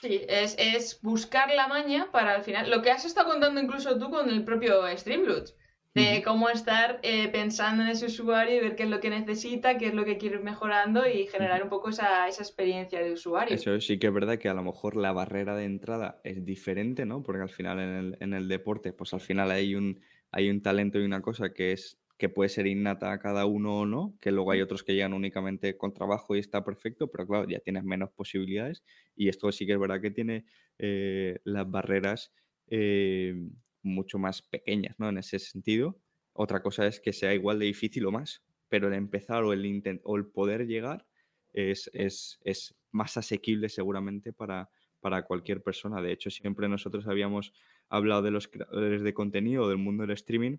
Sí, 0.00 0.24
es, 0.28 0.54
es 0.58 1.00
buscar 1.02 1.50
la 1.52 1.66
maña 1.66 2.10
para 2.12 2.36
al 2.36 2.44
final, 2.44 2.70
lo 2.70 2.82
que 2.82 2.90
has 2.90 3.04
estado 3.04 3.28
contando 3.28 3.60
incluso 3.60 3.98
tú 3.98 4.10
con 4.10 4.28
el 4.30 4.44
propio 4.44 4.86
Streamloots 4.96 5.56
de 6.02 6.22
cómo 6.22 6.48
estar 6.48 7.00
eh, 7.02 7.28
pensando 7.28 7.82
en 7.82 7.88
ese 7.88 8.06
usuario 8.06 8.56
y 8.56 8.60
ver 8.60 8.76
qué 8.76 8.84
es 8.84 8.90
lo 8.90 9.00
que 9.00 9.10
necesita, 9.10 9.78
qué 9.78 9.88
es 9.88 9.94
lo 9.94 10.04
que 10.04 10.18
quiere 10.18 10.36
ir 10.36 10.42
mejorando 10.42 11.08
y 11.08 11.26
generar 11.26 11.62
un 11.62 11.68
poco 11.68 11.90
esa, 11.90 12.28
esa, 12.28 12.42
experiencia 12.42 13.00
de 13.00 13.12
usuario. 13.12 13.54
Eso 13.54 13.80
sí 13.80 13.98
que 13.98 14.08
es 14.08 14.12
verdad 14.12 14.38
que 14.38 14.48
a 14.48 14.54
lo 14.54 14.62
mejor 14.62 14.96
la 14.96 15.12
barrera 15.12 15.56
de 15.56 15.64
entrada 15.64 16.20
es 16.24 16.44
diferente, 16.44 17.06
¿no? 17.06 17.22
Porque 17.22 17.42
al 17.42 17.50
final 17.50 17.80
en 17.80 17.88
el, 17.88 18.16
en 18.20 18.34
el 18.34 18.48
deporte, 18.48 18.92
pues 18.92 19.12
al 19.14 19.20
final 19.20 19.50
hay 19.50 19.74
un, 19.74 20.00
hay 20.30 20.50
un 20.50 20.62
talento 20.62 20.98
y 20.98 21.04
una 21.04 21.22
cosa 21.22 21.52
que 21.52 21.72
es 21.72 21.98
que 22.18 22.28
puede 22.28 22.48
ser 22.48 22.66
innata 22.66 23.12
a 23.12 23.20
cada 23.20 23.46
uno 23.46 23.80
o 23.80 23.86
no, 23.86 24.16
que 24.20 24.32
luego 24.32 24.50
hay 24.50 24.60
otros 24.60 24.82
que 24.82 24.92
llegan 24.92 25.12
únicamente 25.12 25.76
con 25.76 25.94
trabajo 25.94 26.34
y 26.34 26.40
está 26.40 26.64
perfecto, 26.64 27.08
pero 27.10 27.26
claro, 27.28 27.48
ya 27.48 27.60
tienes 27.60 27.84
menos 27.84 28.10
posibilidades 28.10 28.82
y 29.14 29.28
esto 29.28 29.50
sí 29.52 29.66
que 29.66 29.74
es 29.74 29.78
verdad 29.78 30.00
que 30.00 30.10
tiene 30.10 30.44
eh, 30.78 31.38
las 31.44 31.70
barreras 31.70 32.32
eh, 32.66 33.36
mucho 33.82 34.18
más 34.18 34.42
pequeñas, 34.42 34.96
¿no? 34.98 35.08
En 35.08 35.18
ese 35.18 35.38
sentido. 35.38 36.00
Otra 36.32 36.62
cosa 36.62 36.86
es 36.86 37.00
que 37.00 37.12
sea 37.12 37.34
igual 37.34 37.58
de 37.58 37.66
difícil 37.66 38.06
o 38.06 38.12
más, 38.12 38.42
pero 38.68 38.88
el 38.88 38.94
empezar 38.94 39.44
o 39.44 39.52
el, 39.52 40.00
o 40.04 40.16
el 40.16 40.26
poder 40.26 40.66
llegar 40.66 41.06
es, 41.52 41.90
es, 41.92 42.38
es, 42.44 42.74
más 42.90 43.16
asequible 43.18 43.68
seguramente 43.68 44.32
para, 44.32 44.70
para 45.00 45.24
cualquier 45.24 45.62
persona. 45.62 46.00
De 46.00 46.12
hecho, 46.12 46.30
siempre 46.30 46.68
nosotros 46.68 47.06
habíamos 47.06 47.52
hablado 47.88 48.22
de 48.22 48.30
los 48.30 48.48
creadores 48.48 49.02
de 49.02 49.12
contenido, 49.14 49.68
del 49.68 49.78
mundo 49.78 50.02
del 50.02 50.12
streaming, 50.12 50.58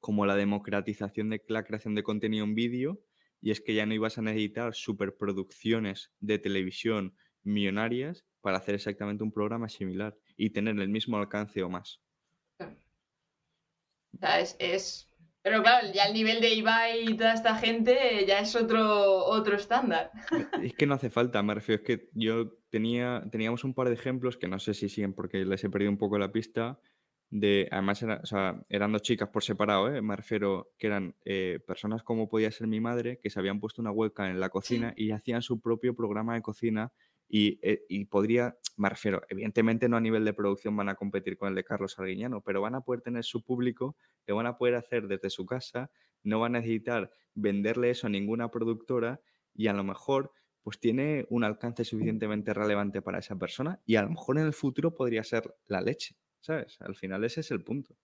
como 0.00 0.24
la 0.24 0.36
democratización 0.36 1.30
de 1.30 1.42
la 1.48 1.64
creación 1.64 1.94
de 1.94 2.02
contenido 2.02 2.44
en 2.44 2.54
vídeo, 2.54 3.02
y 3.40 3.50
es 3.50 3.60
que 3.60 3.74
ya 3.74 3.86
no 3.86 3.94
ibas 3.94 4.18
a 4.18 4.22
necesitar 4.22 4.74
superproducciones 4.74 6.10
de 6.20 6.38
televisión 6.38 7.14
millonarias 7.42 8.24
para 8.40 8.58
hacer 8.58 8.74
exactamente 8.74 9.22
un 9.22 9.32
programa 9.32 9.68
similar 9.68 10.16
y 10.36 10.50
tener 10.50 10.78
el 10.78 10.88
mismo 10.88 11.16
alcance 11.16 11.62
o 11.62 11.68
más. 11.68 12.00
O 12.60 14.18
sea, 14.18 14.40
es, 14.40 15.10
Pero 15.42 15.62
claro, 15.62 15.88
ya 15.92 16.04
el 16.04 16.14
nivel 16.14 16.40
de 16.40 16.54
Ibai 16.54 17.10
y 17.10 17.16
toda 17.16 17.34
esta 17.34 17.54
gente 17.56 18.24
ya 18.26 18.40
es 18.40 18.56
otro, 18.56 19.24
otro 19.24 19.56
estándar. 19.56 20.10
Es 20.62 20.74
que 20.74 20.86
no 20.86 20.94
hace 20.94 21.10
falta, 21.10 21.42
me 21.42 21.54
refiero, 21.54 21.82
es 21.82 21.86
que 21.86 22.08
yo 22.14 22.52
tenía, 22.70 23.24
teníamos 23.30 23.64
un 23.64 23.74
par 23.74 23.88
de 23.88 23.94
ejemplos 23.94 24.36
que 24.36 24.48
no 24.48 24.58
sé 24.58 24.74
si 24.74 24.88
siguen 24.88 25.12
porque 25.12 25.44
les 25.44 25.62
he 25.62 25.70
perdido 25.70 25.90
un 25.90 25.98
poco 25.98 26.18
la 26.18 26.32
pista, 26.32 26.78
de, 27.30 27.68
además 27.70 28.04
eran 28.68 28.92
dos 28.92 29.02
chicas 29.02 29.28
por 29.28 29.42
separado, 29.42 29.94
¿eh? 29.94 30.00
me 30.00 30.16
refiero 30.16 30.72
que 30.78 30.86
eran 30.86 31.14
eh, 31.24 31.58
personas 31.66 32.02
como 32.02 32.28
podía 32.28 32.50
ser 32.50 32.66
mi 32.68 32.80
madre, 32.80 33.18
que 33.22 33.30
se 33.30 33.38
habían 33.38 33.60
puesto 33.60 33.82
una 33.82 33.90
webcam 33.90 34.26
en 34.26 34.40
la 34.40 34.48
cocina 34.48 34.94
y 34.96 35.10
hacían 35.10 35.42
su 35.42 35.60
propio 35.60 35.94
programa 35.94 36.34
de 36.34 36.42
cocina 36.42 36.92
eh, 37.28 37.84
y, 37.88 38.04
podría, 38.04 38.56
me 38.76 38.88
refiero, 38.88 39.22
evidentemente 39.28 39.88
no 39.88 39.96
a 39.96 40.00
nivel 40.00 40.24
de 40.24 40.32
producción 40.32 40.76
van 40.76 40.88
a 40.88 40.94
competir 40.94 41.36
con 41.36 41.48
el 41.48 41.54
de 41.54 41.64
Carlos 41.64 41.98
Arguiñano, 41.98 42.40
pero 42.40 42.60
van 42.60 42.74
a 42.74 42.82
poder 42.82 43.00
tener 43.00 43.24
su 43.24 43.42
público, 43.42 43.96
lo 44.26 44.36
van 44.36 44.46
a 44.46 44.56
poder 44.56 44.76
hacer 44.76 45.08
desde 45.08 45.30
su 45.30 45.44
casa, 45.44 45.90
no 46.22 46.40
van 46.40 46.56
a 46.56 46.60
necesitar 46.60 47.10
venderle 47.34 47.90
eso 47.90 48.06
a 48.06 48.10
ninguna 48.10 48.50
productora 48.50 49.20
y 49.54 49.66
a 49.66 49.72
lo 49.72 49.84
mejor 49.84 50.32
pues 50.62 50.80
tiene 50.80 51.26
un 51.30 51.44
alcance 51.44 51.84
suficientemente 51.84 52.52
relevante 52.52 53.00
para 53.00 53.20
esa 53.20 53.36
persona 53.36 53.80
y 53.86 53.96
a 53.96 54.02
lo 54.02 54.10
mejor 54.10 54.38
en 54.38 54.46
el 54.46 54.52
futuro 54.52 54.94
podría 54.94 55.22
ser 55.22 55.54
la 55.66 55.80
leche, 55.80 56.16
¿sabes? 56.40 56.80
Al 56.80 56.96
final 56.96 57.22
ese 57.24 57.40
es 57.40 57.50
el 57.52 57.62
punto. 57.62 57.96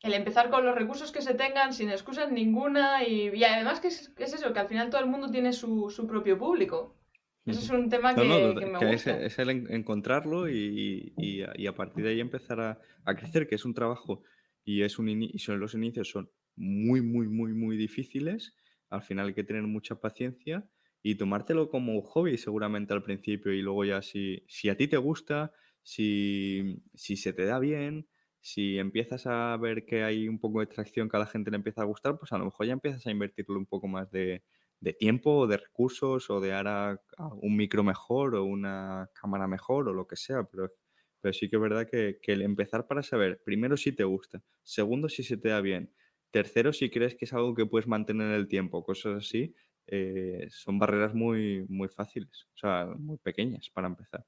El 0.00 0.14
empezar 0.14 0.50
con 0.50 0.64
los 0.64 0.74
recursos 0.74 1.12
que 1.12 1.22
se 1.22 1.34
tengan 1.34 1.72
sin 1.72 1.90
excusas 1.90 2.32
ninguna 2.32 3.06
y, 3.06 3.44
además 3.44 3.80
que 3.80 3.88
es, 3.88 4.10
eso, 4.16 4.52
que 4.52 4.58
al 4.58 4.68
final 4.68 4.90
todo 4.90 5.00
el 5.00 5.06
mundo 5.06 5.30
tiene 5.30 5.52
su, 5.52 5.90
su 5.90 6.06
propio 6.06 6.38
público. 6.38 6.96
Eso 7.44 7.60
es 7.60 7.70
un 7.70 7.88
tema 7.88 8.14
que, 8.14 8.22
me 8.22 8.92
gusta. 8.92 9.20
Es, 9.20 9.38
el 9.38 9.50
encontrarlo 9.70 10.48
y, 10.48 11.12
y, 11.16 11.66
a, 11.66 11.74
partir 11.74 12.04
de 12.04 12.10
ahí 12.10 12.20
empezar 12.20 12.60
a, 12.60 12.80
a, 13.04 13.16
crecer, 13.16 13.48
que 13.48 13.56
es 13.56 13.64
un 13.64 13.74
trabajo 13.74 14.22
y, 14.64 14.82
es 14.82 14.98
un 14.98 15.08
y 15.08 15.38
son, 15.40 15.58
los 15.58 15.74
inicios 15.74 16.08
son 16.08 16.30
muy, 16.54 17.00
muy, 17.00 17.28
muy, 17.28 17.52
muy 17.52 17.76
difíciles. 17.76 18.54
Al 18.90 19.02
final 19.02 19.28
hay 19.28 19.34
que 19.34 19.42
tener 19.42 19.62
mucha 19.62 19.96
paciencia 19.96 20.64
y 21.02 21.16
tomártelo 21.16 21.68
como 21.68 22.00
hobby 22.02 22.38
seguramente 22.38 22.92
al 22.92 23.02
principio 23.02 23.52
y 23.52 23.60
luego 23.60 23.84
ya 23.84 24.02
si, 24.02 24.44
si 24.46 24.68
a 24.68 24.76
ti 24.76 24.86
te 24.86 24.96
gusta, 24.98 25.52
si, 25.82 26.80
si 26.94 27.16
se 27.16 27.32
te 27.32 27.44
da 27.44 27.58
bien, 27.58 28.06
si 28.40 28.78
empiezas 28.78 29.26
a 29.26 29.56
ver 29.56 29.84
que 29.84 30.04
hay 30.04 30.28
un 30.28 30.38
poco 30.38 30.60
de 30.60 30.66
tracción 30.66 31.08
que 31.08 31.16
a 31.16 31.20
la 31.20 31.26
gente 31.26 31.50
le 31.50 31.56
empieza 31.56 31.82
a 31.82 31.86
gustar, 31.86 32.18
pues 32.18 32.32
a 32.32 32.38
lo 32.38 32.44
mejor 32.44 32.66
ya 32.66 32.72
empiezas 32.72 33.04
a 33.06 33.10
invertirlo 33.10 33.58
un 33.58 33.66
poco 33.66 33.88
más 33.88 34.10
de, 34.12 34.44
de 34.82 34.92
tiempo 34.92 35.30
o 35.38 35.46
de 35.46 35.58
recursos 35.58 36.28
o 36.28 36.40
de 36.40 36.52
ahora 36.52 37.00
un 37.40 37.56
micro 37.56 37.84
mejor 37.84 38.34
o 38.34 38.44
una 38.44 39.08
cámara 39.14 39.46
mejor 39.46 39.88
o 39.88 39.94
lo 39.94 40.08
que 40.08 40.16
sea, 40.16 40.42
pero, 40.42 40.72
pero 41.20 41.32
sí 41.32 41.48
que 41.48 41.56
es 41.56 41.62
verdad 41.62 41.86
que, 41.88 42.18
el 42.26 42.42
empezar 42.42 42.88
para 42.88 43.04
saber, 43.04 43.40
primero 43.44 43.76
si 43.76 43.92
te 43.92 44.02
gusta, 44.02 44.42
segundo 44.64 45.08
si 45.08 45.22
se 45.22 45.36
te 45.36 45.50
da 45.50 45.60
bien, 45.60 45.94
tercero 46.32 46.72
si 46.72 46.90
crees 46.90 47.14
que 47.14 47.26
es 47.26 47.32
algo 47.32 47.54
que 47.54 47.64
puedes 47.64 47.86
mantener 47.86 48.26
en 48.28 48.34
el 48.34 48.48
tiempo, 48.48 48.84
cosas 48.84 49.18
así, 49.18 49.54
eh, 49.86 50.48
son 50.50 50.80
barreras 50.80 51.14
muy, 51.14 51.64
muy 51.68 51.88
fáciles, 51.88 52.48
o 52.54 52.58
sea, 52.58 52.86
muy 52.98 53.18
pequeñas 53.18 53.70
para 53.70 53.86
empezar. 53.86 54.26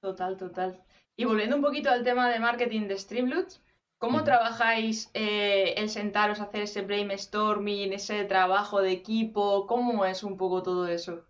Total, 0.00 0.36
total. 0.36 0.84
Y 1.16 1.24
volviendo 1.24 1.56
un 1.56 1.62
poquito 1.62 1.90
al 1.90 2.04
tema 2.04 2.30
de 2.30 2.38
marketing 2.38 2.86
de 2.86 2.96
Streamloots, 2.96 3.60
¿Cómo 4.00 4.24
trabajáis 4.24 5.10
eh, 5.12 5.74
el 5.76 5.90
sentaros 5.90 6.40
a 6.40 6.44
hacer 6.44 6.62
ese 6.62 6.80
brainstorming, 6.80 7.92
ese 7.92 8.24
trabajo 8.24 8.80
de 8.80 8.92
equipo? 8.92 9.66
¿Cómo 9.66 10.06
es 10.06 10.24
un 10.24 10.38
poco 10.38 10.62
todo 10.62 10.88
eso? 10.88 11.26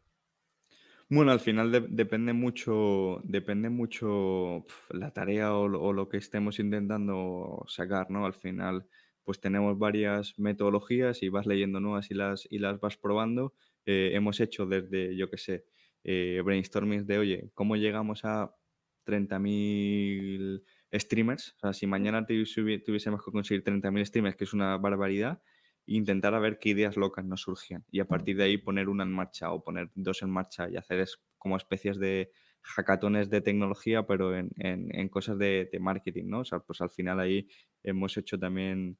Bueno, 1.09 1.33
al 1.33 1.41
final 1.41 1.89
depende 1.91 2.33
mucho, 2.33 3.21
depende 3.25 3.71
mucho 3.71 4.67
la 4.91 5.11
tarea 5.11 5.53
o, 5.53 5.93
lo 5.93 6.09
que 6.09 6.19
estemos 6.19 6.61
intentando 6.61 7.65
sacar, 7.67 8.09
¿no? 8.09 8.25
Al 8.25 8.35
final, 8.35 8.87
pues 9.25 9.41
tenemos 9.41 9.77
varias 9.77 10.39
metodologías 10.39 11.25
y 11.25 11.29
vas 11.29 11.47
leyendo 11.47 11.81
nuevas 11.81 12.09
y 12.13 12.15
las, 12.15 12.47
y 12.49 12.61
las 12.61 12.79
vas 12.79 12.97
probando. 12.97 13.53
Eh, 13.85 14.13
hemos 14.15 14.39
hecho 14.39 14.65
desde, 14.67 15.17
yo 15.17 15.29
qué 15.29 15.39
sé, 15.39 15.65
eh, 16.05 16.41
brainstorming 16.45 17.05
de, 17.05 17.19
oye, 17.19 17.51
¿cómo 17.53 17.75
llegamos 17.75 18.25
a 18.25 18.55
30.000 19.03 20.63
streamers. 20.93 21.55
O 21.57 21.59
sea, 21.61 21.73
si 21.73 21.87
mañana 21.87 22.27
tuviésemos 22.27 23.25
que 23.25 23.31
conseguir 23.31 23.65
30.000 23.65 24.05
streamers, 24.07 24.37
que 24.37 24.45
es 24.45 24.53
una 24.53 24.77
barbaridad, 24.77 25.43
intentar 25.87 26.35
a 26.35 26.39
ver 26.39 26.59
qué 26.59 26.71
ideas 26.71 26.97
locas 26.97 27.25
nos 27.25 27.43
surgían 27.43 27.85
y 27.91 28.01
a 28.01 28.05
partir 28.07 28.37
de 28.37 28.45
ahí 28.45 28.59
poner 28.59 28.89
una 28.89 29.03
en 29.03 29.13
marcha 29.13 29.51
o 29.51 29.65
poner 29.65 29.91
dos 29.95 30.23
en 30.23 30.31
marcha 30.31 30.69
y 30.71 30.77
hacer 30.77 31.01
es 31.01 31.21
como 31.39 31.57
especies 31.57 31.99
de 31.99 32.31
hackatones 32.63 33.31
de 33.31 33.41
tecnología, 33.41 34.07
pero 34.07 34.37
en, 34.37 34.51
en, 34.59 35.09
cosas 35.09 35.39
de, 35.39 35.69
de, 35.73 35.81
marketing, 35.81 36.27
¿no? 36.27 36.41
O 36.41 36.45
sea, 36.45 36.61
pues 36.61 36.81
al 36.81 36.91
final 36.91 37.19
ahí 37.19 37.49
hemos 37.83 38.17
hecho 38.17 38.39
también 38.39 38.99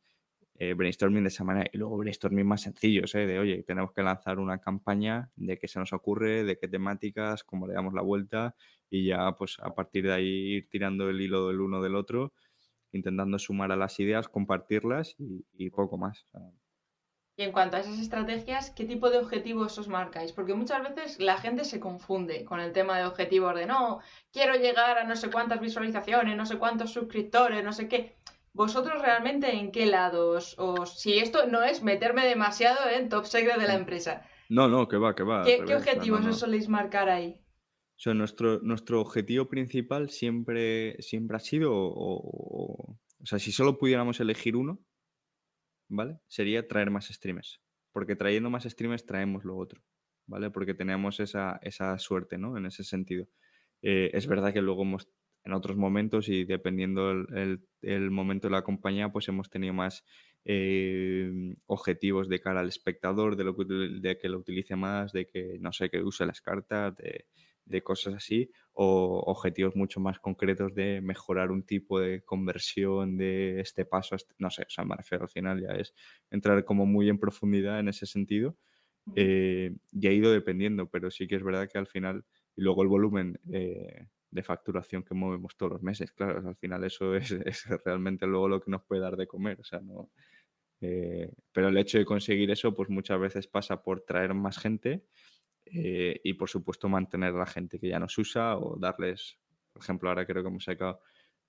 eh, 0.63 0.75
brainstorming 0.75 1.23
de 1.23 1.29
esa 1.29 1.43
manera 1.43 1.71
y 1.73 1.79
luego 1.79 1.97
brainstorming 1.97 2.47
más 2.47 2.61
sencillos, 2.61 3.15
¿eh? 3.15 3.27
de 3.27 3.39
oye, 3.39 3.63
tenemos 3.63 3.93
que 3.93 4.03
lanzar 4.03 4.39
una 4.39 4.59
campaña, 4.59 5.31
de 5.35 5.59
qué 5.59 5.67
se 5.67 5.79
nos 5.79 5.95
ocurre, 5.95 6.45
de 6.45 6.59
qué 6.59 6.69
temáticas, 6.69 7.45
cómo 7.45 7.67
le 7.67 7.73
damos 7.73 7.95
la 7.95 8.03
vuelta 8.03 8.55
y 8.91 9.07
ya 9.07 9.33
pues 9.39 9.57
a 9.63 9.75
partir 9.75 10.05
de 10.05 10.13
ahí 10.13 10.27
ir 10.27 10.69
tirando 10.69 11.09
el 11.09 11.19
hilo 11.19 11.49
del 11.49 11.63
uno 11.63 11.81
del 11.81 11.95
otro, 11.95 12.35
intentando 12.93 13.39
sumar 13.39 13.73
a 13.73 13.77
las 13.77 13.99
ideas, 14.01 14.29
compartirlas 14.29 15.17
y, 15.19 15.71
poco 15.71 15.97
más. 15.97 16.27
Y 17.37 17.43
en 17.43 17.53
cuanto 17.53 17.79
a 17.79 17.81
esas 17.81 17.99
estrategias, 17.99 18.69
¿qué 18.69 18.85
tipo 18.85 19.09
de 19.09 19.17
objetivos 19.17 19.79
os 19.79 19.89
marcáis? 19.89 20.33
Porque 20.33 20.53
muchas 20.53 20.83
veces 20.83 21.21
la 21.21 21.39
gente 21.39 21.65
se 21.65 21.81
confunde 21.81 22.45
con 22.45 22.61
el 22.61 22.73
tema 22.73 22.99
de 22.99 23.07
objetivos 23.07 23.55
de 23.55 23.65
no, 23.65 24.01
quiero 24.31 24.57
llegar 24.57 24.99
a 24.99 25.05
no 25.05 25.17
sé 25.17 25.31
cuántas 25.31 25.59
visualizaciones, 25.59 26.37
no 26.37 26.45
sé 26.45 26.59
cuántos 26.59 26.93
suscriptores, 26.93 27.65
no 27.65 27.73
sé 27.73 27.89
qué. 27.89 28.20
¿Vosotros 28.53 29.01
realmente 29.01 29.55
en 29.55 29.71
qué 29.71 29.87
lados? 29.87 30.55
O 30.59 30.87
si 30.87 31.19
esto 31.19 31.47
no 31.47 31.63
es 31.63 31.83
meterme 31.83 32.27
demasiado 32.27 32.89
en 32.91 33.09
top 33.09 33.27
secret 33.27 33.59
de 33.59 33.67
la 33.67 33.75
mm. 33.75 33.81
empresa. 33.81 34.27
No, 34.49 34.69
no, 34.69 34.89
que 34.89 34.97
va, 34.97 35.15
que 35.15 35.23
va. 35.23 35.45
¿Qué, 35.45 35.75
objetivos 35.75 36.27
os 36.27 36.41
soléis 36.41 36.69
marcar 36.69 37.09
ahí? 37.09 37.41
O 37.41 38.03
sea, 38.03 38.15
nuestro, 38.15 38.59
nuestro 38.61 39.01
objetivo 39.01 39.49
principal 39.49 40.11
siempre, 40.11 41.01
siempre 41.01 41.37
ha 41.37 41.41
sido, 41.41 41.73
o, 41.73 42.97
o, 43.21 43.27
sea, 43.27 43.39
si 43.39 43.53
solo 43.53 43.79
pudiéramos 43.79 44.19
elegir 44.19 44.57
uno, 44.57 44.81
¿vale? 45.89 46.19
Sería 46.27 46.67
traer 46.67 46.91
más 46.91 47.07
streamers. 47.07 47.61
Porque 47.93 48.17
trayendo 48.17 48.51
más 48.51 48.65
streamers 48.65 49.07
traemos 49.07 49.45
lo 49.45 49.57
otro, 49.57 49.83
¿vale? 50.27 50.51
Porque 50.51 50.75
tenemos 50.75 51.21
esa, 51.21 51.61
esa 51.63 51.97
suerte, 51.99 52.39
¿no? 52.39 52.57
En 52.57 52.67
ese 52.67 52.83
sentido. 52.83 53.29
Eh, 53.83 54.11
es 54.13 54.27
verdad 54.27 54.53
que 54.53 54.63
luego 54.63 54.83
hemos 54.83 55.09
en 55.45 55.53
otros 55.53 55.77
momentos 55.77 56.29
y 56.29 56.45
dependiendo 56.45 57.11
el, 57.11 57.61
el, 57.83 58.11
momento 58.11 58.49
de 58.49 58.53
la 58.53 58.63
compañía, 58.63 59.11
pues 59.11 59.29
hemos 59.29 59.49
tenido 59.49 59.73
más 59.73 60.05
eh, 60.45 61.55
objetivos 61.67 62.29
de 62.29 62.41
cara 62.41 62.61
al 62.61 62.69
espectador, 62.69 63.37
de, 63.37 63.45
lo 63.45 63.57
que, 63.57 63.65
de 63.65 64.19
que 64.19 64.29
lo 64.29 64.39
utilice 64.39 64.77
más, 64.77 65.13
de 65.13 65.27
que, 65.27 65.59
no 65.61 65.73
sé, 65.73 65.89
que 65.89 66.03
use 66.03 66.27
las 66.27 66.41
cartas, 66.41 66.95
de, 66.97 67.27
de 67.71 67.83
cosas 67.83 68.15
así, 68.15 68.51
o 68.73 69.23
objetivos 69.27 69.77
mucho 69.77 70.01
más 70.01 70.19
concretos 70.19 70.75
de 70.75 71.01
mejorar 71.01 71.51
un 71.51 71.63
tipo 71.63 72.01
de 72.01 72.23
conversión 72.23 73.17
de 73.17 73.61
este 73.61 73.85
paso, 73.85 74.17
este, 74.17 74.35
no 74.39 74.51
sé, 74.51 74.63
o 74.63 74.71
sea, 74.71 74.85
me 74.85 74.97
refiero 74.97 75.25
al 75.25 75.31
final 75.31 75.61
ya 75.61 75.75
es 75.75 75.95
entrar 76.31 76.65
como 76.65 76.85
muy 76.87 77.09
en 77.09 77.19
profundidad 77.19 77.79
en 77.81 77.89
ese 77.89 78.07
sentido. 78.07 78.57
Eh, 79.17 79.75
y 79.93 80.07
ha 80.07 80.13
ido 80.13 80.31
dependiendo, 80.31 80.89
pero 80.89 81.11
sí 81.11 81.27
que 81.27 81.37
es 81.37 81.43
verdad 81.43 81.69
que 81.69 81.79
al 81.79 81.87
final, 81.87 82.25
y 82.55 82.63
luego 82.63 82.83
el 82.83 82.89
volumen 82.89 83.41
eh, 83.51 84.07
de 84.31 84.43
facturación 84.43 85.03
que 85.03 85.15
movemos 85.15 85.57
todos 85.57 85.73
los 85.73 85.83
meses, 85.83 86.13
claro, 86.13 86.47
al 86.47 86.57
final 86.57 86.85
eso 86.85 87.15
es, 87.17 87.33
es, 87.33 87.67
realmente 87.85 88.27
luego 88.27 88.49
lo 88.49 88.61
que 88.61 88.71
nos 88.71 88.83
puede 88.85 89.01
dar 89.01 89.17
de 89.17 89.27
comer, 89.27 89.61
o 89.61 89.65
sea, 89.65 89.81
no... 89.81 90.11
Eh, 90.83 91.31
pero 91.53 91.69
el 91.69 91.77
hecho 91.77 91.99
de 91.99 92.07
conseguir 92.07 92.51
eso, 92.51 92.75
pues 92.75 92.89
muchas 92.89 93.21
veces 93.21 93.47
pasa 93.47 93.83
por 93.83 94.01
traer 94.01 94.33
más 94.33 94.57
gente 94.59 95.05
eh, 95.67 96.21
y 96.25 96.33
por 96.35 96.49
supuesto 96.49 96.89
mantener 96.89 97.35
a 97.35 97.39
la 97.39 97.47
gente 97.47 97.79
que 97.79 97.89
ya 97.89 97.99
nos 97.99 98.17
usa 98.17 98.57
o 98.57 98.79
darles, 98.79 99.39
por 99.73 99.83
ejemplo, 99.83 100.09
ahora 100.09 100.25
creo 100.25 100.43
que 100.43 100.49
hemos 100.49 100.65
sacado 100.65 101.03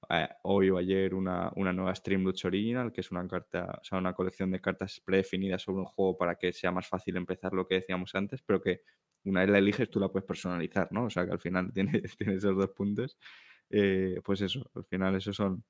eh, 0.09 0.27
hoy 0.43 0.69
o 0.69 0.77
ayer 0.77 1.13
una, 1.13 1.51
una 1.55 1.71
nueva 1.71 1.95
Streamloots 1.95 2.45
Original, 2.45 2.91
que 2.91 3.01
es 3.01 3.11
una 3.11 3.25
carta, 3.27 3.79
o 3.81 3.83
sea, 3.83 3.99
una 3.99 4.13
colección 4.13 4.51
de 4.51 4.59
cartas 4.59 5.01
predefinidas 5.03 5.61
sobre 5.61 5.79
un 5.79 5.85
juego 5.85 6.17
para 6.17 6.35
que 6.35 6.51
sea 6.51 6.71
más 6.71 6.87
fácil 6.87 7.15
empezar 7.17 7.53
lo 7.53 7.67
que 7.67 7.75
decíamos 7.75 8.13
antes, 8.15 8.41
pero 8.41 8.61
que 8.61 8.81
una 9.25 9.41
vez 9.41 9.49
la 9.49 9.57
eliges 9.59 9.89
tú 9.89 9.99
la 9.99 10.09
puedes 10.09 10.25
personalizar, 10.25 10.87
¿no? 10.91 11.05
O 11.05 11.09
sea 11.09 11.25
que 11.25 11.31
al 11.31 11.39
final 11.39 11.71
tiene, 11.73 12.01
esos 12.03 12.55
dos 12.55 12.69
puntos. 12.69 13.17
Eh, 13.69 14.19
pues 14.23 14.41
eso, 14.41 14.69
al 14.75 14.85
final 14.85 15.15
esos 15.15 15.35
son 15.35 15.63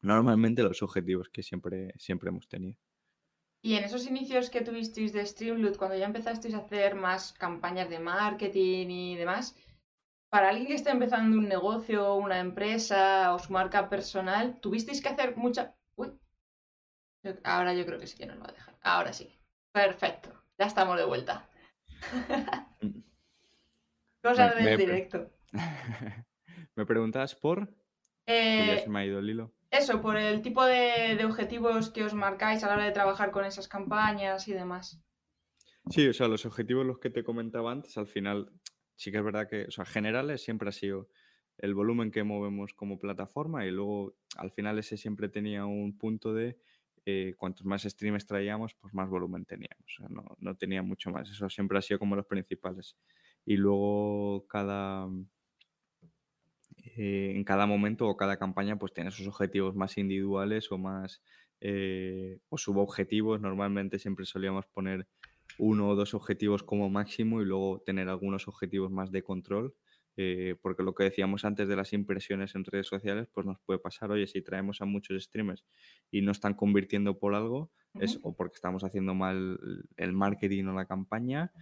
normalmente 0.00 0.62
los 0.62 0.82
objetivos 0.82 1.28
que 1.28 1.42
siempre, 1.42 1.92
siempre 1.96 2.28
hemos 2.28 2.48
tenido. 2.48 2.76
Y 3.62 3.76
en 3.76 3.84
esos 3.84 4.06
inicios 4.06 4.50
que 4.50 4.60
tuvisteis 4.60 5.12
de 5.14 5.24
Streamloot, 5.24 5.78
cuando 5.78 5.96
ya 5.96 6.04
empezasteis 6.04 6.54
a 6.54 6.58
hacer 6.58 6.94
más 6.94 7.32
campañas 7.32 7.88
de 7.88 7.98
marketing 7.98 8.88
y 8.88 9.16
demás, 9.16 9.56
para 10.28 10.50
alguien 10.50 10.66
que 10.66 10.74
está 10.74 10.90
empezando 10.90 11.38
un 11.38 11.48
negocio, 11.48 12.14
una 12.16 12.40
empresa 12.40 13.32
o 13.34 13.38
su 13.38 13.52
marca 13.52 13.88
personal, 13.88 14.60
¿tuvisteis 14.60 15.00
que 15.00 15.08
hacer 15.08 15.36
mucha... 15.36 15.74
Uy. 15.96 16.12
Ahora 17.42 17.72
yo 17.72 17.86
creo 17.86 17.98
que 17.98 18.06
sí 18.06 18.18
que 18.18 18.26
nos 18.26 18.38
va 18.38 18.48
a 18.48 18.52
dejar. 18.52 18.74
Ahora 18.82 19.12
sí. 19.14 19.32
Perfecto. 19.72 20.30
Ya 20.58 20.66
estamos 20.66 20.98
de 20.98 21.04
vuelta. 21.04 21.48
Cosas 24.22 24.54
del 24.56 24.78
directo. 24.78 25.30
¿Me 26.76 26.86
preguntas 26.86 27.34
por? 27.34 27.74
Eh... 28.26 28.66
ya 28.66 28.78
se 28.78 28.88
me 28.88 29.00
ha 29.00 29.06
ido 29.06 29.18
el 29.18 29.30
hilo. 29.30 29.54
Eso, 29.70 30.00
por 30.00 30.16
el 30.16 30.40
tipo 30.40 30.64
de, 30.64 31.18
objetivos 31.24 31.90
que 31.90 32.04
os 32.04 32.14
marcáis 32.14 32.62
a 32.62 32.68
la 32.68 32.74
hora 32.74 32.84
de 32.84 32.92
trabajar 32.92 33.32
con 33.32 33.44
esas 33.44 33.66
campañas 33.66 34.46
y 34.46 34.52
demás. 34.52 35.02
Sí, 35.90 36.06
o 36.06 36.12
sea, 36.12 36.28
los 36.28 36.46
objetivos 36.46 36.86
los 36.86 37.00
que 37.00 37.10
te 37.10 37.24
comentaba 37.24 37.72
antes, 37.72 37.98
al 37.98 38.06
final 38.06 38.52
sí 38.94 39.10
que 39.10 39.18
es 39.18 39.24
verdad 39.24 39.48
que, 39.48 39.64
o 39.64 39.70
sea, 39.70 39.84
generales 39.84 40.42
siempre 40.42 40.68
ha 40.68 40.72
sido 40.72 41.08
el 41.58 41.74
volumen 41.74 42.10
que 42.10 42.22
movemos 42.22 42.72
como 42.72 42.98
plataforma 42.98 43.66
y 43.66 43.72
luego 43.72 44.16
al 44.36 44.52
final 44.52 44.78
ese 44.78 44.96
siempre 44.96 45.28
tenía 45.28 45.66
un 45.66 45.98
punto 45.98 46.32
de 46.32 46.56
eh, 47.06 47.34
cuantos 47.36 47.66
más 47.66 47.82
streams 47.82 48.26
traíamos, 48.26 48.74
pues 48.74 48.94
más 48.94 49.08
volumen 49.08 49.44
teníamos. 49.44 49.84
O 49.86 50.02
sea, 50.02 50.08
no, 50.08 50.36
no 50.38 50.56
tenía 50.56 50.82
mucho 50.82 51.10
más. 51.10 51.30
Eso 51.30 51.48
siempre 51.50 51.78
ha 51.78 51.82
sido 51.82 51.98
como 51.98 52.16
los 52.16 52.26
principales. 52.26 52.96
Y 53.44 53.56
luego 53.56 54.46
cada, 54.48 55.08
eh, 56.96 57.32
en 57.36 57.44
cada 57.44 57.66
momento 57.66 58.08
o 58.08 58.16
cada 58.16 58.36
campaña 58.38 58.76
pues 58.78 58.92
tiene 58.92 59.10
sus 59.10 59.26
objetivos 59.26 59.74
más 59.74 59.96
individuales 59.98 60.70
o 60.72 60.78
más 60.78 61.22
eh, 61.60 62.40
o 62.48 62.58
subobjetivos. 62.58 63.40
Normalmente 63.40 63.98
siempre 63.98 64.26
solíamos 64.26 64.66
poner 64.66 65.08
uno 65.58 65.88
o 65.90 65.94
dos 65.96 66.14
objetivos 66.14 66.62
como 66.62 66.90
máximo 66.90 67.40
y 67.42 67.44
luego 67.46 67.82
tener 67.84 68.08
algunos 68.08 68.48
objetivos 68.48 68.90
más 68.90 69.10
de 69.12 69.22
control. 69.22 69.74
Eh, 70.16 70.54
porque 70.62 70.82
lo 70.82 70.94
que 70.94 71.04
decíamos 71.04 71.44
antes 71.44 71.66
de 71.68 71.76
las 71.76 71.92
impresiones 71.92 72.54
en 72.54 72.64
redes 72.64 72.86
sociales, 72.86 73.28
pues 73.32 73.46
nos 73.46 73.58
puede 73.60 73.80
pasar, 73.80 74.10
oye, 74.10 74.26
si 74.26 74.42
traemos 74.42 74.80
a 74.80 74.84
muchos 74.84 75.22
streamers 75.22 75.64
y 76.10 76.22
no 76.22 76.30
están 76.32 76.54
convirtiendo 76.54 77.18
por 77.18 77.34
algo, 77.34 77.72
es 78.00 78.18
o 78.22 78.34
porque 78.34 78.56
estamos 78.56 78.82
haciendo 78.82 79.14
mal 79.14 79.58
el 79.96 80.12
marketing 80.12 80.64
o 80.64 80.74
la 80.74 80.84
campaña, 80.84 81.52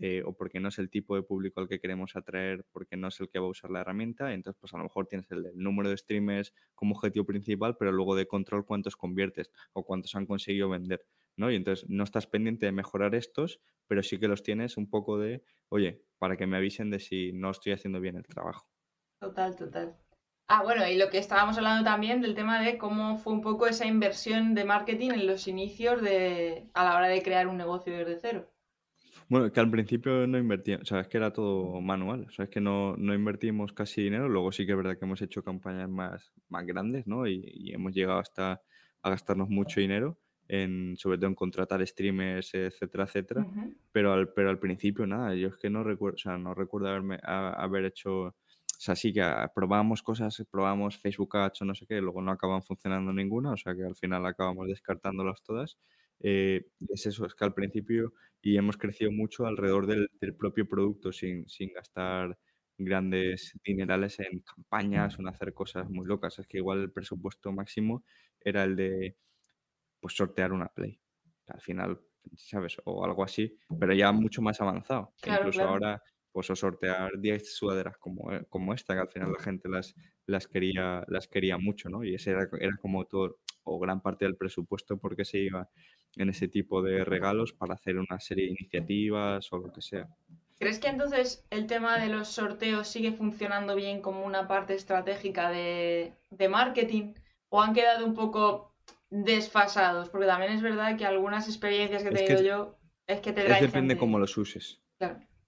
eh, 0.00 0.22
o 0.24 0.32
porque 0.32 0.60
no 0.60 0.68
es 0.68 0.78
el 0.78 0.90
tipo 0.90 1.16
de 1.16 1.22
público 1.22 1.60
al 1.60 1.68
que 1.68 1.80
queremos 1.80 2.14
atraer, 2.14 2.64
porque 2.72 2.96
no 2.96 3.08
es 3.08 3.18
el 3.20 3.28
que 3.28 3.38
va 3.38 3.46
a 3.46 3.50
usar 3.50 3.70
la 3.70 3.80
herramienta. 3.80 4.32
Entonces, 4.32 4.58
pues 4.60 4.72
a 4.74 4.76
lo 4.76 4.84
mejor 4.84 5.06
tienes 5.06 5.30
el, 5.30 5.50
número 5.54 5.90
de 5.90 5.96
streamers 5.96 6.54
como 6.74 6.94
objetivo 6.94 7.26
principal, 7.26 7.76
pero 7.76 7.90
luego 7.90 8.14
de 8.14 8.26
control 8.26 8.64
cuántos 8.64 8.96
conviertes 8.96 9.50
o 9.72 9.84
cuántos 9.84 10.14
han 10.14 10.26
conseguido 10.26 10.68
vender. 10.68 11.04
¿No? 11.38 11.50
Y 11.50 11.56
entonces 11.56 11.88
no 11.88 12.04
estás 12.04 12.26
pendiente 12.26 12.66
de 12.66 12.72
mejorar 12.72 13.14
estos, 13.14 13.60
pero 13.86 14.02
sí 14.02 14.18
que 14.18 14.28
los 14.28 14.42
tienes 14.42 14.76
un 14.76 14.90
poco 14.90 15.18
de, 15.18 15.42
oye, 15.70 16.02
para 16.18 16.36
que 16.36 16.46
me 16.46 16.56
avisen 16.56 16.90
de 16.90 17.00
si 17.00 17.32
no 17.32 17.50
estoy 17.50 17.72
haciendo 17.72 18.00
bien 18.00 18.16
el 18.16 18.26
trabajo. 18.26 18.68
Total, 19.20 19.56
total. 19.56 19.96
Ah, 20.48 20.62
bueno, 20.62 20.88
y 20.88 20.96
lo 20.96 21.10
que 21.10 21.18
estábamos 21.18 21.58
hablando 21.58 21.84
también 21.84 22.22
del 22.22 22.34
tema 22.34 22.60
de 22.62 22.78
cómo 22.78 23.18
fue 23.18 23.34
un 23.34 23.42
poco 23.42 23.66
esa 23.66 23.86
inversión 23.86 24.54
de 24.54 24.64
marketing 24.64 25.10
en 25.10 25.26
los 25.26 25.46
inicios 25.46 26.00
de, 26.00 26.70
a 26.72 26.84
la 26.84 26.96
hora 26.96 27.08
de 27.08 27.22
crear 27.22 27.48
un 27.48 27.58
negocio 27.58 27.96
desde 27.96 28.18
cero. 28.18 28.50
Bueno, 29.28 29.52
que 29.52 29.60
al 29.60 29.70
principio 29.70 30.26
no 30.26 30.38
invertíamos, 30.38 30.84
o 30.84 30.86
sea, 30.86 31.00
es 31.00 31.08
que 31.08 31.18
era 31.18 31.34
todo 31.34 31.82
manual, 31.82 32.24
o 32.28 32.30
sea, 32.30 32.46
es 32.46 32.50
que 32.50 32.62
no, 32.62 32.96
no 32.96 33.12
invertimos 33.12 33.74
casi 33.74 34.02
dinero, 34.02 34.26
luego 34.26 34.52
sí 34.52 34.64
que 34.64 34.72
es 34.72 34.78
verdad 34.78 34.98
que 34.98 35.04
hemos 35.04 35.20
hecho 35.20 35.42
campañas 35.42 35.90
más, 35.90 36.32
más 36.48 36.64
grandes, 36.64 37.06
¿no? 37.06 37.26
Y, 37.26 37.70
hemos 37.72 37.92
llegado 37.92 38.20
hasta 38.20 38.62
a 39.02 39.10
gastarnos 39.10 39.50
mucho 39.50 39.80
dinero, 39.80 40.18
en, 40.48 40.96
sobre 40.96 41.18
todo 41.18 41.28
en 41.28 41.34
contratar 41.34 41.86
streamers, 41.86 42.54
etcétera, 42.54 43.04
etcétera, 43.04 43.46
pero, 43.92 44.12
al, 44.12 44.32
pero 44.32 44.50
al 44.50 44.58
principio 44.58 45.06
nada, 45.06 45.34
yo 45.34 45.48
es 45.48 45.56
que 45.56 45.70
no 45.70 45.84
recuerdo, 45.84 46.16
o 46.16 46.18
sea, 46.18 46.38
no 46.38 46.54
recuerdo 46.54 46.88
haberme, 46.88 47.18
haber 47.22 47.84
hecho, 47.84 48.22
o 48.22 48.34
sea, 48.78 48.96
sí 48.96 49.12
que 49.12 49.22
probamos 49.54 50.02
cosas, 50.02 50.42
probamos 50.50 50.96
Facebook 50.96 51.36
Ads 51.36 51.62
o 51.62 51.64
no 51.66 51.74
sé 51.74 51.86
qué, 51.86 52.00
luego 52.00 52.22
no 52.22 52.32
acaban 52.32 52.62
funcionando 52.62 53.12
ninguna, 53.12 53.52
o 53.52 53.56
sea 53.56 53.74
que 53.74 53.84
al 53.84 53.96
final 53.96 54.24
acabamos 54.26 54.68
descartándolas 54.68 55.42
todas. 55.42 55.78
Eh, 56.20 56.66
es 56.88 57.06
eso, 57.06 57.26
es 57.26 57.34
que 57.34 57.44
al 57.44 57.54
principio 57.54 58.12
y 58.42 58.56
hemos 58.56 58.76
crecido 58.76 59.10
mucho 59.12 59.46
alrededor 59.46 59.86
del, 59.86 60.08
propio 60.36 60.66
producto 60.68 61.12
sin, 61.12 61.48
sin, 61.48 61.72
gastar 61.72 62.38
grandes 62.78 63.52
dinerales 63.64 64.20
en 64.20 64.40
campañas 64.40 65.18
o 65.18 65.22
en 65.22 65.28
hacer 65.28 65.52
cosas 65.52 65.90
muy 65.90 66.06
locas. 66.06 66.38
Es 66.38 66.46
que 66.46 66.58
igual 66.58 66.80
el 66.80 66.92
presupuesto 66.92 67.52
máximo 67.52 68.04
era 68.40 68.64
el 68.64 68.76
de 68.76 69.16
pues 70.00 70.14
sortear 70.14 70.52
una 70.52 70.68
Play. 70.68 71.00
Al 71.48 71.60
final, 71.60 72.00
¿sabes? 72.36 72.76
O 72.84 73.04
algo 73.04 73.24
así, 73.24 73.58
pero 73.78 73.94
ya 73.94 74.12
mucho 74.12 74.42
más 74.42 74.60
avanzado. 74.60 75.14
Incluso 75.26 75.62
ahora, 75.62 76.02
pues 76.30 76.50
o 76.50 76.56
sortear 76.56 77.18
10 77.18 77.54
sudaderas 77.56 77.96
como, 77.98 78.32
eh, 78.32 78.44
como 78.48 78.74
esta, 78.74 78.94
que 78.94 79.00
al 79.00 79.08
final 79.08 79.32
la 79.32 79.42
gente 79.42 79.68
las, 79.68 79.94
las, 80.26 80.46
quería, 80.46 81.04
las 81.08 81.26
quería 81.26 81.58
mucho, 81.58 81.88
¿no? 81.88 82.04
Y 82.04 82.14
ese 82.14 82.30
era, 82.32 82.48
era 82.60 82.76
como 82.76 83.06
todo, 83.06 83.38
o 83.64 83.78
gran 83.78 84.00
parte 84.00 84.24
del 84.24 84.36
presupuesto 84.36 84.98
porque 84.98 85.24
se 85.24 85.38
iba 85.38 85.68
en 86.16 86.30
ese 86.30 86.48
tipo 86.48 86.82
de 86.82 87.04
regalos 87.04 87.52
para 87.52 87.74
hacer 87.74 87.96
una 87.96 88.18
serie 88.18 88.46
de 88.46 88.52
iniciativas 88.52 89.52
o 89.52 89.58
lo 89.58 89.72
que 89.72 89.82
sea. 89.82 90.08
¿Crees 90.58 90.80
que 90.80 90.88
entonces 90.88 91.46
el 91.50 91.66
tema 91.66 91.98
de 91.98 92.08
los 92.08 92.28
sorteos 92.28 92.88
sigue 92.88 93.12
funcionando 93.12 93.76
bien 93.76 94.02
como 94.02 94.24
una 94.24 94.48
parte 94.48 94.74
estratégica 94.74 95.50
de, 95.50 96.14
marketing 96.50 97.14
o 97.48 97.62
han 97.62 97.74
quedado 97.74 98.04
un 98.04 98.14
poco 98.14 98.74
desfasados? 99.10 100.10
Porque 100.10 100.26
también 100.26 100.52
es 100.52 100.62
verdad 100.62 100.96
que 100.96 101.04
algunas 101.04 101.48
experiencias 101.48 102.02
que 102.02 102.08
he 102.08 102.12
tenido 102.12 102.42
yo 102.42 102.78
es 103.06 103.20
que 103.20 103.32
te 103.32 103.46
Es 103.50 103.60
depende 103.60 103.96
cómo 103.96 104.18
los 104.18 104.36
uses. 104.36 104.82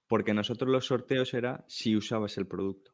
Porque 0.06 0.34
nosotros 0.34 0.70
los 0.70 0.86
sorteos 0.86 1.34
era 1.34 1.64
si 1.68 1.96
usabas 1.96 2.36
el 2.38 2.46
producto. 2.46 2.92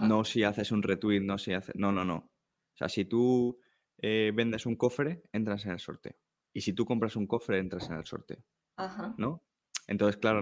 No 0.00 0.24
si 0.24 0.42
haces 0.42 0.72
un 0.72 0.82
retweet, 0.82 1.20
no 1.20 1.38
si 1.38 1.52
haces... 1.52 1.74
No, 1.76 1.92
no, 1.92 2.04
no. 2.04 2.16
O 2.16 2.76
sea, 2.76 2.88
si 2.88 3.04
tú 3.04 3.58
eh, 3.98 4.32
vendes 4.34 4.66
un 4.66 4.76
cofre, 4.76 5.22
entras 5.32 5.64
en 5.66 5.72
el 5.72 5.80
sorteo. 5.80 6.14
Y 6.52 6.62
si 6.62 6.72
tú 6.72 6.84
compras 6.84 7.16
un 7.16 7.26
cofre, 7.26 7.58
entras 7.58 7.88
en 7.90 7.96
el 7.96 8.06
sorteo. 8.06 8.42
Ajá. 8.76 9.14
¿No? 9.18 9.42
Entonces, 9.86 10.16
claro, 10.16 10.40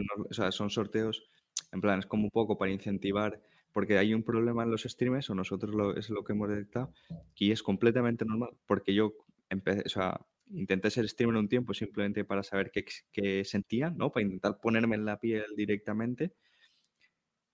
son 0.51 0.71
sorteos, 0.71 1.29
en 1.73 1.81
plan, 1.81 1.99
es 1.99 2.07
como 2.07 2.25
un 2.25 2.31
poco 2.31 2.57
para 2.57 2.73
incentivar, 2.73 3.41
porque 3.73 3.99
hay 3.99 4.15
un 4.15 4.23
problema 4.23 4.63
en 4.63 4.71
los 4.71 4.85
streamers, 4.85 5.29
o 5.31 5.35
nosotros 5.35 5.75
lo, 5.75 5.97
es 5.97 6.09
lo 6.11 6.25
que 6.25 6.33
hemos 6.33 6.49
detectado, 6.49 6.93
y 7.35 7.51
es 7.51 7.63
completamente 7.63 8.25
normal, 8.25 8.51
porque 8.67 8.95
yo 8.95 9.13
empecé, 9.55 9.83
o 9.87 9.89
sea, 9.89 10.21
intenté 10.51 10.91
ser 10.91 11.09
streamer 11.09 11.37
un 11.37 11.49
tiempo 11.49 11.75
simplemente 11.75 12.25
para 12.25 12.43
saber 12.43 12.71
qué, 12.71 12.85
qué 13.13 13.45
sentía, 13.45 13.91
¿no? 13.91 14.13
Para 14.13 14.25
intentar 14.25 14.61
ponerme 14.61 14.97
en 14.97 15.05
la 15.05 15.19
piel 15.19 15.47
directamente. 15.57 16.35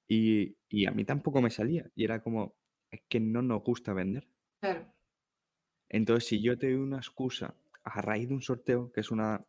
Y, 0.09 0.57
y, 0.69 0.87
a 0.87 0.91
mí 0.91 1.05
tampoco 1.05 1.41
me 1.41 1.51
salía. 1.51 1.89
Y 1.95 2.05
era 2.05 2.21
como, 2.23 2.57
es 2.91 3.03
que 3.09 3.21
no 3.21 3.43
nos 3.43 3.63
gusta 3.63 3.93
vender. 3.93 4.27
Claro. 4.61 4.93
Entonces, 5.89 6.29
si 6.29 6.43
yo 6.43 6.59
te 6.59 6.67
doy 6.67 6.77
una 6.77 6.99
excusa 6.99 7.55
a 7.85 8.01
raíz 8.03 8.29
de 8.29 8.35
un 8.35 8.43
sorteo, 8.43 8.91
que 8.93 9.01
es 9.01 9.11
una 9.11 9.45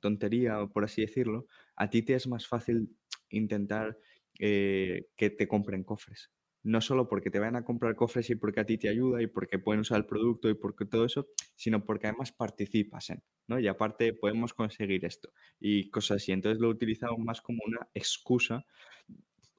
tontería, 0.00 0.66
por 0.66 0.84
así 0.84 1.02
decirlo, 1.02 1.46
a 1.76 1.90
ti 1.90 2.02
te 2.02 2.14
es 2.14 2.26
más 2.26 2.46
fácil 2.46 2.96
intentar 3.30 3.98
eh, 4.38 5.08
que 5.16 5.30
te 5.30 5.48
compren 5.48 5.84
cofres. 5.84 6.30
No 6.64 6.80
solo 6.80 7.08
porque 7.08 7.30
te 7.30 7.38
vayan 7.38 7.56
a 7.56 7.64
comprar 7.64 7.96
cofres 7.96 8.30
y 8.30 8.36
porque 8.36 8.60
a 8.60 8.64
ti 8.64 8.78
te 8.78 8.88
ayuda 8.88 9.20
y 9.22 9.26
porque 9.26 9.58
pueden 9.58 9.80
usar 9.80 9.98
el 9.98 10.06
producto 10.06 10.48
y 10.48 10.54
porque 10.54 10.84
todo 10.84 11.04
eso, 11.04 11.28
sino 11.56 11.84
porque 11.84 12.06
además 12.06 12.32
participas 12.32 13.10
en, 13.10 13.22
¿no? 13.48 13.58
Y 13.58 13.66
aparte 13.66 14.12
podemos 14.12 14.54
conseguir 14.54 15.04
esto 15.04 15.32
y 15.58 15.90
cosas 15.90 16.22
así. 16.22 16.32
Entonces 16.32 16.60
lo 16.60 16.68
he 16.68 16.70
utilizado 16.70 17.16
más 17.18 17.40
como 17.40 17.58
una 17.66 17.88
excusa 17.94 18.64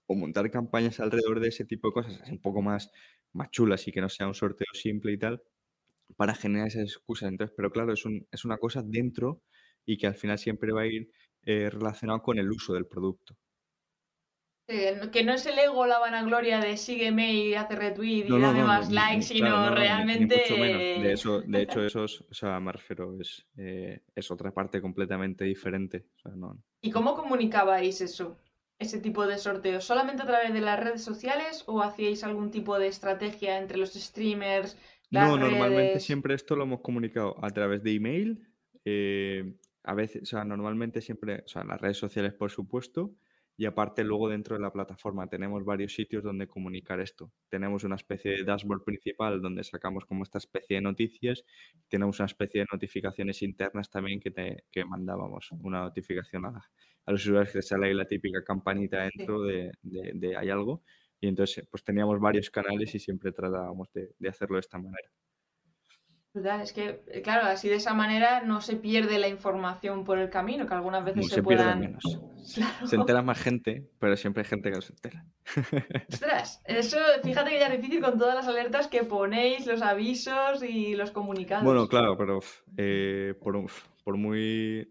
o 0.08 0.16
montar 0.16 0.50
campañas 0.52 1.00
alrededor 1.00 1.40
de 1.40 1.50
ese 1.50 1.66
tipo 1.66 1.90
de 1.90 1.94
cosas, 1.94 2.30
un 2.30 2.40
poco 2.40 2.62
más, 2.62 2.92
más 3.34 3.52
chulas 3.52 3.88
y 3.88 3.92
que 3.92 4.02
no 4.02 4.10
sea 4.10 4.28
un 4.28 4.34
sorteo 4.34 4.68
simple 4.74 5.14
y 5.14 5.18
tal, 5.18 5.42
para 6.16 6.36
generar 6.36 6.68
esas 6.68 6.84
excusas. 6.84 7.30
Entonces, 7.30 7.54
pero 7.56 7.72
claro, 7.72 7.94
es, 7.94 8.06
un, 8.06 8.28
es 8.32 8.46
una 8.46 8.58
cosa 8.58 8.82
dentro 8.84 9.44
y 9.86 9.98
que 9.98 10.08
al 10.08 10.16
final 10.16 10.38
siempre 10.40 10.72
va 10.72 10.82
a 10.82 10.88
ir 10.88 11.12
eh, 11.44 11.70
relacionado 11.70 12.22
con 12.22 12.38
el 12.40 12.50
uso 12.50 12.74
del 12.74 12.88
producto 12.88 13.38
que 14.66 15.24
no 15.26 15.34
es 15.34 15.46
el 15.46 15.60
ego 15.60 15.86
la 15.86 16.00
vanagloria 16.00 16.60
de 16.60 16.78
sígueme 16.78 17.34
y 17.34 17.54
hace 17.54 17.76
retweet 17.76 18.26
y 18.28 18.40
dame 18.40 18.64
más 18.64 18.92
likes, 18.92 19.24
sino 19.24 19.70
realmente. 19.74 20.36
De, 20.48 21.12
eso, 21.12 21.42
de 21.42 21.62
hecho, 21.62 21.82
eso 21.86 22.06
es, 22.06 22.22
o 22.22 22.34
sea, 22.34 22.60
me 22.60 22.72
refiero, 22.72 23.20
es, 23.20 23.46
eh, 23.58 24.02
es 24.16 24.32
otra 24.32 24.52
parte 24.52 24.82
completamente 24.82 25.44
diferente. 25.44 26.06
¿Y 26.82 26.92
cómo 26.92 27.16
comunicabais 27.16 28.00
eso? 28.02 28.38
Ese 28.80 29.00
tipo 29.00 29.28
de 29.28 29.38
sorteos, 29.38 29.84
¿solamente 29.84 30.24
a 30.24 30.28
través 30.28 30.54
de 30.54 30.62
las 30.62 30.80
redes 30.80 31.04
sociales 31.04 31.64
o 31.68 31.82
hacíais 31.82 32.24
algún 32.24 32.50
tipo 32.50 32.80
de 32.80 32.88
estrategia 32.88 33.58
entre 33.58 33.78
los 33.78 33.94
streamers? 33.94 34.78
no, 35.12 35.38
normalmente 35.38 36.00
siempre 36.00 36.34
esto 36.34 36.56
lo 36.56 36.64
hemos 36.64 36.82
comunicado 36.82 37.36
a 37.44 37.50
través 37.52 37.84
de 37.84 37.94
email. 37.94 38.48
Eh, 38.86 39.54
a 39.84 39.94
veces, 39.94 40.24
o 40.24 40.26
sea, 40.26 40.46
normalmente 40.46 41.02
siempre, 41.02 41.44
o 41.46 41.48
sea, 41.48 41.64
las 41.66 41.80
redes 41.80 41.98
sociales, 41.98 42.34
por 42.34 42.50
supuesto, 42.50 43.14
y 43.56 43.66
aparte 43.66 44.04
luego 44.04 44.30
dentro 44.30 44.56
de 44.56 44.62
la 44.62 44.72
plataforma 44.72 45.28
tenemos 45.28 45.64
varios 45.64 45.94
sitios 45.94 46.24
donde 46.24 46.48
comunicar 46.48 47.00
esto. 47.00 47.32
Tenemos 47.50 47.84
una 47.84 47.96
especie 47.96 48.32
de 48.32 48.44
dashboard 48.44 48.84
principal 48.84 49.42
donde 49.42 49.64
sacamos 49.64 50.06
como 50.06 50.24
esta 50.24 50.40
especie 50.40 50.78
de 50.78 50.82
noticias. 50.82 51.46
Tenemos 51.88 52.20
una 52.20 52.26
especie 52.26 52.62
de 52.62 52.68
notificaciones 52.72 53.42
internas 53.44 53.90
también 53.92 54.20
que, 54.20 54.32
te, 54.32 54.64
que 54.72 54.86
mandábamos. 54.86 55.52
Una 55.62 55.82
notificación 55.82 56.46
a, 56.46 56.72
los 57.06 57.26
usuarios 57.26 57.54
que 57.54 57.62
sale 57.62 57.88
ahí 57.88 57.94
la 57.94 58.06
típica 58.06 58.44
campanita 58.44 59.10
dentro 59.16 59.44
de, 59.44 59.72
de, 59.84 60.36
hay 60.36 60.50
algo. 60.50 60.84
Y 61.20 61.28
entonces 61.28 61.68
pues 61.70 61.84
teníamos 61.84 62.20
varios 62.20 62.50
canales 62.50 62.94
y 62.96 63.00
siempre 63.00 63.32
tratábamos 63.32 63.92
de, 63.94 64.16
de 64.18 64.30
hacerlo 64.30 64.56
de 64.56 64.62
esta 64.62 64.78
manera. 64.80 65.12
Es 66.34 66.74
que, 66.74 67.04
eh, 67.08 67.22
claro, 67.22 67.46
así 67.46 67.70
de 67.70 67.76
esa 67.76 67.94
manera 67.94 68.42
no 68.42 68.60
se 68.60 68.76
pierde 68.76 69.20
la 69.20 69.28
información 69.28 70.04
por 70.04 70.18
el 70.18 70.32
camino, 70.32 70.66
que 70.66 70.74
algunas 70.74 71.06
veces 71.06 71.28
se, 71.28 71.36
se 71.36 71.44
puedan... 71.44 71.80
menos. 71.80 72.04
Se 72.44 72.98
entera 72.98 73.22
más 73.22 73.42
gente, 73.42 73.88
pero 74.00 74.18
siempre 74.18 74.44
hay 74.44 74.50
gente 74.50 74.70
que 74.70 74.76
no 74.76 74.82
se 74.82 74.92
entera. 74.92 75.26
Ostras, 76.12 76.62
eso, 76.66 76.98
fíjate 77.24 77.52
que 77.52 77.60
ya 77.60 77.68
es 77.68 77.82
difícil 77.82 78.02
con 78.02 78.18
todas 78.18 78.36
las 78.36 78.48
alertas 78.50 78.88
que 78.88 79.06
ponéis, 79.06 79.66
los 79.66 79.82
avisos 79.82 80.62
y 80.62 80.94
los 80.94 81.12
comunicados. 81.12 81.64
Bueno, 81.64 81.88
claro, 81.88 82.18
pero 82.18 82.40
eh, 82.76 83.34
por, 83.42 83.66
por, 84.04 84.18
muy... 84.18 84.90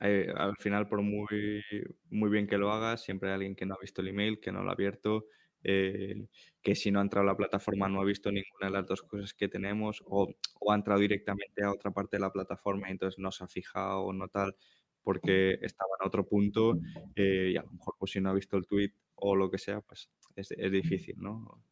Eh, 0.00 0.30
al 0.36 0.54
final, 0.58 0.88
por 0.88 1.00
muy, 1.00 1.64
muy 2.10 2.28
bien 2.28 2.46
que 2.46 2.58
lo 2.58 2.70
hagas, 2.70 3.02
siempre 3.02 3.30
hay 3.30 3.36
alguien 3.36 3.56
que 3.56 3.64
no 3.64 3.74
ha 3.74 3.80
visto 3.80 4.02
el 4.02 4.08
email, 4.08 4.38
que 4.38 4.52
no 4.52 4.62
lo 4.62 4.68
ha 4.68 4.74
abierto, 4.74 5.24
eh, 5.64 6.26
que 6.60 6.74
si 6.74 6.90
no 6.90 6.98
ha 6.98 7.02
entrado 7.02 7.26
a 7.26 7.32
la 7.32 7.36
plataforma 7.36 7.88
no 7.88 8.00
ha 8.00 8.04
visto 8.04 8.30
ninguna 8.30 8.66
de 8.66 8.70
las 8.70 8.86
dos 8.86 9.02
cosas 9.02 9.34
que 9.34 9.48
tenemos 9.48 10.02
o, 10.06 10.28
ha 10.68 10.74
entrado 10.74 11.00
directamente 11.00 11.64
a 11.64 11.72
otra 11.72 11.90
parte 11.90 12.16
de 12.16 12.20
la 12.20 12.32
plataforma 12.32 12.88
y 12.88 12.92
entonces 12.92 13.18
no 13.18 13.30
se 13.32 13.44
ha 13.44 13.48
fijado 13.48 14.00
o 14.00 14.12
no 14.12 14.28
tal 14.28 14.56
porque 15.02 15.58
estaba 15.62 15.90
en 16.00 16.06
otro 16.06 16.26
punto 16.26 16.78
eh, 17.16 17.50
y 17.52 17.56
a 17.56 17.62
lo 17.62 17.72
mejor 17.72 17.96
pues 17.98 18.12
si 18.12 18.20
no 18.20 18.30
ha 18.30 18.34
visto 18.34 18.56
el 18.56 18.66
tweet 18.66 18.92
o 19.16 19.36
lo 19.36 19.50
que 19.50 19.58
sea, 19.58 19.80
pues 19.80 20.10
es, 20.36 20.48
difícil, 20.70 21.16
¿no? 21.18 21.62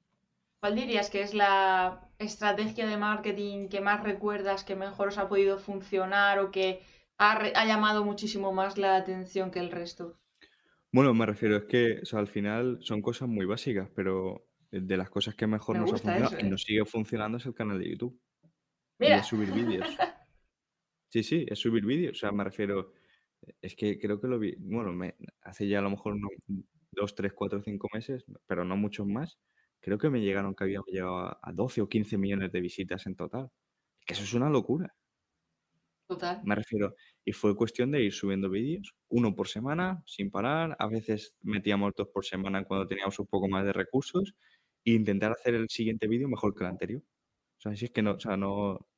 ¿Cuál 0.61 0.76
dirías 0.76 1.11
que 1.11 1.22
es 1.22 1.34
la 1.34 2.09
estrategia 2.18 2.86
de 2.86 2.97
marketing 2.97 3.68
que 3.68 3.80
más 3.80 4.03
recuerdas, 4.05 4.62
que 4.62 4.76
mejor 4.76 5.09
os 5.09 5.18
ha 5.18 5.28
podido 5.28 5.59
funcionar 5.59 6.38
o 6.38 6.51
que 6.51 6.82
ha 7.18 7.64
llamado 7.66 8.05
muchísimo 8.05 8.53
más 8.53 8.78
la 8.78 8.97
atención 8.97 9.51
que 9.51 9.59
el 9.59 9.70
resto? 9.70 10.20
Bueno, 10.93 11.14
me 11.14 11.24
refiero, 11.24 11.57
es 11.57 11.64
que 11.64 12.03
al 12.12 12.26
final 12.26 12.78
son 12.80 13.01
cosas 13.01 13.28
muy 13.28 13.47
básicas, 13.47 13.88
pero 13.95 14.49
de 14.70 14.97
las 14.97 15.11
cosas 15.11 15.34
que 15.34 15.47
mejor 15.47 15.78
nos 15.78 15.93
ha 15.93 15.99
funcionado 15.99 16.36
y 16.38 16.47
¿eh? 16.47 16.49
nos 16.49 16.62
sigue 16.62 16.84
funcionando 16.84 17.38
es 17.38 17.47
el 17.47 17.55
canal 17.55 17.78
de 17.78 17.91
YouTube. 17.91 18.20
Y 18.99 19.07
es 19.07 19.26
subir 19.26 19.53
vídeos. 19.53 19.86
Sí, 21.12 21.24
sí, 21.24 21.45
es 21.49 21.59
subir 21.59 21.84
vídeos. 21.84 22.16
O 22.16 22.20
sea, 22.20 22.30
me 22.30 22.45
refiero, 22.45 22.93
es 23.61 23.74
que 23.74 23.99
creo 23.99 24.20
que 24.20 24.28
lo 24.28 24.38
vi, 24.38 24.55
bueno, 24.61 24.93
me, 24.93 25.16
hace 25.43 25.66
ya 25.66 25.80
a 25.80 25.82
lo 25.82 25.91
mejor 25.91 26.16
dos, 26.93 27.16
tres, 27.16 27.32
cuatro, 27.32 27.61
cinco 27.64 27.88
meses, 27.93 28.24
pero 28.47 28.64
no 28.64 28.76
muchos 28.76 29.09
más. 29.09 29.36
Creo 29.80 29.99
que 29.99 30.09
me 30.09 30.20
llegaron 30.20 30.55
que 30.55 30.62
habíamos 30.62 30.86
llegado 30.86 31.18
a, 31.18 31.41
a 31.43 31.53
12 31.53 31.80
o 31.80 31.88
15 31.88 32.16
millones 32.16 32.53
de 32.53 32.61
visitas 32.61 33.07
en 33.07 33.16
total. 33.16 33.51
Que 34.07 34.14
eso 34.14 34.22
es 34.22 34.34
una 34.34 34.49
locura. 34.49 34.95
Me 36.42 36.54
refiero, 36.54 36.94
y 37.24 37.32
fue 37.32 37.54
cuestión 37.54 37.90
de 37.90 38.02
ir 38.02 38.12
subiendo 38.14 38.48
vídeos, 38.48 38.94
uno 39.08 39.34
por 39.34 39.48
semana, 39.48 40.02
sin 40.06 40.30
parar. 40.30 40.74
A 40.78 40.86
veces 40.88 41.34
metíamos 41.42 41.92
dos 41.96 42.08
por 42.08 42.24
semana 42.24 42.64
cuando 42.64 42.86
teníamos 42.86 43.18
un 43.18 43.26
poco 43.26 43.46
más 43.48 43.64
de 43.66 43.72
recursos 43.74 44.34
e 44.84 44.92
intentar 44.92 45.32
hacer 45.32 45.54
el 45.54 45.68
siguiente 45.68 46.08
vídeo 46.08 46.28
mejor 46.28 46.54
que 46.54 46.64
el 46.64 46.70
anterior. 46.70 47.02
O 47.58 47.61
sea, 47.62 47.76
si 47.76 47.86
es 47.86 47.90
que 47.92 48.02
no, 48.02 48.12
o 48.12 48.20
sea, 48.20 48.36
no. 48.36 48.88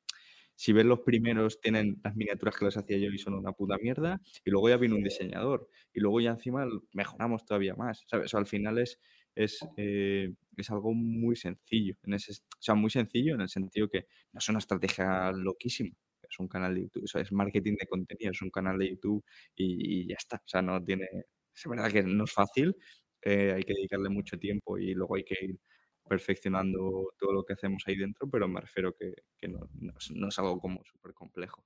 Si 0.55 0.73
ves 0.73 0.85
los 0.85 1.01
primeros, 1.01 1.61
tienen 1.61 1.99
las 2.03 2.15
miniaturas 2.15 2.57
que 2.57 2.65
las 2.65 2.77
hacía 2.77 2.97
yo 2.99 3.09
y 3.11 3.17
son 3.19 3.35
una 3.35 3.53
puta 3.53 3.77
mierda, 3.79 4.21
y 4.45 4.51
luego 4.51 4.69
ya 4.69 4.77
vino 4.77 4.95
un 4.95 5.03
diseñador, 5.03 5.69
y 5.93 5.99
luego 6.01 6.21
ya 6.21 6.31
encima 6.31 6.67
mejoramos 6.93 7.45
todavía 7.45 7.75
más, 7.75 8.03
¿sabes? 8.07 8.33
O 8.33 8.37
al 8.37 8.47
final 8.47 8.77
es, 8.79 8.99
es, 9.35 9.59
eh, 9.77 10.33
es 10.57 10.69
algo 10.71 10.93
muy 10.93 11.35
sencillo, 11.37 11.95
en 12.03 12.13
ese, 12.15 12.33
o 12.33 12.61
sea, 12.61 12.75
muy 12.75 12.91
sencillo 12.91 13.35
en 13.35 13.41
el 13.41 13.49
sentido 13.49 13.89
que 13.89 14.07
no 14.33 14.39
es 14.39 14.49
una 14.49 14.59
estrategia 14.59 15.31
loquísima, 15.33 15.95
es 16.33 16.39
un 16.39 16.47
canal 16.47 16.73
de 16.73 16.81
YouTube, 16.81 17.03
es 17.03 17.31
marketing 17.31 17.75
de 17.79 17.87
contenido, 17.87 18.31
es 18.31 18.41
un 18.41 18.49
canal 18.49 18.77
de 18.77 18.89
YouTube 18.89 19.23
y, 19.55 20.07
ya 20.07 20.15
está. 20.17 20.37
O 20.37 20.47
sea, 20.47 20.61
no 20.61 20.83
tiene, 20.83 21.07
es 21.55 21.63
verdad 21.65 21.91
que 21.91 22.03
no 22.03 22.23
es 22.23 22.31
fácil, 22.31 22.75
eh, 23.21 23.53
hay 23.55 23.63
que 23.63 23.73
dedicarle 23.73 24.09
mucho 24.09 24.37
tiempo 24.37 24.77
y 24.77 24.93
luego 24.93 25.15
hay 25.15 25.23
que 25.23 25.37
ir 25.45 25.59
perfeccionando 26.07 27.13
todo 27.17 27.31
lo 27.31 27.43
que 27.45 27.53
hacemos 27.53 27.83
ahí 27.85 27.95
dentro, 27.95 28.29
pero 28.29 28.47
me 28.47 28.59
refiero 28.59 28.93
que, 28.93 29.13
no, 29.47 30.27
es, 30.27 30.39
algo 30.39 30.59
como 30.59 30.83
súper 30.83 31.13
complejo. 31.13 31.63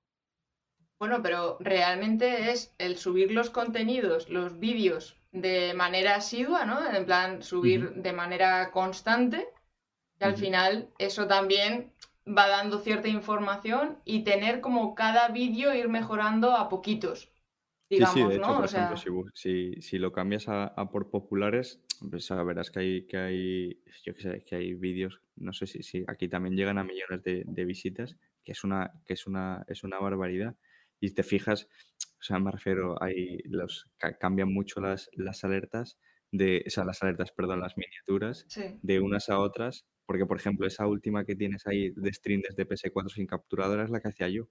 Bueno, 0.98 1.22
pero 1.22 1.56
realmente 1.60 2.50
es 2.50 2.74
el 2.78 2.96
subir 2.96 3.32
los 3.32 3.50
contenidos, 3.50 4.28
los 4.28 4.58
vídeos 4.58 5.16
de 5.32 5.74
manera 5.74 6.16
asidua, 6.16 6.64
¿no? 6.64 6.92
En 6.92 7.04
plan, 7.04 7.42
subir 7.42 7.90
de 7.94 8.12
manera 8.12 8.70
constante. 8.70 9.48
Y 10.20 10.24
al 10.24 10.36
final 10.36 10.92
eso 10.98 11.28
también 11.28 11.92
va 12.36 12.48
dando 12.48 12.78
cierta 12.78 13.08
información 13.08 13.98
y 14.04 14.24
tener 14.24 14.60
como 14.60 14.94
cada 14.94 15.28
vídeo 15.28 15.74
ir 15.74 15.88
mejorando 15.88 16.56
a 16.56 16.68
poquitos. 16.68 17.32
Digamos, 17.90 18.14
sí, 18.14 18.20
sí, 18.20 18.28
de 18.28 18.36
hecho, 18.36 18.56
por 18.56 18.64
ejemplo, 18.66 19.30
si, 19.32 19.80
si, 19.80 19.98
lo 19.98 20.12
cambias 20.12 20.46
a, 20.48 20.74
por 20.90 21.10
populares, 21.10 21.80
pues 22.10 22.28
verás 22.28 22.70
que 22.70 22.80
hay, 22.80 23.06
que 23.06 23.16
hay, 23.16 23.82
yo 24.04 24.14
que 24.14 24.20
sé, 24.20 24.44
que 24.44 24.56
hay 24.56 24.74
vídeos, 24.74 25.22
no 25.36 25.54
sé 25.54 25.66
si, 25.66 25.82
si 25.82 26.04
aquí 26.06 26.28
también 26.28 26.54
llegan 26.54 26.76
a 26.76 26.84
millones 26.84 27.22
de, 27.22 27.64
visitas, 27.64 28.16
que 28.44 28.52
es 28.52 28.62
una, 28.62 28.92
que 29.06 29.14
es 29.14 29.26
una, 29.26 29.64
es 29.68 29.84
una 29.84 29.98
barbaridad. 29.98 30.54
Y 31.00 31.14
te 31.14 31.22
fijas, 31.22 31.66
o 32.20 32.22
sea, 32.22 32.38
me 32.38 32.50
refiero, 32.50 33.02
hay 33.02 33.38
los 33.44 33.86
cambian 34.20 34.52
mucho 34.52 34.80
las, 34.80 35.08
las 35.14 35.44
alertas 35.44 35.98
de, 36.30 36.64
o 36.66 36.70
sea, 36.70 36.84
las 36.84 37.02
alertas, 37.02 37.32
perdón, 37.32 37.60
las 37.60 37.78
miniaturas 37.78 38.46
de 38.82 39.00
unas 39.00 39.30
a 39.30 39.38
otras 39.38 39.86
porque, 40.08 40.24
por 40.24 40.38
ejemplo, 40.38 40.66
esa 40.66 40.86
última 40.86 41.22
que 41.26 41.36
tienes 41.36 41.66
ahí 41.66 41.90
de 41.90 42.10
stream 42.14 42.40
desde 42.40 42.66
PS4 42.66 43.10
sin 43.10 43.26
capturadora 43.26 43.84
es 43.84 43.90
la 43.90 44.00
que 44.00 44.08
hacía 44.08 44.30
yo. 44.30 44.48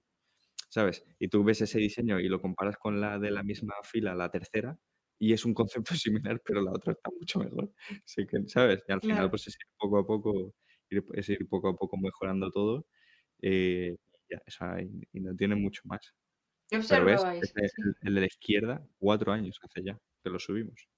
¿Sabes? 0.68 1.04
Y 1.18 1.26
tú 1.26 1.42
ves 1.42 1.60
ese 1.60 1.80
diseño 1.80 2.20
y 2.20 2.28
lo 2.28 2.40
comparas 2.40 2.76
con 2.76 3.00
la 3.00 3.18
de 3.18 3.32
la 3.32 3.42
misma 3.42 3.74
fila, 3.82 4.14
la 4.14 4.30
tercera, 4.30 4.78
y 5.18 5.32
es 5.32 5.44
un 5.44 5.54
concepto 5.54 5.94
similar, 5.96 6.40
pero 6.44 6.62
la 6.62 6.70
otra 6.70 6.92
está 6.92 7.10
mucho 7.10 7.40
mejor. 7.40 7.72
Así 8.04 8.24
que, 8.24 8.46
¿sabes? 8.46 8.84
Y 8.86 8.92
al 8.92 9.00
final, 9.00 9.30
pues 9.30 9.48
es 9.48 9.54
ir 9.56 9.66
poco 9.76 9.98
a 9.98 10.06
poco, 10.06 10.54
es 10.88 11.28
ir 11.28 11.48
poco 11.48 11.70
a 11.70 11.76
poco 11.76 11.96
mejorando 11.96 12.52
todo. 12.52 12.86
Eh, 13.42 13.96
y, 15.12 15.20
no 15.20 15.34
tiene 15.34 15.56
mucho 15.56 15.82
más. 15.86 16.14
pero 16.70 17.04
ves, 17.04 17.24
el, 18.02 18.14
de 18.14 18.20
la 18.20 18.26
izquierda, 18.26 18.86
cuatro 19.00 19.32
años 19.32 19.58
hace 19.64 19.82
ya 19.82 19.98
que 20.22 20.30
lo 20.30 20.38
subimos. 20.38 20.88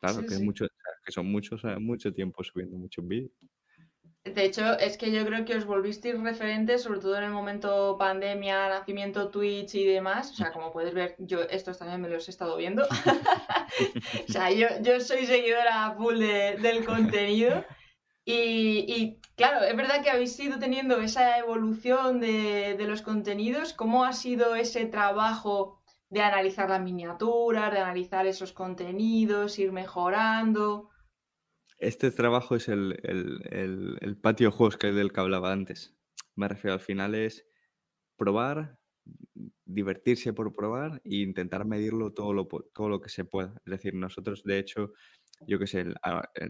Claro, 0.00 0.26
que, 0.26 0.36
mucho, 0.40 0.66
que 1.04 1.12
son 1.12 1.30
muchos, 1.30 1.62
mucho 1.78 2.12
tiempo 2.12 2.42
subiendo 2.42 2.76
muchos 2.76 3.06
vídeos. 3.06 3.30
De 4.24 4.42
hecho, 4.42 4.78
es 4.78 4.96
que 4.96 5.12
yo 5.12 5.26
creo 5.26 5.44
que 5.44 5.54
os 5.54 5.66
volvisteis 5.66 6.18
referentes, 6.18 6.82
sobre 6.82 6.98
todo 6.98 7.18
en 7.18 7.24
el 7.24 7.30
momento 7.30 7.96
pandemia, 7.98 8.70
nacimiento 8.70 9.28
Twitch 9.28 9.74
y 9.74 9.84
demás. 9.84 10.30
O 10.30 10.34
sea, 10.34 10.50
como 10.50 10.72
puedes 10.72 10.94
ver, 10.94 11.14
yo 11.18 11.42
estos 11.42 11.78
también 11.78 12.00
me 12.00 12.08
los 12.08 12.26
he 12.26 12.30
estado 12.30 12.56
viendo. 12.56 12.84
o 14.28 14.32
sea, 14.32 14.50
yo, 14.50 14.68
yo 14.80 14.98
soy 15.00 15.26
seguidora 15.26 15.94
full 15.98 16.18
del 16.18 16.86
contenido. 16.86 17.66
Y, 18.24 19.20
claro, 19.36 19.62
es 19.62 19.76
verdad 19.76 20.02
que 20.02 20.08
habéis 20.08 20.38
ido 20.40 20.58
teniendo 20.58 20.98
esa 21.02 21.36
evolución 21.36 22.18
de, 22.18 22.76
de 22.78 22.86
los 22.86 23.02
contenidos. 23.02 23.74
¿Cómo 23.74 24.06
ha 24.06 24.14
sido 24.14 24.54
ese 24.54 24.86
trabajo 24.86 25.82
de 26.08 26.22
analizar 26.22 26.70
las 26.70 26.80
miniaturas, 26.80 27.70
de 27.70 27.80
analizar 27.80 28.26
esos 28.26 28.52
contenidos, 28.52 29.58
ir 29.58 29.70
mejorando? 29.70 30.88
Este 31.84 32.10
trabajo 32.10 32.56
es 32.56 32.68
el, 32.68 32.98
el, 33.02 34.16
patio 34.16 34.50
juegos 34.50 34.78
que 34.78 34.90
del 34.90 35.12
que 35.12 35.20
hablaba 35.20 35.52
antes. 35.52 35.94
Me 36.34 36.48
refiero, 36.48 36.72
al 36.72 36.80
final 36.80 37.14
es 37.14 37.46
probar, 38.16 38.78
divertirse 39.66 40.32
por 40.32 40.54
probar 40.54 41.02
e 41.04 41.16
intentar 41.16 41.66
medirlo 41.66 42.14
todo 42.14 42.32
lo, 42.32 42.46
todo 42.46 42.88
lo 42.88 43.02
que 43.02 43.10
se 43.10 43.26
pueda. 43.26 43.60
Es 43.66 43.70
decir, 43.70 43.92
nosotros, 43.92 44.44
de 44.44 44.58
hecho, 44.60 44.94
yo 45.46 45.58
qué 45.58 45.66
sé, 45.66 45.84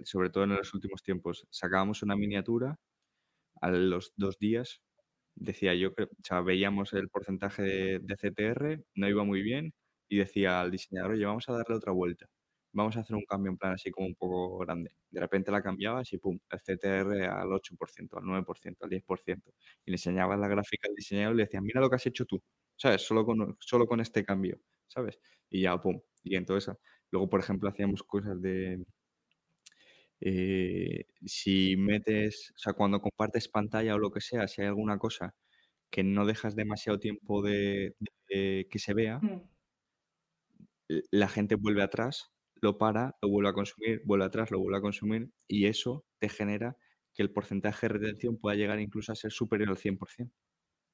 sobre 0.04 0.30
todo 0.30 0.44
en 0.44 0.54
los 0.54 0.72
últimos 0.72 1.02
tiempos, 1.02 1.48
sacábamos 1.50 2.04
una 2.04 2.14
miniatura 2.14 2.78
a 3.60 3.72
los 3.72 4.12
dos 4.16 4.38
días, 4.38 4.82
decía 5.34 5.74
yo 5.74 5.96
que, 5.96 6.04
o 6.04 6.08
sea, 6.22 6.42
veíamos 6.42 6.92
el 6.92 7.08
porcentaje 7.08 7.62
de, 7.62 7.98
de 7.98 8.16
CTR, 8.16 8.84
no 8.94 9.08
iba 9.08 9.24
muy 9.24 9.42
bien, 9.42 9.74
y 10.08 10.18
decía 10.18 10.60
al 10.60 10.70
diseñador, 10.70 11.12
oye, 11.12 11.24
vamos 11.24 11.48
a 11.48 11.54
darle 11.54 11.74
otra 11.74 11.90
vuelta. 11.90 12.28
Vamos 12.74 12.96
a 12.96 13.00
hacer 13.00 13.16
un 13.16 13.24
cambio 13.24 13.50
en 13.52 13.58
plan 13.58 13.72
así 13.74 13.90
como 13.90 14.06
un 14.08 14.14
poco 14.16 14.58
grande. 14.58 14.94
De 15.10 15.20
repente 15.20 15.50
la 15.52 15.62
cambiabas 15.62 16.12
y 16.12 16.18
pum, 16.18 16.38
el 16.50 16.60
CTR 16.60 17.26
al 17.26 17.52
8%, 17.52 18.18
al 18.18 18.24
9%, 18.24 18.84
al 18.84 18.90
10%. 18.90 19.54
Y 19.84 19.90
le 19.92 19.94
enseñabas 19.96 20.38
la 20.40 20.48
gráfica 20.48 20.88
al 20.88 20.94
diseñador 20.96 21.34
y 21.34 21.38
le 21.38 21.44
decías, 21.44 21.62
mira 21.62 21.80
lo 21.80 21.88
que 21.90 21.96
has 21.96 22.06
hecho 22.06 22.26
tú, 22.26 22.42
¿sabes? 22.76 23.02
Solo 23.02 23.24
con, 23.24 23.56
solo 23.60 23.86
con 23.86 24.00
este 24.00 24.24
cambio, 24.24 24.60
¿sabes? 24.88 25.20
Y 25.50 25.62
ya, 25.62 25.80
pum. 25.80 26.00
Y 26.24 26.36
entonces, 26.36 26.74
luego, 27.10 27.28
por 27.30 27.40
ejemplo, 27.40 27.68
hacíamos 27.70 28.02
cosas 28.02 28.40
de, 28.42 28.84
eh, 30.20 31.06
si 31.26 31.76
metes, 31.76 32.52
o 32.56 32.58
sea, 32.58 32.72
cuando 32.74 33.00
compartes 33.00 33.48
pantalla 33.48 33.94
o 33.94 33.98
lo 33.98 34.10
que 34.10 34.20
sea, 34.20 34.48
si 34.48 34.62
hay 34.62 34.68
alguna 34.68 34.98
cosa 34.98 35.34
que 35.90 36.04
no 36.04 36.26
dejas 36.26 36.56
demasiado 36.56 37.00
tiempo 37.00 37.42
de, 37.42 37.96
de 38.28 38.68
que 38.70 38.78
se 38.80 38.94
vea, 38.94 39.22
Mm. 39.22 39.40
la 41.10 41.28
gente 41.28 41.54
vuelve 41.56 41.82
atrás, 41.82 42.32
lo 42.60 42.78
para, 42.78 43.16
lo 43.22 43.28
vuelve 43.28 43.50
a 43.50 43.52
consumir, 43.52 44.02
vuelve 44.04 44.24
atrás, 44.26 44.50
lo 44.50 44.58
vuelve 44.60 44.78
a 44.78 44.80
consumir, 44.82 45.30
y 45.48 45.66
eso 45.66 46.04
te 46.20 46.28
genera 46.28 46.76
que 47.14 47.22
el 47.22 47.32
porcentaje 47.32 47.86
de 47.88 47.94
retención 47.94 48.38
pueda 48.38 48.56
llegar 48.56 48.80
incluso 48.80 49.12
a 49.12 49.16
ser 49.16 49.32
superior 49.32 49.70
al 49.70 49.76
100%. 49.78 50.34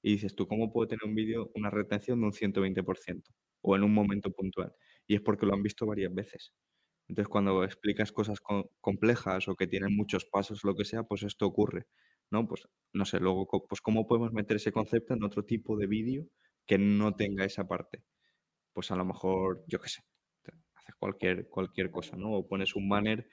Y 0.03 0.13
dices 0.13 0.35
tú, 0.35 0.47
¿cómo 0.49 0.73
puedo 0.73 0.89
tener 0.89 1.05
un 1.05 1.15
vídeo 1.15 1.51
una 1.55 1.71
retención 1.71 2.21
de 2.21 2.27
un 2.27 2.33
120%? 2.33 3.33
O 3.63 3.77
en 3.77 3.85
un 3.85 3.93
momento 3.95 4.31
puntual. 4.33 4.73
Y 5.07 5.15
es 5.17 5.21
porque 5.23 5.47
lo 5.47 5.55
han 5.55 5.63
visto 5.63 5.87
varias 5.87 6.15
veces. 6.15 6.53
Entonces, 7.09 7.29
cuando 7.29 7.65
explicas 7.65 8.13
cosas 8.13 8.41
co- 8.41 8.71
complejas 8.81 9.49
o 9.49 9.57
que 9.57 9.67
tienen 9.67 9.95
muchos 9.97 10.25
pasos 10.27 10.65
lo 10.65 10.75
que 10.77 10.85
sea, 10.85 11.03
pues 11.05 11.23
esto 11.25 11.47
ocurre, 11.47 11.87
¿no? 12.31 12.47
Pues, 12.49 12.63
no 12.95 13.05
sé, 13.05 13.19
luego, 13.21 13.49
pues 13.69 13.81
¿cómo 13.81 14.07
podemos 14.07 14.33
meter 14.33 14.57
ese 14.57 14.73
concepto 14.73 15.15
en 15.15 15.25
otro 15.25 15.45
tipo 15.45 15.77
de 15.77 15.87
vídeo 15.87 16.27
que 16.67 16.79
no 16.79 17.15
tenga 17.17 17.45
esa 17.45 17.67
parte? 17.69 18.05
Pues 18.75 18.91
a 18.91 18.97
lo 18.97 19.05
mejor, 19.05 19.65
yo 19.69 19.81
qué 19.81 19.89
sé, 19.89 20.03
cualquier, 21.01 21.49
cualquier 21.49 21.91
cosa, 21.91 22.17
¿no? 22.19 22.33
O 22.35 22.49
pones 22.49 22.77
un 22.77 22.89
banner 22.89 23.29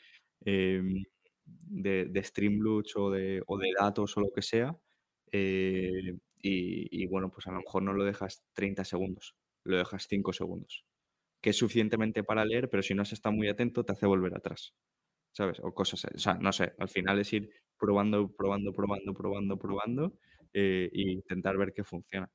em, 0.46 1.04
de, 1.46 2.06
de 2.06 2.22
o 2.96 3.12
de, 3.12 3.44
o 3.48 3.58
de 3.60 3.70
datos 3.80 4.18
o 4.18 4.22
lo 4.22 4.32
que 4.36 4.42
sea, 4.42 4.78
eh, 5.32 6.14
y, 6.42 7.04
y 7.04 7.08
bueno, 7.08 7.32
pues 7.32 7.48
a 7.48 7.52
lo 7.52 7.60
mejor 7.60 7.84
no 7.84 7.94
lo 7.94 8.06
dejas 8.06 8.44
30 8.54 8.86
segundos, 8.86 9.36
lo 9.64 9.78
dejas 9.78 10.08
5 10.10 10.34
segundos 10.34 10.86
que 11.42 11.52
es 11.52 11.58
suficientemente 11.58 12.24
para 12.24 12.46
leer, 12.46 12.70
pero 12.70 12.84
si 12.84 12.94
no 12.96 13.06
se 13.06 13.16
está 13.16 13.32
muy 13.32 13.48
atento, 13.50 13.86
te 13.86 13.94
hace 13.94 14.06
volver 14.08 14.36
atrás, 14.36 14.74
¿sabes? 15.34 15.60
O 15.62 15.74
cosas, 15.74 16.06
o 16.06 16.20
sea, 16.20 16.36
no 16.36 16.52
sé, 16.54 16.74
al 16.80 16.90
final 16.90 17.20
es 17.20 17.34
ir 17.34 17.50
probando, 17.80 18.30
probando, 18.36 18.74
probando, 18.74 19.14
probando, 19.14 19.58
probando 19.60 20.20
eh, 20.54 20.90
e 20.94 21.02
intentar 21.12 21.58
ver 21.58 21.74
qué 21.74 21.84
funciona. 21.84 22.32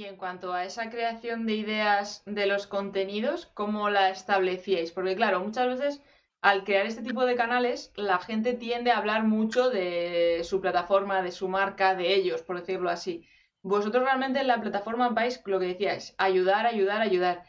Y 0.00 0.06
en 0.06 0.16
cuanto 0.16 0.54
a 0.54 0.64
esa 0.64 0.88
creación 0.88 1.44
de 1.44 1.56
ideas 1.56 2.22
de 2.24 2.46
los 2.46 2.66
contenidos, 2.66 3.50
¿cómo 3.52 3.90
la 3.90 4.08
establecíais? 4.08 4.92
Porque 4.92 5.14
claro, 5.14 5.40
muchas 5.40 5.66
veces 5.66 6.00
al 6.40 6.64
crear 6.64 6.86
este 6.86 7.02
tipo 7.02 7.26
de 7.26 7.34
canales, 7.34 7.92
la 7.96 8.18
gente 8.18 8.54
tiende 8.54 8.92
a 8.92 8.96
hablar 8.96 9.24
mucho 9.24 9.68
de 9.68 10.40
su 10.42 10.62
plataforma, 10.62 11.20
de 11.20 11.32
su 11.32 11.48
marca, 11.48 11.94
de 11.94 12.14
ellos, 12.14 12.40
por 12.42 12.58
decirlo 12.58 12.88
así. 12.88 13.26
Vosotros 13.60 14.02
realmente 14.04 14.40
en 14.40 14.46
la 14.46 14.62
plataforma 14.62 15.10
vais, 15.10 15.42
lo 15.44 15.60
que 15.60 15.66
decíais, 15.66 16.14
ayudar, 16.16 16.64
ayudar, 16.64 17.02
ayudar. 17.02 17.44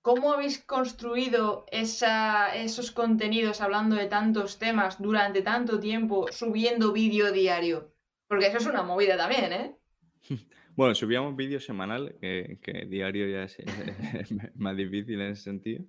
¿Cómo 0.00 0.32
habéis 0.32 0.64
construido 0.64 1.66
esa- 1.72 2.54
esos 2.54 2.92
contenidos 2.92 3.60
hablando 3.60 3.96
de 3.96 4.06
tantos 4.06 4.60
temas 4.60 5.02
durante 5.02 5.42
tanto 5.42 5.80
tiempo, 5.80 6.30
subiendo 6.30 6.92
vídeo 6.92 7.32
diario? 7.32 7.92
Porque 8.28 8.46
eso 8.46 8.58
es 8.58 8.66
una 8.66 8.84
movida 8.84 9.16
también, 9.16 9.52
¿eh? 9.52 9.74
Bueno, 10.78 10.94
subíamos 10.94 11.34
vídeo 11.34 11.58
semanal, 11.58 12.16
que, 12.20 12.60
que 12.62 12.86
diario 12.86 13.28
ya 13.28 13.42
es, 13.44 13.58
es 14.30 14.32
más 14.56 14.76
difícil 14.76 15.20
en 15.20 15.32
ese 15.32 15.42
sentido, 15.42 15.84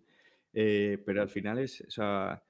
eh, 0.54 0.98
pero 1.06 1.22
al 1.22 1.30
final 1.30 1.60
es, 1.60 1.82
o 1.88 1.92
sea, 1.92 2.44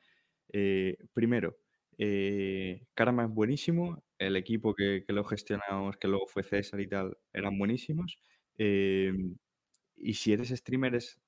eh, 0.53 0.95
primero, 1.13 1.57
eh, 1.97 2.87
Karma 2.93 3.25
es 3.25 3.29
buenísimo, 3.31 4.05
el 4.17 4.37
equipo 4.37 4.73
que, 4.73 5.03
que 5.05 5.11
lo 5.13 5.25
gestionamos, 5.25 5.97
que 5.97 6.07
luego 6.07 6.27
fue 6.27 6.43
César 6.43 6.79
y 6.79 6.87
tal, 6.87 7.17
eran 7.33 7.57
buenísimos, 7.59 8.17
eh, 8.57 9.11
y 9.97 10.13
si 10.13 10.31
eres 10.33 10.49
streamer 10.49 10.95
es, 10.95 11.19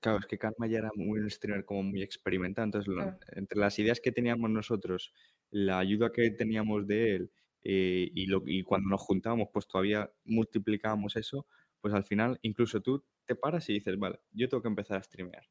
claro, 0.00 0.18
es 0.20 0.26
que 0.26 0.38
Karma 0.38 0.66
ya 0.68 0.78
era 0.78 0.90
muy 0.94 1.18
un 1.20 1.30
streamer 1.30 1.64
como 1.64 1.82
muy 1.82 2.02
experimentado, 2.02 2.66
entonces 2.66 2.88
lo- 2.94 3.18
entre 3.32 3.58
las 3.58 3.78
ideas 3.78 4.00
que 4.00 4.12
teníamos 4.12 4.50
nosotros, 4.50 5.12
la 5.50 5.78
ayuda 5.78 6.12
que 6.12 6.30
teníamos 6.30 6.86
de 6.86 7.16
él, 7.16 7.32
eh, 7.64 8.10
y, 8.14 8.62
cuando 8.62 8.90
nos 8.90 9.00
juntábamos, 9.00 9.48
pues 9.52 9.66
todavía 9.66 10.12
multiplicábamos 10.24 11.16
eso, 11.16 11.46
pues 11.80 11.94
al 11.94 12.04
final 12.04 12.38
incluso 12.42 12.82
tú 12.82 13.04
te 13.24 13.34
paras 13.34 13.68
y 13.70 13.74
dices, 13.74 13.98
vale, 13.98 14.20
yo 14.32 14.48
tengo 14.48 14.62
que 14.62 14.68
empezar 14.68 14.98
a 14.98 15.02
streamear. 15.02 15.48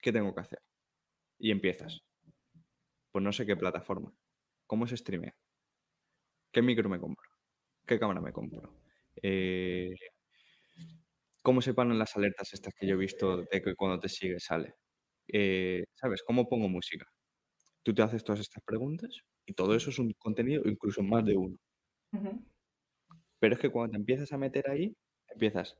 ¿Qué 0.00 0.10
tengo 0.10 0.34
que 0.34 0.40
hacer? 0.40 0.62
Y 1.38 1.50
empiezas. 1.50 2.02
Pues 3.10 3.22
no 3.22 3.32
sé 3.32 3.44
qué 3.44 3.56
plataforma. 3.56 4.14
¿Cómo 4.66 4.86
se 4.86 4.96
streamea? 4.96 5.36
¿Qué 6.50 6.62
micro 6.62 6.88
me 6.88 6.98
compro? 6.98 7.28
¿Qué 7.86 7.98
cámara 7.98 8.20
me 8.22 8.32
compro? 8.32 8.74
Eh, 9.22 9.94
¿Cómo 11.42 11.60
se 11.60 11.74
ponen 11.74 11.98
las 11.98 12.16
alertas 12.16 12.54
estas 12.54 12.72
que 12.74 12.86
yo 12.86 12.94
he 12.94 12.98
visto 12.98 13.42
de 13.42 13.62
que 13.62 13.74
cuando 13.74 14.00
te 14.00 14.08
sigue 14.08 14.40
sale? 14.40 14.76
Eh, 15.28 15.84
¿Sabes? 15.94 16.22
¿Cómo 16.22 16.48
pongo 16.48 16.68
música? 16.68 17.06
Tú 17.82 17.94
te 17.94 18.02
haces 18.02 18.24
todas 18.24 18.40
estas 18.40 18.62
preguntas 18.64 19.24
y 19.46 19.54
todo 19.54 19.74
eso 19.76 19.90
es 19.90 19.98
un 19.98 20.12
contenido, 20.18 20.62
incluso 20.66 21.02
más 21.02 21.24
de 21.24 21.36
uno. 21.36 21.58
Pero 23.40 23.54
es 23.54 23.60
que 23.60 23.70
cuando 23.70 23.92
te 23.92 23.96
empiezas 23.98 24.32
a 24.32 24.38
meter 24.38 24.68
ahí, 24.70 24.94
empiezas, 25.28 25.76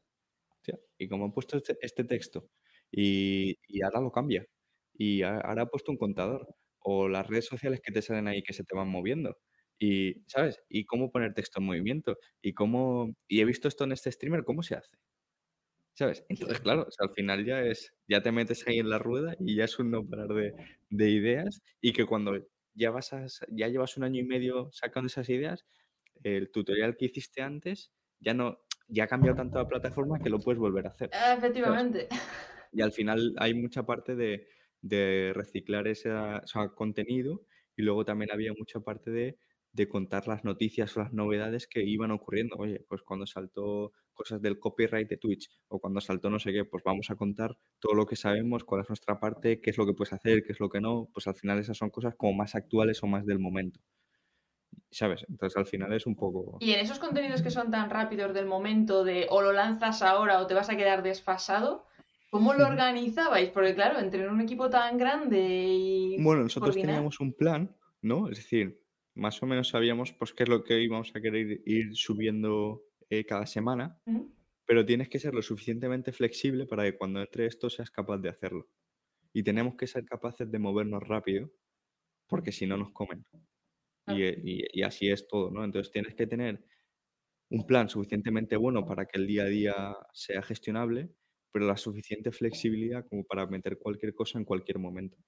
"Hostia, 0.50 0.78
y 0.98 1.08
como 1.08 1.28
he 1.28 1.32
puesto 1.32 1.56
este, 1.58 1.76
este 1.82 2.04
texto 2.04 2.50
y, 2.90 3.56
y 3.68 3.82
ahora 3.82 4.00
lo 4.00 4.12
cambia, 4.12 4.46
y 4.94 5.22
a- 5.22 5.38
ahora 5.40 5.62
ha 5.64 5.66
puesto 5.66 5.92
un 5.92 5.98
contador, 5.98 6.46
o 6.80 7.08
las 7.08 7.26
redes 7.28 7.46
sociales 7.46 7.80
que 7.82 7.92
te 7.92 8.02
salen 8.02 8.28
ahí 8.28 8.42
que 8.42 8.52
se 8.54 8.64
te 8.64 8.76
van 8.76 8.88
moviendo, 8.88 9.36
y, 9.78 10.22
¿sabes? 10.28 10.60
Y 10.68 10.84
cómo 10.86 11.10
poner 11.12 11.34
texto 11.34 11.60
en 11.60 11.66
movimiento, 11.66 12.18
y 12.42 12.54
cómo, 12.54 13.14
y 13.28 13.40
he 13.40 13.44
visto 13.44 13.68
esto 13.68 13.84
en 13.84 13.92
este 13.92 14.12
streamer, 14.12 14.44
¿cómo 14.44 14.62
se 14.62 14.76
hace? 14.76 14.96
¿Sabes? 15.94 16.24
Entonces, 16.28 16.60
claro, 16.60 16.82
o 16.88 16.90
sea, 16.90 17.06
al 17.08 17.14
final 17.14 17.44
ya 17.44 17.60
es, 17.62 17.92
ya 18.08 18.22
te 18.22 18.32
metes 18.32 18.66
ahí 18.66 18.78
en 18.78 18.88
la 18.88 18.98
rueda 18.98 19.34
y 19.38 19.56
ya 19.56 19.64
es 19.64 19.78
un 19.78 19.90
no 19.90 20.06
parar 20.06 20.28
de, 20.28 20.54
de 20.90 21.10
ideas 21.10 21.60
y 21.82 21.92
que 21.92 22.06
cuando 22.06 22.32
ya 22.74 22.90
vas 22.90 23.12
a, 23.12 23.26
ya 23.48 23.68
llevas 23.68 23.96
un 23.96 24.04
año 24.04 24.20
y 24.20 24.24
medio 24.24 24.70
sacando 24.72 25.06
esas 25.06 25.28
ideas, 25.28 25.66
el 26.22 26.50
tutorial 26.50 26.96
que 26.96 27.06
hiciste 27.06 27.42
antes 27.42 27.92
ya 28.20 28.34
no, 28.34 28.58
ya 28.88 29.04
ha 29.04 29.08
cambiado 29.08 29.36
tanto 29.36 29.58
la 29.58 29.68
plataforma 29.68 30.20
que 30.20 30.30
lo 30.30 30.38
puedes 30.38 30.58
volver 30.58 30.86
a 30.86 30.90
hacer. 30.90 31.10
Ah, 31.12 31.18
¿sabes? 31.18 31.38
Efectivamente. 31.38 32.08
Y 32.74 32.80
al 32.80 32.92
final 32.92 33.34
hay 33.36 33.52
mucha 33.52 33.84
parte 33.84 34.16
de, 34.16 34.48
de 34.80 35.32
reciclar 35.34 35.86
ese 35.88 36.10
o 36.10 36.46
sea, 36.46 36.68
contenido 36.70 37.44
y 37.76 37.82
luego 37.82 38.06
también 38.06 38.32
había 38.32 38.54
mucha 38.54 38.80
parte 38.80 39.10
de, 39.10 39.38
de 39.72 39.88
contar 39.88 40.26
las 40.26 40.42
noticias 40.44 40.96
o 40.96 41.00
las 41.00 41.12
novedades 41.12 41.66
que 41.66 41.82
iban 41.82 42.10
ocurriendo. 42.12 42.56
Oye, 42.56 42.82
pues 42.88 43.02
cuando 43.02 43.26
saltó 43.26 43.92
cosas 44.12 44.40
del 44.40 44.58
copyright 44.58 45.08
de 45.08 45.16
Twitch 45.16 45.50
o 45.68 45.80
cuando 45.80 46.00
saltó 46.00 46.30
no 46.30 46.38
sé 46.38 46.52
qué, 46.52 46.64
pues 46.64 46.82
vamos 46.84 47.10
a 47.10 47.16
contar 47.16 47.56
todo 47.78 47.94
lo 47.94 48.06
que 48.06 48.16
sabemos, 48.16 48.64
cuál 48.64 48.82
es 48.82 48.88
nuestra 48.88 49.18
parte, 49.18 49.60
qué 49.60 49.70
es 49.70 49.78
lo 49.78 49.86
que 49.86 49.94
puedes 49.94 50.12
hacer, 50.12 50.42
qué 50.44 50.52
es 50.52 50.60
lo 50.60 50.68
que 50.68 50.80
no. 50.80 51.08
Pues 51.12 51.26
al 51.26 51.34
final 51.34 51.58
esas 51.58 51.76
son 51.76 51.90
cosas 51.90 52.14
como 52.16 52.32
más 52.32 52.54
actuales 52.54 53.02
o 53.02 53.06
más 53.06 53.26
del 53.26 53.38
momento. 53.38 53.80
¿Sabes? 54.90 55.24
Entonces 55.28 55.56
al 55.56 55.66
final 55.66 55.92
es 55.92 56.06
un 56.06 56.16
poco... 56.16 56.58
Y 56.60 56.72
en 56.72 56.80
esos 56.80 56.98
contenidos 56.98 57.42
que 57.42 57.50
son 57.50 57.70
tan 57.70 57.90
rápidos 57.90 58.34
del 58.34 58.46
momento 58.46 59.04
de 59.04 59.26
o 59.30 59.40
lo 59.42 59.52
lanzas 59.52 60.02
ahora 60.02 60.40
o 60.40 60.46
te 60.46 60.54
vas 60.54 60.68
a 60.70 60.76
quedar 60.76 61.02
desfasado, 61.02 61.86
¿cómo 62.30 62.54
lo 62.54 62.66
organizabais? 62.66 63.50
Porque 63.50 63.74
claro, 63.74 63.98
entre 63.98 64.28
un 64.28 64.40
equipo 64.40 64.68
tan 64.70 64.98
grande 64.98 65.66
y 65.68 66.22
Bueno, 66.22 66.42
nosotros 66.42 66.70
coordinar. 66.70 66.96
teníamos 66.96 67.20
un 67.20 67.32
plan, 67.34 67.74
¿no? 68.02 68.28
Es 68.28 68.36
decir, 68.38 68.82
más 69.14 69.42
o 69.42 69.46
menos 69.46 69.68
sabíamos 69.68 70.12
pues 70.12 70.32
qué 70.32 70.44
es 70.44 70.48
lo 70.48 70.62
que 70.64 70.82
íbamos 70.82 71.12
a 71.14 71.20
querer 71.20 71.60
ir 71.66 71.94
subiendo 71.96 72.82
eh, 73.12 73.24
cada 73.26 73.46
semana, 73.46 74.00
pero 74.66 74.86
tienes 74.86 75.08
que 75.10 75.18
ser 75.20 75.34
lo 75.34 75.42
suficientemente 75.42 76.12
flexible 76.12 76.66
para 76.66 76.84
que 76.84 76.96
cuando 76.98 77.20
entre 77.20 77.46
esto 77.46 77.70
seas 77.70 77.90
capaz 77.90 78.18
de 78.18 78.30
hacerlo. 78.30 78.70
Y 79.34 79.42
tenemos 79.44 79.76
que 79.76 79.86
ser 79.88 80.04
capaces 80.04 80.50
de 80.50 80.58
movernos 80.58 81.02
rápido, 81.14 81.50
porque 82.28 82.52
si 82.52 82.66
no 82.66 82.76
nos 82.78 82.92
comen. 82.92 83.24
Claro. 84.06 84.20
Y, 84.20 84.24
y- 84.62 84.66
y 84.80 84.82
así 84.84 85.10
es 85.10 85.28
todo, 85.28 85.50
¿no? 85.50 85.64
Entonces 85.64 85.92
tienes 85.92 86.14
que 86.14 86.26
tener 86.26 86.64
un 87.50 87.66
plan 87.66 87.88
suficientemente 87.88 88.56
bueno 88.56 88.84
para 88.86 89.06
que 89.06 89.18
el 89.20 89.26
día 89.28 89.44
a 89.44 89.46
día 89.48 89.96
sea 90.14 90.42
gestionable, 90.42 91.10
pero 91.52 91.66
la 91.66 91.76
suficiente 91.76 92.32
flexibilidad 92.32 93.06
como 93.08 93.24
para 93.24 93.46
meter 93.46 93.78
cualquier 93.78 94.14
cosa 94.14 94.38
en 94.38 94.44
cualquier 94.46 94.78
momento. 94.80 95.18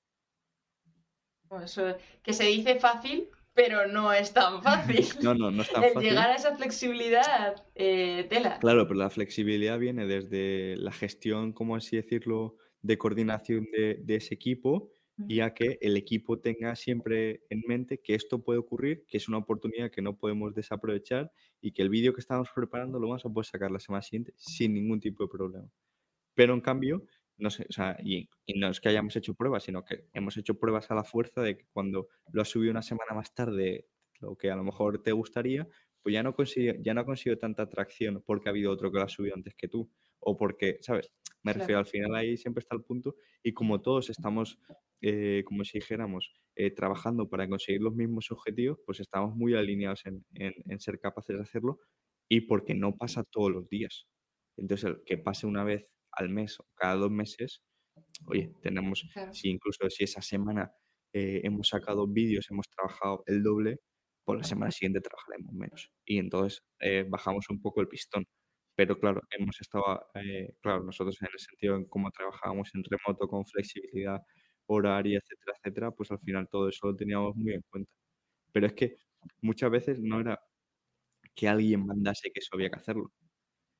Que 2.22 2.32
se 2.32 2.44
dice 2.44 2.80
fácil, 2.80 3.30
pero 3.54 3.86
no 3.86 4.12
es 4.12 4.32
tan 4.32 4.62
fácil. 4.62 5.04
no, 5.22 5.34
no, 5.34 5.50
no 5.50 5.62
es 5.62 5.70
tan 5.70 5.84
El 5.84 5.92
fácil. 5.92 6.10
llegar 6.10 6.30
a 6.30 6.34
esa 6.34 6.56
flexibilidad, 6.56 7.64
eh, 7.74 8.26
tela. 8.28 8.58
Claro, 8.58 8.86
pero 8.86 8.98
la 8.98 9.10
flexibilidad 9.10 9.78
viene 9.78 10.06
desde 10.06 10.76
la 10.76 10.92
gestión, 10.92 11.52
como 11.52 11.76
así 11.76 11.96
decirlo, 11.96 12.56
de 12.82 12.98
coordinación 12.98 13.66
de, 13.72 13.94
de 14.02 14.16
ese 14.16 14.34
equipo 14.34 14.90
y 15.28 15.40
a 15.40 15.54
que 15.54 15.78
el 15.80 15.96
equipo 15.96 16.40
tenga 16.40 16.74
siempre 16.74 17.44
en 17.48 17.62
mente 17.68 18.00
que 18.02 18.14
esto 18.14 18.42
puede 18.42 18.58
ocurrir, 18.58 19.04
que 19.06 19.16
es 19.16 19.28
una 19.28 19.38
oportunidad 19.38 19.90
que 19.90 20.02
no 20.02 20.18
podemos 20.18 20.54
desaprovechar 20.54 21.30
y 21.60 21.72
que 21.72 21.82
el 21.82 21.88
vídeo 21.88 22.12
que 22.12 22.20
estamos 22.20 22.48
preparando 22.52 22.98
lo 22.98 23.08
vamos 23.08 23.24
a 23.24 23.30
poder 23.30 23.46
sacar 23.46 23.70
la 23.70 23.78
semana 23.78 24.02
siguiente 24.02 24.34
sin 24.36 24.74
ningún 24.74 25.00
tipo 25.00 25.22
de 25.22 25.28
problema. 25.28 25.70
Pero 26.34 26.52
en 26.52 26.60
cambio, 26.60 27.06
no 27.38 27.50
sé, 27.50 27.66
o 27.68 27.72
sea, 27.72 27.96
y, 28.02 28.28
y 28.46 28.58
no 28.58 28.68
es 28.68 28.80
que 28.80 28.88
hayamos 28.90 29.16
hecho 29.16 29.34
pruebas, 29.34 29.64
sino 29.64 29.84
que 29.84 30.08
hemos 30.12 30.36
hecho 30.36 30.58
pruebas 30.58 30.90
a 30.90 30.94
la 30.94 31.04
fuerza 31.04 31.42
de 31.42 31.56
que 31.58 31.66
cuando 31.72 32.08
lo 32.32 32.42
has 32.42 32.48
subido 32.48 32.70
una 32.70 32.82
semana 32.82 33.14
más 33.14 33.34
tarde, 33.34 33.88
lo 34.20 34.36
que 34.36 34.50
a 34.50 34.56
lo 34.56 34.64
mejor 34.64 35.02
te 35.02 35.12
gustaría, 35.12 35.68
pues 36.02 36.12
ya 36.14 36.22
no 36.22 36.34
consigue, 36.34 36.78
ya 36.82 36.94
no 36.94 37.00
ha 37.00 37.04
conseguido 37.06 37.38
tanta 37.38 37.62
atracción 37.64 38.22
porque 38.26 38.48
ha 38.48 38.52
habido 38.52 38.70
otro 38.72 38.90
que 38.92 38.98
lo 38.98 39.04
ha 39.04 39.08
subido 39.08 39.34
antes 39.34 39.54
que 39.54 39.68
tú. 39.68 39.90
O 40.20 40.36
porque, 40.36 40.78
¿sabes? 40.80 41.12
Me 41.42 41.52
Claro. 41.52 41.54
refiero 41.54 41.78
al 41.78 41.86
final 41.86 42.14
ahí 42.14 42.36
siempre 42.36 42.60
está 42.60 42.74
el 42.76 42.82
punto. 42.84 43.16
Y 43.42 43.52
como 43.52 43.82
todos 43.82 44.08
estamos, 44.10 44.58
eh, 45.00 45.42
como 45.46 45.64
si 45.64 45.78
dijéramos, 45.78 46.32
eh, 46.54 46.70
trabajando 46.70 47.28
para 47.28 47.48
conseguir 47.48 47.82
los 47.82 47.94
mismos 47.94 48.30
objetivos, 48.30 48.78
pues 48.86 49.00
estamos 49.00 49.34
muy 49.34 49.54
alineados 49.54 50.06
en, 50.06 50.24
en- 50.34 50.54
en 50.66 50.80
ser 50.80 50.98
capaces 51.00 51.36
de 51.36 51.42
hacerlo 51.42 51.80
y 52.28 52.42
porque 52.42 52.74
no 52.74 52.96
pasa 52.96 53.24
todos 53.24 53.50
los 53.52 53.68
días. 53.68 54.06
Entonces, 54.56 54.84
el 54.90 55.02
que 55.04 55.18
pase 55.18 55.46
una 55.46 55.64
vez 55.64 55.88
al 56.16 56.28
mes 56.30 56.58
o 56.60 56.66
cada 56.74 56.96
dos 56.96 57.10
meses, 57.10 57.62
oye, 58.26 58.52
tenemos, 58.62 59.04
Claro. 59.12 59.32
si 59.34 59.48
incluso 59.50 59.88
si 59.90 60.04
esa 60.04 60.22
semana 60.22 60.72
eh, 61.12 61.40
hemos 61.44 61.68
sacado 61.68 62.06
vídeos, 62.08 62.46
hemos 62.50 62.68
trabajado 62.68 63.22
el 63.26 63.42
doble, 63.42 63.78
por 64.24 64.38
la 64.38 64.44
semana 64.44 64.70
siguiente 64.72 65.00
trabajaremos 65.00 65.52
menos. 65.54 65.90
Y 66.04 66.18
entonces 66.18 66.62
eh, 66.80 67.04
bajamos 67.08 67.46
un 67.50 67.60
poco 67.62 67.80
el 67.82 67.88
pistón. 67.88 68.26
Pero 68.76 68.98
claro, 68.98 69.20
hemos 69.38 69.60
estado, 69.60 70.06
eh, 70.14 70.54
claro, 70.62 70.82
nosotros 70.84 71.16
en 71.22 71.28
el 71.32 71.38
sentido 71.38 71.76
en 71.76 71.84
cómo 71.86 72.10
trabajábamos 72.10 72.70
en 72.74 72.82
remoto 72.84 73.28
con 73.28 73.44
flexibilidad 73.46 74.20
horaria, 74.66 75.18
etcétera, 75.18 75.56
etcétera, 75.58 75.90
pues 75.92 76.10
al 76.10 76.18
final 76.20 76.48
todo 76.50 76.68
eso 76.68 76.88
lo 76.88 76.96
teníamos 76.96 77.36
muy 77.36 77.54
en 77.54 77.62
cuenta. 77.70 77.90
Pero 78.52 78.66
es 78.68 78.74
que 78.74 78.96
muchas 79.42 79.70
veces 79.70 80.00
no 80.02 80.20
era 80.20 80.40
que 81.34 81.48
alguien 81.48 81.86
mandase 81.86 82.30
que 82.32 82.40
eso 82.40 82.50
había 82.54 82.70
que 82.70 82.78
hacerlo, 82.80 83.12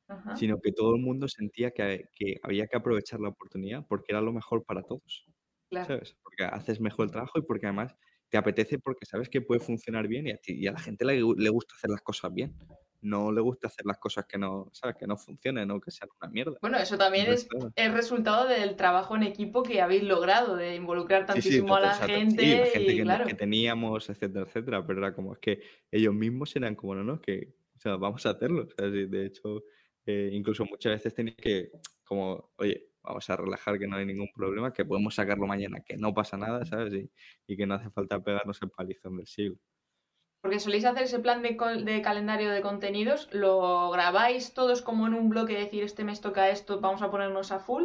Ajá. 0.08 0.36
sino 0.36 0.60
que 0.60 0.72
todo 0.72 0.94
el 0.94 1.00
mundo 1.02 1.28
sentía 1.28 1.70
que, 1.72 2.08
que 2.14 2.38
había 2.42 2.66
que 2.66 2.76
aprovechar 2.76 3.20
la 3.20 3.30
oportunidad 3.30 3.86
porque 3.88 4.06
era 4.12 4.20
lo 4.20 4.32
mejor 4.32 4.64
para 4.64 4.82
todos, 4.82 5.26
Claro. 5.70 5.86
¿sabes? 5.86 6.16
Porque 6.22 6.44
haces 6.44 6.80
mejor 6.80 7.06
el 7.06 7.10
trabajo 7.12 7.38
y 7.38 7.42
porque 7.42 7.66
además 7.66 7.96
te 8.28 8.36
apetece 8.38 8.78
porque 8.78 9.06
sabes 9.06 9.28
que 9.28 9.40
puede 9.40 9.60
funcionar 9.60 10.08
bien 10.08 10.26
y 10.26 10.32
a, 10.32 10.36
ti- 10.38 10.54
y 10.54 10.66
a 10.66 10.72
la 10.72 10.78
gente 10.80 11.04
le, 11.04 11.14
le 11.16 11.48
gusta 11.50 11.74
hacer 11.76 11.90
las 11.90 12.02
cosas 12.02 12.32
bien. 12.34 12.56
No 13.00 13.30
le 13.32 13.42
gusta 13.42 13.68
hacer 13.68 13.84
las 13.84 13.98
cosas 13.98 14.24
que 14.26 14.38
no, 14.38 14.70
¿sabes? 14.72 14.96
Que 14.98 15.06
no 15.06 15.16
funcionen 15.18 15.70
o 15.70 15.78
que 15.80 15.90
sean 15.90 16.08
una 16.20 16.30
mierda. 16.30 16.56
Bueno, 16.62 16.78
eso 16.78 16.96
también 16.96 17.26
es 17.30 17.46
el 17.76 17.92
resultado 17.92 18.46
del 18.48 18.76
trabajo 18.76 19.14
en 19.14 19.24
equipo 19.24 19.62
que 19.62 19.82
habéis 19.82 20.04
logrado, 20.04 20.56
de 20.56 20.74
involucrar 20.74 21.22
Sí, 21.22 21.42
sí, 21.42 21.58
tantísimo 21.58 21.76
a 21.76 21.80
la 21.80 21.90
o 21.90 21.94
sea, 21.94 22.06
gente. 22.06 22.42
sí, 22.42 22.54
la 22.54 22.66
gente 22.66 22.92
y 22.92 22.96
que, 22.96 23.02
claro, 23.02 23.26
que 23.26 23.34
teníamos, 23.34 24.08
etcétera, 24.08 24.46
etcétera, 24.46 24.86
pero 24.86 25.00
era 25.00 25.14
como 25.14 25.34
es 25.34 25.38
que 25.38 25.60
ellos 25.90 26.14
mismos 26.14 26.56
eran 26.56 26.74
como, 26.74 26.94
no, 26.94 27.04
no, 27.04 27.20
que, 27.20 27.54
o 27.76 27.78
sea, 27.78 27.96
vamos 27.96 28.24
a 28.24 28.30
hacerlo. 28.30 28.62
O 28.62 28.70
sea, 28.70 28.90
sí, 28.90 29.04
de 29.06 29.26
hecho, 29.26 29.64
eh, 30.06 30.30
incluso 30.32 30.64
muchas 30.66 30.92
veces 30.94 31.14
tenía 31.14 31.34
que, 31.36 31.70
como, 32.04 32.52
oye, 32.56 32.88
vamos 33.02 33.28
a 33.30 33.36
relajar 33.36 33.78
que 33.78 33.86
no 33.86 33.96
hay 33.96 34.06
ningún 34.06 34.30
problema, 34.34 34.72
que 34.72 34.84
podemos 34.84 35.14
sacarlo 35.14 35.46
mañana, 35.46 35.80
que 35.84 35.96
no 35.96 36.14
pasa 36.14 36.36
nada, 36.36 36.64
¿sabes? 36.64 36.92
Y, 36.94 37.10
y 37.46 37.56
que 37.56 37.66
no 37.66 37.74
hace 37.74 37.90
falta 37.90 38.22
pegarnos 38.22 38.60
el 38.62 38.70
palizón 38.70 39.16
del 39.18 39.26
siglo. 39.26 39.58
porque 40.40 40.60
soléis 40.60 40.84
hacer 40.84 41.04
ese 41.04 41.18
plan 41.20 41.42
de, 41.42 41.56
calendario 42.02 42.50
de 42.52 42.60
contenidos, 42.68 43.28
¿lo 43.32 43.90
grabáis 43.90 44.52
todos 44.54 44.82
como 44.82 45.06
en 45.06 45.14
un 45.14 45.28
bloque, 45.28 45.54
decir 45.58 45.82
este 45.82 46.04
mes 46.04 46.20
toca 46.20 46.50
esto, 46.50 46.80
vamos 46.80 47.02
a 47.02 47.10
ponernos 47.10 47.50
a 47.50 47.58
full? 47.60 47.84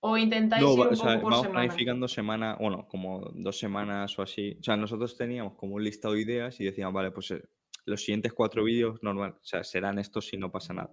¿O 0.00 0.16
intentáis 0.16 0.66
No, 0.66 0.76
ir 0.76 0.88
un 0.88 0.92
o 0.92 0.96
sea, 0.96 1.12
poco 1.12 1.20
por 1.20 1.32
vamos 1.32 1.46
semana? 1.46 1.48
planificando 1.48 2.06
semana, 2.08 2.56
bueno, 2.60 2.86
como 2.88 3.30
dos 3.34 3.58
semanas 3.58 4.18
o 4.18 4.22
así. 4.22 4.56
O 4.60 4.62
sea, 4.62 4.76
nosotros 4.76 5.16
teníamos 5.16 5.54
como 5.56 5.74
un 5.76 5.84
listado 5.84 6.14
de 6.14 6.22
ideas 6.22 6.60
y 6.60 6.64
decíamos, 6.64 6.94
vale, 6.94 7.10
pues 7.12 7.30
eh, 7.32 7.42
los 7.86 8.02
siguientes 8.04 8.32
cuatro 8.32 8.64
vídeos 8.64 9.02
normal, 9.02 9.36
o 9.40 9.44
sea, 9.44 9.64
serán 9.64 9.98
estos 9.98 10.26
si 10.28 10.36
no 10.36 10.50
pasa 10.52 10.74
nada. 10.74 10.90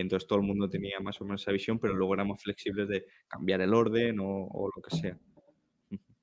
Y 0.00 0.02
entonces 0.02 0.26
todo 0.26 0.38
el 0.38 0.46
mundo 0.46 0.66
tenía 0.70 0.98
más 1.00 1.20
o 1.20 1.24
menos 1.24 1.42
esa 1.42 1.52
visión, 1.52 1.78
pero 1.78 1.92
luego 1.94 2.14
éramos 2.14 2.42
flexibles 2.42 2.88
de 2.88 3.04
cambiar 3.28 3.60
el 3.60 3.74
orden 3.74 4.18
o, 4.18 4.46
o 4.46 4.70
lo 4.74 4.82
que 4.82 4.96
sea. 4.96 5.18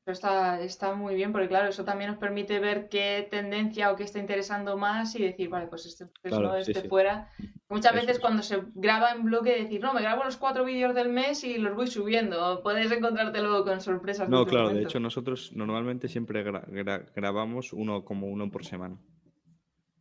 Está, 0.07 0.61
está 0.61 0.95
muy 0.95 1.13
bien, 1.15 1.32
porque 1.34 1.49
claro, 1.49 1.67
eso 1.67 1.84
también 1.84 2.09
nos 2.09 2.17
permite 2.19 2.59
ver 2.59 2.88
qué 2.89 3.28
tendencia 3.30 3.91
o 3.91 3.95
qué 3.97 4.03
está 4.03 4.19
interesando 4.19 4.78
más 4.78 5.13
y 5.15 5.21
decir, 5.21 5.49
vale, 5.49 5.67
pues 5.67 5.86
este, 5.86 6.05
pues 6.05 6.34
Claro, 6.34 6.47
no, 6.47 6.55
este 6.55 6.82
sí. 6.82 6.88
fuera. 6.88 7.30
Muchas 7.69 7.91
Eso 7.91 8.01
veces 8.01 8.15
es. 8.15 8.19
cuando 8.21 8.41
se 8.41 8.63
graba 8.73 9.11
en 9.11 9.25
bloque, 9.25 9.63
decir, 9.63 9.82
no, 9.82 9.93
me 9.93 10.01
grabo 10.01 10.23
los 10.23 10.38
cuatro 10.38 10.63
vídeos 10.63 10.95
del 10.95 11.09
mes 11.09 11.43
y 11.43 11.57
los 11.59 11.75
voy 11.75 11.88
subiendo. 11.88 12.63
Puedes 12.63 12.89
encontrarte 12.91 13.41
luego 13.41 13.63
con 13.65 13.80
sorpresas. 13.82 14.28
No, 14.28 14.45
claro, 14.45 14.69
de 14.69 14.82
hecho 14.84 14.99
nosotros 14.99 15.51
normalmente 15.53 16.07
siempre 16.07 16.43
gra- 16.43 16.65
gra- 16.67 17.05
grabamos 17.13 17.73
uno 17.73 18.03
como 18.05 18.28
uno 18.28 18.49
por 18.49 18.65
semana. 18.65 18.95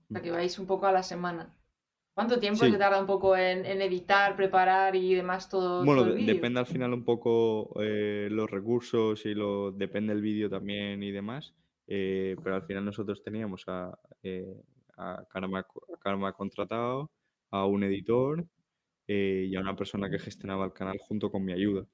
O 0.09 0.13
sea, 0.13 0.23
que 0.23 0.31
vais 0.31 0.57
un 0.61 0.67
poco 0.67 0.87
a 0.87 0.93
la 0.93 1.03
semana. 1.03 1.53
¿Cuánto 2.17 2.41
tiempo 2.41 2.65
Sí. 2.65 2.71
se 2.73 2.79
tarda 2.79 2.99
un 2.99 3.07
poco 3.07 3.37
en, 3.37 3.67
en 3.67 3.83
editar, 3.83 4.35
preparar 4.37 4.97
y 4.97 5.15
demás 5.15 5.51
todo, 5.51 5.85
Bueno, 5.85 6.03
todo 6.03 6.17
el 6.17 6.25
depende 6.27 6.61
al 6.61 6.67
final 6.67 6.95
un 6.95 7.05
poco 7.05 7.79
eh, 7.83 8.29
los 8.31 8.51
recursos 8.51 9.27
y 9.27 9.35
lo 9.35 9.71
depende 9.71 10.15
el 10.15 10.23
vídeo 10.23 10.49
también 10.49 11.03
y 11.03 11.11
demás, 11.13 11.55
eh, 11.87 12.35
pero 12.43 12.55
al 12.57 12.63
final 12.63 12.87
nosotros 12.87 13.23
teníamos 13.23 13.65
a, 13.67 13.99
eh, 14.23 14.63
a 14.97 15.25
Karma, 15.29 15.59
a 15.61 15.99
Karma 16.01 16.33
contratado, 16.33 17.11
a 17.51 17.67
un 17.67 17.85
editor 17.85 18.47
eh, 19.09 19.47
y 19.51 19.55
a 19.57 19.61
una 19.61 19.77
persona 19.77 20.09
que 20.09 20.19
gestionaba 20.19 20.65
el 20.65 20.73
canal 20.73 20.97
junto 20.99 21.31
con 21.31 21.45
mi 21.45 21.53
ayuda, 21.53 21.87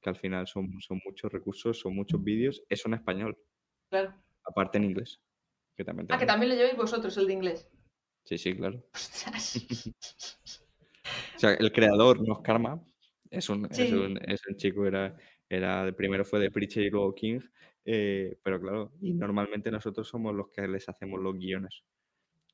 que 0.00 0.10
al 0.10 0.16
final 0.16 0.46
son, 0.46 0.80
son 0.80 1.00
muchos 1.04 1.32
recursos, 1.32 1.80
son 1.80 1.96
muchos 1.96 2.22
vídeos, 2.22 2.62
eso 2.68 2.88
en 2.88 2.94
español, 2.94 3.36
Claro. 3.90 4.14
aparte 4.44 4.78
en 4.78 4.84
inglés, 4.84 5.20
que 5.76 5.84
también 5.84 6.06
Ah, 6.10 6.18
que 6.18 6.26
también 6.26 6.50
lo 6.50 6.56
lleváis 6.56 6.76
vosotros, 6.76 7.16
el 7.18 7.26
de 7.26 7.32
inglés. 7.34 7.68
Sí, 8.28 8.36
sí, 8.36 8.54
claro. 8.54 8.84
O 11.34 11.38
sea, 11.38 11.54
el 11.54 11.72
creador 11.72 12.20
no 12.20 12.34
es 12.34 12.40
Karma, 12.40 12.84
es 13.30 13.48
un, 13.48 13.66
es 13.70 13.92
un, 13.92 14.18
es 14.28 14.46
un 14.46 14.56
chico, 14.56 14.86
era, 14.86 15.16
era, 15.48 15.86
de 15.86 15.94
primero 15.94 16.24
fue 16.24 16.38
de 16.38 16.50
Preacher 16.50 16.82
y 16.82 16.90
luego 16.90 17.14
King, 17.14 17.40
eh, 17.86 18.38
pero 18.42 18.60
claro, 18.60 18.92
y 19.00 19.14
normalmente 19.14 19.70
nosotros 19.70 20.06
somos 20.06 20.34
los 20.34 20.50
que 20.50 20.68
les 20.68 20.86
hacemos 20.90 21.20
los 21.20 21.38
guiones 21.38 21.84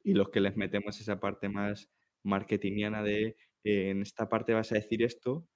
y 0.04 0.12
los 0.12 0.28
que 0.28 0.40
les 0.40 0.56
metemos 0.56 1.00
esa 1.00 1.18
parte 1.18 1.48
más 1.48 1.90
marketingiana 2.22 3.02
de 3.02 3.36
eh, 3.64 3.90
en 3.90 4.02
esta 4.02 4.28
parte 4.28 4.54
vas 4.54 4.70
a 4.70 4.76
decir 4.76 5.02
esto, 5.02 5.48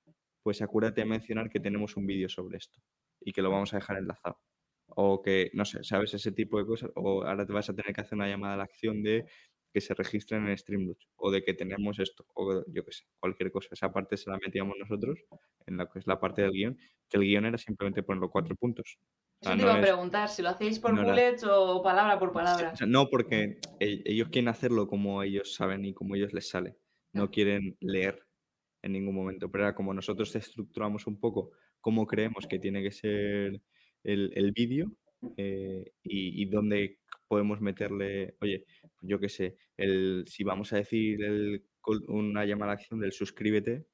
pues 0.42 0.60
acuérdate 0.62 1.02
de 1.02 1.06
mencionar 1.06 1.50
que 1.50 1.60
tenemos 1.60 1.96
un 1.96 2.06
vídeo 2.06 2.28
sobre 2.28 2.56
esto 2.56 2.80
y 3.20 3.32
que 3.32 3.42
lo 3.42 3.50
vamos 3.50 3.72
a 3.72 3.76
dejar 3.76 3.98
enlazado. 3.98 4.40
O 4.90 5.22
que, 5.22 5.50
no 5.52 5.64
sé, 5.64 5.84
¿sabes? 5.84 6.14
Ese 6.14 6.32
tipo 6.32 6.58
de 6.58 6.66
cosas. 6.66 6.90
O 6.96 7.22
ahora 7.22 7.46
te 7.46 7.52
vas 7.52 7.68
a 7.68 7.74
tener 7.74 7.94
que 7.94 8.00
hacer 8.00 8.16
una 8.16 8.26
llamada 8.28 8.54
a 8.54 8.56
la 8.56 8.64
acción 8.64 9.02
de 9.02 9.26
que 9.72 9.80
se 9.80 9.94
registren 9.94 10.48
en 10.48 10.56
Streamlabs 10.56 11.08
o 11.16 11.30
de 11.30 11.42
que 11.44 11.54
tenemos 11.54 11.98
esto, 11.98 12.24
o 12.34 12.64
yo 12.66 12.84
qué 12.84 12.92
sé, 12.92 13.04
cualquier 13.20 13.50
cosa. 13.52 13.68
Esa 13.72 13.92
parte 13.92 14.16
se 14.16 14.30
la 14.30 14.38
metíamos 14.38 14.76
nosotros 14.78 15.18
en 15.66 15.76
la 15.76 15.86
que 15.88 15.98
es 15.98 16.06
la 16.06 16.18
parte 16.18 16.42
del 16.42 16.52
guion, 16.52 16.78
que 17.08 17.18
el 17.18 17.24
guion 17.24 17.44
era 17.46 17.58
simplemente 17.58 18.02
poner 18.02 18.20
los 18.22 18.30
cuatro 18.30 18.56
puntos. 18.56 18.98
Eso 19.40 19.50
te 19.52 19.56
no 19.56 19.62
iba 19.64 19.74
a 19.74 19.78
es- 19.80 19.86
preguntar, 19.86 20.28
si 20.28 20.42
lo 20.42 20.48
hacéis 20.48 20.78
por 20.80 20.94
no 20.94 21.02
era- 21.02 21.10
bullets 21.12 21.44
o 21.44 21.82
palabra 21.82 22.18
por 22.18 22.32
palabra. 22.32 22.72
no 22.86 23.08
porque 23.08 23.58
ellos 23.78 24.28
quieren 24.30 24.48
hacerlo 24.48 24.88
como 24.88 25.22
ellos 25.22 25.54
saben 25.54 25.84
y 25.84 25.92
como 25.94 26.14
ellos 26.16 26.32
les 26.32 26.48
sale. 26.48 26.76
No 27.12 27.30
quieren 27.30 27.76
leer 27.80 28.24
en 28.82 28.92
ningún 28.92 29.14
momento. 29.14 29.50
Pero 29.50 29.64
era 29.64 29.74
como 29.74 29.92
nosotros 29.94 30.34
estructuramos 30.34 31.06
un 31.06 31.20
poco 31.20 31.52
cómo 31.80 32.06
creemos 32.06 32.46
que 32.46 32.58
tiene 32.58 32.82
que 32.82 32.90
ser 32.90 33.60
el, 34.04 34.32
el 34.34 34.52
vídeo 34.52 34.90
eh, 35.36 35.92
y, 36.02 36.42
y 36.42 36.44
dónde 36.46 36.98
podemos 37.28 37.60
meterle, 37.60 38.36
oye, 38.40 38.64
yo 39.00 39.20
qué 39.20 39.28
sé, 39.28 39.56
el, 39.76 40.24
si 40.26 40.44
vamos 40.44 40.72
a 40.72 40.76
decir 40.76 41.22
el 41.24 41.64
una 42.08 42.44
llamada 42.44 42.72
a 42.72 42.74
la 42.74 42.80
acción 42.80 43.00
del 43.00 43.12
suscríbete, 43.12 43.86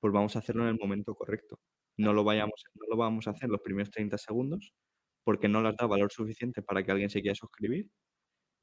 pues 0.00 0.12
vamos 0.12 0.36
a 0.36 0.40
hacerlo 0.40 0.64
en 0.64 0.70
el 0.70 0.78
momento 0.78 1.14
correcto. 1.14 1.60
No 1.96 2.12
lo, 2.12 2.24
vayamos, 2.24 2.62
no 2.74 2.86
lo 2.88 2.96
vamos 2.96 3.26
a 3.26 3.32
hacer 3.32 3.48
los 3.50 3.60
primeros 3.60 3.90
30 3.90 4.18
segundos 4.18 4.72
porque 5.24 5.48
no 5.48 5.62
les 5.62 5.76
da 5.76 5.86
valor 5.86 6.12
suficiente 6.12 6.62
para 6.62 6.82
que 6.84 6.92
alguien 6.92 7.10
se 7.10 7.20
quiera 7.20 7.34
suscribir 7.34 7.90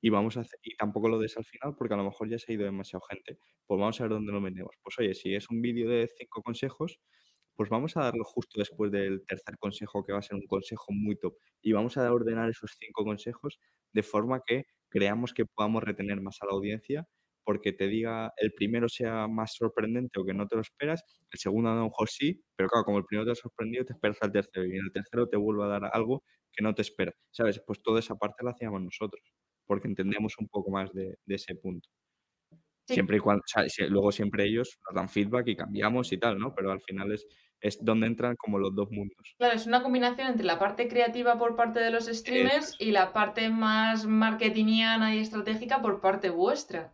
y 0.01 0.09
vamos 0.09 0.37
a 0.37 0.41
hacer, 0.41 0.59
y 0.63 0.75
tampoco 0.75 1.09
lo 1.09 1.19
des 1.19 1.37
al 1.37 1.45
final 1.45 1.75
porque 1.77 1.93
a 1.95 1.97
lo 1.97 2.03
mejor 2.05 2.29
ya 2.29 2.37
se 2.39 2.51
ha 2.51 2.55
ido 2.55 2.65
demasiado 2.65 3.01
gente. 3.09 3.39
Pues 3.65 3.79
vamos 3.79 3.99
a 3.99 4.03
ver 4.03 4.11
dónde 4.11 4.31
lo 4.31 4.41
metemos. 4.41 4.75
Pues 4.83 4.97
oye, 4.99 5.13
si 5.15 5.33
es 5.35 5.49
un 5.49 5.61
vídeo 5.61 5.89
de 5.89 6.09
cinco 6.17 6.41
consejos, 6.43 6.99
pues 7.55 7.69
vamos 7.69 7.97
a 7.97 8.01
darlo 8.03 8.23
justo 8.23 8.59
después 8.59 8.91
del 8.91 9.25
tercer 9.25 9.57
consejo, 9.57 10.03
que 10.03 10.13
va 10.13 10.19
a 10.19 10.21
ser 10.21 10.35
un 10.35 10.45
consejo 10.47 10.91
muy 10.91 11.17
top. 11.17 11.35
Y 11.61 11.71
vamos 11.71 11.97
a 11.97 12.11
ordenar 12.13 12.49
esos 12.49 12.75
cinco 12.79 13.03
consejos 13.03 13.59
de 13.95 14.03
forma 14.03 14.41
que 14.45 14.65
creamos 14.89 15.33
que 15.33 15.45
podamos 15.45 15.83
retener 15.83 16.21
más 16.21 16.37
a 16.41 16.45
la 16.45 16.51
audiencia 16.51 17.07
porque 17.45 17.71
te 17.71 17.87
diga 17.87 18.33
el 18.37 18.53
primero 18.53 18.89
sea 18.89 19.27
más 19.27 19.53
sorprendente 19.55 20.19
o 20.19 20.25
que 20.25 20.33
no 20.33 20.47
te 20.47 20.55
lo 20.55 20.61
esperas, 20.61 21.03
el 21.31 21.39
segundo 21.39 21.69
a 21.69 21.75
lo 21.75 21.85
mejor 21.85 22.09
sí, 22.09 22.43
pero 22.55 22.67
claro, 22.69 22.85
como 22.85 22.97
el 22.97 23.05
primero 23.05 23.25
te 23.25 23.31
ha 23.31 23.35
sorprendido, 23.35 23.85
te 23.85 23.93
esperas 23.93 24.17
al 24.21 24.31
tercero 24.31 24.65
y 24.65 24.71
en 24.71 24.83
el 24.83 24.91
tercero 24.91 25.29
te 25.29 25.37
vuelve 25.37 25.63
a 25.63 25.67
dar 25.67 25.89
algo 25.93 26.23
que 26.51 26.63
no 26.63 26.73
te 26.73 26.81
espera, 26.81 27.13
¿sabes? 27.31 27.61
Pues 27.65 27.81
toda 27.83 27.99
esa 27.99 28.15
parte 28.15 28.43
la 28.43 28.51
hacíamos 28.51 28.81
nosotros, 28.81 29.21
porque 29.65 29.87
entendemos 29.87 30.33
un 30.39 30.47
poco 30.47 30.71
más 30.71 30.91
de, 30.91 31.17
ese 31.27 31.55
punto. 31.55 31.87
Siempre 32.87 33.17
y 33.17 33.19
cuando, 33.19 33.43
luego 33.89 34.11
siempre 34.11 34.45
ellos 34.45 34.79
nos 34.87 34.95
dan 34.95 35.09
feedback 35.09 35.47
y 35.47 35.55
cambiamos 35.55 36.11
y 36.11 36.17
tal, 36.17 36.39
¿no? 36.39 36.53
Pero 36.55 36.71
al 36.71 36.81
final 36.81 37.11
es, 37.11 37.27
es 37.65 37.83
donde 37.83 38.05
entran 38.05 38.35
como 38.35 38.59
los 38.59 38.75
dos 38.75 38.91
mundos. 38.91 39.35
Claro, 39.37 39.55
es 39.55 39.65
una 39.65 39.81
combinación 39.81 40.27
entre 40.27 40.45
la 40.45 40.59
parte 40.59 40.87
creativa 40.87 41.37
por 41.39 41.55
parte 41.55 41.79
de 41.79 41.89
los 41.89 42.05
streamers 42.05 42.75
y 42.79 42.91
la 42.91 43.11
parte 43.11 43.49
más 43.49 44.05
marketingiana 44.05 45.15
y 45.15 45.19
estratégica 45.19 45.81
por 45.81 45.99
parte 45.99 46.29
vuestra. 46.29 46.93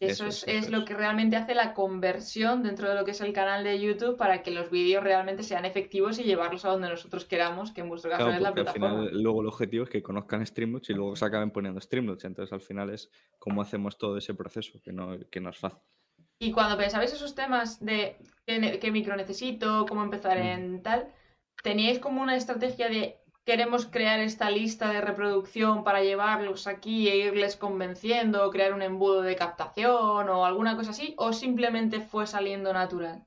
Eso, 0.00 0.26
es, 0.26 0.70
lo 0.70 0.84
que 0.84 0.94
realmente 0.94 1.36
hace 1.36 1.54
la 1.54 1.72
conversión 1.72 2.62
dentro 2.62 2.88
de 2.88 2.94
lo 2.94 3.04
que 3.06 3.12
es 3.12 3.20
el 3.22 3.32
canal 3.32 3.64
de 3.64 3.80
YouTube 3.80 4.16
para 4.18 4.42
que 4.42 4.50
los 4.50 4.70
vídeos 4.70 5.02
realmente 5.02 5.42
sean 5.42 5.64
efectivos 5.64 6.18
y 6.18 6.24
llevarlos 6.24 6.66
a 6.66 6.70
donde 6.70 6.88
nosotros 6.88 7.24
queramos, 7.24 7.72
que 7.72 7.80
en 7.80 7.88
vuestro 7.88 8.10
caso 8.10 8.30
es 8.30 8.42
la 8.42 8.52
plataforma. 8.52 8.90
Al 8.90 9.08
final, 9.08 9.22
luego 9.22 9.40
el 9.40 9.48
objetivo 9.48 9.84
es 9.84 9.90
que 9.90 10.02
conozcan 10.02 10.46
Streamlabs 10.46 10.90
y 10.90 10.94
luego 10.94 11.16
se 11.16 11.24
acaben 11.24 11.50
poniendo 11.50 11.80
Streamlabs. 11.80 12.24
Entonces, 12.24 12.52
al 12.52 12.60
final 12.60 12.90
es 12.90 13.10
cómo 13.38 13.62
hacemos 13.62 13.96
todo 13.96 14.18
ese 14.18 14.34
proceso, 14.34 14.78
que 14.82 14.92
no, 14.92 15.16
que 15.30 15.40
no 15.40 15.48
es 15.48 15.58
fácil. 15.58 15.80
Y 16.38 16.52
cuando 16.52 16.76
pensabais 16.76 17.12
esos 17.12 17.34
temas 17.34 17.84
de 17.84 18.16
qué, 18.46 18.90
micro 18.90 19.16
necesito, 19.16 19.86
cómo 19.88 20.02
empezar 20.02 20.36
en 20.36 20.82
tal, 20.82 21.12
¿teníais 21.62 21.98
como 21.98 22.22
una 22.22 22.36
estrategia 22.36 22.88
de 22.88 23.18
queremos 23.44 23.86
crear 23.86 24.20
esta 24.20 24.50
lista 24.50 24.90
de 24.90 25.00
reproducción 25.00 25.84
para 25.84 26.02
llevarlos 26.02 26.66
aquí 26.66 27.08
e 27.08 27.16
irles 27.16 27.56
convenciendo, 27.56 28.44
o 28.44 28.50
crear 28.50 28.74
un 28.74 28.82
embudo 28.82 29.22
de 29.22 29.36
captación 29.36 30.28
o 30.28 30.44
alguna 30.44 30.76
cosa 30.76 30.90
así, 30.90 31.14
o 31.16 31.32
simplemente 31.32 32.00
fue 32.00 32.26
saliendo 32.26 32.72
natural? 32.72 33.24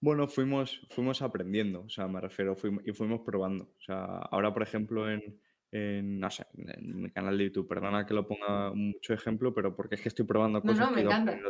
Bueno, 0.00 0.26
fuimos, 0.26 0.80
fuimos 0.90 1.22
aprendiendo, 1.22 1.82
o 1.82 1.88
sea, 1.88 2.08
me 2.08 2.20
refiero, 2.20 2.56
fuimos, 2.56 2.82
y 2.84 2.92
fuimos 2.92 3.20
probando. 3.20 3.72
O 3.78 3.80
sea, 3.80 4.04
ahora, 4.32 4.52
por 4.52 4.64
ejemplo, 4.64 5.08
en, 5.08 5.40
en, 5.72 6.20
no 6.20 6.30
sé, 6.30 6.46
en 6.54 7.02
mi 7.02 7.10
canal 7.10 7.36
de 7.36 7.44
YouTube. 7.44 7.66
Perdona 7.66 8.06
que 8.06 8.14
lo 8.14 8.26
ponga 8.26 8.72
mucho 8.74 9.14
ejemplo, 9.14 9.52
pero 9.54 9.74
porque 9.74 9.96
es 9.96 10.02
que 10.02 10.08
estoy 10.08 10.26
probando 10.26 10.60
cosas 10.60 10.92
que 10.94 11.04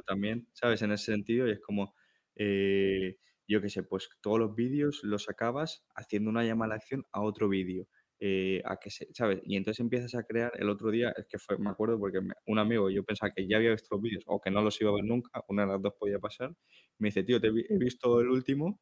también, 0.07 0.49
¿sabes? 0.53 0.81
En 0.83 0.93
ese 0.93 1.13
sentido, 1.13 1.49
y 1.49 1.53
es 1.53 1.61
como, 1.61 1.95
eh, 2.37 3.19
yo 3.49 3.61
qué 3.61 3.69
sé, 3.69 3.83
pues 3.83 4.09
todos 4.21 4.39
los 4.39 4.55
vídeos 4.55 5.01
los 5.03 5.29
acabas 5.29 5.85
haciendo 5.95 6.31
una 6.31 6.45
llamada 6.45 6.75
a 6.75 6.77
acción 6.77 7.05
a 7.13 7.21
otro 7.21 7.49
vídeo. 7.49 7.87
Eh, 8.25 8.63
a 8.65 8.77
que 8.77 8.89
se, 8.89 9.13
¿sabes? 9.13 9.41
Y 9.45 9.57
entonces 9.57 9.81
empiezas 9.81 10.15
a 10.15 10.23
crear, 10.23 10.53
el 10.55 10.71
otro 10.71 10.93
día, 10.93 11.13
es 11.17 11.27
que 11.27 11.39
fue, 11.39 11.59
me 11.59 11.71
acuerdo 11.71 11.99
porque 11.99 12.21
un 12.47 12.59
amigo, 12.61 12.89
yo 12.89 13.03
pensaba 13.03 13.33
que 13.35 13.49
ya 13.49 13.57
había 13.57 13.73
visto 13.73 13.89
los 13.91 14.01
vídeos 14.01 14.23
o 14.29 14.41
que 14.41 14.49
no 14.53 14.63
los 14.63 14.81
iba 14.81 14.91
a 14.91 14.95
ver 14.95 15.05
nunca, 15.05 15.43
una 15.49 15.63
de 15.63 15.73
las 15.73 15.83
dos 15.83 15.95
podía 15.99 16.21
pasar, 16.21 16.55
me 16.99 17.09
dice, 17.09 17.25
tío, 17.25 17.41
te 17.41 17.49
he 17.49 17.79
visto 17.79 18.21
el 18.21 18.29
último, 18.29 18.81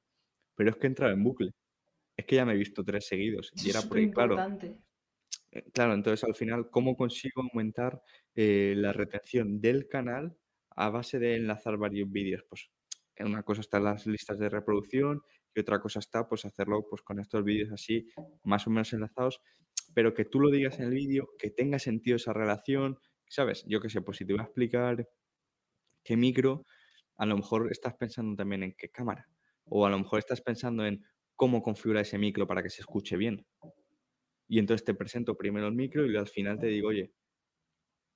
pero 0.54 0.68
es 0.68 0.76
que 0.76 0.88
entraba 0.88 1.14
en 1.14 1.24
bucle. 1.24 1.52
Es 2.18 2.26
que 2.26 2.36
ya 2.36 2.44
me 2.44 2.52
he 2.52 2.56
visto 2.56 2.84
tres 2.84 3.06
seguidos. 3.06 3.50
y 3.64 3.70
era 3.70 3.80
porque, 3.80 4.10
claro, 4.10 4.38
eh, 4.38 4.78
claro, 5.72 5.94
entonces 5.94 6.24
al 6.24 6.34
final, 6.34 6.70
¿cómo 6.70 6.96
consigo 6.96 7.42
aumentar 7.42 8.02
eh, 8.34 8.74
la 8.76 8.92
retención 8.92 9.60
del 9.60 9.88
canal 9.88 10.36
a 10.70 10.90
base 10.90 11.18
de 11.18 11.36
enlazar 11.36 11.76
varios 11.76 12.10
vídeos? 12.10 12.44
Pues 12.48 12.70
una 13.18 13.42
cosa 13.42 13.60
está 13.60 13.80
las 13.80 14.06
listas 14.06 14.38
de 14.38 14.48
reproducción 14.48 15.22
y 15.54 15.60
otra 15.60 15.80
cosa 15.80 15.98
está 15.98 16.28
pues 16.28 16.44
hacerlo 16.44 16.86
pues 16.88 17.02
con 17.02 17.20
estos 17.20 17.44
vídeos 17.44 17.70
así 17.72 18.08
más 18.44 18.66
o 18.66 18.70
menos 18.70 18.92
enlazados, 18.92 19.40
pero 19.94 20.14
que 20.14 20.24
tú 20.24 20.40
lo 20.40 20.50
digas 20.50 20.78
en 20.78 20.86
el 20.86 20.94
vídeo, 20.94 21.30
que 21.38 21.50
tenga 21.50 21.78
sentido 21.78 22.16
esa 22.16 22.32
relación, 22.32 22.98
¿sabes? 23.28 23.64
Yo 23.66 23.80
qué 23.80 23.90
sé, 23.90 24.00
pues 24.00 24.18
si 24.18 24.24
te 24.24 24.32
voy 24.32 24.40
a 24.40 24.44
explicar 24.44 25.08
qué 26.04 26.16
micro, 26.16 26.64
a 27.16 27.26
lo 27.26 27.36
mejor 27.36 27.68
estás 27.70 27.94
pensando 27.94 28.36
también 28.36 28.62
en 28.62 28.74
qué 28.76 28.88
cámara 28.90 29.28
o 29.64 29.86
a 29.86 29.90
lo 29.90 29.98
mejor 29.98 30.18
estás 30.18 30.40
pensando 30.40 30.86
en 30.86 31.04
cómo 31.36 31.62
configurar 31.62 32.02
ese 32.02 32.18
micro 32.18 32.46
para 32.46 32.62
que 32.62 32.70
se 32.70 32.80
escuche 32.82 33.16
bien 33.16 33.46
y 34.50 34.58
entonces 34.58 34.84
te 34.84 34.94
presento 34.94 35.36
primero 35.36 35.68
el 35.68 35.74
micro 35.74 36.04
y 36.10 36.16
al 36.16 36.26
final 36.26 36.58
te 36.58 36.66
digo, 36.66 36.88
oye, 36.88 37.12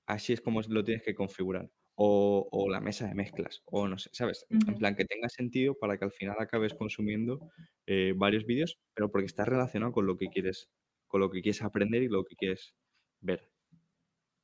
así 0.04 0.32
es 0.32 0.40
como 0.40 0.60
lo 0.62 0.82
tienes 0.82 1.04
que 1.04 1.14
configurar. 1.14 1.70
O, 1.96 2.66
la 2.68 2.80
mesa 2.80 3.06
de 3.06 3.14
mezclas, 3.14 3.62
o 3.66 3.86
no 3.86 3.98
sé, 3.98 4.10
¿sabes? 4.12 4.44
En 4.50 4.74
plan, 4.74 4.96
que 4.96 5.04
tenga 5.04 5.28
sentido 5.28 5.78
para 5.78 5.96
que 5.96 6.06
al 6.06 6.10
final 6.10 6.34
acabes 6.40 6.74
consumiendo 6.74 7.38
eh, 7.86 8.14
varios 8.16 8.46
vídeos, 8.46 8.80
pero 8.94 9.12
porque 9.12 9.26
está 9.26 9.44
relacionado 9.44 9.92
con 9.92 10.08
lo 10.08 10.16
que 10.16 10.26
quieres, 10.26 10.68
con 11.06 11.20
lo 11.20 11.30
que 11.30 11.40
quieres 11.40 11.62
aprender 11.62 12.02
y 12.02 12.08
lo 12.08 12.24
que 12.24 12.34
quieres 12.34 12.74
ver. 13.20 13.48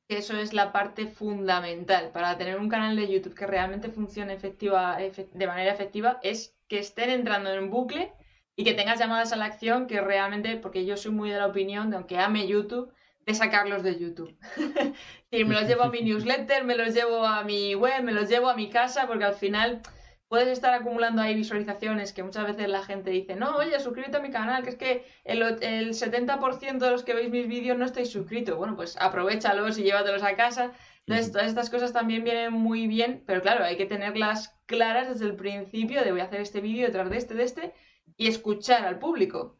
Eso 0.07 0.37
es 0.37 0.53
la 0.53 0.71
parte 0.71 1.07
fundamental 1.07 2.11
para 2.13 2.37
tener 2.37 2.57
un 2.57 2.69
canal 2.69 2.95
de 2.95 3.11
YouTube 3.11 3.35
que 3.35 3.47
realmente 3.47 3.89
funcione 3.89 4.33
efectiva, 4.33 4.97
de 4.97 5.47
manera 5.47 5.73
efectiva, 5.73 6.21
es 6.23 6.55
que 6.69 6.79
estén 6.79 7.09
entrando 7.09 7.51
en 7.51 7.65
un 7.65 7.69
bucle 7.69 8.13
y 8.55 8.63
que 8.63 8.73
tengas 8.73 8.99
llamadas 8.99 9.33
a 9.33 9.35
la 9.35 9.45
acción 9.45 9.87
que 9.87 10.01
realmente, 10.01 10.57
porque 10.57 10.85
yo 10.85 10.97
soy 10.97 11.11
muy 11.11 11.29
de 11.29 11.37
la 11.37 11.47
opinión 11.47 11.89
de 11.89 11.97
aunque 11.97 12.17
ame 12.17 12.47
YouTube, 12.47 12.93
de 13.25 13.33
sacarlos 13.33 13.83
de 13.83 13.99
YouTube. 13.99 14.35
y 15.31 15.43
me 15.43 15.53
los 15.53 15.67
llevo 15.67 15.83
a 15.83 15.89
mi 15.89 16.01
newsletter, 16.01 16.63
me 16.63 16.75
los 16.75 16.93
llevo 16.93 17.25
a 17.25 17.43
mi 17.43 17.75
web, 17.75 18.03
me 18.03 18.11
los 18.11 18.29
llevo 18.29 18.49
a 18.49 18.55
mi 18.55 18.69
casa, 18.69 19.07
porque 19.07 19.25
al 19.25 19.35
final 19.35 19.81
puedes 20.27 20.47
estar 20.47 20.73
acumulando 20.73 21.21
ahí 21.21 21.35
visualizaciones 21.35 22.13
que 22.13 22.23
muchas 22.23 22.47
veces 22.47 22.69
la 22.69 22.83
gente 22.83 23.11
dice, 23.11 23.35
no, 23.35 23.57
oye, 23.57 23.77
suscríbete 23.81 24.15
a 24.15 24.21
mi 24.21 24.31
canal, 24.31 24.63
que 24.63 24.69
es 24.69 24.75
que 24.77 25.05
el, 25.25 25.41
el 25.41 25.89
70% 25.93 26.77
de 26.77 26.89
los 26.89 27.03
que 27.03 27.13
veis 27.13 27.29
mis 27.29 27.49
vídeos 27.49 27.77
no 27.77 27.83
estáis 27.83 28.09
suscritos. 28.11 28.57
Bueno, 28.57 28.77
pues 28.77 28.95
aprovechalos 28.97 29.77
y 29.77 29.83
llévatelos 29.83 30.23
a 30.23 30.35
casa. 30.35 30.71
Entonces, 31.05 31.33
todas 31.33 31.47
estas 31.47 31.69
cosas 31.69 31.91
también 31.91 32.23
vienen 32.23 32.53
muy 32.53 32.87
bien, 32.87 33.23
pero 33.27 33.41
claro, 33.41 33.65
hay 33.65 33.75
que 33.75 33.85
tenerlas 33.85 34.55
claras 34.67 35.09
desde 35.09 35.25
el 35.25 35.35
principio 35.35 36.01
de 36.01 36.11
voy 36.13 36.21
a 36.21 36.25
hacer 36.25 36.39
este 36.39 36.61
vídeo 36.61 36.87
detrás 36.87 37.09
de 37.09 37.17
este, 37.17 37.33
de 37.33 37.43
este, 37.43 37.73
y 38.17 38.27
escuchar 38.27 38.85
al 38.85 38.99
público. 38.99 39.57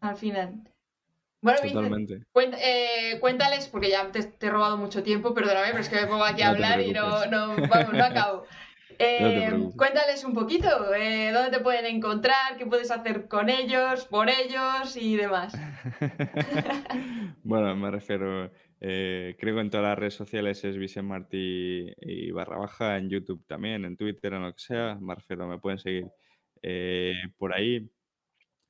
Al 0.00 0.16
final. 0.16 0.62
Bueno, 1.46 1.60
Totalmente. 1.60 2.22
Eh, 2.60 3.20
cuéntales, 3.20 3.68
porque 3.68 3.90
ya 3.90 4.10
te, 4.10 4.28
he 4.40 4.50
robado 4.50 4.76
mucho 4.76 5.04
tiempo, 5.04 5.32
perdóname, 5.32 5.68
pero 5.68 5.80
es 5.80 5.88
que 5.88 6.00
me 6.00 6.06
pongo 6.06 6.24
aquí 6.24 6.42
a 6.42 6.48
hablar 6.48 6.80
y 6.80 6.92
no, 6.92 7.26
no, 7.26 7.54
vamos, 7.68 7.92
no 7.92 8.04
acabo. 8.04 8.44
Eh, 8.98 9.52
cuéntales 9.76 10.24
un 10.24 10.32
poquito, 10.32 10.94
eh, 10.94 11.30
dónde 11.30 11.50
te 11.50 11.62
pueden 11.62 11.84
encontrar, 11.84 12.56
qué 12.56 12.64
puedes 12.64 12.90
hacer 12.90 13.28
con 13.28 13.50
ellos, 13.50 14.06
por 14.06 14.30
ellos 14.30 14.96
y 14.96 15.16
demás. 15.16 15.52
bueno, 17.44 17.76
me 17.76 17.90
refiero, 17.90 18.50
creo 18.80 19.36
que 19.36 19.60
en 19.60 19.68
todas 19.68 19.84
las 19.84 19.98
redes 19.98 20.14
sociales 20.14 20.64
es 20.64 20.78
Vicente 20.78 21.08
Martí 21.08 21.92
y 22.00 22.30
barra 22.30 22.56
baja, 22.56 22.96
en 22.96 23.10
YouTube 23.10 23.44
también, 23.46 23.84
en 23.84 23.98
Twitter, 23.98 24.32
en 24.32 24.44
lo 24.44 24.54
que 24.54 24.60
sea, 24.60 24.94
me 24.98 25.14
refiero, 25.14 25.46
me 25.46 25.58
pueden 25.58 25.78
seguir 25.78 26.06
eh, 26.62 27.14
por 27.36 27.54
ahí, 27.54 27.90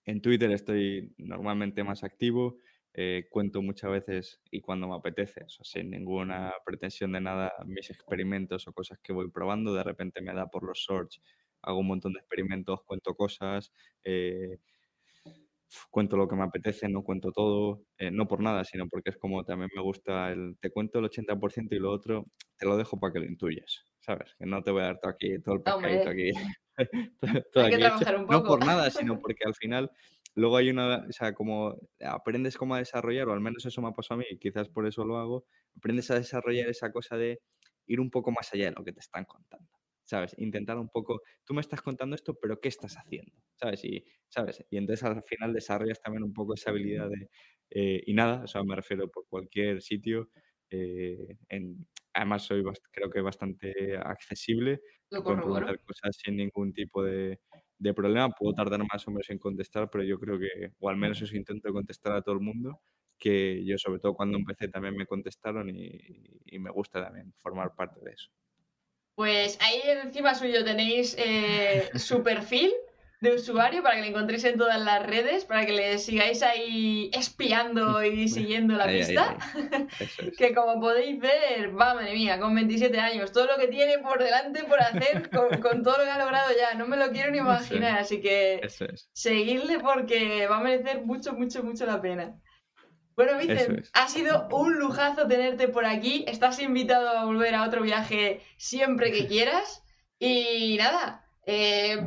en 0.05 0.21
Twitter 0.23 0.51
estoy 0.53 1.15
normalmente 1.19 1.85
más 1.85 2.05
activo, 2.05 2.59
eh, 2.95 3.27
cuento 3.31 3.63
muchas 3.63 3.91
veces 3.91 4.41
y 4.51 4.61
cuando 4.61 4.89
me 4.89 4.97
apetece, 4.97 5.45
sin 5.49 5.91
ninguna 5.91 6.53
pretensión 6.65 7.13
de 7.13 7.21
nada, 7.21 7.53
mis 7.67 7.91
experimentos 7.91 8.69
o 8.69 8.73
cosas 8.73 8.99
que 9.03 9.13
voy 9.13 9.31
probando, 9.31 9.75
de 9.75 9.83
repente 9.85 10.23
me 10.23 10.35
da 10.35 10.47
por 10.49 10.65
los 10.65 10.79
shorts, 10.79 11.21
hago 11.63 11.81
un 11.81 11.89
montón 11.89 12.13
de 12.15 12.21
experimentos, 12.21 12.81
cuento 12.87 13.15
cosas, 13.15 13.73
eh, 14.05 14.59
cuento 15.91 16.17
lo 16.17 16.29
que 16.29 16.37
me 16.37 16.45
apetece, 16.45 16.89
no 16.89 17.03
cuento 17.03 17.33
todo, 17.33 17.83
no 18.13 18.29
por 18.29 18.41
nada, 18.41 18.65
sino 18.65 18.89
porque 18.89 19.11
es 19.11 19.17
como 19.19 19.45
también 19.45 19.71
me 19.75 19.83
gusta 19.83 20.31
el, 20.33 20.57
te 20.61 20.71
cuento 20.71 20.99
el 20.99 21.07
80% 21.07 21.77
y 21.77 21.79
lo 21.81 21.91
otro 21.91 22.27
te 22.57 22.67
lo 22.67 22.77
dejo 22.77 22.99
para 22.99 23.13
que 23.13 23.19
lo 23.21 23.27
intuyas, 23.27 23.85
¿sabes? 24.01 24.35
Que 24.39 24.47
no 24.47 24.63
te 24.63 24.71
voy 24.71 24.83
a 24.83 24.87
dar 24.87 25.01
todo 25.01 25.11
aquí, 25.13 25.41
todo 25.43 25.57
el 25.57 25.63
pescadito 25.63 26.11
aquí. 26.11 26.33
No 28.29 28.43
por 28.45 28.65
nada, 28.65 28.91
sino 29.15 29.19
porque 29.19 29.45
al 29.45 29.55
final 29.55 29.91
luego 30.35 30.57
hay 30.57 30.71
una, 30.71 31.07
o 31.09 31.13
sea, 31.13 31.33
como 31.35 31.77
aprendes 32.01 32.57
cómo 32.57 32.75
a 32.75 32.79
desarrollar, 32.79 33.29
o 33.29 33.33
al 33.33 33.41
menos 33.41 33.65
eso 33.65 33.81
me 33.83 33.89
ha 33.89 33.93
pasado 33.93 34.21
a 34.21 34.25
mí, 34.25 34.27
y 34.31 34.39
quizás 34.39 34.69
por 34.69 34.87
eso 34.87 35.05
lo 35.05 35.19
hago, 35.19 35.47
aprendes 35.77 36.11
a 36.11 36.15
desarrollar 36.15 36.69
esa 36.69 36.93
cosa 36.93 37.17
de 37.17 37.41
ir 37.87 38.01
un 38.01 38.11
poco 38.11 38.31
más 38.31 38.53
allá 38.53 38.67
de 38.67 38.73
lo 38.73 38.85
que 38.85 38.93
te 38.93 39.01
están 39.01 39.25
contando. 39.25 39.69
¿Sabes? 40.05 40.37
Intentar 40.39 40.79
un 40.79 40.89
poco, 40.89 41.23
tú 41.45 41.53
me 41.53 41.61
estás 41.61 41.83
contando 41.83 42.15
esto, 42.15 42.39
pero 42.41 42.61
¿qué 42.61 42.69
estás 42.69 42.95
haciendo? 42.97 43.33
¿Sabes? 43.57 43.85
Y, 43.85 44.05
¿sabes? 44.29 44.65
y 44.71 44.77
entonces 44.77 45.03
al 45.03 45.21
final 45.25 45.53
desarrollas 45.53 46.01
también 46.01 46.23
un 46.23 46.33
poco 46.33 46.55
esa 46.55 46.71
habilidad 46.71 47.09
de, 47.09 47.29
eh, 47.71 48.03
y 48.07 48.15
nada, 48.15 48.45
o 48.45 48.47
sea, 48.47 48.63
me 48.63 48.77
refiero 48.77 49.11
por 49.11 49.27
cualquier 49.29 49.83
sitio, 49.83 50.31
eh, 50.71 51.37
en, 51.49 51.87
además 52.17 52.45
soy 52.45 52.65
creo 52.91 53.11
que 53.11 53.21
bastante 53.21 53.97
accesible, 53.97 54.81
puedo 55.09 55.37
preguntar 55.37 55.79
cosas 55.81 56.17
sin 56.25 56.37
ningún 56.37 56.73
tipo 56.73 57.05
de, 57.05 57.39
problema, 57.95 58.31
puedo 58.31 58.55
tardar 58.55 58.81
más 58.81 59.07
o 59.07 59.11
menos 59.11 59.29
en 59.31 59.39
contestar, 59.39 59.91
pero 59.91 60.03
yo 60.03 60.19
creo 60.19 60.39
que, 60.39 60.73
o 60.79 60.89
al 60.89 60.97
menos 60.97 61.21
eso 61.21 61.37
intento 61.37 61.73
contestar 61.73 62.13
a 62.15 62.23
todo 62.23 62.35
el 62.35 62.41
mundo, 62.41 62.81
que 63.19 63.65
yo 63.65 63.79
sobre 63.79 64.01
todo 64.01 64.15
cuando 64.15 64.39
empecé 64.39 64.69
también 64.69 64.97
me 64.97 65.07
contestaron 65.07 65.71
y, 65.71 66.59
me 66.59 66.71
gusta 66.71 67.05
también 67.05 67.33
formar 67.37 67.75
parte 67.75 68.01
de 68.03 68.13
eso. 68.13 68.31
Pues 69.15 69.59
ahí 69.61 69.81
encima 70.03 70.35
suyo 70.35 70.65
tenéis 70.65 71.17
eh, 71.19 71.91
su 71.95 72.23
perfil, 72.25 72.73
de 73.21 73.35
usuario 73.35 73.83
para 73.83 73.97
que 73.97 74.03
le 74.03 74.09
encontréis 74.09 74.45
en 74.45 74.59
todas 74.59 74.81
las 74.81 75.05
redes, 75.07 75.45
para 75.45 75.65
que 75.67 75.73
le 75.73 75.99
sigáis 75.99 76.43
ahí 76.43 77.11
espiando 77.15 78.03
y 78.05 78.29
siguiendo 78.29 78.75
la 78.77 78.85
Ahí, 78.85 79.03
ahí, 79.03 79.07
pista. 79.07 79.37
ahí. 79.55 79.89
Eso 79.99 80.23
es. 80.23 80.37
Que 80.37 80.55
como 80.55 80.81
podéis 80.81 81.19
ver, 81.21 81.71
va, 81.79 81.95
madre 81.95 82.13
mía, 82.15 82.39
con 82.41 82.55
27 82.55 82.99
años, 83.01 83.33
todo 83.33 83.47
lo 83.47 83.57
que 83.59 83.69
tiene 83.69 83.99
por 83.99 84.23
delante 84.23 84.65
por 84.65 84.81
hacer 84.81 85.31
con, 85.31 85.61
con 85.61 85.83
todo 85.83 85.99
lo 85.99 86.05
que 86.05 86.11
ha 86.11 86.19
logrado 86.19 86.51
ya, 86.59 86.75
no 86.75 86.87
me 86.87 86.97
lo 86.97 87.11
quiero 87.11 87.31
ni 87.31 87.39
imaginar, 87.39 87.99
así 87.99 88.21
que 88.21 88.71
es. 88.79 89.11
seguirle 89.13 89.81
porque 89.81 90.47
va 90.49 90.59
a 90.59 90.61
merecer 90.61 91.05
mucho, 91.05 91.33
mucho, 91.35 91.63
mucho 91.63 91.87
la 91.87 92.01
pena. 92.01 92.37
Bueno, 93.17 93.39
Eso 93.49 93.49
Vicen, 93.55 93.79
es. 93.79 93.91
ha 93.95 94.09
sido 94.09 94.49
un 94.53 94.79
lujazo 94.79 95.27
tenerte 95.27 95.69
por 95.69 95.87
aquí. 95.87 96.25
Estás 96.29 96.61
invitado 96.61 97.09
a 97.09 97.25
volver 97.25 97.55
a 97.55 97.65
otro 97.65 97.83
viaje 97.83 98.43
siempre 98.59 99.11
que 99.13 99.27
quieras. 99.29 99.83
Y 100.19 100.77
nada, 100.79 101.25
eh, 101.47 101.99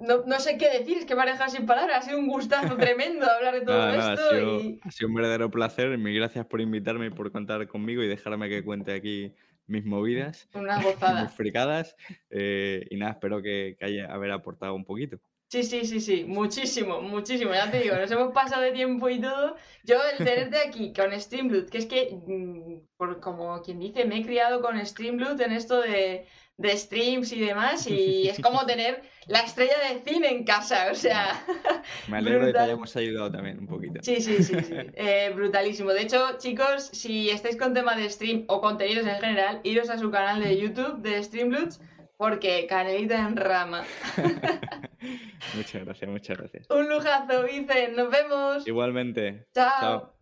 no, 0.00 0.24
no 0.26 0.40
sé 0.40 0.56
qué 0.58 0.68
decir, 0.70 0.98
es 0.98 1.04
que 1.06 1.14
me 1.14 1.22
has 1.22 1.32
dejado 1.32 1.50
sin 1.50 1.66
palabras. 1.66 1.98
Ha 1.98 2.02
sido 2.02 2.18
un 2.18 2.28
gustazo 2.28 2.76
tremendo 2.78 3.26
hablar 3.30 3.54
de 3.54 3.60
todo 3.62 3.88
esto. 3.90 4.10
ha, 4.12 4.16
sido, 4.16 4.60
y... 4.60 4.80
ha 4.82 4.90
sido 4.90 5.08
un 5.08 5.14
verdadero 5.14 5.50
placer. 5.50 5.96
Mil 5.98 6.14
gracias 6.16 6.46
por 6.46 6.60
invitarme 6.60 7.06
y 7.06 7.10
por 7.10 7.30
contar 7.32 7.66
conmigo 7.68 8.02
y 8.02 8.08
dejarme 8.08 8.48
que 8.48 8.64
cuente 8.64 8.92
aquí 8.94 9.34
mis 9.66 9.84
movidas, 9.84 10.48
Una 10.54 10.78
mis 10.82 10.86
gozada. 10.86 11.28
fricadas. 11.28 11.96
eh, 12.30 12.86
y 12.90 12.96
nada, 12.96 13.12
espero 13.12 13.42
que, 13.42 13.76
que 13.78 13.84
haya 13.86 14.06
haber 14.12 14.30
aportado 14.32 14.74
un 14.74 14.84
poquito. 14.84 15.18
Sí, 15.50 15.62
sí, 15.62 15.86
sí, 15.86 16.00
sí, 16.00 16.24
muchísimo, 16.24 17.00
muchísimo, 17.00 17.52
ya 17.54 17.70
te 17.70 17.78
digo, 17.80 17.96
nos 17.96 18.10
hemos 18.10 18.32
pasado 18.34 18.60
de 18.62 18.72
tiempo 18.72 19.08
y 19.08 19.18
todo. 19.18 19.56
Yo 19.82 19.96
el 20.12 20.18
tenerte 20.22 20.58
aquí 20.58 20.92
con 20.92 21.18
Streamblood, 21.18 21.70
que 21.70 21.78
es 21.78 21.86
que, 21.86 22.20
mm, 22.26 22.86
por, 22.98 23.18
como 23.20 23.62
quien 23.62 23.78
dice, 23.80 24.04
me 24.04 24.18
he 24.18 24.22
criado 24.26 24.60
con 24.60 24.84
Streamblood 24.84 25.40
en 25.40 25.52
esto 25.52 25.80
de, 25.80 26.26
de 26.58 26.76
streams 26.76 27.32
y 27.32 27.40
demás, 27.40 27.86
y 27.86 28.28
es 28.28 28.40
como 28.40 28.66
tener 28.66 29.00
la 29.28 29.40
estrella 29.40 29.74
de 29.88 30.00
cine 30.00 30.28
en 30.28 30.44
casa, 30.44 30.88
o 30.90 30.94
sea, 30.94 31.40
Me 32.08 32.18
alegro 32.18 32.40
de 32.40 32.46
que 32.48 32.58
te 32.58 32.64
hayamos 32.64 32.94
ayudado 32.96 33.30
también 33.30 33.60
un 33.60 33.66
poquito. 33.68 34.00
sí, 34.02 34.20
sí, 34.20 34.42
sí, 34.42 34.56
sí, 34.60 34.74
eh, 34.94 35.30
brutalísimo. 35.34 35.90
De 35.90 36.02
hecho, 36.02 36.36
chicos, 36.38 36.90
si 36.92 37.30
estáis 37.30 37.56
con 37.56 37.74
tema 37.74 37.94
de 37.94 38.10
stream 38.10 38.44
o 38.48 38.60
contenidos 38.60 39.06
en 39.06 39.14
general, 39.20 39.60
iros 39.62 39.88
a 39.88 39.98
su 39.98 40.10
canal 40.10 40.42
de 40.42 40.58
YouTube 40.58 41.00
de 41.00 41.22
Streamblood, 41.22 41.74
porque 42.16 42.66
canelita 42.66 43.20
en 43.20 43.36
rama. 43.36 43.84
muchas 45.54 45.84
gracias, 45.84 46.10
muchas 46.10 46.38
gracias. 46.38 46.70
Un 46.70 46.88
lujazo, 46.88 47.44
Vicen, 47.44 47.94
nos 47.94 48.10
vemos. 48.10 48.66
Igualmente. 48.66 49.46
Chao. 49.54 50.12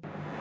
Chao. 0.00 0.35